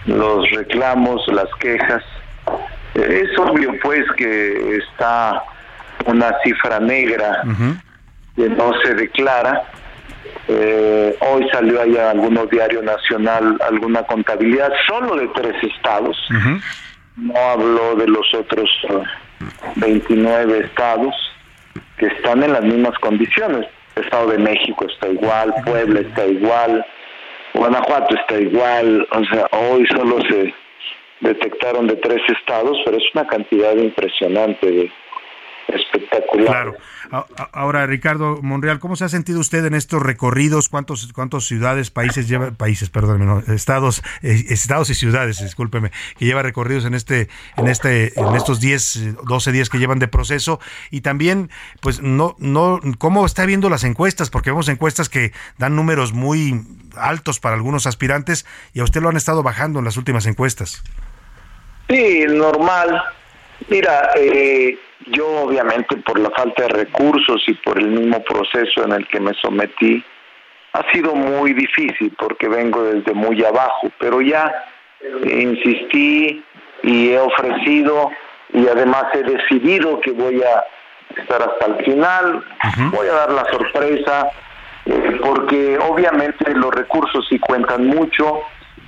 los 0.05 0.49
reclamos, 0.51 1.21
las 1.27 1.47
quejas. 1.59 2.03
Eh, 2.95 3.23
Es 3.29 3.37
obvio 3.39 3.73
pues 3.81 4.03
que 4.17 4.77
está 4.77 5.43
una 6.05 6.33
cifra 6.43 6.79
negra 6.79 7.43
que 8.35 8.47
no 8.49 8.71
se 8.83 8.93
declara. 8.93 9.63
Eh, 10.51 11.15
hoy 11.19 11.47
salió 11.51 11.79
allá 11.79 12.09
algunos 12.09 12.49
diario 12.49 12.81
nacional 12.81 13.55
alguna 13.67 14.01
contabilidad 14.01 14.71
solo 14.87 15.15
de 15.15 15.27
tres 15.27 15.53
estados. 15.61 16.17
No 17.15 17.37
habló 17.37 17.95
de 17.95 18.07
los 18.07 18.33
otros 18.33 18.67
eh, 18.89 19.03
29 19.75 20.59
estados 20.65 21.13
que 21.97 22.07
están 22.07 22.41
en 22.41 22.53
las 22.53 22.63
mismas 22.63 22.97
condiciones. 22.97 23.67
El 23.95 24.05
Estado 24.05 24.31
de 24.31 24.39
México 24.39 24.87
está 24.91 25.09
igual, 25.09 25.53
Puebla 25.65 25.99
está 25.99 26.25
igual, 26.25 26.83
Guanajuato 27.53 28.15
está 28.15 28.39
igual. 28.39 29.07
O 29.11 29.25
sea, 29.25 29.45
hoy 29.51 29.85
solo 29.95 30.17
se 30.29 30.51
detectaron 31.19 31.85
de 31.85 31.95
tres 31.97 32.21
estados, 32.27 32.75
pero 32.85 32.97
es 32.97 33.03
una 33.13 33.27
cantidad 33.27 33.75
impresionante 33.75 34.65
de 34.65 34.91
espectacular. 35.75 36.45
Claro. 36.45 36.75
Ahora, 37.53 37.87
Ricardo 37.87 38.39
Monreal, 38.41 38.79
¿cómo 38.79 38.95
se 38.95 39.03
ha 39.03 39.09
sentido 39.09 39.39
usted 39.39 39.65
en 39.65 39.73
estos 39.73 40.01
recorridos? 40.01 40.69
¿Cuántos, 40.69 41.11
cuántos 41.13 41.47
ciudades, 41.47 41.89
países 41.89 42.27
lleva, 42.27 42.51
países, 42.51 42.89
perdón, 42.89 43.25
no, 43.25 43.39
estados, 43.53 44.03
eh, 44.21 44.45
estados 44.49 44.89
y 44.91 44.95
ciudades, 44.95 45.41
discúlpeme, 45.41 45.91
que 46.17 46.25
lleva 46.25 46.43
recorridos 46.43 46.85
en 46.85 46.93
este, 46.93 47.27
en 47.57 47.67
este, 47.67 48.19
en 48.19 48.35
estos 48.35 48.59
10, 48.59 48.95
eh, 48.95 49.15
12 49.25 49.51
días 49.51 49.69
que 49.69 49.79
llevan 49.79 49.97
de 49.97 50.07
proceso? 50.07 50.59
Y 50.91 51.01
también, 51.01 51.49
pues, 51.81 52.01
no, 52.01 52.35
no, 52.37 52.79
¿cómo 52.99 53.25
está 53.25 53.45
viendo 53.45 53.69
las 53.69 53.83
encuestas? 53.83 54.29
Porque 54.29 54.51
vemos 54.51 54.69
encuestas 54.69 55.09
que 55.09 55.33
dan 55.57 55.75
números 55.75 56.13
muy 56.13 56.61
altos 56.95 57.39
para 57.39 57.55
algunos 57.55 57.87
aspirantes 57.87 58.45
y 58.73 58.81
a 58.81 58.83
usted 58.83 59.01
lo 59.01 59.09
han 59.09 59.17
estado 59.17 59.41
bajando 59.41 59.79
en 59.79 59.85
las 59.85 59.97
últimas 59.97 60.25
encuestas. 60.27 60.83
Sí, 61.89 62.25
normal. 62.27 63.01
Mira, 63.67 64.11
eh, 64.15 64.77
yo 65.11 65.27
obviamente 65.43 65.97
por 65.97 66.19
la 66.19 66.29
falta 66.31 66.63
de 66.63 66.69
recursos 66.69 67.43
y 67.47 67.53
por 67.53 67.79
el 67.79 67.87
mismo 67.87 68.23
proceso 68.23 68.83
en 68.83 68.93
el 68.93 69.07
que 69.07 69.19
me 69.19 69.33
sometí, 69.35 70.03
ha 70.73 70.91
sido 70.91 71.15
muy 71.15 71.53
difícil 71.53 72.13
porque 72.17 72.47
vengo 72.47 72.83
desde 72.83 73.13
muy 73.13 73.43
abajo, 73.43 73.89
pero 73.99 74.21
ya 74.21 74.53
insistí 75.23 76.43
y 76.83 77.09
he 77.09 77.19
ofrecido 77.19 78.11
y 78.53 78.67
además 78.67 79.05
he 79.13 79.23
decidido 79.23 79.99
que 80.01 80.11
voy 80.11 80.41
a 80.41 80.63
estar 81.19 81.41
hasta 81.41 81.65
el 81.65 81.85
final, 81.85 82.43
voy 82.91 83.07
a 83.07 83.13
dar 83.13 83.31
la 83.31 83.45
sorpresa, 83.45 84.27
eh, 84.85 85.19
porque 85.23 85.77
obviamente 85.79 86.53
los 86.53 86.73
recursos 86.73 87.25
sí 87.29 87.39
cuentan 87.39 87.87
mucho 87.87 88.41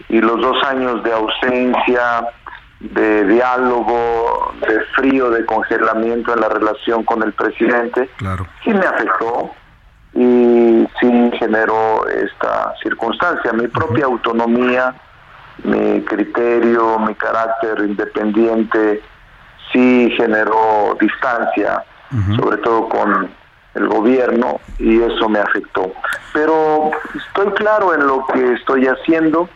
y 0.10 0.20
los 0.20 0.40
dos 0.42 0.64
años 0.64 1.04
de 1.04 1.14
ausencia, 1.14 2.28
de 2.82 3.26
diálogo, 3.26 4.54
de 4.68 4.80
frío, 4.96 5.30
de 5.30 5.46
congelamiento 5.46 6.34
en 6.34 6.42
la 6.42 6.50
relación 6.50 7.04
con 7.04 7.22
el 7.24 7.32
presidente, 7.34 8.10
Claro. 8.18 8.48
sí 8.64 8.72
me 8.72 8.86
afectó 8.86 9.52
y 10.14 10.88
sí 11.00 11.32
generó 11.38 12.08
esta 12.08 12.74
circunstancia. 12.82 13.54
Mi 13.54 13.68
propia 13.68 14.06
autonomía, 14.06 14.96
mi 15.64 16.02
criterio, 16.02 16.98
mi 17.00 17.14
carácter 17.16 17.80
independiente, 17.80 19.02
sí 19.72 20.12
generó 20.18 20.98
distancia, 21.00 21.84
sobre 22.36 22.58
todo 22.58 22.90
con 22.90 23.30
el 23.76 23.88
gobierno, 23.88 24.60
y 24.80 25.02
eso 25.02 25.30
me 25.30 25.40
afectó. 25.40 25.94
Pero 26.34 26.92
estoy 27.16 27.54
claro 27.54 27.94
en 27.94 28.06
lo 28.06 28.26
que 28.28 28.54
estoy 28.54 28.86
haciendo, 28.86 29.48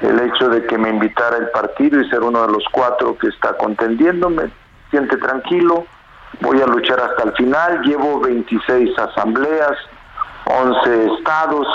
el 0.00 0.20
hecho 0.20 0.48
de 0.48 0.66
que 0.66 0.78
me 0.78 0.88
invitara 0.88 1.36
el 1.36 1.50
partido 1.50 2.00
y 2.00 2.08
ser 2.08 2.20
uno 2.20 2.46
de 2.46 2.52
los 2.52 2.64
cuatro 2.72 3.18
que 3.18 3.28
está 3.28 3.56
contendiendo 3.58 4.30
me 4.30 4.44
siente 4.90 5.16
tranquilo, 5.18 5.86
voy 6.40 6.60
a 6.62 6.66
luchar 6.66 7.00
hasta 7.00 7.24
el 7.24 7.34
final, 7.34 7.82
llevo 7.82 8.20
26 8.20 8.98
asambleas, 8.98 9.76
11 10.46 11.14
estados 11.18 11.66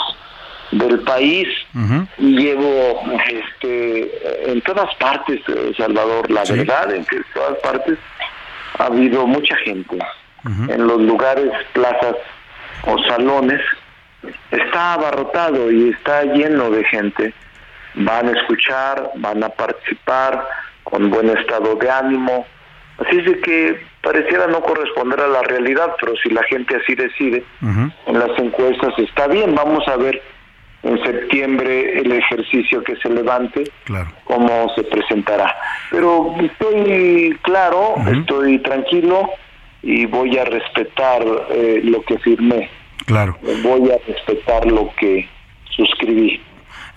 del 0.72 1.00
país 1.02 1.48
y 2.18 2.38
llevo 2.38 3.02
este 3.30 4.52
en 4.52 4.62
todas 4.62 4.94
partes 4.96 5.40
eh, 5.48 5.74
Salvador 5.78 6.30
la 6.30 6.44
verdad 6.44 6.94
en 6.94 7.06
todas 7.34 7.58
partes 7.64 7.98
ha 8.78 8.86
habido 8.86 9.26
mucha 9.26 9.56
gente. 9.58 9.98
En 10.70 10.88
los 10.88 11.02
lugares 11.02 11.52
plazas 11.74 12.16
o 12.86 12.98
salones 13.04 13.62
está 14.52 14.94
abarrotado 14.94 15.72
y 15.72 15.90
está 15.90 16.24
lleno 16.24 16.70
de 16.72 16.84
gente 16.86 17.34
van 17.98 18.28
a 18.30 18.32
escuchar 18.40 19.12
van 19.16 19.44
a 19.44 19.50
participar 19.50 20.48
con 20.84 21.10
buen 21.10 21.30
estado 21.38 21.76
de 21.76 21.90
ánimo 21.90 22.46
así 23.00 23.18
es 23.20 23.26
de 23.26 23.40
que 23.42 23.80
pareciera 24.02 24.48
no 24.48 24.62
corresponder 24.62 25.20
a 25.22 25.28
la 25.28 25.42
realidad 25.44 25.96
pero 26.00 26.14
si 26.24 26.30
la 26.30 26.44
gente 26.44 26.76
así 26.76 26.96
decide 26.96 27.44
en 27.62 28.20
las 28.20 28.38
encuestas 28.40 28.94
está 28.98 29.28
bien 29.28 29.54
vamos 29.56 29.88
a 29.88 29.96
ver 29.98 30.22
en 30.84 31.04
septiembre 31.04 32.00
el 32.00 32.12
ejercicio 32.12 32.84
que 32.84 32.96
se 32.98 33.10
levante 33.10 33.64
Claro. 33.86 34.10
cómo 34.26 34.72
se 34.76 34.84
presentará. 34.84 35.54
Pero 35.90 36.36
estoy 36.40 37.38
claro, 37.42 37.96
estoy 38.10 38.60
tranquilo 38.60 39.28
y 39.82 40.06
voy 40.06 40.38
a 40.38 40.46
respetar 40.46 41.24
eh, 41.50 41.82
lo 41.84 42.04
que 42.04 42.20
firmé. 42.20 42.70
Claro. 43.06 43.38
Voy 43.64 43.90
a 43.92 43.98
respetar 44.08 44.66
lo 44.68 44.94
que 45.00 45.28
suscribí. 45.76 46.40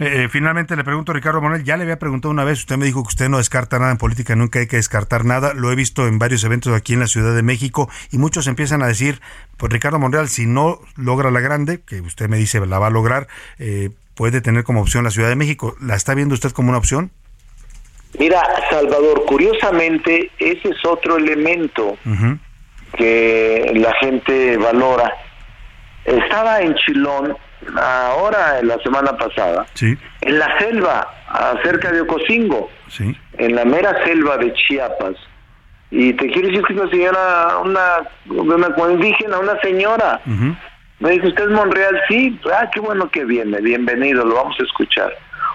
Eh, 0.02 0.28
finalmente 0.30 0.76
le 0.76 0.82
pregunto, 0.82 1.12
Ricardo 1.12 1.42
Manuel, 1.42 1.62
ya 1.62 1.76
le 1.76 1.82
había 1.82 1.98
preguntado 1.98 2.32
una 2.32 2.42
vez, 2.42 2.60
usted 2.60 2.78
me 2.78 2.86
dijo 2.86 3.02
que 3.02 3.08
usted 3.08 3.28
no 3.28 3.36
descarta 3.36 3.78
nada 3.78 3.90
en 3.90 3.98
política, 3.98 4.34
nunca 4.34 4.58
hay 4.58 4.66
que 4.66 4.76
descartar 4.76 5.26
nada, 5.26 5.52
lo 5.52 5.70
he 5.70 5.74
visto 5.74 6.06
en 6.06 6.18
varios 6.18 6.42
eventos 6.42 6.72
aquí 6.72 6.94
en 6.94 7.00
la 7.00 7.06
Ciudad 7.06 7.36
de 7.36 7.42
México 7.42 7.90
y 8.10 8.16
muchos 8.16 8.46
empiezan 8.46 8.82
a 8.82 8.86
decir, 8.86 9.20
pues 9.58 9.70
Ricardo 9.70 9.98
Monreal, 9.98 10.28
si 10.28 10.46
no 10.46 10.80
logra 10.96 11.30
la 11.30 11.40
grande, 11.40 11.82
que 11.82 12.00
usted 12.00 12.30
me 12.30 12.38
dice 12.38 12.64
la 12.66 12.78
va 12.78 12.86
a 12.86 12.90
lograr, 12.90 13.28
eh, 13.58 13.90
puede 14.14 14.40
tener 14.40 14.64
como 14.64 14.80
opción 14.80 15.04
la 15.04 15.10
Ciudad 15.10 15.28
de 15.28 15.36
México, 15.36 15.76
¿la 15.82 15.96
está 15.96 16.14
viendo 16.14 16.34
usted 16.34 16.52
como 16.52 16.70
una 16.70 16.78
opción? 16.78 17.10
Mira, 18.18 18.42
Salvador, 18.70 19.26
curiosamente, 19.26 20.30
ese 20.38 20.70
es 20.70 20.84
otro 20.86 21.18
elemento 21.18 21.98
que 22.96 23.70
la 23.74 23.92
gente 24.00 24.56
valora. 24.56 25.12
Estaba 26.06 26.62
en 26.62 26.74
Chilón, 26.76 27.36
ahora 27.76 28.58
en 28.60 28.68
la 28.68 28.78
semana 28.78 29.16
pasada, 29.16 29.66
Sí, 29.74 29.96
en 30.22 30.38
la 30.38 30.58
selva, 30.58 31.08
cerca 31.62 31.90
de 31.92 32.00
Ocosingo, 32.02 32.70
sí. 32.88 33.16
en 33.38 33.54
la 33.54 33.64
mera 33.64 34.04
selva 34.04 34.36
de 34.36 34.52
Chiapas. 34.54 35.14
Y 35.90 36.12
te 36.12 36.30
quiero 36.30 36.48
decir 36.48 36.62
que 36.64 36.72
una 36.74 36.90
señora, 36.90 37.58
una, 37.64 37.84
una 38.26 38.92
indígena, 38.92 39.38
una 39.38 39.60
señora, 39.60 40.20
me 41.00 41.10
dijo, 41.10 41.26
¿usted 41.26 41.44
es 41.44 41.50
Monreal? 41.50 42.00
Sí, 42.08 42.38
ah, 42.52 42.68
qué 42.72 42.80
bueno 42.80 43.10
que 43.10 43.24
viene, 43.24 43.60
bienvenido, 43.60 44.24
lo 44.24 44.34
vamos 44.36 44.56
a 44.60 44.62
escuchar. 44.62 45.12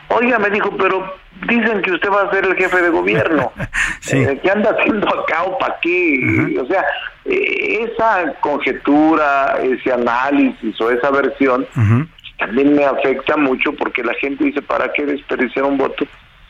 Oiga, 0.10 0.40
me 0.40 0.50
dijo, 0.50 0.76
pero 0.78 1.16
dicen 1.48 1.82
que 1.82 1.92
usted 1.92 2.10
va 2.10 2.24
a 2.24 2.32
ser 2.32 2.46
el 2.46 2.56
jefe 2.56 2.82
de 2.82 2.90
gobierno. 2.90 3.52
Eh, 4.12 4.40
¿Qué 4.44 4.52
anda 4.52 4.70
haciendo 4.70 5.08
acá 5.20 5.42
o 5.46 5.58
para 5.58 5.80
qué? 5.82 6.56
O 6.62 6.66
sea, 6.68 6.86
eh, 7.26 7.90
esa 7.90 8.34
conjetura, 8.40 9.58
ese 9.64 9.92
análisis 9.92 10.80
o 10.80 10.92
esa 10.92 11.10
versión 11.10 11.66
también 12.38 12.76
me 12.76 12.86
afecta 12.86 13.36
mucho 13.36 13.74
porque 13.74 14.04
la 14.04 14.14
gente 14.14 14.44
dice, 14.44 14.62
¿para 14.62 14.94
qué 14.94 15.08
desperdiciar 15.08 15.66
un 15.66 15.80
voto? 15.80 16.06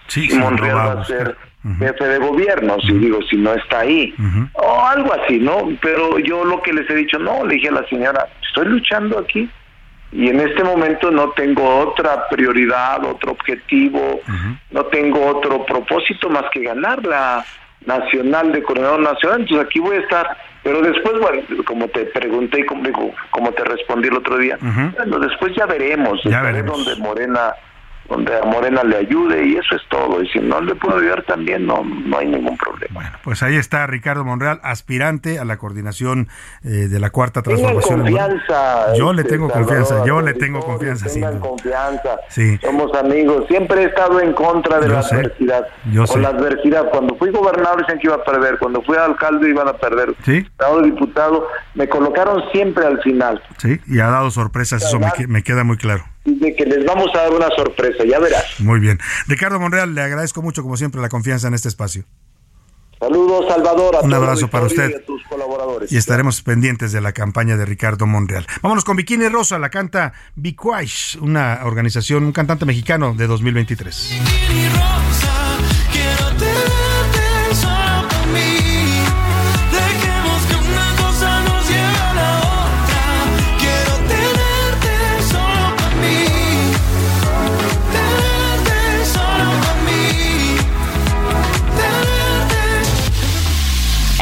Sí, 0.07 0.23
si 0.23 0.31
sí, 0.31 0.37
Monreal 0.37 0.71
lo 0.71 0.77
va 0.77 0.91
a 0.91 0.95
va 0.95 1.01
a 1.01 1.05
ser 1.05 1.37
jefe 1.79 2.07
de 2.07 2.17
gobierno, 2.19 2.75
si 2.81 2.91
digo, 2.91 3.19
si 3.29 3.37
no 3.37 3.53
está 3.53 3.79
ahí. 3.79 4.13
O 4.53 4.85
algo 4.85 5.13
así, 5.13 5.39
¿no? 5.39 5.69
Pero 5.81 6.19
yo 6.19 6.43
lo 6.43 6.61
que 6.61 6.73
les 6.73 6.89
he 6.89 6.95
dicho, 6.95 7.17
no, 7.19 7.45
le 7.45 7.55
dije 7.55 7.69
a 7.69 7.73
la 7.73 7.87
señora, 7.87 8.27
estoy 8.45 8.65
luchando 8.65 9.17
aquí 9.17 9.49
y 10.11 10.29
en 10.29 10.39
este 10.39 10.63
momento 10.63 11.11
no 11.11 11.31
tengo 11.31 11.79
otra 11.79 12.27
prioridad, 12.29 13.03
otro 13.03 13.33
objetivo, 13.33 14.21
no 14.71 14.85
tengo 14.85 15.25
otro 15.25 15.65
propósito 15.65 16.29
más 16.29 16.45
que 16.53 16.61
ganar 16.61 17.05
la 17.05 17.43
nacional 17.85 18.51
de 18.51 18.63
coordinador 18.63 18.99
nacional, 19.01 19.41
entonces 19.41 19.67
aquí 19.67 19.79
voy 19.79 19.97
a 19.97 19.99
estar. 19.99 20.37
Pero 20.63 20.81
después, 20.81 21.19
bueno, 21.19 21.43
como 21.65 21.87
te 21.89 22.05
pregunté 22.05 22.61
y 22.61 22.65
como, 22.65 22.89
como 23.29 23.51
te 23.51 23.63
respondí 23.63 24.07
el 24.07 24.17
otro 24.17 24.37
día, 24.37 24.57
bueno, 24.95 25.19
después 25.19 25.53
ya 25.55 25.65
veremos, 25.65 26.19
Ya 26.23 26.41
veremos. 26.41 26.83
donde 26.85 26.99
Morena 27.01 27.53
donde 28.09 28.37
a 28.37 28.43
Morena 28.45 28.83
le 28.83 28.97
ayude 28.97 29.45
y 29.47 29.55
eso 29.55 29.75
es 29.75 29.81
todo. 29.89 30.21
Y 30.21 30.27
si 30.29 30.39
no 30.39 30.61
le 30.61 30.75
puedo 30.75 30.97
ayudar 30.97 31.23
también, 31.23 31.65
no, 31.65 31.83
no 31.83 32.17
hay 32.17 32.27
ningún 32.27 32.57
problema. 32.57 33.19
Pues 33.23 33.41
ahí 33.43 33.55
está 33.55 33.87
Ricardo 33.87 34.23
Monreal, 34.23 34.59
aspirante 34.63 35.39
a 35.39 35.45
la 35.45 35.57
coordinación 35.57 36.27
eh, 36.63 36.67
de 36.69 36.99
la 36.99 37.09
cuarta 37.09 37.41
transformación. 37.41 38.01
confianza. 38.01 38.93
Yo 38.95 39.13
le 39.13 39.21
este, 39.21 39.33
tengo 39.33 39.49
Salvador, 39.49 39.67
confianza, 39.77 40.05
yo 40.05 40.21
le 40.21 40.33
tengo 40.33 40.59
confianza, 40.61 41.09
sí. 41.09 41.21
Confianza. 41.39 42.19
Sí. 42.29 42.57
Somos 42.61 42.93
amigos. 42.93 43.45
Siempre 43.47 43.83
he 43.83 43.85
estado 43.85 44.19
en 44.21 44.33
contra 44.33 44.79
de 44.79 44.87
Yo 44.87 44.93
la 44.93 45.03
sé, 45.03 45.15
adversidad. 45.15 45.67
yo 45.91 46.05
sé. 46.07 46.19
la 46.19 46.29
adversidad. 46.29 46.89
Cuando 46.89 47.15
fui 47.15 47.31
gobernador 47.31 47.79
decían 47.79 47.99
que 47.99 48.07
iba 48.07 48.15
a 48.15 48.23
perder. 48.23 48.57
Cuando 48.59 48.81
fui 48.81 48.95
alcalde 48.97 49.49
iban 49.49 49.67
a 49.67 49.73
perder. 49.73 50.13
Sí. 50.23 50.45
Ahora 50.59 50.85
diputado. 50.85 51.47
Me 51.73 51.89
colocaron 51.89 52.43
siempre 52.51 52.85
al 52.85 53.01
final. 53.01 53.41
Sí, 53.57 53.79
y 53.87 53.99
ha 53.99 54.07
dado 54.07 54.31
sorpresas, 54.31 54.83
eso 54.83 54.99
me, 54.99 55.11
me 55.27 55.43
queda 55.43 55.63
muy 55.63 55.77
claro. 55.77 56.05
De 56.25 56.55
que 56.55 56.65
les 56.65 56.83
vamos 56.85 57.09
a 57.13 57.19
dar 57.19 57.33
una 57.33 57.49
sorpresa. 57.55 58.03
Ya 58.03 58.19
verás. 58.19 58.59
Muy 58.59 58.79
bien. 58.79 58.99
Ricardo 59.27 59.59
Monreal, 59.59 59.93
le 59.93 60.01
agradezco 60.01 60.41
mucho, 60.41 60.63
como 60.63 60.75
siempre, 60.75 60.99
la 61.01 61.09
confianza 61.09 61.47
en 61.47 61.53
este 61.53 61.69
espacio. 61.69 62.03
Saludos, 62.99 63.45
Salvador. 63.47 63.95
A 63.97 64.01
Un 64.01 64.13
abrazo 64.13 64.47
para 64.49 64.65
usted. 64.65 64.89
Y 64.89 64.93
a 64.95 65.05
tus 65.05 65.23
colaboradores. 65.23 65.91
Y 65.91 65.97
estaremos 65.97 66.41
pendientes 66.41 66.91
de 66.91 67.01
la 67.01 67.11
campaña 67.11 67.57
de 67.57 67.65
Ricardo 67.65 68.07
Monreal. 68.07 68.47
Vámonos 68.61 68.83
con 68.83 68.97
Bikini 68.97 69.27
Rosa, 69.27 69.59
la 69.59 69.69
canta 69.69 70.13
Biquash, 70.35 71.17
una 71.21 71.59
organización, 71.63 72.23
un 72.23 72.31
cantante 72.31 72.65
mexicano 72.65 73.13
de 73.13 73.27
2023. 73.27 74.21
Quiero 74.47 75.44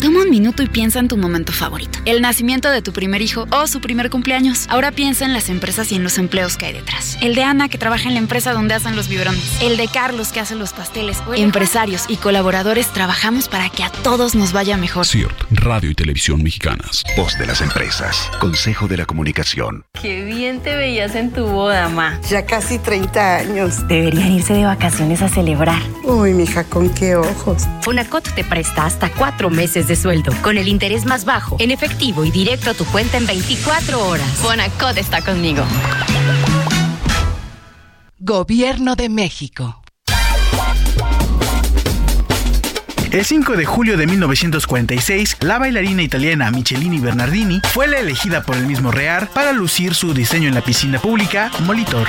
Toma 0.00 0.22
un 0.22 0.30
minuto 0.30 0.62
y 0.62 0.68
piensa 0.68 1.00
en 1.00 1.08
tu 1.08 1.16
momento 1.16 1.52
favorito. 1.52 1.98
El 2.04 2.22
nacimiento 2.22 2.70
de 2.70 2.82
tu 2.82 2.92
primer 2.92 3.20
hijo 3.20 3.46
o 3.50 3.66
su 3.66 3.80
primer 3.80 4.10
cumpleaños. 4.10 4.66
Ahora 4.68 4.92
piensa 4.92 5.24
en 5.24 5.32
las 5.32 5.48
empresas 5.48 5.90
y 5.90 5.96
en 5.96 6.04
los 6.04 6.18
empleos 6.18 6.56
que 6.56 6.66
hay 6.66 6.72
detrás. 6.72 7.18
El 7.20 7.34
de 7.34 7.42
Ana 7.42 7.68
que 7.68 7.78
trabaja 7.78 8.06
en 8.06 8.14
la 8.14 8.20
empresa 8.20 8.52
donde 8.52 8.74
hacen 8.74 8.94
los 8.94 9.08
biberones. 9.08 9.60
El 9.60 9.76
de 9.76 9.88
Carlos 9.88 10.28
que 10.28 10.38
hace 10.38 10.54
los 10.54 10.72
pasteles. 10.72 11.18
Empresarios 11.34 12.04
y 12.08 12.16
colaboradores 12.16 12.86
trabajamos 12.92 13.48
para 13.48 13.70
que 13.70 13.82
a 13.82 13.90
todos 13.90 14.36
nos 14.36 14.52
vaya 14.52 14.76
mejor. 14.76 15.04
CIRT, 15.04 15.34
Radio 15.50 15.90
y 15.90 15.94
Televisión 15.96 16.44
Mexicanas. 16.44 17.02
Voz 17.16 17.36
de 17.36 17.46
las 17.46 17.60
empresas. 17.60 18.30
Consejo 18.38 18.86
de 18.86 18.98
la 18.98 19.04
Comunicación. 19.04 19.84
Qué 20.00 20.24
bien 20.24 20.60
te 20.60 20.76
veías 20.76 21.16
en 21.16 21.32
tu 21.32 21.44
boda, 21.44 21.88
ma. 21.88 22.20
Ya 22.30 22.46
casi 22.46 22.78
30 22.78 23.36
años. 23.38 23.88
Deberían 23.88 24.30
irse 24.30 24.54
de 24.54 24.64
vacaciones 24.64 25.22
a 25.22 25.28
celebrar. 25.28 25.82
Uy, 26.04 26.34
mija, 26.34 26.62
¿con 26.62 26.88
qué 26.90 27.16
ojos? 27.16 27.64
Fonacot 27.82 28.32
te 28.34 28.44
presta 28.44 28.86
hasta 28.86 29.10
cuatro 29.10 29.50
meses 29.50 29.87
de 29.88 29.96
sueldo, 29.96 30.32
con 30.42 30.58
el 30.58 30.68
interés 30.68 31.06
más 31.06 31.24
bajo, 31.24 31.56
en 31.58 31.70
efectivo 31.70 32.24
y 32.24 32.30
directo 32.30 32.70
a 32.70 32.74
tu 32.74 32.84
cuenta 32.84 33.16
en 33.16 33.26
24 33.26 34.06
horas. 34.06 34.28
Fonacot 34.36 34.96
está 34.98 35.22
conmigo. 35.22 35.64
Gobierno 38.18 38.94
de 38.94 39.08
México. 39.08 39.82
El 43.10 43.24
5 43.24 43.56
de 43.56 43.64
julio 43.64 43.96
de 43.96 44.06
1946, 44.06 45.38
la 45.40 45.58
bailarina 45.58 46.02
italiana 46.02 46.50
Michelini 46.50 47.00
Bernardini 47.00 47.60
fue 47.72 47.88
la 47.88 48.00
elegida 48.00 48.42
por 48.42 48.56
el 48.56 48.66
mismo 48.66 48.90
Rear 48.90 49.28
para 49.30 49.52
lucir 49.52 49.94
su 49.94 50.12
diseño 50.12 50.48
en 50.48 50.54
la 50.54 50.60
piscina 50.60 50.98
pública 50.98 51.50
Molitor. 51.64 52.06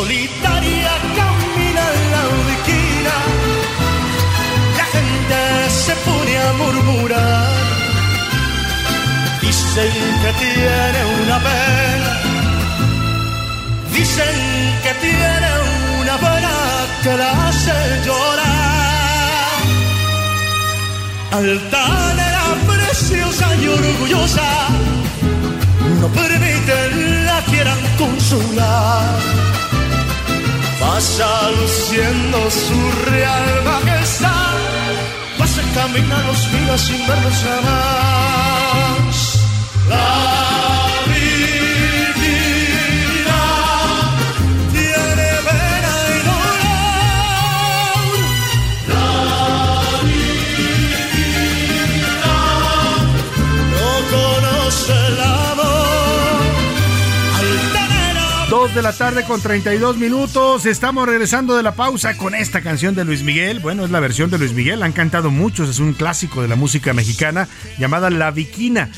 Solitaria 0.00 0.92
camina 1.14 1.82
en 1.96 2.04
la 2.14 2.22
ubiquina, 2.40 3.16
la 4.78 4.86
gente 4.94 5.38
se 5.68 5.94
pone 6.06 6.34
a 6.38 6.52
murmurar. 6.54 7.48
Dicen 9.42 9.92
que 10.22 10.32
tiene 10.42 11.00
una 11.22 11.38
pena, 11.48 12.12
dicen 13.92 14.36
que 14.84 14.92
tiene 15.04 15.50
una 16.00 16.16
pena 16.16 16.54
que 17.02 17.16
la 17.18 17.48
hace 17.48 17.76
llorar. 18.06 19.60
Altanera, 21.30 22.44
preciosa 22.66 23.54
y 23.62 23.68
orgullosa, 23.68 24.48
no 26.00 26.08
permiten 26.08 27.26
la 27.26 27.42
quieran 27.50 27.80
consolar. 27.98 29.50
Pasa 31.00 31.50
luciendo 31.52 32.50
su 32.50 32.78
real 33.10 33.62
majestad, 33.64 34.58
pasa 35.38 35.62
camina 35.72 36.24
los 36.26 36.52
mira 36.52 36.76
sin 36.76 37.06
verlos 37.06 37.42
jamás. 37.42 39.16
La 39.88 40.59
de 58.80 58.84
la 58.84 58.92
tarde 58.94 59.24
con 59.24 59.42
32 59.42 59.98
minutos. 59.98 60.64
Estamos 60.64 61.06
regresando 61.06 61.54
de 61.54 61.62
la 61.62 61.74
pausa 61.74 62.16
con 62.16 62.34
esta 62.34 62.62
canción 62.62 62.94
de 62.94 63.04
Luis 63.04 63.22
Miguel. 63.22 63.60
Bueno, 63.60 63.84
es 63.84 63.90
la 63.90 64.00
versión 64.00 64.30
de 64.30 64.38
Luis 64.38 64.54
Miguel. 64.54 64.82
Han 64.82 64.92
cantado 64.92 65.30
muchos. 65.30 65.68
Es 65.68 65.80
un 65.80 65.92
clásico 65.92 66.40
de 66.40 66.48
la 66.48 66.56
música 66.56 66.94
mexicana 66.94 67.46
llamada 67.78 68.08
La 68.08 68.30
Viquina. 68.30 68.88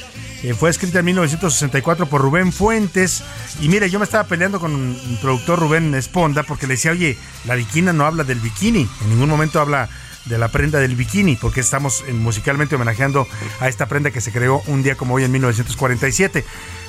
Eh, 0.45 0.55
fue 0.55 0.71
escrita 0.71 1.01
en 1.01 1.07
1964 1.07 2.07
por 2.07 2.21
Rubén 2.21 2.53
Fuentes. 2.53 3.25
Y 3.61 3.69
mire, 3.69 3.91
yo 3.91 3.99
me 3.99 4.05
estaba 4.05 4.23
peleando 4.23 4.61
con 4.61 4.73
un 4.73 5.19
productor 5.21 5.59
Rubén 5.59 5.93
Esponda 5.97 6.45
porque 6.45 6.69
le 6.69 6.75
decía, 6.75 6.93
oye, 6.93 7.19
la 7.45 7.57
viquina 7.57 7.93
no 7.93 8.07
habla 8.07 8.23
del 8.23 8.39
bikini. 8.39 8.89
En 9.03 9.11
ningún 9.11 9.31
momento 9.31 9.61
habla 9.61 9.89
de 10.27 10.39
la 10.39 10.49
prenda 10.49 10.79
del 10.79 10.95
bikini, 10.95 11.37
porque 11.37 11.61
estamos 11.61 12.05
eh, 12.07 12.13
musicalmente 12.13 12.77
homenajeando 12.77 13.27
a 13.61 13.69
esta 13.69 13.87
prenda 13.87 14.11
que 14.11 14.21
se 14.21 14.33
creó 14.33 14.63
un 14.67 14.83
día 14.83 14.95
como 14.95 15.15
hoy 15.15 15.25
en 15.25 15.33
1947. 15.33 16.45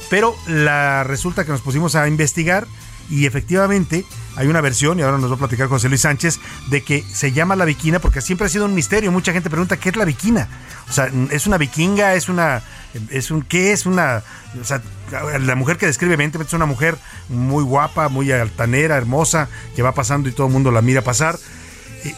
Pero 0.10 0.36
la, 0.48 1.04
resulta 1.04 1.46
que 1.46 1.52
nos 1.52 1.62
pusimos 1.62 1.96
a 1.96 2.08
investigar 2.08 2.68
y 3.10 3.26
efectivamente 3.26 4.06
hay 4.36 4.48
una 4.48 4.62
versión, 4.62 4.98
y 4.98 5.02
ahora 5.02 5.18
nos 5.18 5.30
va 5.30 5.36
a 5.36 5.40
platicar 5.40 5.68
José 5.68 5.90
Luis 5.90 6.02
Sánchez, 6.02 6.40
de 6.70 6.84
que 6.84 7.04
se 7.04 7.32
llama 7.32 7.56
la 7.56 7.66
viquina 7.66 8.00
porque 8.00 8.22
siempre 8.22 8.48
ha 8.48 8.50
sido 8.50 8.66
un 8.66 8.74
misterio. 8.74 9.12
Mucha 9.12 9.34
gente 9.34 9.50
pregunta 9.50 9.78
qué 9.78 9.90
es 9.90 9.96
la 9.96 10.06
viquina. 10.06 10.48
O 10.90 10.94
sea, 10.94 11.12
¿es 11.32 11.46
una 11.46 11.58
vikinga? 11.58 12.16
¿Es 12.16 12.30
una... 12.30 12.64
Es 13.10 13.32
un, 13.32 13.42
¿Qué 13.42 13.72
es 13.72 13.86
una... 13.86 14.24
O 14.60 14.64
sea, 14.64 14.82
la 15.40 15.56
mujer 15.56 15.78
que 15.78 15.86
describe 15.86 16.14
evidentemente 16.14 16.50
es 16.50 16.54
una 16.54 16.66
mujer 16.66 16.98
muy 17.30 17.64
guapa, 17.64 18.10
muy 18.10 18.32
altanera, 18.32 18.98
hermosa, 18.98 19.50
que 19.76 19.82
va 19.82 19.94
pasando 19.94 20.30
y 20.30 20.32
todo 20.32 20.48
el 20.48 20.54
mundo 20.54 20.72
la 20.72 20.82
mira 20.82 21.02
pasar. 21.02 21.38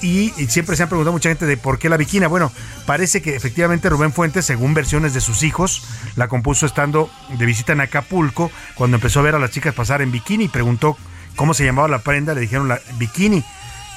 Y, 0.01 0.29
siempre 0.47 0.75
se 0.75 0.83
han 0.83 0.89
preguntado 0.89 1.13
mucha 1.13 1.29
gente 1.29 1.45
de 1.45 1.57
por 1.57 1.77
qué 1.77 1.89
la 1.89 1.97
viquina. 1.97 2.27
Bueno, 2.27 2.51
parece 2.85 3.21
que 3.21 3.35
efectivamente 3.35 3.89
Rubén 3.89 4.13
Fuentes, 4.13 4.45
según 4.45 4.73
versiones 4.73 5.13
de 5.13 5.21
sus 5.21 5.43
hijos, 5.43 5.83
la 6.15 6.27
compuso 6.27 6.65
estando 6.65 7.09
de 7.37 7.45
visita 7.45 7.73
en 7.73 7.81
Acapulco, 7.81 8.51
cuando 8.75 8.95
empezó 8.95 9.19
a 9.19 9.23
ver 9.23 9.35
a 9.35 9.39
las 9.39 9.51
chicas 9.51 9.73
pasar 9.73 10.01
en 10.01 10.11
bikini 10.11 10.47
preguntó 10.47 10.97
cómo 11.35 11.53
se 11.53 11.65
llamaba 11.65 11.87
la 11.87 11.99
prenda, 11.99 12.33
le 12.33 12.41
dijeron 12.41 12.67
la 12.67 12.79
bikini. 12.97 13.43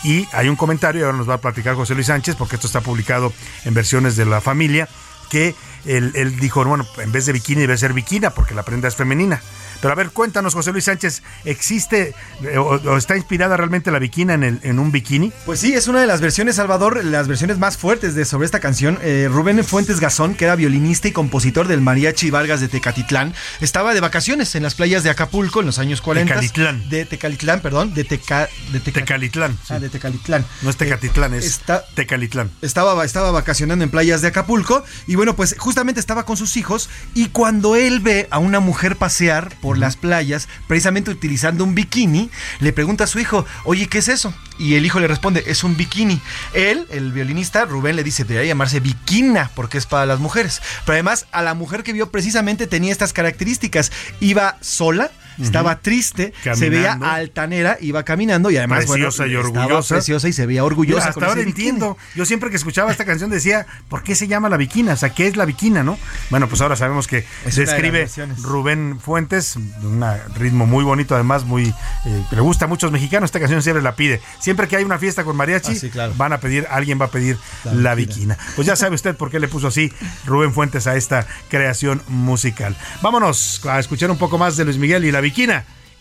Y 0.05 0.29
hay 0.33 0.49
un 0.49 0.57
comentario, 0.57 1.01
y 1.01 1.05
ahora 1.05 1.17
nos 1.17 1.29
va 1.29 1.35
a 1.35 1.41
platicar 1.41 1.75
José 1.75 1.95
Luis 1.95 2.07
Sánchez, 2.07 2.37
porque 2.37 2.57
esto 2.57 2.67
está 2.67 2.81
publicado 2.81 3.33
en 3.65 3.75
versiones 3.75 4.15
de 4.17 4.27
la 4.27 4.41
familia, 4.41 4.89
que 5.29 5.55
él, 5.87 6.13
él 6.15 6.39
dijo, 6.39 6.65
bueno, 6.65 6.87
en 6.99 7.13
vez 7.13 7.27
de 7.27 7.33
bikini 7.33 7.61
debe 7.63 7.77
ser 7.77 7.93
bikina, 7.93 8.31
porque 8.31 8.55
la 8.55 8.63
prenda 8.63 8.89
es 8.89 8.97
femenina. 8.97 9.41
Pero 9.81 9.93
a 9.93 9.95
ver, 9.95 10.11
cuéntanos, 10.11 10.55
José 10.55 10.73
Luis 10.73 10.85
Sánchez, 10.87 11.23
¿existe 11.45 12.13
eh, 12.43 12.59
o, 12.59 12.65
o 12.65 12.97
está 12.97 13.17
inspirada 13.17 13.57
realmente 13.57 13.93
la 13.93 14.01
bikina 14.01 14.35
en, 14.35 14.43
el, 14.43 14.61
en 14.65 14.81
un 14.81 14.91
bikini? 14.91 15.33
Pues 15.47 15.61
sí, 15.61 15.73
es 15.75 15.87
una 15.87 16.01
de 16.01 16.07
las 16.09 16.21
versiones, 16.21 16.57
Salvador, 16.57 17.05
las 17.05 17.29
versiones 17.29 17.59
más 17.59 17.77
fuertes 17.77 18.15
de 18.17 18.25
sobre 18.25 18.45
esta 18.47 18.59
canción. 18.59 18.99
Eh, 19.03 19.29
Rubén 19.31 19.63
Fuentes 19.65 20.01
Gazón, 20.01 20.35
que 20.35 20.47
era 20.47 20.57
violinista 20.57 21.07
y 21.07 21.13
compositor 21.13 21.69
del 21.69 21.81
Mariachi 21.81 22.31
Vargas 22.31 22.61
de 22.61 22.67
Tecatitlán, 22.67 23.35
estaba 23.61 23.95
de 23.95 24.01
vacaciones 24.01 24.55
en 24.57 24.65
las 24.65 24.75
playas 24.75 25.05
de 25.05 25.11
Acapulco 25.11 25.61
en 25.61 25.67
los 25.67 25.79
años 25.79 26.01
40. 26.01 26.29
Tecalitlán. 26.35 26.89
De 26.89 27.05
Tecalitlán, 27.07 27.61
perdón, 27.61 27.95
de, 27.95 28.03
Teca, 28.03 28.49
de 28.73 28.81
Teca- 28.81 28.95
Tecalitlán. 29.01 29.57
Ah, 29.69 29.79
de 29.79 29.89
Tecalitlán. 29.89 30.45
No 30.63 30.71
es 30.71 30.77
Tecatitlán, 30.77 31.35
es 31.35 31.45
está- 31.47 31.85
Tecalitlán. 31.95 32.51
Estaba, 32.63 33.05
estaba 33.05 33.31
vacacionando 33.31 33.85
en 33.85 33.91
playas 33.91 34.23
de 34.23 34.29
Acapulco 34.29 34.83
y 35.07 35.15
bueno, 35.15 35.37
pues 35.37 35.55
justamente 35.69 36.01
estaba 36.01 36.25
con 36.25 36.39
sus 36.39 36.57
hijos 36.57 36.89
y 37.13 37.27
cuando 37.27 37.77
él 37.77 38.01
ve 38.01 38.27
a 38.31 38.39
una 38.39 38.59
mujer 38.59 38.97
pasear 38.97 39.55
por 39.61 39.77
las 39.77 39.97
playas, 39.97 40.49
precisamente 40.67 41.11
utilizando 41.11 41.63
un 41.63 41.75
bikini, 41.75 42.31
le 42.61 42.73
pregunta 42.73 43.05
a 43.05 43.07
su 43.07 43.19
hijo, 43.19 43.45
oye, 43.65 43.87
¿qué 43.87 43.99
es 43.99 44.09
eso? 44.09 44.33
Y 44.59 44.77
el 44.77 44.87
hijo 44.87 44.99
le 44.99 45.07
responde, 45.07 45.45
es 45.47 45.65
un 45.65 45.77
bikini. 45.77 46.23
Él, 46.55 46.87
el 46.89 47.13
violinista, 47.13 47.67
Rubén, 47.67 47.97
le 47.97 48.03
dice, 48.03 48.25
debería 48.25 48.49
llamarse 48.49 48.81
bikina 48.81 49.51
porque 49.55 49.77
es 49.77 49.85
para 49.85 50.07
las 50.07 50.21
mujeres. 50.21 50.63
Pero 50.87 50.95
además, 50.95 51.27
a 51.33 51.43
la 51.43 51.53
mujer 51.53 51.83
que 51.83 51.93
vio 51.93 52.11
precisamente 52.11 52.67
tenía 52.67 52.91
estas 52.91 53.13
características. 53.13 53.93
Iba 54.21 54.57
sola, 54.63 55.11
estaba 55.41 55.81
triste, 55.81 56.33
se 56.55 56.71
veía 56.71 56.93
altanera, 57.03 57.77
iba 57.81 58.03
caminando 58.05 58.51
y 58.51 58.57
además, 58.57 58.87
Preciosa 58.87 59.27
y 59.27 59.35
bueno, 59.35 59.49
orgullosa. 59.49 59.95
preciosa 59.97 60.29
y 60.29 60.33
se 60.33 60.47
veía 60.47 60.65
orgullosa. 60.65 61.09
Hasta 61.09 61.27
ahora 61.27 61.41
entiendo. 61.43 61.97
Yo 62.15 62.25
siempre 62.25 62.51
que 62.51 62.57
escuchaba 62.57 62.91
esta 62.91 63.05
canción 63.05 63.31
decía, 63.31 63.67
¿por 63.89 64.03
qué 64.03 64.15
se 64.15 64.27
llama 64.29 64.49
la 64.49 64.57
viquina? 64.57 64.93
O 64.95 64.97
sea, 64.97 65.11
¿qué 65.11 65.27
es 65.27 65.37
la 65.37 65.45
viquina, 65.45 65.83
no? 65.83 65.99
Bueno, 66.31 66.49
pues 66.49 66.61
ahora 66.61 66.77
sabemos 66.77 67.07
que 67.07 67.25
Es 67.47 67.55
se 67.55 67.63
escribe. 67.65 68.09
Rubén 68.43 68.99
Fuentes, 69.01 69.57
un 69.57 70.05
ritmo 70.37 70.67
muy 70.67 70.85
bonito, 70.85 71.15
además, 71.15 71.45
muy 71.45 71.65
eh, 72.07 72.25
le 72.31 72.41
gusta 72.41 72.65
a 72.65 72.69
muchos 72.69 72.91
mexicanos. 72.93 73.29
Esta 73.29 73.39
canción 73.41 73.63
siempre 73.63 73.83
la 73.83 73.95
pide. 73.97 74.21
Siempre 74.41 74.69
que 74.69 74.77
hay 74.77 74.85
una 74.85 74.99
fiesta 74.99 75.25
con 75.25 75.37
mariachi, 75.37 75.73
Ah, 75.73 75.75
sí, 75.75 75.91
claro. 75.91 76.13
van 76.17 76.33
a 76.33 76.39
pedir, 76.41 76.67
alguien 76.71 77.01
va 77.01 77.07
a 77.07 77.11
pedir 77.11 77.39
la, 77.65 77.73
La 77.75 77.95
viquina. 77.95 78.37
Pues 78.57 78.67
ya 78.67 78.77
sabe 78.77 78.95
usted 78.95 79.17
por 79.17 79.31
qué 79.31 79.39
le 79.41 79.49
puso 79.49 79.69
así 79.69 79.93
Rubén 80.27 80.53
Fuentes 80.53 80.87
a 80.87 80.97
esta 80.97 81.27
creación 81.49 82.03
musical. 82.09 82.77
Vámonos 83.03 83.61
a 83.67 83.79
escuchar 83.79 84.11
un 84.11 84.19
poco 84.19 84.39
más 84.39 84.57
de 84.57 84.65
Luis 84.65 84.79
Miguel 84.79 85.05
y 85.05 85.13
la 85.13 85.21
viquina. 85.21 85.28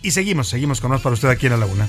Y 0.01 0.11
seguimos, 0.11 0.47
seguimos 0.47 0.79
con 0.79 0.91
más 0.91 1.01
para 1.01 1.13
usted 1.13 1.29
aquí 1.29 1.47
en 1.47 1.53
la 1.53 1.57
laguna. 1.57 1.87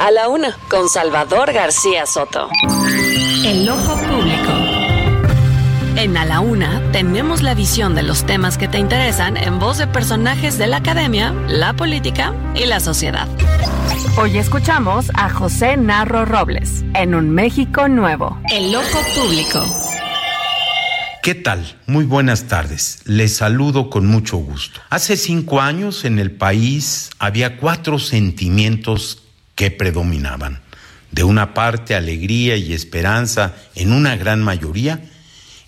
A 0.00 0.10
la 0.10 0.28
una, 0.28 0.56
con 0.68 0.88
Salvador 0.88 1.52
García 1.52 2.06
Soto. 2.06 2.48
El 3.44 3.68
ojo 3.68 3.94
público. 3.94 4.47
En 5.98 6.16
A 6.16 6.24
la 6.24 6.38
Una 6.38 6.80
tenemos 6.92 7.42
la 7.42 7.54
visión 7.54 7.96
de 7.96 8.04
los 8.04 8.24
temas 8.24 8.56
que 8.56 8.68
te 8.68 8.78
interesan 8.78 9.36
en 9.36 9.58
voz 9.58 9.78
de 9.78 9.88
personajes 9.88 10.56
de 10.56 10.68
la 10.68 10.76
academia, 10.76 11.32
la 11.48 11.72
política 11.72 12.32
y 12.54 12.66
la 12.66 12.78
sociedad. 12.78 13.26
Hoy 14.16 14.38
escuchamos 14.38 15.10
a 15.14 15.28
José 15.28 15.76
Narro 15.76 16.24
Robles 16.24 16.84
en 16.94 17.16
Un 17.16 17.30
México 17.30 17.88
Nuevo. 17.88 18.40
El 18.54 18.72
ojo 18.76 19.00
público. 19.16 19.66
¿Qué 21.20 21.34
tal? 21.34 21.76
Muy 21.88 22.04
buenas 22.04 22.44
tardes. 22.44 23.00
Les 23.04 23.34
saludo 23.34 23.90
con 23.90 24.06
mucho 24.06 24.36
gusto. 24.36 24.80
Hace 24.90 25.16
cinco 25.16 25.60
años 25.60 26.04
en 26.04 26.20
el 26.20 26.30
país 26.30 27.10
había 27.18 27.56
cuatro 27.56 27.98
sentimientos 27.98 29.24
que 29.56 29.72
predominaban. 29.72 30.60
De 31.10 31.24
una 31.24 31.54
parte, 31.54 31.96
alegría 31.96 32.54
y 32.54 32.72
esperanza 32.72 33.56
en 33.74 33.92
una 33.92 34.14
gran 34.14 34.44
mayoría, 34.44 35.00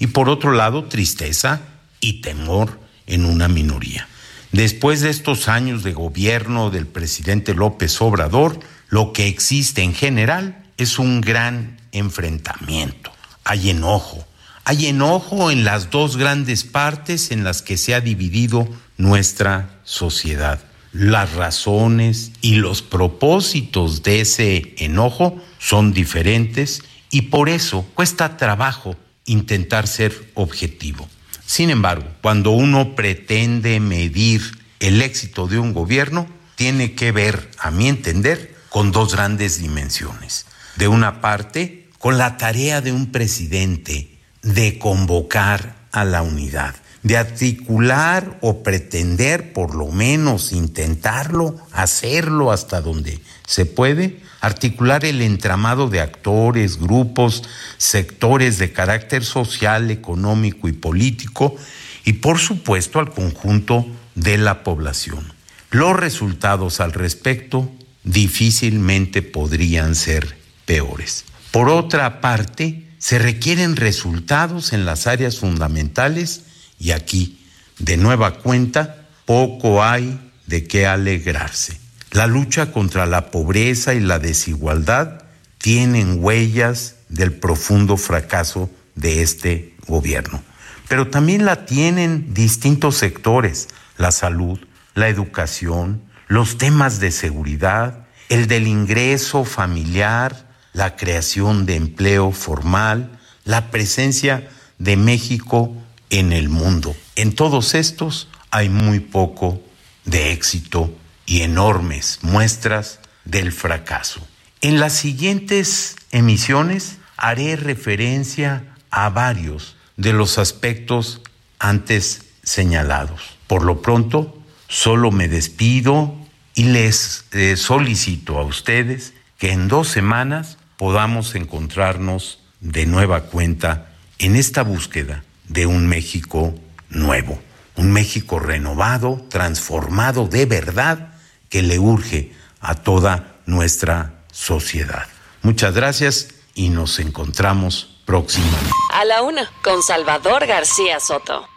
y 0.00 0.08
por 0.08 0.28
otro 0.28 0.52
lado, 0.52 0.86
tristeza 0.86 1.60
y 2.00 2.22
temor 2.22 2.80
en 3.06 3.24
una 3.24 3.46
minoría. 3.46 4.08
Después 4.50 5.02
de 5.02 5.10
estos 5.10 5.46
años 5.46 5.84
de 5.84 5.92
gobierno 5.92 6.70
del 6.70 6.86
presidente 6.86 7.54
López 7.54 8.00
Obrador, 8.00 8.58
lo 8.88 9.12
que 9.12 9.28
existe 9.28 9.82
en 9.82 9.94
general 9.94 10.64
es 10.78 10.98
un 10.98 11.20
gran 11.20 11.80
enfrentamiento. 11.92 13.12
Hay 13.44 13.70
enojo. 13.70 14.26
Hay 14.64 14.86
enojo 14.86 15.50
en 15.50 15.64
las 15.64 15.90
dos 15.90 16.16
grandes 16.16 16.64
partes 16.64 17.30
en 17.30 17.44
las 17.44 17.62
que 17.62 17.76
se 17.76 17.94
ha 17.94 18.00
dividido 18.00 18.68
nuestra 18.96 19.80
sociedad. 19.84 20.60
Las 20.92 21.34
razones 21.34 22.32
y 22.40 22.56
los 22.56 22.82
propósitos 22.82 24.02
de 24.02 24.22
ese 24.22 24.74
enojo 24.78 25.40
son 25.58 25.92
diferentes 25.92 26.82
y 27.10 27.22
por 27.22 27.48
eso 27.48 27.86
cuesta 27.94 28.36
trabajo 28.36 28.96
intentar 29.24 29.86
ser 29.86 30.30
objetivo. 30.34 31.08
Sin 31.44 31.70
embargo, 31.70 32.06
cuando 32.22 32.50
uno 32.50 32.94
pretende 32.94 33.80
medir 33.80 34.42
el 34.78 35.02
éxito 35.02 35.46
de 35.46 35.58
un 35.58 35.72
gobierno, 35.72 36.26
tiene 36.54 36.94
que 36.94 37.12
ver, 37.12 37.50
a 37.58 37.70
mi 37.70 37.88
entender, 37.88 38.54
con 38.68 38.92
dos 38.92 39.14
grandes 39.14 39.58
dimensiones. 39.60 40.46
De 40.76 40.88
una 40.88 41.20
parte, 41.20 41.88
con 41.98 42.18
la 42.18 42.36
tarea 42.36 42.80
de 42.80 42.92
un 42.92 43.12
presidente 43.12 44.18
de 44.42 44.78
convocar 44.78 45.76
a 45.92 46.04
la 46.04 46.22
unidad, 46.22 46.74
de 47.02 47.16
articular 47.16 48.38
o 48.40 48.62
pretender, 48.62 49.52
por 49.52 49.74
lo 49.74 49.88
menos 49.88 50.52
intentarlo, 50.52 51.56
hacerlo 51.72 52.52
hasta 52.52 52.80
donde 52.80 53.20
se 53.46 53.66
puede, 53.66 54.20
articular 54.40 55.04
el 55.04 55.22
entramado 55.22 55.88
de 55.88 56.00
actores, 56.00 56.78
grupos, 56.78 57.42
sectores 57.76 58.58
de 58.58 58.72
carácter 58.72 59.24
social, 59.24 59.90
económico 59.90 60.68
y 60.68 60.72
político, 60.72 61.56
y 62.04 62.14
por 62.14 62.38
supuesto 62.38 62.98
al 62.98 63.10
conjunto 63.10 63.86
de 64.14 64.38
la 64.38 64.62
población. 64.62 65.32
Los 65.70 65.96
resultados 65.96 66.80
al 66.80 66.92
respecto 66.92 67.70
difícilmente 68.04 69.22
podrían 69.22 69.94
ser 69.94 70.36
peores. 70.64 71.24
Por 71.50 71.68
otra 71.68 72.20
parte, 72.20 72.86
se 72.98 73.18
requieren 73.18 73.76
resultados 73.76 74.72
en 74.72 74.84
las 74.84 75.06
áreas 75.06 75.38
fundamentales 75.38 76.42
y 76.78 76.92
aquí, 76.92 77.40
de 77.78 77.96
nueva 77.96 78.34
cuenta, 78.38 79.08
poco 79.24 79.82
hay 79.82 80.18
de 80.46 80.64
qué 80.64 80.86
alegrarse. 80.86 81.79
La 82.12 82.26
lucha 82.26 82.72
contra 82.72 83.06
la 83.06 83.30
pobreza 83.30 83.94
y 83.94 84.00
la 84.00 84.18
desigualdad 84.18 85.22
tienen 85.58 86.16
huellas 86.18 86.96
del 87.08 87.32
profundo 87.32 87.96
fracaso 87.96 88.68
de 88.96 89.22
este 89.22 89.76
gobierno, 89.86 90.42
pero 90.88 91.06
también 91.06 91.44
la 91.44 91.66
tienen 91.66 92.34
distintos 92.34 92.96
sectores, 92.96 93.68
la 93.96 94.10
salud, 94.10 94.58
la 94.94 95.08
educación, 95.08 96.02
los 96.26 96.58
temas 96.58 96.98
de 96.98 97.12
seguridad, 97.12 98.06
el 98.28 98.48
del 98.48 98.66
ingreso 98.66 99.44
familiar, 99.44 100.48
la 100.72 100.96
creación 100.96 101.64
de 101.64 101.76
empleo 101.76 102.32
formal, 102.32 103.20
la 103.44 103.70
presencia 103.70 104.48
de 104.78 104.96
México 104.96 105.76
en 106.10 106.32
el 106.32 106.48
mundo. 106.48 106.96
En 107.14 107.36
todos 107.36 107.74
estos 107.74 108.26
hay 108.50 108.68
muy 108.68 108.98
poco 108.98 109.60
de 110.06 110.32
éxito 110.32 110.92
y 111.30 111.42
enormes 111.42 112.18
muestras 112.22 112.98
del 113.24 113.52
fracaso. 113.52 114.26
En 114.62 114.80
las 114.80 114.94
siguientes 114.94 115.94
emisiones 116.10 116.98
haré 117.16 117.54
referencia 117.54 118.64
a 118.90 119.10
varios 119.10 119.76
de 119.96 120.12
los 120.12 120.38
aspectos 120.38 121.22
antes 121.60 122.24
señalados. 122.42 123.38
Por 123.46 123.64
lo 123.64 123.80
pronto, 123.80 124.42
solo 124.66 125.12
me 125.12 125.28
despido 125.28 126.16
y 126.56 126.64
les 126.64 127.26
eh, 127.30 127.56
solicito 127.56 128.36
a 128.36 128.42
ustedes 128.42 129.14
que 129.38 129.52
en 129.52 129.68
dos 129.68 129.86
semanas 129.86 130.58
podamos 130.76 131.36
encontrarnos 131.36 132.40
de 132.58 132.86
nueva 132.86 133.26
cuenta 133.26 133.92
en 134.18 134.34
esta 134.34 134.64
búsqueda 134.64 135.22
de 135.46 135.66
un 135.66 135.86
México 135.86 136.56
nuevo, 136.88 137.40
un 137.76 137.92
México 137.92 138.40
renovado, 138.40 139.24
transformado 139.30 140.26
de 140.26 140.46
verdad, 140.46 141.09
que 141.50 141.62
le 141.62 141.78
urge 141.78 142.32
a 142.60 142.76
toda 142.76 143.36
nuestra 143.44 144.22
sociedad. 144.32 145.06
Muchas 145.42 145.74
gracias 145.74 146.28
y 146.54 146.70
nos 146.70 146.98
encontramos 146.98 148.00
próximamente. 148.06 148.70
A 148.94 149.04
la 149.04 149.22
una, 149.22 149.50
con 149.62 149.82
Salvador 149.82 150.46
García 150.46 150.98
Soto. 151.00 151.49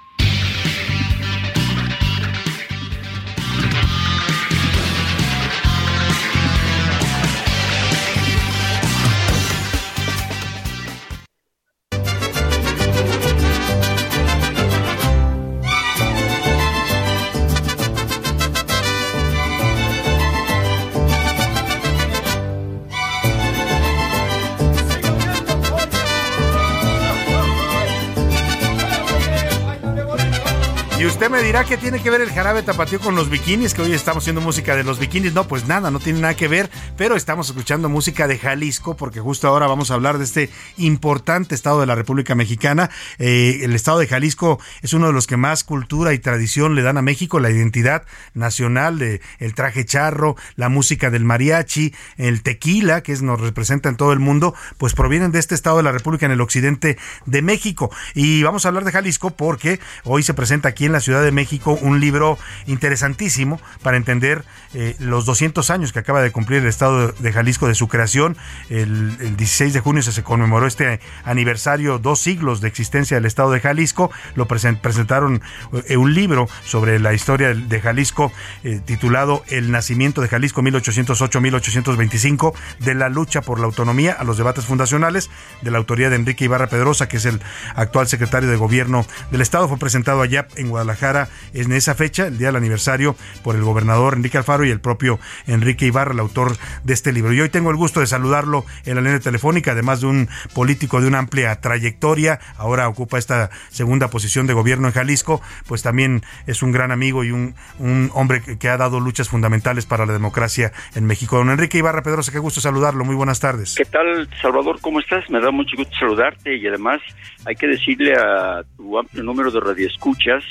Dirá 31.53 31.65
que 31.65 31.77
tiene 31.77 32.01
que 32.01 32.09
ver 32.09 32.19
el 32.21 32.31
jarabe 32.31 32.63
tapatío 32.63 32.99
con 32.99 33.13
los 33.13 33.30
bikinis, 33.30 33.75
que 33.75 33.84
hoy 33.84 33.93
estamos 33.93 34.23
haciendo 34.23 34.41
música 34.41 34.75
de 34.75 34.84
los 34.84 34.97
bikinis. 34.97 35.35
No, 35.35 35.47
pues 35.47 35.67
nada, 35.67 35.91
no 35.91 35.99
tiene 35.99 36.19
nada 36.19 36.35
que 36.35 36.47
ver, 36.47 36.67
pero 36.97 37.15
estamos 37.15 37.47
escuchando 37.47 37.89
música 37.89 38.27
de 38.27 38.39
Jalisco, 38.39 38.97
porque 38.97 39.19
justo 39.19 39.47
ahora 39.47 39.67
vamos 39.67 39.91
a 39.91 39.93
hablar 39.93 40.17
de 40.17 40.23
este 40.23 40.49
importante 40.77 41.53
estado 41.53 41.80
de 41.80 41.85
la 41.85 41.93
República 41.93 42.34
Mexicana. 42.34 42.89
Eh, 43.19 43.59
el 43.61 43.75
estado 43.75 43.99
de 43.99 44.07
Jalisco 44.07 44.59
es 44.81 44.93
uno 44.93 45.05
de 45.05 45.13
los 45.13 45.27
que 45.27 45.38
más 45.38 45.63
cultura 45.63 46.15
y 46.15 46.17
tradición 46.17 46.73
le 46.73 46.81
dan 46.81 46.97
a 46.97 47.03
México, 47.03 47.39
la 47.39 47.51
identidad 47.51 48.01
nacional 48.34 48.97
de 48.97 49.21
el 49.38 49.53
traje 49.53 49.85
charro, 49.85 50.35
la 50.55 50.69
música 50.69 51.11
del 51.11 51.23
mariachi, 51.23 51.93
el 52.17 52.41
tequila, 52.41 53.03
que 53.03 53.13
nos 53.17 53.39
representa 53.39 53.89
en 53.89 53.95
todo 53.95 54.11
el 54.11 54.19
mundo, 54.19 54.55
pues 54.80 54.95
provienen 54.95 55.31
de 55.31 55.38
este 55.38 55.53
estado 55.53 55.77
de 55.77 55.84
la 55.84 55.91
República 55.91 56.25
en 56.25 56.31
el 56.31 56.41
occidente 56.41 56.97
de 57.27 57.43
México. 57.43 57.91
Y 58.15 58.41
vamos 58.41 58.65
a 58.65 58.69
hablar 58.69 58.85
de 58.85 58.91
Jalisco 58.91 59.30
porque 59.30 59.80
hoy 60.03 60.23
se 60.23 60.34
presenta 60.34 60.69
aquí 60.69 60.85
en 60.85 60.93
la 60.93 60.99
Ciudad 60.99 61.21
de 61.21 61.31
México 61.31 61.43
un 61.82 61.99
libro 61.99 62.38
interesantísimo 62.68 63.60
para 63.82 63.98
entender 63.98 64.44
eh, 64.74 64.95
los 64.99 65.26
200 65.26 65.70
años 65.70 65.94
que 65.94 65.99
acaba 65.99 66.22
de 66.22 66.32
cumplir 66.32 66.61
el 66.61 66.68
Estado 66.68 67.11
de 67.11 67.32
Jalisco 67.34 67.68
de 67.68 67.76
su 67.76 67.88
creación. 67.88 68.38
El, 68.70 69.15
el 69.20 69.38
16 69.38 69.74
de 69.74 69.80
junio 69.80 70.02
se, 70.02 70.24
conmemoró 70.24 70.68
este 70.68 70.99
aniversario, 71.24 71.99
dos 71.99 72.20
siglos 72.20 72.61
de 72.61 72.68
existencia 72.68 73.15
del 73.18 73.26
Estado 73.26 73.52
de 73.52 73.60
Jalisco. 73.60 74.11
Lo 74.36 74.48
presen- 74.48 74.80
presentaron 74.80 75.41
eh, 75.88 75.98
un 75.98 76.14
libro 76.14 76.48
sobre 76.65 76.99
la 76.99 77.14
historia 77.14 77.53
de 77.53 77.82
Jalisco 77.82 78.32
eh, 78.64 78.80
titulado 78.84 79.44
El 79.48 79.72
nacimiento 79.72 80.22
de 80.22 80.28
Jalisco 80.28 80.61
1808-1825, 80.61 82.53
de 82.80 82.94
la 82.95 83.10
lucha 83.10 83.41
por 83.41 83.60
la 83.60 83.65
autonomía 83.65 84.14
a 84.14 84.24
los 84.24 84.38
debates 84.38 84.65
fundacionales, 84.65 85.30
de 85.61 85.72
la 85.72 85.78
autoría 85.78 86.10
de 86.10 86.15
Enrique 86.15 86.45
Ibarra 86.45 86.68
Pedrosa, 86.68 87.07
que 87.07 87.18
es 87.18 87.26
el 87.26 87.41
actual 87.76 88.07
secretario 88.07 88.49
de 88.49 88.56
Gobierno 88.56 89.06
del 89.32 89.41
Estado. 89.41 89.68
Fue 89.68 89.78
presentado 89.78 90.22
allá 90.22 90.48
en 90.56 90.70
Guadalajara 90.70 91.30
en 91.53 91.72
esa 91.72 91.95
fecha, 91.95 92.27
el 92.27 92.38
día 92.38 92.47
del 92.47 92.57
aniversario, 92.57 93.15
por 93.43 93.55
el 93.55 93.64
gobernador 93.64 94.15
Enrique 94.15 94.38
Alfaro 94.38 94.65
y 94.65 94.72
el 94.72 94.80
propio 94.80 95.19
Enrique 95.47 95.85
Ibarra, 95.85 96.14
el 96.14 96.19
autor 96.19 96.57
de 96.84 96.93
este 96.93 97.11
libro. 97.11 97.34
Y 97.34 97.41
hoy 97.41 97.49
tengo 97.49 97.69
el 97.69 97.76
gusto 97.76 97.99
de 97.99 98.07
saludarlo 98.07 98.65
en 98.85 98.95
la 98.95 99.01
línea 99.01 99.19
telefónica, 99.19 99.72
además 99.72 100.01
de 100.01 100.07
un 100.07 100.30
político 100.53 101.01
de 101.01 101.07
una 101.07 101.19
amplia 101.19 101.60
trayectoria, 101.60 102.39
ahora 102.57 102.88
ocupa 102.88 103.18
esta 103.18 103.49
segunda 103.69 104.10
posición 104.10 104.47
de 104.47 104.53
gobierno 104.53 104.88
en 104.88 104.93
Jalisco, 104.93 105.41
pues 105.68 105.84
también 105.84 106.22
es 106.47 106.64
un 106.64 106.72
gran 106.72 106.91
amigo 106.91 107.23
y 107.23 107.31
un, 107.31 107.55
un 107.80 108.11
hombre 108.14 108.41
que, 108.41 108.69
ha 108.69 108.77
dado 108.77 108.99
luchas 108.99 109.30
fundamentales 109.30 109.85
para 109.85 110.05
la 110.05 110.14
democracia 110.14 110.72
en 110.95 111.05
México. 111.05 111.38
Don 111.38 111.49
Enrique 111.49 111.77
Ibarra 111.77 112.01
Pedrosa, 112.01 112.31
qué 112.31 112.39
gusto 112.39 112.61
saludarlo, 112.61 113.05
muy 113.05 113.15
buenas 113.15 113.39
tardes. 113.39 113.76
¿Qué 113.76 113.85
tal, 113.85 114.30
Salvador? 114.41 114.80
¿Cómo 114.81 114.99
estás? 114.99 115.30
Me 115.30 115.39
da 115.39 115.51
mucho 115.51 115.76
gusto 115.77 115.93
saludarte 115.97 116.55
y 116.55 116.68
además 116.68 117.01
hay 117.45 117.55
que 117.55 117.68
decirle 117.68 118.14
a 118.15 118.64
tu 118.77 118.97
amplio 118.97 119.23
número 119.23 119.51
de 119.51 119.60
radioescuchas 119.60 120.43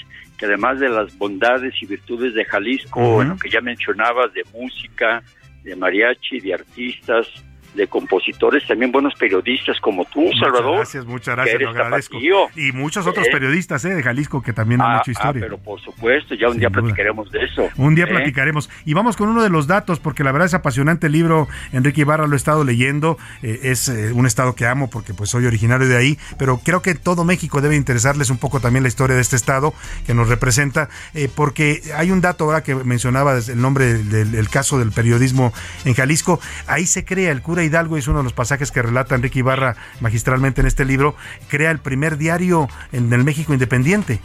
que 0.43 0.47
además 0.47 0.81
de 0.81 0.89
las 0.89 1.17
bondades 1.17 1.73
y 1.81 1.87
virtudes 1.87 2.35
de 2.35 2.45
Jalisco, 2.45 2.99
Ujú. 2.99 3.23
en 3.23 3.29
lo 3.29 3.37
que 3.37 3.49
ya 3.49 3.61
mencionabas, 3.61 4.33
de 4.33 4.43
música, 4.53 5.23
de 5.63 5.77
mariachi, 5.77 6.41
de 6.41 6.55
artistas, 6.55 7.29
de 7.75 7.87
compositores, 7.89 8.67
también 8.67 8.93
buenos 8.93 9.15
periodistas 9.15 9.81
como 9.81 10.05
tú, 10.05 10.21
Muchas 10.23 10.41
Salvador. 10.41 10.77
gracias, 10.77 11.07
muchas 11.07 11.37
gracias, 11.37 11.61
lo 11.63 11.71
agradezco. 11.71 12.13
tapatío. 12.19 12.37
Y 12.57 12.73
muchos 12.73 13.07
otros 13.07 13.27
Eh, 13.27 13.31
periodistas 13.33 13.85
eh, 13.85 13.95
de 13.95 14.03
Jalisco 14.03 14.43
que 14.43 14.53
también 14.53 14.81
han 14.83 14.91
ah, 14.91 14.97
hecho 15.03 15.11
ah, 15.11 15.13
historia. 15.13 15.41
pero 15.43 15.59
por 15.59 15.81
supuesto, 15.81 16.35
ya 16.35 16.49
un 16.49 16.59
día 16.59 16.69
platicaremos 16.71 17.31
de 17.31 17.45
eso. 17.45 17.69
Un 17.77 17.95
día 17.95 18.05
¿eh? 18.05 18.09
platicaremos. 18.09 18.69
Y 18.85 18.95
vamos 18.95 19.17
con 19.17 19.29
uno 19.29 19.43
de 19.43 19.49
los 19.49 19.67
datos, 19.67 20.01
porque 20.01 20.23
la 20.25 20.33
verdad 20.33 20.47
es 20.47 20.55
apasionante 20.55 21.07
el 21.07 21.13
libro. 21.13 21.49
Enrique 21.73 22.03
Ibarra 22.03 22.27
lo 22.27 22.35
he 22.35 22.37
estado 22.37 22.65
leyendo. 22.65 23.17
eh, 23.43 23.61
es 23.63 23.89
un 23.89 24.27
estado 24.27 24.55
que 24.55 24.67
amo 24.67 24.91
porque 24.91 25.15
pues 25.15 25.31
soy 25.31 25.47
originario 25.47 25.89
de 25.89 25.97
ahí. 25.97 26.19
Pero 26.39 26.59
creo 26.59 26.83
que 26.83 26.95
todo 26.95 27.25
México 27.25 27.61
debe 27.61 27.77
interesarles 27.77 28.31
un 28.31 28.39
poco 28.39 28.61
también 28.61 28.83
la 28.83 28.89
historia 28.89 29.17
de 29.17 29.23
este 29.23 29.37
estado 29.37 29.73
que 30.07 30.15
nos 30.15 30.29
representa. 30.29 30.89
porque 31.35 31.81
hay 31.97 32.11
un 32.11 32.21
dato 32.21 32.45
ahora 32.45 32.63
que 32.63 32.75
mencionaba 32.75 33.37
el 33.39 33.61
nombre 33.61 33.95
del, 33.95 34.31
del 34.33 34.49
caso 34.49 34.79
del 34.79 34.93
periodismo 34.93 35.53
en 35.85 35.95
Jalisco. 35.95 36.41
Ahí 36.67 36.87
se 36.87 37.05
crea 37.05 37.31
el 37.33 37.41
cura 37.43 37.62
Hidalgo, 37.65 37.97
es 37.97 38.09
uno 38.09 38.19
de 38.19 38.25
los 38.25 38.33
pasajes 38.33 38.71
que 38.71 38.83
relata 38.83 39.15
Enrique 39.15 39.41
Ibarra 39.41 39.77
magistralmente 40.01 40.61
en 40.61 40.67
este 40.67 40.85
libro. 40.85 41.15
Crea 41.49 41.71
el 41.71 41.79
primer 41.79 42.19
diario 42.19 42.69
en 42.93 43.13
el 43.13 43.25
México 43.25 43.53
independiente. 43.53 44.21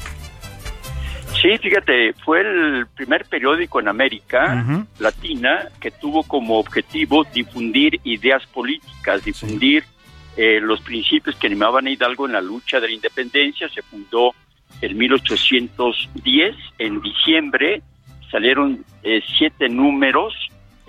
Sí, 1.41 1.57
fíjate, 1.59 2.13
fue 2.25 2.41
el 2.41 2.87
primer 2.95 3.25
periódico 3.25 3.79
en 3.79 3.87
América. 3.87 4.85
Latina 4.99 5.67
que 5.79 5.91
tuvo 5.91 6.23
como 6.23 6.57
objetivo 6.57 7.25
difundir 7.25 7.99
ideas 8.03 8.45
políticas, 8.47 9.23
difundir 9.23 9.83
eh, 10.35 10.59
los 10.61 10.81
principios 10.81 11.35
que 11.35 11.47
animaban 11.47 11.85
a 11.85 11.91
Hidalgo 11.91 12.25
en 12.25 12.33
la 12.33 12.41
lucha 12.41 12.79
de 12.79 12.87
la 12.87 12.93
independencia. 12.93 13.69
Se 13.69 13.83
fundó 13.83 14.33
en 14.81 14.97
1810, 14.97 16.55
en 16.79 17.01
diciembre 17.01 17.81
salieron 18.31 18.83
eh, 19.03 19.21
siete 19.37 19.69
números 19.69 20.33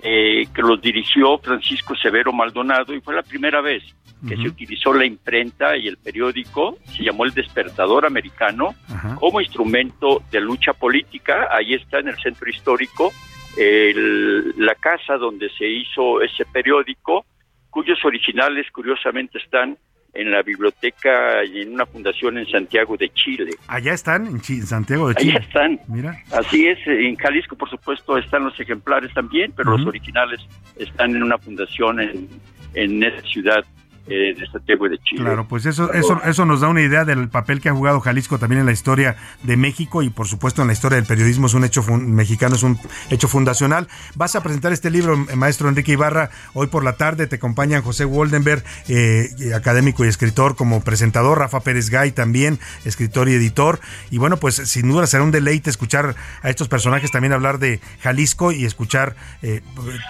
eh, 0.03 0.45
que 0.53 0.61
los 0.61 0.81
dirigió 0.81 1.37
Francisco 1.39 1.95
Severo 1.95 2.31
Maldonado 2.31 2.93
y 2.93 3.01
fue 3.01 3.13
la 3.15 3.23
primera 3.23 3.61
vez 3.61 3.83
que 4.27 4.35
se 4.35 4.49
utilizó 4.49 4.93
la 4.93 5.05
imprenta 5.05 5.77
y 5.77 5.87
el 5.87 5.95
periódico, 5.95 6.77
se 6.85 7.03
llamó 7.03 7.23
El 7.23 7.33
Despertador 7.33 8.05
Americano, 8.05 8.75
como 9.15 9.39
instrumento 9.39 10.21
de 10.29 10.41
lucha 10.41 10.73
política. 10.73 11.47
Ahí 11.51 11.73
está 11.73 11.99
en 11.99 12.09
el 12.09 12.17
centro 12.17 12.49
histórico 12.49 13.13
el- 13.57 14.53
la 14.57 14.75
casa 14.75 15.15
donde 15.17 15.49
se 15.57 15.67
hizo 15.67 16.21
ese 16.21 16.45
periódico, 16.45 17.25
cuyos 17.69 18.03
originales 18.03 18.65
curiosamente 18.71 19.37
están 19.37 19.77
en 20.13 20.31
la 20.31 20.41
biblioteca 20.41 21.43
y 21.45 21.61
en 21.61 21.73
una 21.73 21.85
fundación 21.85 22.37
en 22.37 22.47
Santiago 22.47 22.97
de 22.97 23.09
Chile. 23.09 23.51
Allá 23.67 23.93
están, 23.93 24.27
en 24.27 24.39
Chi- 24.41 24.61
Santiago 24.61 25.09
de 25.09 25.15
Chile. 25.15 25.39
están. 25.41 25.79
Mira. 25.87 26.17
Así 26.31 26.67
es, 26.67 26.79
en 26.87 27.15
Jalisco 27.15 27.55
por 27.55 27.69
supuesto 27.69 28.17
están 28.17 28.43
los 28.43 28.59
ejemplares 28.59 29.13
también, 29.13 29.53
pero 29.55 29.77
los 29.77 29.85
originales 29.85 30.39
están 30.77 31.15
en 31.15 31.23
una 31.23 31.37
fundación 31.37 31.99
en, 32.01 32.27
en 32.73 33.03
esa 33.03 33.21
ciudad 33.27 33.63
eh, 34.09 34.33
de 34.37 34.47
Santiago 34.51 34.89
de 34.89 34.97
Chile. 34.99 35.23
Claro, 35.23 35.47
pues 35.47 35.65
eso, 35.65 35.93
eso, 35.93 36.19
eso 36.25 36.45
nos 36.45 36.61
da 36.61 36.67
una 36.67 36.81
idea 36.81 37.05
del 37.05 37.29
papel 37.29 37.61
que 37.61 37.69
ha 37.69 37.73
jugado 37.73 37.99
Jalisco 37.99 38.39
también 38.39 38.61
en 38.61 38.65
la 38.65 38.71
historia 38.71 39.15
de 39.43 39.55
México 39.55 40.01
y 40.01 40.09
por 40.09 40.27
supuesto 40.27 40.61
en 40.61 40.67
la 40.67 40.73
historia 40.73 40.95
del 40.95 41.05
periodismo 41.05 41.47
es 41.47 41.53
un 41.53 41.63
hecho 41.63 41.83
mexicano, 41.83 42.55
es 42.55 42.63
un 42.63 42.79
hecho 43.09 43.27
fundacional. 43.27 43.87
Vas 44.15 44.35
a 44.35 44.41
presentar 44.41 44.73
este 44.73 44.89
libro, 44.89 45.13
eh, 45.29 45.35
maestro 45.35 45.69
Enrique 45.69 45.91
Ibarra, 45.91 46.31
hoy 46.53 46.67
por 46.67 46.83
la 46.83 46.93
tarde 46.93 47.27
te 47.27 47.35
acompañan 47.35 47.81
José 47.81 48.05
Woldenberg, 48.05 48.63
eh, 48.87 49.29
académico 49.55 50.03
y 50.03 50.07
escritor 50.07 50.55
como 50.55 50.83
presentador, 50.83 51.37
Rafa 51.37 51.59
Pérez 51.59 51.89
Gay 51.89 52.11
también, 52.11 52.59
escritor 52.85 53.29
y 53.29 53.33
editor. 53.33 53.79
Y 54.09 54.17
bueno, 54.17 54.37
pues 54.37 54.55
sin 54.55 54.89
duda 54.89 55.05
será 55.07 55.23
un 55.23 55.31
deleite 55.31 55.69
escuchar 55.69 56.15
a 56.41 56.49
estos 56.49 56.67
personajes 56.67 57.11
también 57.11 57.33
hablar 57.33 57.59
de 57.59 57.79
Jalisco 58.01 58.51
y 58.51 58.65
escuchar 58.65 59.15
eh, 59.41 59.61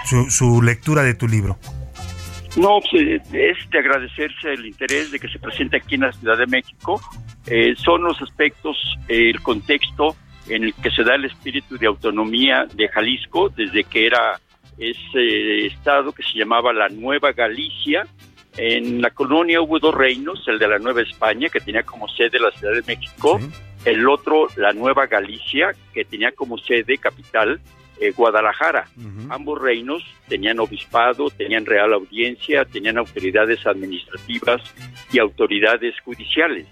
su, 0.05 0.30
su 0.30 0.61
lectura 0.61 1.03
de 1.03 1.13
tu 1.13 1.27
libro. 1.27 1.57
No, 2.57 2.80
pues, 2.89 3.21
es 3.31 3.69
de 3.69 3.80
agradecerse 3.80 4.53
el 4.53 4.65
interés 4.65 5.11
de 5.11 5.19
que 5.19 5.27
se 5.27 5.39
presente 5.39 5.77
aquí 5.77 5.95
en 5.95 6.01
la 6.01 6.11
Ciudad 6.11 6.38
de 6.38 6.47
México. 6.47 6.99
Eh, 7.47 7.76
son 7.77 8.03
los 8.03 8.21
aspectos, 8.21 8.77
eh, 9.07 9.30
el 9.30 9.41
contexto 9.41 10.15
en 10.47 10.63
el 10.63 10.73
que 10.73 10.89
se 10.89 11.03
da 11.03 11.15
el 11.15 11.26
espíritu 11.26 11.77
de 11.77 11.88
autonomía 11.88 12.65
de 12.73 12.88
Jalisco 12.88 13.49
desde 13.49 13.84
que 13.84 14.07
era 14.07 14.39
ese 14.77 15.67
estado 15.67 16.11
que 16.11 16.23
se 16.23 16.39
llamaba 16.39 16.73
la 16.73 16.89
Nueva 16.89 17.34
Galicia. 17.34 18.07
En 18.57 19.01
la 19.01 19.11
colonia 19.11 19.61
hubo 19.61 19.80
dos 19.80 19.93
reinos, 19.93 20.43
el 20.47 20.57
de 20.57 20.67
la 20.67 20.80
Nueva 20.80 21.01
España, 21.01 21.49
que 21.49 21.59
tenía 21.59 21.84
como 21.84 22.07
sede 22.07 22.39
la 22.39 22.51
Ciudad 22.51 22.73
de 22.73 22.81
México, 22.81 23.39
el 23.85 24.09
otro 24.09 24.47
la 24.57 24.73
Nueva 24.73 25.05
Galicia, 25.05 25.71
que 25.93 26.03
tenía 26.03 26.31
como 26.31 26.57
sede 26.57 26.97
capital 26.97 27.61
eh, 27.99 28.11
Guadalajara. 28.11 28.88
Ambos 29.30 29.61
reinos 29.61 30.03
tenían 30.27 30.59
obispado, 30.59 31.30
tenían 31.30 31.65
real 31.65 31.93
audiencia, 31.93 32.65
tenían 32.65 32.97
autoridades 32.97 33.65
administrativas 33.65 34.61
y 35.11 35.19
autoridades 35.19 35.99
judiciales. 36.01 36.65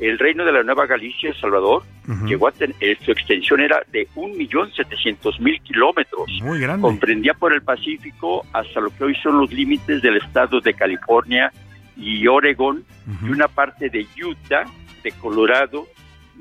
El 0.00 0.18
reino 0.18 0.44
de 0.44 0.52
la 0.52 0.62
Nueva 0.62 0.86
Galicia, 0.86 1.34
Salvador, 1.38 1.82
llegó 2.26 2.48
a 2.48 2.52
tener, 2.52 2.74
eh, 2.80 2.96
su 3.04 3.12
extensión 3.12 3.60
era 3.60 3.82
de 3.92 4.08
1.700.000 4.14 5.62
kilómetros. 5.62 6.26
Muy 6.42 6.60
grande. 6.60 6.82
Comprendía 6.82 7.34
por 7.34 7.52
el 7.52 7.62
Pacífico 7.62 8.44
hasta 8.52 8.80
lo 8.80 8.90
que 8.90 9.04
hoy 9.04 9.14
son 9.22 9.38
los 9.38 9.52
límites 9.52 10.02
del 10.02 10.16
estado 10.16 10.60
de 10.60 10.74
California 10.74 11.52
y 11.96 12.26
Oregón, 12.26 12.84
y 13.22 13.28
una 13.28 13.48
parte 13.48 13.90
de 13.90 14.06
Utah, 14.24 14.64
de 15.04 15.12
Colorado, 15.12 15.86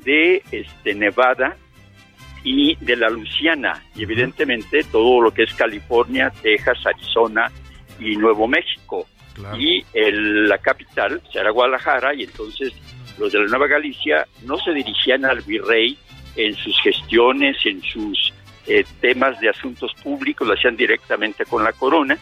de 0.05 0.41
este, 0.51 0.95
Nevada 0.95 1.57
y 2.43 2.75
de 2.83 2.95
la 2.95 3.09
Luciana, 3.09 3.83
y 3.95 4.03
evidentemente 4.03 4.83
todo 4.91 5.21
lo 5.21 5.31
que 5.31 5.43
es 5.43 5.53
California, 5.53 6.31
Texas, 6.41 6.79
Arizona 6.85 7.51
y 7.99 8.15
Nuevo 8.15 8.47
México. 8.47 9.05
Y 9.59 9.83
el- 9.93 10.47
la 10.49 10.57
capital 10.57 11.21
será 11.31 11.51
Guadalajara, 11.51 12.13
y 12.13 12.23
entonces 12.23 12.73
los 13.19 13.31
de 13.31 13.39
la 13.39 13.45
Nueva 13.45 13.67
Galicia 13.67 14.27
no 14.45 14.57
se 14.57 14.71
dirigían 14.73 15.25
al 15.25 15.41
virrey 15.41 15.97
en 16.35 16.55
sus 16.55 16.79
gestiones, 16.81 17.57
en 17.65 17.81
sus 17.81 18.33
eh, 18.67 18.85
temas 19.01 19.39
de 19.39 19.49
asuntos 19.49 19.91
públicos, 20.03 20.47
lo 20.47 20.53
hacían 20.53 20.77
directamente 20.77 21.45
con 21.45 21.63
la 21.63 21.73
corona, 21.73 22.15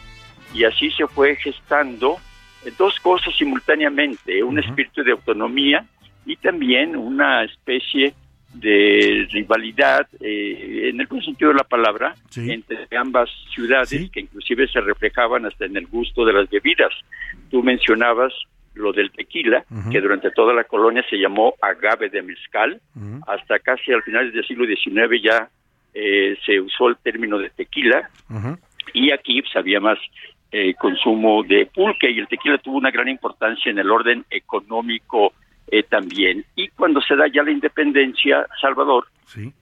y 0.54 0.64
así 0.64 0.90
se 0.92 1.06
fue 1.08 1.36
gestando 1.36 2.18
eh, 2.66 2.72
dos 2.78 2.98
cosas 3.02 3.36
simultáneamente, 3.38 4.42
un 4.44 4.58
espíritu 4.60 5.04
de 5.04 5.12
autonomía 5.12 5.86
y 6.26 6.36
también 6.38 6.96
una 6.96 7.44
especie 7.44 8.14
de 8.54 9.28
rivalidad, 9.32 10.08
eh, 10.20 10.90
en 10.90 11.00
el 11.00 11.08
buen 11.08 11.22
sentido 11.24 11.52
de 11.52 11.58
la 11.58 11.64
palabra, 11.64 12.16
entre 12.36 12.88
ambas 12.98 13.30
ciudades, 13.54 14.10
que 14.12 14.22
inclusive 14.22 14.68
se 14.68 14.82
reflejaban 14.82 15.46
hasta 15.46 15.66
en 15.66 15.78
el 15.78 15.88
gusto 15.88 16.26
de 16.26 16.34
las 16.34 16.50
bebidas. 16.50 16.92
Tú 17.52 17.62
mencionabas 17.64 18.34
lo 18.74 18.92
del 18.92 19.12
tequila, 19.12 19.66
que 19.92 20.02
durante 20.02 20.32
toda 20.32 20.54
la 20.54 20.64
colonia 20.64 21.04
se 21.10 21.18
llamó 21.18 21.54
agave 21.62 22.10
de 22.10 22.22
mezcal, 22.22 22.82
hasta 23.28 23.60
casi 23.60 23.92
al 23.92 24.04
final 24.04 24.32
del 24.32 24.46
siglo 24.46 24.66
XIX 24.66 25.22
ya 25.22 25.50
eh, 25.94 26.38
se 26.46 26.60
usó 26.60 26.88
el 26.88 26.98
término 26.98 27.38
de 27.38 27.50
tequila, 27.50 28.10
y 28.94 29.12
aquí 29.12 29.42
pues, 29.42 29.56
había 29.56 29.80
más 29.80 30.00
eh, 30.52 30.74
consumo 30.74 31.44
de 31.44 31.68
pulque 31.68 32.10
y 32.10 32.18
el 32.18 32.28
tequila 32.28 32.58
tuvo 32.58 32.78
una 32.78 32.90
gran 32.90 33.08
importancia 33.08 33.70
en 33.70 33.78
el 33.78 33.92
orden 33.92 34.26
económico 34.32 35.34
eh, 35.72 35.84
también. 35.84 36.46
Y 36.56 36.70
cuando 36.70 37.02
se 37.02 37.16
da 37.16 37.28
ya 37.28 37.44
la 37.44 37.52
independencia, 37.52 38.48
Salvador, 38.60 39.08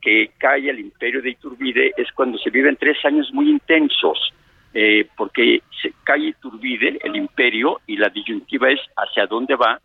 que 0.01 0.31
cae 0.37 0.69
el 0.69 0.79
imperio 0.79 1.21
de 1.21 1.31
Iturbide, 1.31 1.91
es 1.97 2.11
cuando 2.13 2.37
se 2.37 2.49
viven 2.49 2.77
tres 2.77 2.97
años 3.03 3.29
muy 3.33 3.49
intensos, 3.49 4.33
eh, 4.73 5.07
porque 5.17 5.61
se 5.81 5.93
cae 6.03 6.27
Iturbide, 6.27 6.99
el 7.03 7.15
imperio, 7.15 7.81
y 7.87 7.97
la 7.97 8.09
disyuntiva 8.09 8.69
es 8.71 8.79
hacia 8.95 9.27
dónde 9.27 9.55
va 9.55 9.81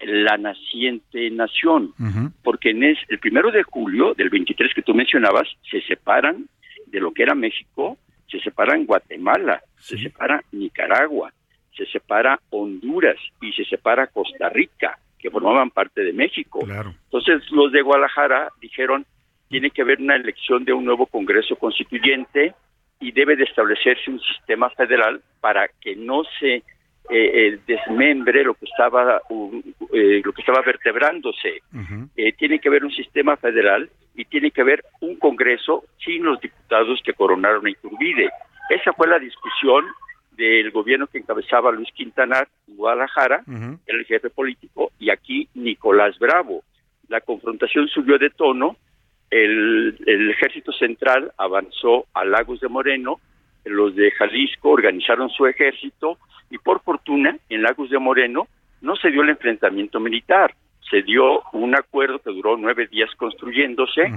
la 0.00 0.38
naciente 0.38 1.30
nación. 1.30 1.92
Porque 2.42 2.70
en 2.70 2.84
es, 2.84 2.98
el 3.08 3.18
primero 3.18 3.50
de 3.50 3.62
julio 3.62 4.14
del 4.14 4.30
23 4.30 4.72
que 4.72 4.82
tú 4.82 4.94
mencionabas, 4.94 5.48
se 5.70 5.82
separan 5.82 6.48
de 6.86 7.00
lo 7.00 7.12
que 7.12 7.24
era 7.24 7.34
México, 7.34 7.98
se 8.30 8.40
separan 8.40 8.86
Guatemala, 8.86 9.60
se 9.76 9.98
separa 9.98 10.42
Nicaragua, 10.52 11.32
se 11.76 11.86
separa 11.86 12.40
Honduras 12.50 13.16
y 13.40 13.52
se 13.52 13.64
separa 13.64 14.06
Costa 14.06 14.48
Rica, 14.48 14.98
que 15.18 15.30
formaban 15.30 15.70
parte 15.70 16.02
de 16.02 16.12
México. 16.12 16.60
Entonces 16.64 17.50
los 17.50 17.72
de 17.72 17.82
Guadalajara 17.82 18.48
dijeron, 18.60 19.04
tiene 19.48 19.70
que 19.70 19.82
haber 19.82 20.00
una 20.00 20.16
elección 20.16 20.64
de 20.64 20.72
un 20.72 20.84
nuevo 20.84 21.06
Congreso 21.06 21.56
Constituyente 21.56 22.54
y 23.00 23.12
debe 23.12 23.36
de 23.36 23.44
establecerse 23.44 24.10
un 24.10 24.20
sistema 24.20 24.70
federal 24.70 25.22
para 25.40 25.68
que 25.80 25.96
no 25.96 26.22
se 26.38 26.56
eh, 26.56 26.62
eh, 27.10 27.58
desmembre 27.66 28.44
lo 28.44 28.54
que 28.54 28.66
estaba 28.66 29.22
uh, 29.30 29.62
eh, 29.92 30.20
lo 30.22 30.32
que 30.32 30.42
estaba 30.42 30.60
vertebrándose. 30.60 31.62
Eh, 32.16 32.32
tiene 32.32 32.58
que 32.58 32.68
haber 32.68 32.84
un 32.84 32.92
sistema 32.92 33.36
federal 33.36 33.88
y 34.14 34.24
tiene 34.26 34.50
que 34.50 34.60
haber 34.60 34.84
un 35.00 35.16
Congreso 35.16 35.84
sin 36.04 36.24
los 36.24 36.40
diputados 36.40 37.00
que 37.02 37.14
coronaron 37.14 37.66
a 37.66 37.70
Iturbide. 37.70 38.28
Esa 38.68 38.92
fue 38.92 39.08
la 39.08 39.18
discusión 39.18 39.86
del 40.38 40.70
gobierno 40.70 41.08
que 41.08 41.18
encabezaba 41.18 41.72
Luis 41.72 41.90
Quintanar 41.92 42.48
en 42.68 42.76
Guadalajara, 42.76 43.42
el 43.86 44.04
jefe 44.06 44.30
político, 44.30 44.92
y 44.98 45.10
aquí 45.10 45.48
Nicolás 45.54 46.16
Bravo. 46.18 46.62
La 47.08 47.20
confrontación 47.20 47.88
subió 47.88 48.18
de 48.18 48.30
tono, 48.30 48.76
el, 49.30 49.98
el 50.06 50.30
ejército 50.30 50.72
central 50.72 51.32
avanzó 51.36 52.06
a 52.14 52.24
Lagos 52.24 52.60
de 52.60 52.68
Moreno, 52.68 53.20
los 53.64 53.96
de 53.96 54.12
Jalisco 54.12 54.70
organizaron 54.70 55.28
su 55.28 55.44
ejército 55.46 56.18
y 56.50 56.58
por 56.58 56.82
fortuna 56.82 57.36
en 57.48 57.62
Lagos 57.62 57.90
de 57.90 57.98
Moreno 57.98 58.46
no 58.80 58.94
se 58.94 59.10
dio 59.10 59.22
el 59.22 59.30
enfrentamiento 59.30 59.98
militar, 59.98 60.54
se 60.88 61.02
dio 61.02 61.42
un 61.52 61.74
acuerdo 61.74 62.20
que 62.20 62.30
duró 62.30 62.56
nueve 62.56 62.86
días 62.86 63.10
construyéndose 63.16 64.10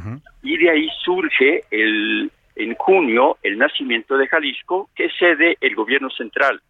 y 0.43 0.57
de 0.57 0.69
ahí 0.69 0.87
surge 1.03 1.63
el 1.71 2.31
en 2.55 2.75
junio 2.75 3.37
el 3.43 3.57
nacimiento 3.57 4.17
de 4.17 4.27
Jalisco 4.27 4.89
que 4.95 5.09
cede 5.17 5.57
el 5.61 5.75
gobierno 5.75 6.09
central, 6.09 6.61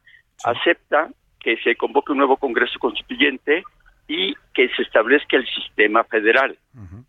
acepta 0.44 1.10
que 1.40 1.58
se 1.58 1.76
convoque 1.76 2.12
un 2.12 2.20
nuevo 2.20 2.38
Congreso 2.38 2.80
Constituyente 2.80 3.64
y 4.08 4.36
que 4.54 4.70
se 4.70 4.84
establezca 4.84 5.38
el 5.38 5.48
sistema 5.48 6.04
federal. 6.04 6.58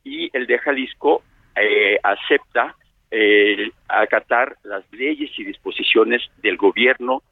Y 0.05 0.31
el 0.37 0.47
de 0.47 0.59
Jalisco 0.59 1.23
eh, 1.57 1.99
acepta 2.03 2.77
eh, 3.11 3.71
acatar 3.89 4.57
las 4.63 4.85
leyes 4.93 5.31
y 5.37 5.45
disposiciones 5.45 6.23
del 6.43 6.57
gobierno 6.57 7.23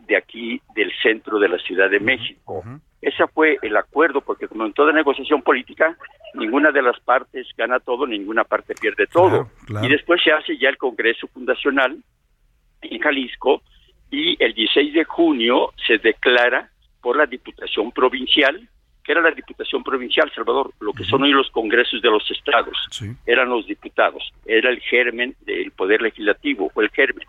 de 0.00 0.16
aquí, 0.16 0.60
del 0.74 0.90
centro 1.02 1.38
de 1.38 1.48
la 1.48 1.58
Ciudad 1.58 1.90
de 1.90 2.00
México. 2.00 2.64
Ese 3.00 3.26
fue 3.28 3.58
el 3.62 3.76
acuerdo, 3.76 4.20
porque 4.20 4.48
como 4.48 4.66
en 4.66 4.72
toda 4.72 4.92
negociación 4.92 5.42
política, 5.42 5.96
ninguna 6.34 6.72
de 6.72 6.82
las 6.82 6.98
partes 7.00 7.46
gana 7.56 7.78
todo, 7.78 8.06
ninguna 8.06 8.44
parte 8.44 8.74
pierde 8.74 9.06
todo. 9.06 9.48
Y 9.82 9.88
después 9.88 10.20
se 10.22 10.32
hace 10.32 10.58
ya 10.58 10.68
el 10.68 10.76
Congreso 10.76 11.28
Fundacional 11.28 11.96
en 12.82 13.00
Jalisco 13.00 13.62
y 14.10 14.42
el 14.42 14.54
16 14.54 14.94
de 14.94 15.04
junio 15.04 15.72
se 15.86 15.98
declara 15.98 16.70
por 17.00 17.16
la 17.16 17.26
Diputación 17.26 17.92
Provincial, 17.92 18.68
que 19.04 19.12
era 19.12 19.20
la 19.20 19.30
Diputación 19.30 19.84
Provincial, 19.84 20.30
Salvador, 20.34 20.72
lo 20.80 20.92
que 20.92 21.04
son 21.04 21.22
hoy 21.22 21.30
los 21.30 21.50
congresos 21.50 22.02
de 22.02 22.10
los 22.10 22.28
estados, 22.30 22.76
eran 23.26 23.48
los 23.48 23.66
diputados, 23.66 24.32
era 24.44 24.70
el 24.70 24.80
germen 24.80 25.34
del 25.42 25.70
Poder 25.70 26.02
Legislativo, 26.02 26.70
fue 26.70 26.84
el 26.84 26.90
germen. 26.90 27.26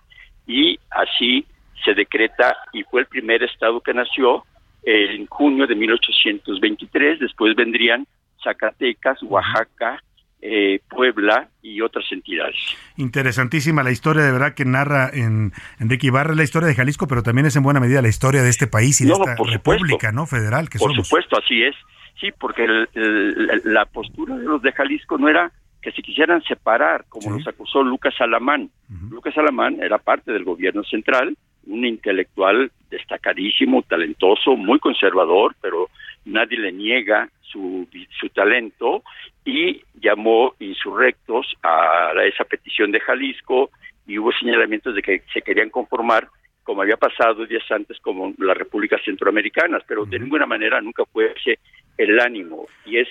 Y 0.48 0.80
así 0.90 1.46
se 1.86 1.94
decreta 1.94 2.58
y 2.74 2.84
fue 2.84 3.02
el 3.02 3.08
primer 3.08 3.44
estado 3.44 3.82
que 3.82 3.94
nació 3.94 4.44
en 4.84 5.26
junio 5.28 5.68
de 5.68 5.76
1823, 5.76 7.20
después 7.20 7.56
vendrían 7.56 8.06
Zacatecas, 8.44 9.22
Oaxaca, 9.24 10.02
eh, 10.42 10.80
Puebla 10.90 11.50
y 11.62 11.82
otras 11.82 12.06
entidades. 12.12 12.56
Interesantísima 12.96 13.84
la 13.84 13.92
historia 13.92 14.24
de 14.24 14.32
verdad 14.32 14.54
que 14.54 14.64
narra 14.66 15.10
en 15.12 15.52
Enrique 15.80 16.08
Ibarra, 16.08 16.34
la 16.36 16.44
historia 16.44 16.68
de 16.70 16.76
Jalisco, 16.76 17.08
pero 17.08 17.24
también 17.24 17.46
es 17.48 17.56
en 17.58 17.64
buena 17.64 17.80
medida 17.82 18.02
la 18.02 18.08
historia 18.08 18.42
de 18.42 18.50
este 18.50 18.68
país 18.68 19.02
y 19.02 19.06
de 19.06 19.12
esta 19.14 19.36
por 19.36 19.50
república 19.50 20.12
no 20.14 20.26
federal 20.26 20.70
que 20.70 20.80
Por 20.80 20.92
somos. 20.92 21.08
supuesto, 21.08 21.38
así 21.38 21.64
es. 21.64 21.76
Sí, 22.22 22.30
porque 22.38 22.64
el- 22.66 22.90
el- 22.96 23.62
la 23.66 23.86
postura 23.86 24.38
de 24.38 24.44
los 24.46 24.62
de 24.62 24.72
Jalisco 24.72 25.18
no 25.18 25.28
era 25.30 25.52
que 25.82 25.92
se 25.94 26.02
quisieran 26.02 26.42
separar, 26.44 27.06
como 27.08 27.32
los 27.32 27.48
acusó 27.48 27.84
Lucas 27.84 28.14
Alamán. 28.20 28.70
Lucas 29.10 29.38
Alamán 29.38 29.82
era 29.82 29.98
parte 29.98 30.32
del 30.34 30.44
gobierno 30.44 30.84
central, 30.84 31.38
un 31.68 31.86
intelectual 31.86 32.72
destacadísimo, 32.90 33.82
talentoso, 33.84 34.56
muy 34.56 34.80
conservador, 34.80 35.56
pero 35.62 35.90
nadie 36.26 36.58
le 36.58 36.72
niega 36.72 37.30
su, 37.42 37.88
su 38.20 38.30
talento 38.30 39.04
y 39.46 39.82
llamó 40.00 40.54
insurrectos 40.60 41.56
a 41.64 42.12
esa 42.24 42.44
petición 42.44 42.92
de 42.92 43.00
Jalisco 43.00 43.72
y 44.06 44.18
hubo 44.18 44.32
señalamientos 44.34 44.96
de 44.96 45.02
que 45.02 45.24
se 45.34 45.42
querían 45.42 45.70
conformar 45.70 46.28
como 46.70 46.84
había 46.84 46.98
pasado 46.98 47.48
días 47.48 47.64
antes 47.72 47.98
como 48.00 48.32
las 48.38 48.56
repúblicas 48.56 49.02
centroamericanas, 49.04 49.82
pero 49.88 50.06
de 50.06 50.20
ninguna 50.20 50.46
manera 50.46 50.80
nunca 50.80 51.04
fue 51.06 51.34
ese 51.36 51.58
el 51.98 52.20
ánimo. 52.20 52.68
Y 52.86 53.00
es 53.00 53.08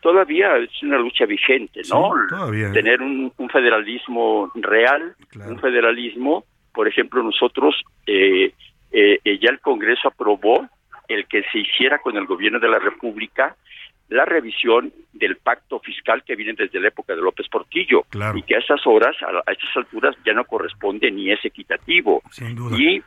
todavía 0.00 0.56
es 0.56 0.82
una 0.82 0.96
lucha 0.96 1.26
vigente, 1.26 1.82
¿no? 1.90 2.10
Sí, 2.50 2.62
¿eh? 2.62 2.70
Tener 2.72 3.02
un, 3.02 3.30
un 3.36 3.48
federalismo 3.50 4.50
real, 4.54 5.14
un 5.46 5.58
federalismo, 5.60 6.44
por 6.72 6.88
ejemplo, 6.88 7.22
nosotros, 7.22 7.82
eh, 8.06 8.54
eh, 8.92 9.18
eh, 9.24 9.38
ya 9.38 9.50
el 9.50 9.60
Congreso 9.60 10.08
aprobó 10.08 10.68
el 11.08 11.26
que 11.26 11.42
se 11.50 11.58
hiciera 11.58 11.98
con 11.98 12.16
el 12.16 12.26
gobierno 12.26 12.58
de 12.58 12.68
la 12.68 12.78
República 12.78 13.56
la 14.08 14.24
revisión 14.24 14.92
del 15.12 15.36
pacto 15.36 15.80
fiscal 15.80 16.22
que 16.24 16.36
viene 16.36 16.52
desde 16.52 16.80
la 16.80 16.88
época 16.88 17.14
de 17.14 17.22
López 17.22 17.48
Portillo 17.48 18.04
y 18.34 18.42
que 18.42 18.56
a 18.56 18.58
esas 18.58 18.86
horas, 18.86 19.16
a, 19.22 19.50
a 19.50 19.52
estas 19.52 19.74
alturas 19.74 20.14
ya 20.24 20.34
no 20.34 20.44
corresponde 20.44 21.10
ni 21.10 21.30
es 21.30 21.42
equitativo. 21.44 22.22
Sin 22.30 22.54
duda. 22.54 22.76
Y 22.78 23.02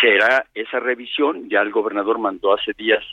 será 0.00 0.46
esa 0.54 0.80
revisión, 0.80 1.48
ya 1.48 1.60
el 1.60 1.70
gobernador 1.70 2.18
mandó 2.18 2.52
hace 2.52 2.72
días 2.72 3.04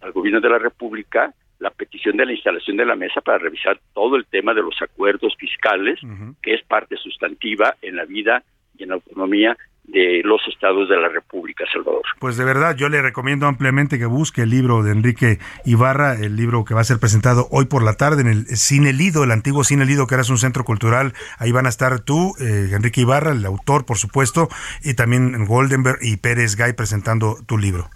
al 0.00 0.12
gobierno 0.12 0.40
de 0.40 0.48
la 0.48 0.58
República 0.58 1.34
la 1.58 1.70
petición 1.70 2.16
de 2.16 2.26
la 2.26 2.32
instalación 2.32 2.76
de 2.76 2.84
la 2.84 2.94
mesa 2.94 3.20
para 3.20 3.38
revisar 3.38 3.80
todo 3.94 4.16
el 4.16 4.26
tema 4.26 4.54
de 4.54 4.62
los 4.62 4.80
acuerdos 4.82 5.34
fiscales, 5.38 5.98
que 6.42 6.54
es 6.54 6.62
parte 6.64 6.96
sustantiva 6.96 7.76
en 7.80 7.96
la 7.96 8.04
vida 8.04 8.42
y 8.76 8.82
en 8.82 8.90
la 8.90 8.96
autonomía 8.96 9.56
de 9.84 10.22
los 10.24 10.40
estados 10.48 10.88
de 10.88 10.96
la 10.96 11.08
República 11.08 11.64
Salvador. 11.72 12.02
Pues 12.18 12.36
de 12.36 12.44
verdad, 12.44 12.76
yo 12.76 12.88
le 12.88 13.02
recomiendo 13.02 13.46
ampliamente 13.46 13.98
que 13.98 14.06
busque 14.06 14.42
el 14.42 14.50
libro 14.50 14.82
de 14.82 14.92
Enrique 14.92 15.38
Ibarra, 15.64 16.14
el 16.14 16.36
libro 16.36 16.64
que 16.64 16.74
va 16.74 16.80
a 16.80 16.84
ser 16.84 16.98
presentado 16.98 17.46
hoy 17.50 17.66
por 17.66 17.82
la 17.82 17.94
tarde 17.94 18.22
en 18.22 18.28
el 18.28 18.46
Cine 18.46 18.92
Lido, 18.92 19.24
el 19.24 19.30
antiguo 19.30 19.62
Cine 19.62 19.84
Lido, 19.84 20.06
que 20.06 20.14
era 20.14 20.24
un 20.28 20.38
centro 20.38 20.64
cultural. 20.64 21.12
Ahí 21.38 21.52
van 21.52 21.66
a 21.66 21.68
estar 21.68 22.00
tú, 22.00 22.32
eh, 22.40 22.70
Enrique 22.72 23.02
Ibarra, 23.02 23.32
el 23.32 23.44
autor, 23.44 23.84
por 23.84 23.98
supuesto, 23.98 24.48
y 24.82 24.94
también 24.94 25.44
Goldenberg 25.44 25.98
y 26.00 26.16
Pérez 26.16 26.56
Gay 26.56 26.72
presentando 26.72 27.36
tu 27.46 27.58
libro. 27.58 27.88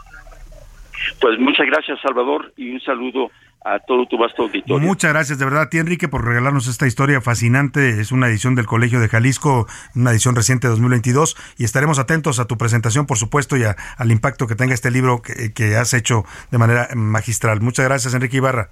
Pues 1.20 1.38
muchas 1.38 1.66
gracias, 1.66 2.00
Salvador, 2.00 2.52
y 2.56 2.70
un 2.72 2.80
saludo 2.80 3.30
a 3.64 3.78
todo 3.80 4.06
tu 4.06 4.16
vasto 4.16 4.44
auditorio. 4.44 4.78
Muchas 4.86 5.12
gracias 5.12 5.38
de 5.38 5.44
verdad 5.44 5.62
a 5.62 5.68
ti, 5.70 5.78
Enrique, 5.78 6.08
por 6.08 6.24
regalarnos 6.24 6.68
esta 6.68 6.86
historia 6.86 7.20
fascinante. 7.20 8.00
Es 8.00 8.12
una 8.12 8.28
edición 8.28 8.54
del 8.54 8.66
Colegio 8.66 9.00
de 9.00 9.08
Jalisco, 9.08 9.66
una 9.94 10.10
edición 10.12 10.34
reciente 10.36 10.66
de 10.68 10.70
2022, 10.70 11.36
y 11.58 11.64
estaremos 11.64 11.98
atentos 11.98 12.38
a 12.38 12.46
tu 12.46 12.56
presentación, 12.56 13.06
por 13.06 13.18
supuesto, 13.18 13.56
y 13.56 13.64
a- 13.64 13.76
al 13.96 14.10
impacto 14.10 14.46
que 14.46 14.54
tenga 14.54 14.74
este 14.74 14.90
libro 14.90 15.22
que, 15.22 15.52
que 15.52 15.76
has 15.76 15.92
hecho 15.94 16.24
de 16.50 16.58
manera 16.58 16.88
magistral. 16.94 17.60
Muchas 17.60 17.84
gracias, 17.86 18.14
Enrique 18.14 18.36
Ibarra. 18.38 18.70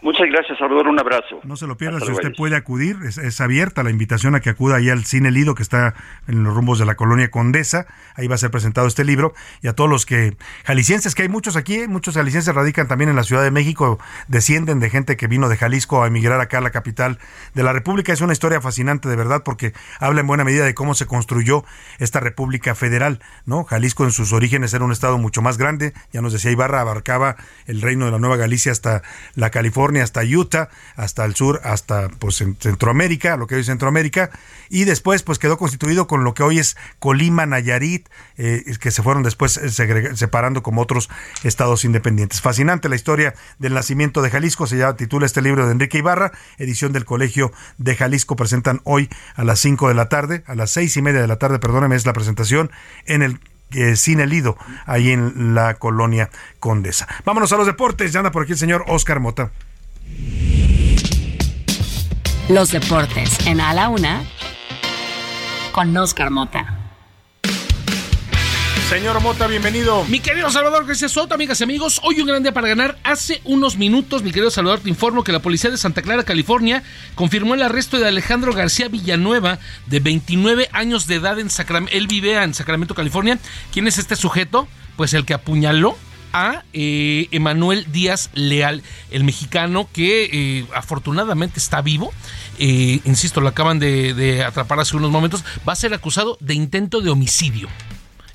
Muchas 0.00 0.28
gracias, 0.28 0.58
Salvador, 0.58 0.88
un 0.88 0.98
abrazo. 0.98 1.40
No 1.44 1.56
se 1.56 1.66
lo 1.66 1.76
pierda, 1.76 2.00
si 2.00 2.10
usted 2.10 2.32
puede 2.36 2.56
acudir, 2.56 2.96
es, 3.04 3.18
es 3.18 3.40
abierta 3.40 3.82
la 3.82 3.90
invitación 3.90 4.34
a 4.34 4.40
que 4.40 4.50
acuda 4.50 4.76
ahí 4.76 4.90
al 4.90 5.04
Cine 5.04 5.30
Lido, 5.30 5.54
que 5.54 5.62
está 5.62 5.94
en 6.26 6.44
los 6.44 6.54
rumbos 6.54 6.78
de 6.78 6.86
la 6.86 6.94
colonia 6.94 7.30
Condesa. 7.30 7.86
Ahí 8.14 8.28
va 8.28 8.36
a 8.36 8.38
ser 8.38 8.50
presentado 8.50 8.86
este 8.86 9.04
libro. 9.04 9.34
Y 9.62 9.68
a 9.68 9.72
todos 9.72 9.90
los 9.90 10.06
que, 10.06 10.36
jaliscienses, 10.64 11.14
que 11.14 11.22
hay 11.22 11.28
muchos 11.28 11.56
aquí, 11.56 11.88
muchos 11.88 12.14
jaliscienses 12.14 12.54
radican 12.54 12.86
también 12.86 13.10
en 13.10 13.16
la 13.16 13.24
Ciudad 13.24 13.42
de 13.42 13.50
México, 13.50 13.98
descienden 14.28 14.80
de 14.80 14.90
gente 14.90 15.16
que 15.16 15.26
vino 15.26 15.48
de 15.48 15.56
Jalisco 15.56 16.02
a 16.02 16.06
emigrar 16.06 16.40
acá 16.40 16.58
a 16.58 16.60
la 16.60 16.70
capital 16.70 17.18
de 17.54 17.62
la 17.62 17.72
República. 17.72 18.12
Es 18.12 18.20
una 18.20 18.32
historia 18.32 18.60
fascinante, 18.60 19.08
de 19.08 19.16
verdad, 19.16 19.42
porque 19.44 19.72
habla 19.98 20.20
en 20.20 20.26
buena 20.26 20.44
medida 20.44 20.64
de 20.64 20.74
cómo 20.74 20.94
se 20.94 21.06
construyó 21.06 21.64
esta 21.98 22.20
República 22.20 22.74
Federal, 22.74 23.20
¿no? 23.46 23.64
Jalisco 23.64 24.04
en 24.04 24.12
sus 24.12 24.32
orígenes 24.32 24.72
era 24.74 24.84
un 24.84 24.92
estado 24.92 25.18
mucho 25.18 25.42
más 25.42 25.58
grande, 25.58 25.92
ya 26.12 26.20
nos 26.20 26.32
decía 26.32 26.50
Ibarra, 26.50 26.80
abarcaba 26.80 27.36
el 27.66 27.80
reino 27.82 28.04
de 28.04 28.12
la 28.12 28.18
Nueva 28.18 28.36
Galicia 28.36 28.72
hasta 28.72 29.02
la 29.34 29.50
California, 29.50 29.87
hasta 29.96 30.22
Utah, 30.22 30.68
hasta 30.96 31.24
el 31.24 31.34
sur, 31.34 31.60
hasta 31.64 32.08
pues 32.08 32.40
en 32.40 32.56
Centroamérica, 32.56 33.36
lo 33.36 33.46
que 33.46 33.54
hoy 33.54 33.62
es 33.62 33.66
Centroamérica, 33.66 34.30
y 34.68 34.84
después 34.84 35.22
pues 35.22 35.38
quedó 35.38 35.56
constituido 35.56 36.06
con 36.06 36.24
lo 36.24 36.34
que 36.34 36.42
hoy 36.42 36.58
es 36.58 36.76
Colima, 36.98 37.46
Nayarit, 37.46 38.08
eh, 38.36 38.64
que 38.80 38.90
se 38.90 39.02
fueron 39.02 39.22
después 39.22 39.56
eh, 39.56 39.70
separando 40.14 40.62
como 40.62 40.82
otros 40.82 41.08
estados 41.42 41.84
independientes. 41.84 42.40
Fascinante 42.40 42.88
la 42.88 42.96
historia 42.96 43.34
del 43.58 43.74
nacimiento 43.74 44.22
de 44.22 44.30
Jalisco, 44.30 44.66
se 44.66 44.76
llama, 44.76 44.96
titula 44.96 45.26
este 45.26 45.42
libro 45.42 45.66
de 45.66 45.72
Enrique 45.72 45.98
Ibarra, 45.98 46.32
edición 46.58 46.92
del 46.92 47.04
Colegio 47.04 47.52
de 47.78 47.96
Jalisco, 47.96 48.36
presentan 48.36 48.80
hoy 48.84 49.08
a 49.34 49.44
las 49.44 49.60
5 49.60 49.88
de 49.88 49.94
la 49.94 50.08
tarde, 50.08 50.44
a 50.46 50.54
las 50.54 50.70
seis 50.70 50.96
y 50.96 51.02
media 51.02 51.20
de 51.20 51.26
la 51.26 51.36
tarde, 51.36 51.58
perdóneme, 51.58 51.96
es 51.96 52.06
la 52.06 52.12
presentación 52.12 52.70
en 53.06 53.22
el 53.22 53.40
eh, 53.72 53.96
Cine 53.96 54.26
Lido, 54.26 54.56
ahí 54.86 55.10
en 55.10 55.54
la 55.54 55.74
colonia 55.74 56.30
Condesa. 56.58 57.06
Vámonos 57.24 57.52
a 57.52 57.56
los 57.56 57.66
deportes, 57.66 58.12
ya 58.12 58.20
anda 58.20 58.30
por 58.30 58.42
aquí 58.42 58.52
el 58.52 58.58
señor 58.58 58.84
Oscar 58.88 59.20
Mota. 59.20 59.50
Los 62.48 62.70
deportes 62.70 63.46
en 63.46 63.60
A 63.60 63.74
la 63.74 63.88
Una 63.88 64.22
con 65.72 65.94
Oscar 65.96 66.30
Mota. 66.30 66.78
Señor 68.88 69.20
Mota, 69.20 69.46
bienvenido. 69.46 70.02
Mi 70.06 70.18
querido 70.18 70.50
Salvador 70.50 70.86
García 70.86 71.10
Soto, 71.10 71.34
amigas 71.34 71.60
y 71.60 71.64
amigos, 71.64 72.00
hoy 72.04 72.20
un 72.22 72.26
gran 72.26 72.42
día 72.42 72.54
para 72.54 72.68
ganar. 72.68 72.96
Hace 73.04 73.42
unos 73.44 73.76
minutos, 73.76 74.22
mi 74.22 74.30
querido 74.30 74.50
Salvador, 74.50 74.80
te 74.80 74.88
informo 74.88 75.24
que 75.24 75.30
la 75.30 75.40
policía 75.40 75.70
de 75.70 75.76
Santa 75.76 76.00
Clara, 76.00 76.24
California, 76.24 76.82
confirmó 77.14 77.52
el 77.52 77.62
arresto 77.62 77.98
de 77.98 78.08
Alejandro 78.08 78.54
García 78.54 78.88
Villanueva, 78.88 79.58
de 79.84 80.00
29 80.00 80.70
años 80.72 81.06
de 81.06 81.16
edad 81.16 81.38
en 81.38 81.50
Sacramento. 81.50 81.94
Él 81.94 82.06
vive 82.06 82.42
en 82.42 82.54
Sacramento, 82.54 82.94
California. 82.94 83.38
¿Quién 83.74 83.86
es 83.86 83.98
este 83.98 84.16
sujeto? 84.16 84.68
Pues 84.96 85.12
el 85.12 85.26
que 85.26 85.34
apuñaló 85.34 85.98
a 86.32 86.64
eh, 86.72 87.28
Díaz 87.90 88.30
Leal, 88.34 88.82
el 89.10 89.24
mexicano 89.24 89.88
que 89.92 90.28
eh, 90.32 90.66
afortunadamente 90.74 91.58
está 91.58 91.80
vivo. 91.82 92.12
Eh, 92.58 93.00
insisto, 93.04 93.40
lo 93.40 93.48
acaban 93.48 93.78
de, 93.78 94.14
de 94.14 94.44
atrapar 94.44 94.80
hace 94.80 94.96
unos 94.96 95.10
momentos. 95.10 95.44
Va 95.68 95.72
a 95.72 95.76
ser 95.76 95.94
acusado 95.94 96.36
de 96.40 96.54
intento 96.54 97.00
de 97.00 97.10
homicidio. 97.10 97.68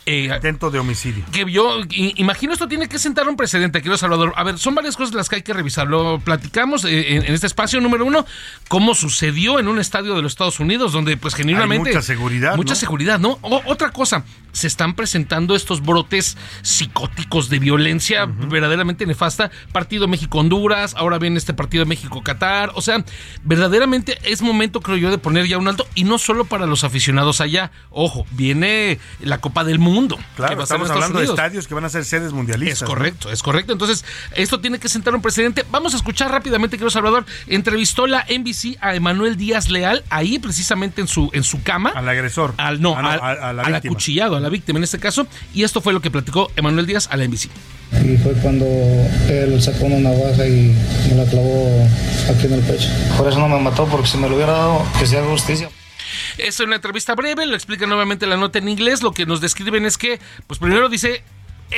Eh, 0.06 0.30
Intento 0.34 0.70
de 0.70 0.80
homicidio. 0.80 1.24
que 1.32 1.50
yo 1.50 1.80
imagino 2.18 2.52
esto 2.54 2.68
tiene 2.68 2.90
que 2.90 3.00
sentar 3.00 3.28
un 3.30 3.38
precedente, 3.38 3.80
querido 3.80 3.98
Salvador. 3.98 4.34
A 4.36 4.44
ver, 4.44 4.58
son 4.58 4.76
varias 4.76 4.98
cosas 4.98 5.16
las 5.16 5.30
que 5.30 5.38
hay 5.38 5.42
que 5.44 5.54
revisar. 5.54 5.88
Lo 5.88 6.20
platicamos 6.20 6.84
eh, 6.84 7.16
en, 7.16 7.26
en 7.26 7.34
este 7.34 7.48
espacio 7.48 7.80
número 7.80 8.04
uno, 8.06 8.26
cómo 8.68 8.96
sucedió 8.96 9.60
en 9.60 9.68
un 9.70 9.80
estadio 9.80 10.14
de 10.16 10.22
los 10.22 10.34
Estados 10.34 10.60
Unidos, 10.60 10.92
donde 10.92 11.16
pues 11.16 11.36
genuinamente... 11.36 11.90
mucha 11.92 12.02
seguridad, 12.02 12.56
Mucha 12.58 12.74
¿no? 12.74 12.80
seguridad, 12.80 13.20
¿no? 13.20 13.40
O- 13.42 13.62
otra 13.66 13.92
cosa, 13.92 14.26
se 14.52 14.68
están 14.68 14.94
presentando 14.96 15.56
estos 15.56 15.82
brotes 15.82 16.38
psicóticos 16.64 17.50
de 17.50 17.60
violencia 17.60 18.26
verdaderamente 18.26 19.06
nefasta. 19.06 19.52
Partido 19.72 20.10
México-Honduras, 20.10 20.96
ahora 20.98 21.18
viene 21.18 21.38
este 21.38 21.54
partido 21.54 21.86
México-Qatar. 21.86 22.72
O 22.76 22.82
sea, 22.82 23.06
verdaderamente 23.44 24.18
es 24.24 24.42
momento, 24.42 24.82
creo 24.82 24.98
yo, 24.98 25.12
de 25.12 25.18
poner 25.18 25.48
ya 25.48 25.58
un 25.58 25.68
alto. 25.70 25.88
Y 25.96 26.04
no 26.04 26.18
solo 26.18 26.44
para 26.44 26.66
los 26.66 26.84
aficionados 26.84 27.40
allá. 27.40 27.72
Ojo, 27.90 28.26
viene 28.32 29.00
la 29.22 29.38
Copa 29.38 29.64
del 29.64 29.80
Mundo. 29.80 29.93
Que 30.02 30.16
Claro, 30.36 30.54
en 30.56 30.62
estamos 30.62 30.90
hablando 30.90 31.20
Unidos. 31.20 31.36
de 31.36 31.42
estadios 31.44 31.68
que 31.68 31.74
van 31.76 31.86
a 31.86 31.90
ser 31.90 32.04
sedes 32.06 32.32
mundialistas. 32.34 32.78
Es 32.78 32.82
¿no? 32.82 32.88
correcto, 32.88 33.32
es 33.32 33.42
correcto. 33.44 33.74
Entonces, 33.74 34.04
esto 34.36 34.60
tiene 34.60 34.80
que 34.80 34.90
sentar 34.90 35.14
un 35.16 35.22
precedente. 35.22 35.64
Vamos 35.72 35.94
a 35.94 35.98
escuchar 35.98 36.32
rápidamente, 36.32 36.78
querido 36.78 36.90
Salvador. 36.90 37.26
Entrevistó 37.48 38.08
la 38.08 38.26
NBC 38.30 38.78
a 38.82 38.96
Emanuel 38.96 39.38
Díaz 39.38 39.70
Leal, 39.70 40.04
ahí 40.10 40.40
precisamente 40.40 41.02
en 41.02 41.08
su, 41.08 41.30
en 41.34 41.44
su 41.44 41.62
cama. 41.64 41.92
Al 41.96 42.08
agresor. 42.10 42.54
Al, 42.58 42.82
no, 42.82 42.96
Ah, 42.98 43.02
no, 43.02 43.10
al, 43.10 43.20
a- 43.20 43.50
a 43.50 43.54
la 43.54 43.64
al 43.64 43.76
acuchillado, 43.76 44.36
a 44.36 44.40
la 44.40 44.50
víctima 44.50 44.78
en 44.80 44.84
este 44.84 45.00
caso. 45.00 45.28
Y 45.54 45.64
esto 45.64 45.82
fue 45.82 45.94
lo 45.94 46.02
que 46.02 46.10
platicó 46.12 46.52
Emanuel 46.56 46.86
Díaz 46.86 47.08
a 47.12 47.18
la 47.18 47.26
NBC. 47.26 47.50
Y 48.04 48.18
fue 48.18 48.34
cuando 48.42 48.66
él 49.30 49.62
sacó 49.62 49.86
una 49.86 50.10
navaja 50.10 50.48
y 50.48 50.76
me 51.10 51.16
la 51.16 51.26
clavó 51.30 51.88
aquí 52.30 52.48
en 52.48 52.54
el 52.54 52.62
pecho. 52.62 52.90
Por 53.18 53.28
eso 53.30 53.40
no 53.40 53.48
me 53.48 53.60
mató, 53.60 53.86
porque 53.86 54.08
si 54.08 54.18
me 54.18 54.28
lo 54.28 54.36
hubiera 54.36 54.54
dado, 54.54 54.84
que 55.00 55.06
sea 55.06 55.24
justicia. 55.24 55.70
Es 56.38 56.60
una 56.60 56.76
entrevista 56.76 57.16
breve, 57.16 57.46
lo 57.46 57.56
explica 57.56 57.86
nuevamente 57.86 58.26
la 58.28 58.38
nota 58.38 58.60
en 58.60 58.70
inglés. 58.70 59.04
Lo 59.04 59.12
que 59.12 59.26
nos 59.26 59.42
describen 59.42 59.86
es 59.86 59.98
que, 59.98 60.20
pues 60.48 60.60
primero 60.60 60.90
dice. 60.90 61.24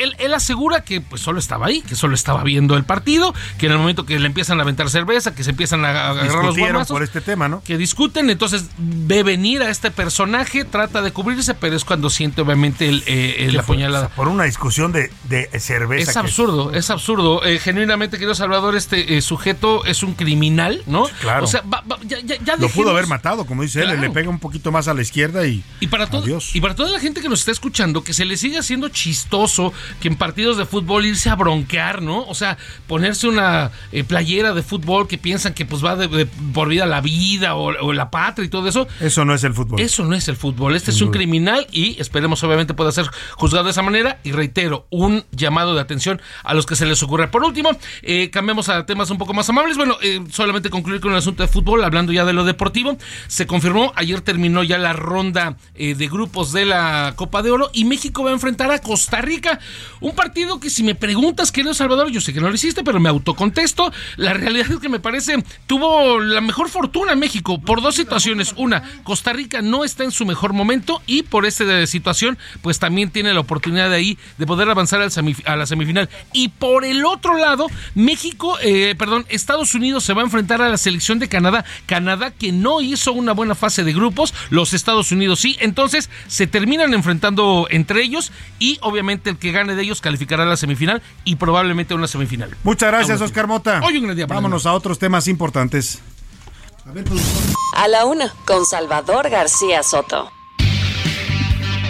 Él, 0.02 0.16
él 0.20 0.34
asegura 0.34 0.82
que 0.84 1.02
pues 1.02 1.22
solo 1.22 1.40
estaba 1.40 1.68
ahí, 1.68 1.82
que 1.82 1.96
solo 1.96 2.16
estaba 2.16 2.44
viendo 2.44 2.76
el 2.78 2.84
partido, 2.84 3.34
que 3.58 3.68
en 3.68 3.74
el 3.74 3.78
momento 3.78 4.06
que 4.06 4.20
le 4.20 4.28
empiezan 4.28 4.60
a 4.60 4.64
aventar 4.64 4.90
cerveza, 4.90 5.34
que 5.36 5.44
se 5.44 5.52
empiezan 5.52 5.86
a, 5.86 6.10
agarrar 6.10 6.46
los 6.46 6.58
guamazos, 6.58 6.90
por 6.96 7.04
este 7.04 7.22
tema, 7.22 7.48
¿no? 7.48 7.62
que 7.64 7.78
discuten, 7.78 8.30
entonces 8.30 8.66
ve 8.78 9.24
venir 9.24 9.62
a 9.62 9.70
este 9.70 9.92
personaje, 9.92 10.66
trata 10.66 11.02
de 11.02 11.12
cubrirse, 11.12 11.54
pero 11.54 11.76
es 11.76 11.86
cuando 11.86 12.10
siente 12.10 12.42
obviamente 12.42 12.88
el, 12.88 13.04
eh, 13.08 13.46
el 13.46 13.52
¿Qué 13.52 13.64
fue? 13.64 13.76
Por 14.16 14.28
una 14.28 14.46
discusión 14.46 14.92
de, 14.92 15.12
de 15.30 15.50
cerveza. 15.60 16.12
Es 16.12 16.14
que- 16.14 16.20
absurdo, 16.20 16.74
es 16.74 16.90
absurdo. 16.90 17.44
Eh, 17.46 17.60
genuinamente, 17.60 18.18
querido 18.18 18.36
Salvador, 18.36 18.76
este 18.76 19.18
eh, 19.18 19.22
sujeto 19.22 19.86
es 19.86 20.04
un 20.04 20.14
criminal, 20.14 20.82
¿no? 20.86 21.06
Claro. 21.22 21.44
O 21.44 21.48
sea, 21.48 21.62
va- 21.62 21.84
va- 21.90 22.00
ya, 22.04 22.20
ya- 22.22 22.38
ya 22.44 22.56
Lo 22.56 22.70
pudo 22.70 22.92
haber 22.92 23.08
matado, 23.08 23.46
como 23.46 23.64
dice 23.64 23.82
él, 23.84 24.00
le 24.00 24.10
pega 24.10 24.30
un 24.30 24.40
poquito 24.40 24.72
más 24.72 24.88
a 24.88 24.94
la 24.94 25.02
izquierda 25.02 25.46
y, 25.46 25.64
Y 25.80 25.88
para, 25.88 26.08
todo, 26.08 26.26
y 26.54 26.62
para 26.62 26.76
toda 26.76 26.90
la 26.90 27.00
gente 27.00 27.22
que 27.22 27.30
nos 27.30 27.40
está 27.40 27.52
escuchando, 27.52 28.04
que 28.04 28.14
se 28.14 28.26
le 28.26 28.38
sigue 28.38 28.58
haciendo 28.58 28.90
chistoso 28.90 29.74
que 30.00 30.08
en 30.08 30.16
partidos 30.16 30.58
de 30.58 30.66
fútbol 30.66 31.06
irse 31.06 31.30
a 31.30 31.36
bronquear, 31.36 32.02
¿no? 32.02 32.24
O 32.26 32.36
sea, 32.36 32.58
ponerse 32.88 33.28
una 33.28 33.72
eh, 33.92 34.04
playera 34.04 34.54
de 34.54 34.64
fútbol 34.64 35.08
que 35.08 35.18
piensan 35.18 35.54
que 35.54 35.66
pues 35.66 35.84
va 35.84 35.96
de, 35.96 36.08
de 36.08 36.26
por 36.26 36.68
vida 36.70 36.86
la 36.86 37.02
vida 37.02 37.56
o, 37.56 37.66
o 37.86 37.94
la 37.94 38.10
patria 38.12 38.46
y 38.46 38.50
todo 38.50 38.68
eso. 38.68 38.88
Eso 39.00 39.26
no 39.26 39.34
es 39.34 39.44
el 39.44 39.54
fútbol. 39.54 39.80
Eso 39.80 40.06
no 40.06 40.16
es 40.16 40.28
el 40.28 40.36
fútbol. 40.36 40.76
Este 40.76 40.92
Sin 40.92 40.98
es 40.98 41.02
un 41.02 41.08
duda. 41.10 41.18
criminal 41.20 41.68
y 41.72 42.00
esperemos 42.00 42.44
obviamente 42.44 42.74
pueda 42.74 42.92
ser 42.92 43.06
juzgado 43.34 43.66
de 43.66 43.72
esa 43.72 43.82
manera. 43.82 44.20
Y 44.24 44.32
reitero, 44.32 44.88
un 44.90 45.24
llamado 45.32 45.76
de 45.76 45.82
atención 45.82 46.22
a 46.44 46.54
los 46.54 46.66
que 46.66 46.76
se 46.76 46.86
les 46.86 47.02
ocurra. 47.04 47.32
Por 47.32 47.44
último, 47.44 47.72
eh, 48.02 48.30
cambiamos 48.32 48.70
a 48.70 48.86
temas 48.86 49.10
un 49.10 49.18
poco 49.18 49.34
más 49.34 49.50
amables. 49.50 49.78
Bueno, 49.78 49.98
eh, 50.02 50.22
solamente 50.32 50.70
concluir 50.70 51.02
con 51.02 51.12
el 51.12 51.18
asunto 51.18 51.44
de 51.44 51.48
fútbol, 51.50 51.84
hablando 51.84 52.12
ya 52.12 52.26
de 52.26 52.34
lo 52.34 52.44
deportivo. 52.44 52.98
Se 53.28 53.48
confirmó, 53.48 53.94
ayer 53.96 54.22
terminó 54.22 54.64
ya 54.64 54.78
la 54.78 54.94
ronda 54.94 55.58
eh, 55.76 55.96
de 55.96 56.08
grupos 56.08 56.52
de 56.52 56.66
la 56.66 57.14
Copa 57.16 57.42
de 57.42 57.52
Oro 57.52 57.70
y 57.74 57.86
México 57.86 58.24
va 58.24 58.30
a 58.32 58.34
enfrentar 58.34 58.72
a 58.72 58.80
Costa 58.80 59.22
Rica. 59.22 59.60
Un 60.02 60.14
partido 60.14 60.60
que 60.60 60.70
si 60.70 60.84
me 60.84 60.96
preguntas, 60.96 61.52
querido 61.52 61.74
Salvador, 61.74 62.12
yo 62.12 62.22
sé 62.22 62.34
que 62.34 62.42
no 62.42 62.50
lo 62.50 62.56
hiciste, 62.56 62.84
pero 62.84 63.00
me 63.00 63.10
autocontesto. 63.10 63.92
La 64.18 64.34
realidad 64.34 64.72
es 64.72 64.80
que 64.80 64.90
me 64.90 65.00
parece 65.00 65.44
tuvo 65.68 66.20
la 66.20 66.42
mejor 66.42 66.70
fortuna 66.70 67.16
México 67.16 67.60
por 67.60 67.82
dos 67.82 67.96
situaciones. 67.96 68.54
Una, 68.58 68.84
Costa 69.04 69.34
Rica 69.34 69.62
no 69.62 69.84
está 69.84 70.04
en 70.04 70.12
su 70.12 70.26
mejor 70.26 70.54
momento 70.54 71.02
y 71.08 71.24
por 71.24 71.46
esta 71.46 71.88
situación, 71.88 72.38
pues 72.62 72.80
también 72.80 73.10
tiene 73.10 73.34
la 73.34 73.40
oportunidad 73.40 73.90
de 73.90 73.96
ahí 73.96 74.18
de 74.38 74.46
poder 74.46 74.70
avanzar 74.70 75.02
a 75.02 75.56
la 75.56 75.66
semifinal. 75.66 76.10
Y 76.34 76.50
por 76.50 76.86
el 76.86 77.06
otro 77.06 77.38
lado, 77.38 77.68
México, 77.94 78.58
eh, 78.62 78.96
perdón, 78.98 79.26
Estados 79.30 79.74
Unidos 79.74 80.04
se 80.04 80.14
va 80.14 80.22
a 80.22 80.26
enfrentar 80.26 80.62
a 80.62 80.70
la 80.70 80.78
selección 80.78 81.20
de 81.20 81.30
Canadá. 81.30 81.66
Canadá 81.86 82.32
que 82.32 82.52
no 82.52 82.82
hizo 82.82 83.14
una 83.14 83.34
buena 83.34 83.56
fase 83.56 83.84
de 83.84 83.94
grupos, 83.94 84.34
los 84.50 84.74
Estados 84.74 85.12
Unidos 85.12 85.40
sí. 85.40 85.58
Entonces 85.60 86.10
se 86.28 86.48
terminan 86.48 86.94
enfrentando 86.94 87.68
entre 87.70 88.04
ellos 88.04 88.32
y 88.60 88.78
obviamente 88.82 89.30
el 89.30 89.38
que 89.38 89.52
gane 89.56 89.76
de 89.76 89.82
ellos 89.82 90.02
calificará 90.02 90.44
a 90.44 90.46
la 90.46 90.58
semifinal 90.58 91.02
y 91.24 91.38
probablemente 91.38 91.94
a 91.94 91.98
una 91.98 92.08
semifinal. 92.08 92.56
Muchas 92.64 92.92
gracias, 92.92 93.22
Oscar 93.22 93.48
Mota. 93.48 93.82
Hoy 93.84 93.98
un 93.98 94.04
gran 94.04 94.16
día 94.16 94.28
para 94.28 94.40
Vámonos 94.40 94.66
a 94.68 94.74
otros 94.74 95.00
temas 95.00 95.28
importantes. 95.28 96.02
A 97.76 97.88
la 97.88 98.06
una, 98.06 98.32
con 98.46 98.66
Salvador 98.66 99.30
García 99.30 99.82
Soto. 99.82 100.32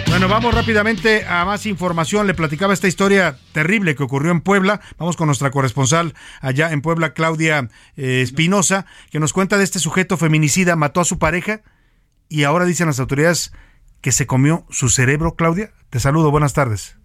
Bueno, 0.08 0.28
vamos 0.28 0.54
rápidamente 0.54 1.26
a 1.26 1.44
más 1.44 1.66
información. 1.66 2.26
Le 2.26 2.32
platicaba 2.32 2.72
esta 2.72 2.88
historia 2.88 3.38
terrible 3.52 3.94
que 3.94 4.02
ocurrió 4.02 4.30
en 4.30 4.40
Puebla. 4.40 4.80
Vamos 4.96 5.16
con 5.16 5.26
nuestra 5.26 5.50
corresponsal 5.50 6.14
allá 6.40 6.72
en 6.72 6.80
Puebla, 6.80 7.12
Claudia 7.12 7.68
eh, 7.96 8.22
Espinosa, 8.22 8.86
que 9.10 9.20
nos 9.20 9.34
cuenta 9.34 9.58
de 9.58 9.64
este 9.64 9.78
sujeto 9.78 10.16
feminicida, 10.16 10.76
mató 10.76 11.00
a 11.00 11.04
su 11.04 11.18
pareja 11.18 11.60
y 12.28 12.44
ahora 12.44 12.64
dicen 12.64 12.86
las 12.86 13.00
autoridades 13.00 13.52
que 14.00 14.12
se 14.12 14.26
comió 14.26 14.64
su 14.70 14.88
cerebro. 14.88 15.34
Claudia, 15.34 15.72
te 15.90 16.00
saludo, 16.00 16.30
buenas 16.30 16.54
tardes. 16.54 16.96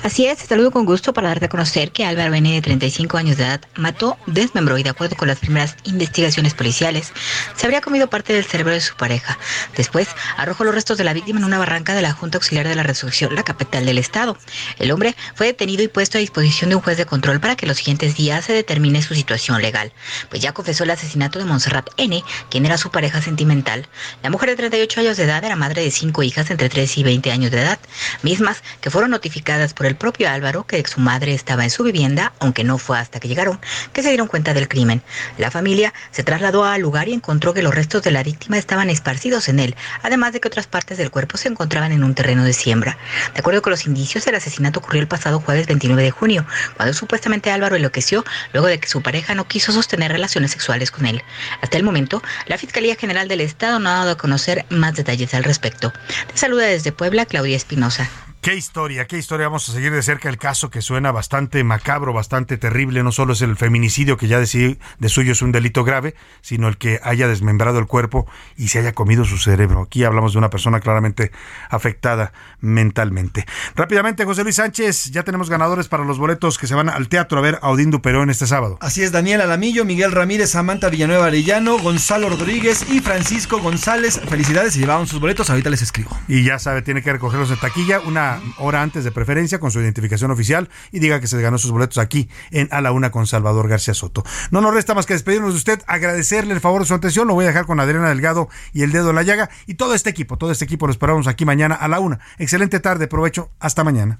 Así 0.00 0.26
es, 0.26 0.40
saludo 0.40 0.72
con 0.72 0.84
gusto 0.84 1.12
para 1.12 1.28
darte 1.28 1.44
a 1.44 1.48
conocer 1.48 1.92
que 1.92 2.04
Álvaro 2.04 2.34
N., 2.34 2.52
de 2.52 2.60
35 2.60 3.18
años 3.18 3.36
de 3.36 3.44
edad, 3.44 3.60
mató, 3.76 4.18
desmembró 4.26 4.76
y 4.76 4.82
de 4.82 4.90
acuerdo 4.90 5.16
con 5.16 5.28
las 5.28 5.38
primeras 5.38 5.76
investigaciones 5.84 6.54
policiales, 6.54 7.12
se 7.54 7.66
habría 7.66 7.80
comido 7.82 8.10
parte 8.10 8.32
del 8.32 8.44
cerebro 8.44 8.72
de 8.72 8.80
su 8.80 8.96
pareja. 8.96 9.38
Después, 9.76 10.08
arrojó 10.36 10.64
los 10.64 10.74
restos 10.74 10.98
de 10.98 11.04
la 11.04 11.12
víctima 11.12 11.38
en 11.38 11.44
una 11.44 11.58
barranca 11.58 11.94
de 11.94 12.02
la 12.02 12.12
Junta 12.12 12.38
Auxiliar 12.38 12.66
de 12.66 12.74
la 12.74 12.82
Resurrección, 12.82 13.36
la 13.36 13.44
capital 13.44 13.86
del 13.86 13.98
estado. 13.98 14.36
El 14.80 14.90
hombre 14.90 15.14
fue 15.36 15.46
detenido 15.46 15.84
y 15.84 15.88
puesto 15.88 16.18
a 16.18 16.20
disposición 16.20 16.70
de 16.70 16.76
un 16.76 16.82
juez 16.82 16.96
de 16.96 17.06
control 17.06 17.38
para 17.38 17.54
que 17.54 17.66
los 17.66 17.76
siguientes 17.76 18.16
días 18.16 18.44
se 18.46 18.54
determine 18.54 19.02
su 19.02 19.14
situación 19.14 19.62
legal, 19.62 19.92
pues 20.30 20.42
ya 20.42 20.52
confesó 20.52 20.82
el 20.82 20.90
asesinato 20.90 21.38
de 21.38 21.44
Montserrat 21.44 21.90
N., 21.96 22.24
quien 22.50 22.66
era 22.66 22.76
su 22.76 22.90
pareja 22.90 23.22
sentimental. 23.22 23.86
La 24.24 24.30
mujer 24.30 24.48
de 24.48 24.56
38 24.56 25.00
años 25.00 25.16
de 25.16 25.24
edad 25.24 25.44
era 25.44 25.54
madre 25.54 25.82
de 25.82 25.92
cinco 25.92 26.24
hijas 26.24 26.50
entre 26.50 26.68
3 26.68 26.98
y 26.98 27.04
20 27.04 27.30
años 27.30 27.52
de 27.52 27.60
edad, 27.60 27.78
mismas 28.22 28.64
que 28.80 28.90
fueron 28.90 29.12
notificadas 29.12 29.74
por 29.74 29.81
el 29.86 29.96
propio 29.96 30.30
Álvaro 30.30 30.64
que 30.66 30.82
su 30.86 31.00
madre 31.00 31.34
estaba 31.34 31.64
en 31.64 31.70
su 31.70 31.82
vivienda, 31.82 32.32
aunque 32.38 32.64
no 32.64 32.78
fue 32.78 32.98
hasta 32.98 33.20
que 33.20 33.28
llegaron 33.28 33.60
que 33.92 34.02
se 34.02 34.08
dieron 34.08 34.28
cuenta 34.28 34.54
del 34.54 34.68
crimen. 34.68 35.02
La 35.38 35.50
familia 35.50 35.92
se 36.10 36.22
trasladó 36.24 36.64
al 36.64 36.80
lugar 36.80 37.08
y 37.08 37.12
encontró 37.12 37.54
que 37.54 37.62
los 37.62 37.74
restos 37.74 38.02
de 38.02 38.10
la 38.10 38.22
víctima 38.22 38.58
estaban 38.58 38.90
esparcidos 38.90 39.48
en 39.48 39.58
él, 39.58 39.76
además 40.02 40.32
de 40.32 40.40
que 40.40 40.48
otras 40.48 40.66
partes 40.66 40.98
del 40.98 41.10
cuerpo 41.10 41.36
se 41.36 41.48
encontraban 41.48 41.92
en 41.92 42.04
un 42.04 42.14
terreno 42.14 42.44
de 42.44 42.52
siembra. 42.52 42.98
De 43.34 43.40
acuerdo 43.40 43.62
con 43.62 43.70
los 43.70 43.86
indicios, 43.86 44.26
el 44.26 44.34
asesinato 44.34 44.80
ocurrió 44.80 45.00
el 45.00 45.08
pasado 45.08 45.40
jueves 45.40 45.66
29 45.66 46.02
de 46.02 46.10
junio, 46.10 46.46
cuando 46.76 46.94
supuestamente 46.94 47.50
Álvaro 47.50 47.76
enloqueció 47.76 48.24
luego 48.52 48.68
de 48.68 48.78
que 48.78 48.88
su 48.88 49.02
pareja 49.02 49.34
no 49.34 49.46
quiso 49.46 49.72
sostener 49.72 50.12
relaciones 50.12 50.50
sexuales 50.50 50.90
con 50.90 51.06
él. 51.06 51.22
Hasta 51.60 51.76
el 51.76 51.84
momento, 51.84 52.22
la 52.46 52.58
Fiscalía 52.58 52.96
General 52.96 53.28
del 53.28 53.40
Estado 53.40 53.78
no 53.78 53.90
ha 53.90 53.94
dado 53.94 54.12
a 54.12 54.18
conocer 54.18 54.64
más 54.68 54.94
detalles 54.94 55.34
al 55.34 55.44
respecto. 55.44 55.92
Te 56.26 56.36
saluda 56.36 56.66
desde 56.66 56.92
Puebla, 56.92 57.26
Claudia 57.26 57.56
Espinosa. 57.56 58.08
Qué 58.42 58.56
historia, 58.56 59.06
qué 59.06 59.18
historia. 59.18 59.46
Vamos 59.46 59.68
a 59.68 59.72
seguir 59.72 59.92
de 59.92 60.02
cerca 60.02 60.28
el 60.28 60.36
caso 60.36 60.68
que 60.68 60.82
suena 60.82 61.12
bastante 61.12 61.62
macabro, 61.62 62.12
bastante 62.12 62.58
terrible. 62.58 63.04
No 63.04 63.12
solo 63.12 63.34
es 63.34 63.40
el 63.42 63.56
feminicidio, 63.56 64.16
que 64.16 64.26
ya 64.26 64.40
de, 64.40 64.48
sí- 64.48 64.80
de 64.98 65.08
suyo 65.08 65.30
es 65.30 65.42
un 65.42 65.52
delito 65.52 65.84
grave, 65.84 66.16
sino 66.40 66.66
el 66.66 66.76
que 66.76 66.98
haya 67.04 67.28
desmembrado 67.28 67.78
el 67.78 67.86
cuerpo 67.86 68.26
y 68.56 68.66
se 68.66 68.80
haya 68.80 68.94
comido 68.94 69.24
su 69.24 69.38
cerebro. 69.38 69.82
Aquí 69.82 70.02
hablamos 70.02 70.32
de 70.32 70.38
una 70.38 70.50
persona 70.50 70.80
claramente 70.80 71.30
afectada 71.70 72.32
mentalmente. 72.58 73.46
Rápidamente, 73.76 74.24
José 74.24 74.42
Luis 74.42 74.56
Sánchez, 74.56 75.12
ya 75.12 75.22
tenemos 75.22 75.48
ganadores 75.48 75.86
para 75.86 76.04
los 76.04 76.18
boletos 76.18 76.58
que 76.58 76.66
se 76.66 76.74
van 76.74 76.88
al 76.88 77.08
teatro 77.08 77.38
a 77.38 77.42
ver 77.42 77.60
a 77.62 77.68
Odín 77.70 77.92
Duperón 77.92 78.28
este 78.28 78.48
sábado. 78.48 78.76
Así 78.80 79.04
es, 79.04 79.12
Daniel 79.12 79.42
Alamillo, 79.42 79.84
Miguel 79.84 80.10
Ramírez, 80.10 80.50
Samantha 80.50 80.88
Villanueva 80.88 81.26
Arellano, 81.26 81.78
Gonzalo 81.78 82.28
Rodríguez 82.28 82.86
y 82.90 82.98
Francisco 82.98 83.60
González. 83.60 84.20
Felicidades, 84.28 84.72
se 84.72 84.80
llevaron 84.80 85.06
sus 85.06 85.20
boletos, 85.20 85.48
ahorita 85.48 85.70
les 85.70 85.82
escribo. 85.82 86.10
Y 86.26 86.42
ya 86.42 86.58
sabe, 86.58 86.82
tiene 86.82 87.02
que 87.02 87.12
recogerlos 87.12 87.48
en 87.52 87.58
taquilla 87.60 88.00
una 88.32 88.54
hora 88.58 88.82
antes 88.82 89.04
de 89.04 89.10
preferencia 89.10 89.58
con 89.58 89.70
su 89.70 89.80
identificación 89.80 90.30
oficial 90.30 90.68
y 90.90 90.98
diga 90.98 91.20
que 91.20 91.26
se 91.26 91.40
ganó 91.40 91.58
sus 91.58 91.70
boletos 91.70 91.98
aquí 91.98 92.28
en 92.50 92.68
A 92.70 92.80
la 92.80 92.92
Una 92.92 93.10
con 93.10 93.26
Salvador 93.26 93.68
García 93.68 93.94
Soto. 93.94 94.24
No 94.50 94.60
nos 94.60 94.74
resta 94.74 94.94
más 94.94 95.06
que 95.06 95.14
despedirnos 95.14 95.52
de 95.52 95.58
usted, 95.58 95.82
agradecerle 95.86 96.54
el 96.54 96.60
favor 96.60 96.82
de 96.82 96.88
su 96.88 96.94
atención. 96.94 97.28
Lo 97.28 97.34
voy 97.34 97.44
a 97.44 97.48
dejar 97.48 97.66
con 97.66 97.80
Adriana 97.80 98.08
Delgado 98.08 98.48
y 98.72 98.82
el 98.82 98.92
dedo 98.92 99.10
en 99.10 99.16
la 99.16 99.22
llaga 99.22 99.50
y 99.66 99.74
todo 99.74 99.94
este 99.94 100.10
equipo, 100.10 100.36
todo 100.36 100.52
este 100.52 100.64
equipo 100.64 100.86
lo 100.86 100.92
esperamos 100.92 101.26
aquí 101.26 101.44
mañana 101.44 101.74
a 101.74 101.88
la 101.88 102.00
Una. 102.00 102.20
Excelente 102.38 102.80
tarde, 102.80 103.08
provecho, 103.08 103.50
hasta 103.58 103.84
mañana. 103.84 104.18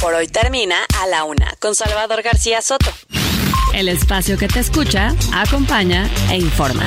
Por 0.00 0.14
hoy 0.14 0.28
termina 0.28 0.76
A 1.02 1.08
la 1.08 1.24
una, 1.24 1.54
con 1.58 1.74
Salvador 1.74 2.22
García 2.22 2.62
Soto. 2.62 2.92
El 3.74 3.88
espacio 3.88 4.38
que 4.38 4.46
te 4.46 4.60
escucha, 4.60 5.14
acompaña 5.32 6.08
e 6.30 6.38
informa. 6.38 6.86